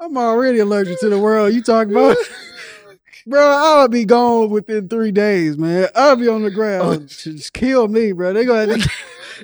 I'm 0.00 0.16
already 0.16 0.60
allergic 0.60 1.00
to 1.00 1.08
the 1.08 1.18
world. 1.18 1.52
You 1.52 1.62
talk 1.62 1.88
about? 1.88 2.16
Bro, 3.26 3.42
I'll 3.42 3.88
be 3.88 4.04
gone 4.06 4.48
within 4.48 4.88
three 4.88 5.12
days, 5.12 5.58
man. 5.58 5.88
I'll 5.94 6.16
be 6.16 6.28
on 6.28 6.42
the 6.42 6.48
oh, 6.48 6.54
ground. 6.54 7.08
Just 7.08 7.52
kill 7.52 7.86
me, 7.86 8.12
bro. 8.12 8.32
They 8.32 8.46
gonna 8.46 8.72
have 8.72 8.80
to, 8.80 8.90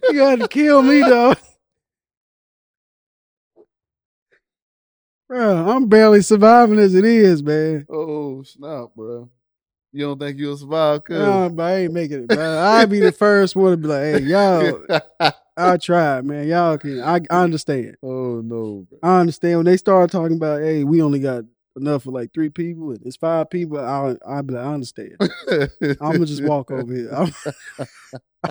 they 0.00 0.14
gonna 0.14 0.30
have 0.30 0.38
to 0.40 0.48
kill 0.48 0.80
me, 0.80 1.00
though. 1.00 1.34
Bro, 5.28 5.68
I'm 5.68 5.86
barely 5.88 6.22
surviving 6.22 6.78
as 6.78 6.94
it 6.94 7.04
is, 7.04 7.42
man. 7.42 7.84
Oh 7.90 8.42
snap, 8.44 8.90
bro! 8.96 9.28
You 9.94 10.06
don't 10.06 10.18
think 10.18 10.38
you'll 10.38 10.56
survive? 10.56 11.04
Cause 11.04 11.18
Nah, 11.18 11.48
but 11.50 11.62
I 11.62 11.74
ain't 11.76 11.92
making 11.92 12.24
it, 12.24 12.28
bro. 12.28 12.58
I'll 12.58 12.86
be 12.88 12.98
the 12.98 13.12
first 13.18 13.54
one 13.54 13.70
to 13.70 13.76
be 13.76 13.86
like, 13.86 14.02
hey, 14.02 14.18
y'all, 14.18 14.84
I 15.56 15.76
tried, 15.76 16.24
man. 16.24 16.48
Y'all 16.48 16.76
can, 16.78 17.00
I, 17.00 17.20
I 17.30 17.44
understand. 17.44 17.96
oh 18.02 18.40
no, 18.40 18.86
bro. 18.90 18.98
I 19.04 19.20
understand 19.20 19.58
when 19.58 19.66
they 19.66 19.76
start 19.76 20.10
talking 20.10 20.36
about, 20.36 20.62
hey, 20.62 20.82
we 20.82 21.00
only 21.00 21.20
got 21.20 21.44
enough 21.76 22.02
for 22.02 22.10
like 22.10 22.34
three 22.34 22.50
people 22.50 22.90
and 22.90 23.06
it's 23.06 23.14
five 23.16 23.50
people. 23.50 23.78
I, 23.78 24.16
I'll 24.26 24.42
be 24.42 24.54
like, 24.54 24.66
I 24.66 24.74
understand. 24.74 25.16
I'm 25.20 25.96
gonna 25.98 26.26
just 26.26 26.42
walk 26.48 26.72
over 26.72 26.92
here. 26.92 27.10
I'm, 27.14 27.32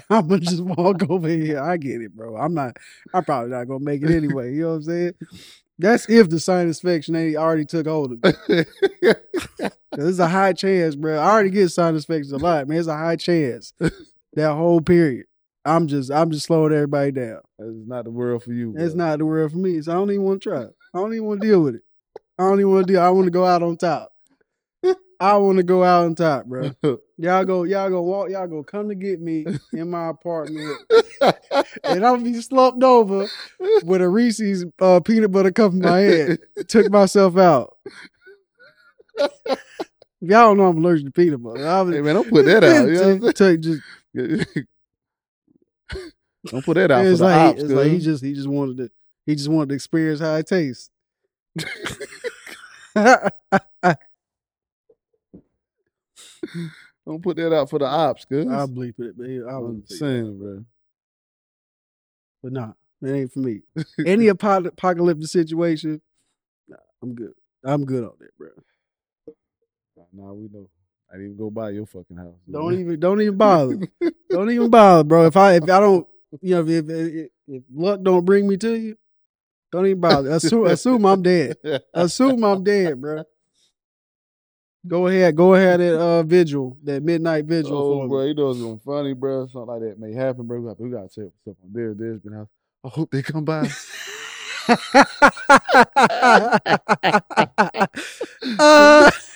I'm 0.10 0.28
gonna 0.30 0.40
just 0.40 0.62
walk 0.64 1.10
over 1.10 1.28
here. 1.28 1.62
I 1.62 1.76
get 1.76 2.02
it, 2.02 2.16
bro. 2.16 2.38
I'm 2.38 2.54
not. 2.54 2.78
I'm 3.14 3.26
probably 3.26 3.52
not 3.52 3.68
gonna 3.68 3.84
make 3.84 4.02
it 4.02 4.16
anyway. 4.16 4.54
You 4.54 4.62
know 4.62 4.70
what 4.70 4.76
I'm 4.76 4.84
saying? 4.84 5.14
That's 5.80 6.08
if 6.10 6.30
the 6.30 6.40
sinus 6.40 6.84
already 6.84 7.66
took 7.66 7.88
hold 7.88 8.14
of 8.14 8.24
me. 8.24 8.64
It's 9.96 10.18
a 10.20 10.28
high 10.28 10.54
chance, 10.54 10.96
bro. 10.96 11.20
I 11.20 11.32
already 11.32 11.52
get 11.52 11.70
sinus 11.70 12.06
infections 12.06 12.32
a 12.32 12.38
lot, 12.38 12.68
man. 12.68 12.80
It's 12.80 12.88
a 12.88 12.98
high 12.98 13.16
chance. 13.16 13.74
that 14.34 14.54
whole 14.54 14.82
period. 14.82 15.28
I'm 15.66 15.88
just, 15.88 16.12
I'm 16.12 16.32
just 16.32 16.48
slowing 16.48 16.74
everybody 16.74 17.12
down. 17.12 17.42
That's 17.60 17.72
not 17.86 18.06
the 18.06 18.12
world 18.12 18.44
for 18.44 18.52
you. 18.52 18.74
It's 18.76 18.96
bro. 18.96 19.06
not 19.06 19.20
the 19.20 19.26
world 19.26 19.52
for 19.52 19.60
me. 19.60 19.82
So 19.82 19.92
I 19.92 19.96
don't 19.96 20.10
even 20.10 20.24
want 20.24 20.42
to 20.42 20.50
try. 20.50 20.62
it. 20.64 20.76
I 20.94 20.98
don't 20.98 21.14
even 21.14 21.26
want 21.26 21.42
to 21.42 21.48
deal 21.48 21.62
with 21.62 21.76
it. 21.76 21.84
I 22.40 22.44
don't 22.44 22.60
even 22.60 22.72
want 22.72 22.88
to 22.88 22.94
deal. 22.94 23.02
I 23.02 23.10
want 23.10 23.26
to 23.26 23.32
go 23.32 23.46
out 23.46 23.62
on 23.62 23.78
top. 23.78 24.12
I 25.20 25.38
want 25.38 25.58
to 25.58 25.64
go 25.64 25.84
out 25.84 26.06
on 26.06 26.16
top, 26.16 26.48
bro. 26.48 26.72
Y'all 27.24 27.46
go, 27.46 27.64
y'all 27.64 27.90
go 27.90 28.02
walk, 28.02 28.30
y'all 28.30 28.48
go 28.48 28.64
come 28.64 28.90
to 28.90 28.96
get 28.96 29.22
me 29.22 29.46
in 29.72 29.90
my 29.90 30.10
apartment, 30.10 30.78
and 31.86 32.06
I'll 32.06 32.18
be 32.18 32.34
slumped 32.42 32.84
over 32.84 33.30
with 33.86 34.02
a 34.02 34.10
Reese's 34.10 34.66
uh, 34.82 35.00
peanut 35.00 35.32
butter 35.32 35.54
cup 35.54 35.72
in 35.72 35.80
my 35.80 36.00
head. 36.00 36.40
Took 36.68 36.92
myself 36.92 37.38
out. 37.38 37.78
Y'all 40.20 40.20
don't 40.20 40.58
know 40.58 40.66
I'm 40.66 40.80
allergic 40.80 41.06
to 41.06 41.12
peanut 41.12 41.42
butter. 41.42 41.66
I 41.66 41.82
was, 41.84 41.96
hey 41.96 42.02
man, 42.02 42.16
don't 42.16 42.30
put 42.30 42.44
that 42.44 42.62
out. 42.62 42.90
You 42.90 42.94
know 42.94 43.16
what 43.16 43.40
I'm 43.40 43.62
just, 43.62 43.82
don't 46.48 46.66
put 46.66 46.74
that 46.74 46.92
out 46.92 47.06
for 47.06 47.10
it's 47.10 47.20
the 47.20 47.26
like, 47.26 47.36
ops. 47.36 47.62
it's 47.62 47.72
like 47.72 47.90
he 47.90 48.00
just 48.00 48.22
he 48.22 48.34
just 48.34 48.50
wanted 48.50 48.76
to 48.80 48.92
he 49.26 49.36
just 49.36 49.48
wanted 49.48 49.70
to 49.70 49.76
experience 49.76 50.20
how 50.20 50.36
it 50.36 50.46
tastes. 50.46 50.90
don't 57.06 57.22
put 57.22 57.38
that 57.38 57.54
out 57.54 57.70
for 57.70 57.80
the 57.80 57.86
ops, 57.86 58.26
cuz. 58.26 58.48
I'll 58.48 58.68
bleep 58.68 59.00
it, 59.00 59.18
but 59.18 59.26
I 59.26 59.56
I'm 59.58 59.62
wouldn't 59.62 59.90
say 59.90 59.96
that. 59.96 60.00
saying, 60.00 60.40
bro. 60.40 60.66
But 62.44 62.54
nah, 62.54 62.74
it 63.02 63.12
ain't 63.12 63.32
for 63.34 63.40
me. 63.40 63.62
Any 64.06 64.30
apo- 64.30 64.66
apocalyptic 64.66 65.28
situation, 65.28 66.02
nah, 66.68 66.78
I'm 67.02 67.16
good. 67.16 67.34
I'm 67.66 67.86
good 67.86 68.04
on 68.04 68.14
that, 68.20 68.38
bro. 68.38 68.50
Nah, 70.14 70.34
we 70.34 70.50
know. 70.52 70.70
I 71.12 71.16
didn't 71.16 71.26
even 71.34 71.38
go 71.38 71.50
by 71.52 71.70
your 71.72 71.86
fucking 71.86 72.18
house. 72.18 72.36
Don't 72.52 72.74
even 72.80 73.00
don't 73.00 73.22
even 73.22 73.38
bother. 73.38 73.78
don't 74.32 74.50
even 74.52 74.70
bother, 74.70 75.04
bro. 75.04 75.28
If 75.28 75.38
I 75.38 75.54
if 75.56 75.64
I 75.64 75.80
don't, 75.80 76.08
you 76.42 76.56
know, 76.56 76.68
if 76.68 76.90
if, 76.90 77.30
if 77.48 77.64
luck 77.74 78.02
don't 78.04 78.26
bring 78.26 78.48
me 78.48 78.58
to 78.58 78.76
you, 78.80 78.98
Don't 79.72 79.86
even 79.88 80.02
bother. 80.02 80.32
Assume, 80.32 80.66
assume 80.68 81.06
I'm 81.06 81.22
dead. 81.22 81.58
Assume 81.94 82.44
I'm 82.44 82.64
dead, 82.64 83.00
bro. 83.02 83.24
Go 84.86 85.08
ahead, 85.08 85.36
go 85.36 85.54
ahead 85.54 85.80
at 85.80 85.94
uh 85.94 86.24
vigil, 86.24 86.78
that 86.84 87.02
midnight 87.04 87.46
vigil 87.46 87.78
Oh, 87.78 88.02
for 88.02 88.08
bro, 88.10 88.26
you 88.26 88.34
know 88.34 88.50
it's 88.50 88.60
gonna 88.60 88.78
funny, 88.80 89.14
bro. 89.14 89.48
Something 89.48 89.68
like 89.68 89.82
that 89.82 90.00
may 90.00 90.14
happen, 90.14 90.46
bro. 90.46 90.60
We 90.60 90.68
got, 90.68 90.80
we 90.80 90.90
got 90.90 91.10
to 91.10 91.22
take 91.24 91.32
stuff 91.42 91.56
on 91.64 91.72
there. 91.72 91.94
There's 91.94 92.20
been 92.20 92.34
house. 92.34 92.50
I 92.84 92.90
hope 92.90 93.10
they 93.12 93.22
come 93.22 93.46
by. 93.46 93.70
uh, 98.60 99.12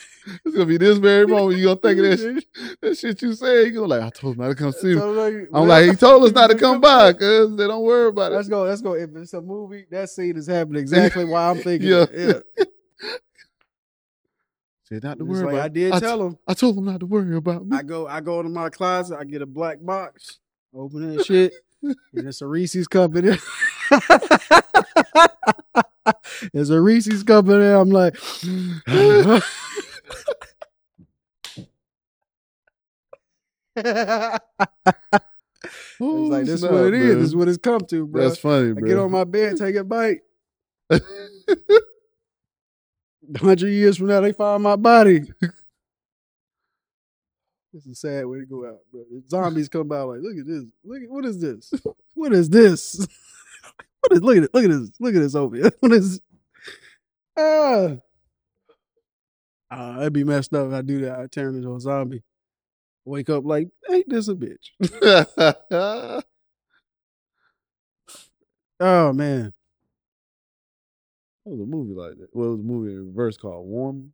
It's 0.46 0.54
gonna 0.54 0.66
be 0.66 0.78
this 0.78 0.98
very 0.98 1.26
moment. 1.26 1.58
You 1.58 1.66
gonna 1.66 1.80
think 1.80 2.00
of 2.00 2.06
that, 2.06 2.20
shit, 2.20 2.46
that 2.82 2.98
shit 2.98 3.22
you 3.22 3.34
said. 3.34 3.68
You 3.68 3.72
gonna 3.72 3.88
like, 3.88 4.02
I 4.02 4.10
told 4.10 4.36
him 4.36 4.42
not 4.42 4.50
to 4.50 4.56
come 4.56 4.72
see 4.74 4.96
me. 4.96 4.96
like, 4.96 5.34
I'm 5.54 5.68
like, 5.68 5.86
he 5.90 5.96
told 5.96 6.26
us 6.26 6.32
not 6.34 6.50
to 6.50 6.56
come 6.56 6.82
by, 6.82 7.14
cuz 7.14 7.56
they 7.56 7.68
don't 7.68 7.84
worry 7.84 8.10
about 8.10 8.32
it. 8.32 8.36
Let's 8.36 8.50
go. 8.50 8.64
Let's 8.64 8.82
go. 8.82 8.94
If 8.94 9.10
it's 9.16 9.34
a 9.34 9.42
movie, 9.42 9.86
that 9.92 10.10
scene 10.10 10.36
is 10.36 10.48
happening 10.48 10.82
exactly 10.82 11.24
why 11.26 11.50
I'm 11.50 11.60
thinking. 11.60 11.88
Yeah. 11.90 12.06
yeah. 12.14 12.40
Said 14.88 15.04
not 15.04 15.18
to 15.20 15.26
It's 15.26 15.30
worry 15.30 15.44
like 15.44 15.54
about. 15.54 15.66
I 15.66 15.68
did 15.68 15.92
I 15.92 16.00
tell 16.00 16.26
him. 16.28 16.38
I 16.48 16.54
told 16.54 16.78
him 16.78 16.86
not 16.86 17.02
to 17.02 17.06
worry 17.06 17.36
about 17.36 17.68
me. 17.68 17.76
I 17.76 17.84
go. 17.84 18.08
I 18.08 18.22
go 18.22 18.40
into 18.40 18.52
my 18.52 18.70
closet. 18.70 19.18
I 19.20 19.26
get 19.26 19.42
a 19.42 19.46
black 19.46 19.80
box. 19.82 20.40
Open 20.74 21.14
that 21.16 21.26
shit, 21.26 21.54
and 21.82 21.96
it's 22.14 22.42
a 22.42 22.48
Reese's 22.48 22.88
cup 22.88 23.14
in 23.16 23.26
there. 23.26 23.38
There's 26.54 26.70
a 26.70 26.80
Reese's 26.80 27.24
cup 27.24 27.46
in 27.46 27.60
there. 27.60 27.76
I'm 27.76 27.90
like, 27.90 28.16
It's 33.76 33.86
like 36.00 36.00
oh, 36.00 36.30
this 36.44 36.50
is 36.50 36.64
what 36.64 36.86
it 36.86 36.94
is. 36.94 37.16
This 37.16 37.24
is 37.26 37.36
what 37.36 37.48
it's 37.50 37.58
come 37.58 37.82
to, 37.82 38.08
bro. 38.08 38.24
That's 38.24 38.38
funny, 38.40 38.70
I 38.70 38.74
bro. 38.74 38.88
get 38.88 38.98
on 38.98 39.12
my 39.12 39.26
bed, 39.26 39.58
take 39.58 39.76
a 39.76 39.84
bite. 39.84 40.20
Hundred 43.36 43.70
years 43.70 43.98
from 43.98 44.08
now, 44.08 44.22
they 44.22 44.32
find 44.32 44.64
my 44.64 44.76
body. 44.76 45.22
This 47.74 47.86
is 47.86 47.92
a 47.92 47.96
sad 47.96 48.26
way 48.26 48.40
to 48.40 48.46
go 48.46 48.66
out, 48.66 48.80
bro. 48.92 49.04
The 49.12 49.22
zombies 49.30 49.70
come 49.70 49.88
by 49.88 50.00
like, 50.00 50.22
look 50.22 50.36
at 50.36 50.48
this. 50.48 50.64
Look 50.84 51.04
at 51.04 51.10
what 51.12 51.26
is 51.26 51.40
this? 51.40 51.72
What 52.16 52.34
is 52.34 52.50
this? 52.50 52.96
what 54.00 54.14
is 54.14 54.22
look 54.24 54.38
at 54.38 54.44
it? 54.44 54.50
Look 54.52 54.64
at 54.64 54.72
this. 54.72 54.90
Look 55.00 55.14
at 55.14 55.20
this 55.20 55.36
over 55.36 55.56
here. 55.58 55.72
What 55.82 55.92
is 55.92 56.20
ah? 57.38 57.98
Uh, 59.70 59.98
that'd 59.98 60.14
be 60.14 60.24
messed 60.24 60.54
up 60.56 60.70
if 60.70 60.74
I 60.74 60.82
do 60.82 61.02
that. 61.02 61.20
I 61.20 61.28
turn 61.28 61.56
into 61.56 61.76
a 61.76 61.80
zombie. 61.80 62.24
Wake 63.06 63.30
up 63.30 63.44
like, 63.46 63.68
ain't 63.92 64.10
this 64.10 64.28
a 64.28 64.34
bitch? 64.34 64.72
Oh 68.80 69.12
man. 69.14 69.54
That 71.48 71.56
was 71.56 71.62
a 71.62 71.66
movie 71.66 71.94
like 71.94 72.18
that. 72.20 72.28
Well, 72.34 72.48
it 72.50 72.52
was 72.52 72.60
a 72.60 72.64
movie 72.64 72.92
in 72.94 73.06
reverse 73.08 73.38
called 73.38 73.66
Warm, 73.68 74.12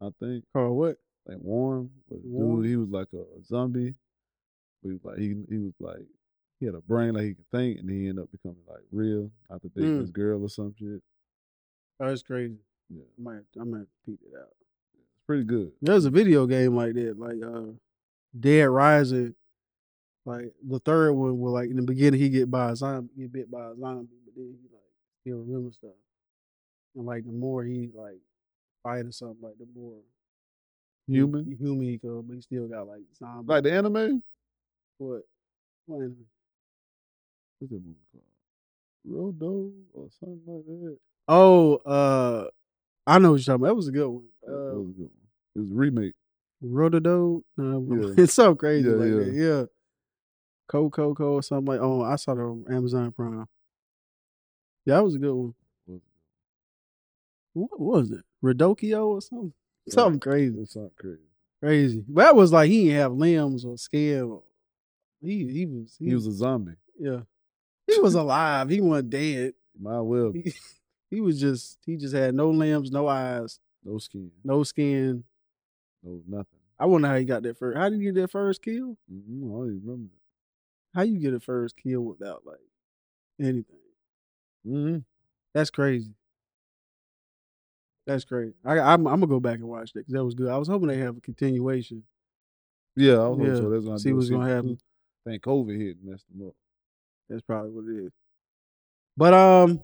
I 0.00 0.08
think. 0.18 0.44
Carl, 0.52 0.76
what? 0.76 0.96
Like 1.26 1.38
Warm. 1.40 1.90
But 2.08 2.18
Warm? 2.24 2.62
Dude, 2.62 2.70
he 2.70 2.76
was 2.76 2.88
like 2.88 3.06
a 3.12 3.24
zombie. 3.44 3.94
He 4.82 4.88
was 4.90 4.98
like 5.04 5.18
he 5.18 5.34
he 5.48 5.58
was 5.58 5.72
like 5.78 6.04
he 6.58 6.66
had 6.66 6.74
a 6.74 6.80
brain 6.80 7.14
like 7.14 7.24
he 7.24 7.34
could 7.34 7.48
think, 7.52 7.78
and 7.78 7.88
he 7.88 8.08
ended 8.08 8.24
up 8.24 8.32
becoming 8.32 8.58
like 8.68 8.82
real 8.90 9.30
after 9.52 9.68
dating 9.68 9.98
Mm. 9.98 10.00
this 10.00 10.10
girl 10.10 10.42
or 10.42 10.48
some 10.48 10.74
shit. 10.76 11.00
Oh, 12.00 12.08
that's 12.08 12.22
crazy. 12.22 12.56
Yeah, 12.90 13.02
I 13.18 13.22
might, 13.22 13.42
I 13.60 13.64
might 13.64 13.86
peek 14.06 14.18
it 14.24 14.36
out. 14.36 14.48
it's 14.94 15.22
pretty 15.26 15.44
good. 15.44 15.70
There's 15.82 16.06
a 16.06 16.10
video 16.10 16.46
game 16.46 16.74
like 16.74 16.94
that, 16.94 17.18
like 17.18 17.36
uh 17.44 17.72
Dead 18.38 18.64
Rising. 18.68 19.34
Like 20.24 20.52
the 20.66 20.80
third 20.80 21.12
one 21.12 21.38
where 21.38 21.52
like 21.52 21.70
in 21.70 21.76
the 21.76 21.82
beginning 21.82 22.18
he 22.20 22.28
get 22.30 22.50
by 22.50 22.70
a 22.70 22.76
zombie, 22.76 23.10
get 23.16 23.32
bit 23.32 23.50
by 23.50 23.66
a 23.68 23.76
zombie, 23.78 24.08
but 24.24 24.34
then 24.34 24.56
he 24.60 24.68
like 24.72 24.82
he'll 25.24 25.38
remember 25.38 25.70
stuff. 25.72 25.90
And 26.96 27.06
like 27.06 27.24
the 27.24 27.32
more 27.32 27.64
he 27.64 27.90
like 27.94 28.18
fight 28.82 29.06
or 29.06 29.12
something, 29.12 29.38
like 29.42 29.58
the 29.58 29.66
more 29.74 29.98
Human, 31.06 31.44
he, 31.46 31.54
human 31.54 31.86
he 31.86 31.96
go, 31.96 32.22
but 32.22 32.34
he 32.34 32.40
still 32.42 32.68
got 32.68 32.86
like 32.86 33.00
zombie. 33.16 33.50
like 33.50 33.62
the 33.64 33.72
anime. 33.72 34.22
what? 34.98 35.22
What 35.86 35.96
anime? 36.00 36.26
What's 37.58 37.72
that 37.72 37.80
movie 37.80 37.96
called? 38.12 38.24
Rodo 39.08 39.72
or 39.94 40.08
something 40.20 40.42
like 40.46 40.66
that. 40.66 40.98
Oh, 41.28 41.76
uh, 41.76 42.48
I 43.06 43.18
know 43.18 43.32
what 43.32 43.36
you're 43.36 43.44
talking 43.44 43.54
about. 43.62 43.66
That 43.68 43.74
was 43.74 43.88
a 43.88 43.92
good 43.92 44.08
one. 44.08 44.24
that 44.46 44.52
Uh, 44.52 44.74
was 44.80 44.90
a 44.90 44.92
good 44.92 45.02
one. 45.02 45.10
It 45.56 45.60
was 45.60 45.70
a 45.70 45.74
remake. 45.74 46.14
Rotodo. 46.62 47.42
No, 47.56 47.86
Yeah. 47.90 48.14
it's 48.22 48.34
so 48.34 48.54
crazy 48.54 48.88
Yeah, 48.88 48.94
like 48.96 49.08
yeah. 49.08 49.14
that. 49.16 49.32
Yeah. 49.32 49.64
Coco 50.68 50.90
Coco 51.14 51.32
or 51.34 51.42
something 51.42 51.66
like. 51.66 51.80
Oh, 51.80 52.02
I 52.02 52.16
saw 52.16 52.32
on 52.32 52.66
Amazon 52.70 53.10
Prime. 53.12 53.46
Yeah, 54.84 54.96
that 54.96 55.04
was 55.04 55.14
a 55.14 55.18
good 55.18 55.32
one. 55.32 55.54
What 57.66 57.80
was 57.80 58.10
it? 58.10 58.20
Redokio 58.44 59.06
or 59.06 59.20
something? 59.20 59.52
Something 59.88 60.20
crazy, 60.20 60.64
something 60.66 60.90
crazy. 60.98 61.22
crazy. 61.62 62.04
But 62.08 62.22
that 62.24 62.36
was 62.36 62.52
like 62.52 62.68
he 62.70 62.84
didn't 62.84 63.00
have 63.00 63.12
limbs 63.12 63.64
or 63.64 63.78
skin. 63.78 64.38
He 65.20 65.46
he 65.50 65.66
was 65.66 65.96
He 65.98 66.14
was 66.14 66.26
a 66.26 66.32
zombie. 66.32 66.72
yeah. 66.98 67.20
He 67.86 67.98
was 68.00 68.14
alive. 68.14 68.68
He 68.68 68.80
wasn't 68.82 69.10
dead. 69.10 69.54
My 69.80 70.00
will. 70.00 70.32
He, 70.32 70.52
he 71.10 71.20
was 71.22 71.40
just 71.40 71.78
he 71.86 71.96
just 71.96 72.14
had 72.14 72.34
no 72.34 72.50
limbs, 72.50 72.90
no 72.90 73.08
eyes, 73.08 73.58
no 73.82 73.96
skin, 73.98 74.30
no 74.44 74.62
skin. 74.62 75.24
no 76.02 76.20
nothing. 76.28 76.58
I 76.78 76.86
wonder 76.86 77.08
how 77.08 77.16
he 77.16 77.24
got 77.24 77.42
that 77.44 77.58
first. 77.58 77.78
How 77.78 77.88
did 77.88 77.98
you 78.00 78.12
get 78.12 78.20
that 78.20 78.30
first 78.30 78.62
kill? 78.62 78.96
Mm-hmm. 79.12 79.44
I 79.44 79.48
don't 79.48 79.66
even 79.68 79.80
remember. 79.84 80.12
How 80.94 81.02
you 81.02 81.18
get 81.18 81.34
a 81.34 81.40
first 81.40 81.76
kill 81.76 82.02
without 82.02 82.42
like 82.44 82.60
anything? 83.40 83.64
Mm-hmm. 84.66 84.98
That's 85.54 85.70
crazy. 85.70 86.12
That's 88.08 88.24
great. 88.24 88.54
I, 88.64 88.78
I'm, 88.78 89.06
I'm 89.06 89.20
gonna 89.20 89.26
go 89.26 89.38
back 89.38 89.56
and 89.56 89.68
watch 89.68 89.92
that 89.92 90.00
because 90.00 90.14
that 90.14 90.24
was 90.24 90.34
good. 90.34 90.48
I 90.48 90.56
was 90.56 90.66
hoping 90.66 90.88
they 90.88 90.96
have 90.96 91.18
a 91.18 91.20
continuation. 91.20 92.04
Yeah, 92.96 93.20
I 93.20 93.26
hope 93.26 93.40
Yeah, 93.40 93.54
so. 93.56 93.68
That's 93.68 94.02
see 94.02 94.14
what's 94.14 94.30
gonna 94.30 94.48
happen. 94.48 94.78
I 95.26 95.30
think 95.30 95.42
COVID 95.42 95.78
hit 95.78 95.98
and 95.98 96.10
messed 96.10 96.24
them 96.32 96.48
up. 96.48 96.54
That's 97.28 97.42
probably 97.42 97.70
what 97.70 97.84
it 97.84 98.06
is. 98.06 98.12
But 99.14 99.34
um, 99.34 99.82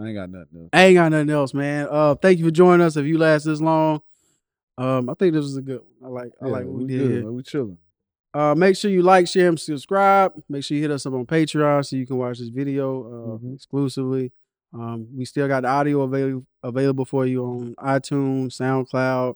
I 0.00 0.06
ain't 0.06 0.16
got 0.16 0.30
nothing 0.30 0.62
else. 0.62 0.70
I 0.72 0.84
ain't 0.86 0.96
got 0.96 1.12
nothing 1.12 1.30
else, 1.30 1.54
man. 1.54 1.86
Uh, 1.88 2.16
thank 2.16 2.40
you 2.40 2.44
for 2.44 2.50
joining 2.50 2.84
us. 2.84 2.96
If 2.96 3.06
you 3.06 3.18
last 3.18 3.44
this 3.44 3.60
long, 3.60 4.02
um, 4.76 5.08
I 5.08 5.14
think 5.14 5.32
this 5.32 5.44
was 5.44 5.56
a 5.56 5.62
good 5.62 5.82
one. 6.00 6.10
I 6.10 6.22
like, 6.22 6.32
I 6.42 6.46
like 6.46 6.64
what 6.64 6.74
we, 6.74 6.84
we 6.86 6.88
did. 6.88 7.22
good. 7.22 7.30
We 7.30 7.42
chilling. 7.44 7.78
Uh, 8.34 8.56
make 8.56 8.76
sure 8.76 8.90
you 8.90 9.02
like, 9.02 9.28
share, 9.28 9.48
and 9.48 9.60
subscribe. 9.60 10.32
Make 10.48 10.64
sure 10.64 10.74
you 10.76 10.82
hit 10.82 10.90
us 10.90 11.06
up 11.06 11.14
on 11.14 11.24
Patreon 11.24 11.86
so 11.86 11.94
you 11.94 12.04
can 12.04 12.16
watch 12.16 12.40
this 12.40 12.48
video 12.48 13.04
uh, 13.04 13.38
Mhm. 13.38 13.54
exclusively. 13.54 14.32
Um, 14.72 15.08
we 15.16 15.24
still 15.24 15.48
got 15.48 15.62
the 15.62 15.68
audio 15.68 16.02
available 16.02 16.46
available 16.62 17.04
for 17.04 17.24
you 17.26 17.44
on 17.44 17.74
iTunes, 17.78 18.48
SoundCloud, 18.60 19.34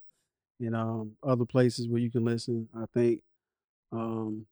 and 0.60 0.76
um, 0.76 1.12
other 1.22 1.44
places 1.44 1.88
where 1.88 2.00
you 2.00 2.10
can 2.10 2.24
listen. 2.24 2.68
I 2.76 2.84
think. 2.92 3.22
Um, 3.92 4.46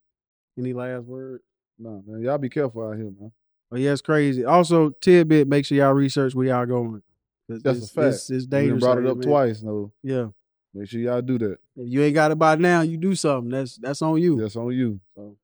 any 0.57 0.73
last 0.73 1.05
word? 1.05 1.41
Nah, 1.77 1.99
man. 2.05 2.21
Y'all 2.21 2.37
be 2.37 2.49
careful 2.49 2.83
out 2.87 2.95
here, 2.97 3.11
man. 3.19 3.31
Oh 3.71 3.77
yeah, 3.77 3.91
it's 3.91 4.01
crazy. 4.01 4.43
Also, 4.45 4.89
tidbit: 5.01 5.47
make 5.47 5.65
sure 5.65 5.77
y'all 5.77 5.93
research 5.93 6.33
where 6.35 6.47
y'all 6.47 6.65
going. 6.65 7.01
That's 7.47 7.63
a 7.65 7.69
it's, 7.83 7.91
fact. 7.91 8.07
It's, 8.07 8.29
it's 8.29 8.45
dangerous. 8.45 8.83
brought 8.83 8.97
it 8.97 9.05
up 9.07 9.17
man. 9.17 9.27
twice. 9.27 9.61
No, 9.63 9.91
Yeah. 10.03 10.27
make 10.73 10.89
sure 10.89 10.99
y'all 11.01 11.21
do 11.21 11.37
that. 11.39 11.57
If 11.75 11.87
you 11.89 12.01
ain't 12.03 12.13
got 12.15 12.31
it 12.31 12.37
by 12.39 12.55
now, 12.55 12.81
you 12.81 12.97
do 12.97 13.15
something. 13.15 13.49
That's 13.51 13.77
that's 13.77 14.01
on 14.01 14.21
you. 14.21 14.39
That's 14.41 14.55
on 14.55 14.71
you. 14.73 14.99
So, 15.15 15.35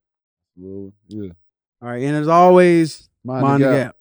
yeah. 1.07 1.29
all 1.81 1.89
right, 1.89 2.03
and 2.03 2.15
as 2.15 2.27
always, 2.27 3.09
Mind, 3.23 3.41
mind 3.43 3.63
the 3.63 3.67
the 3.67 3.73
gap. 3.73 3.85
gap. 3.87 3.95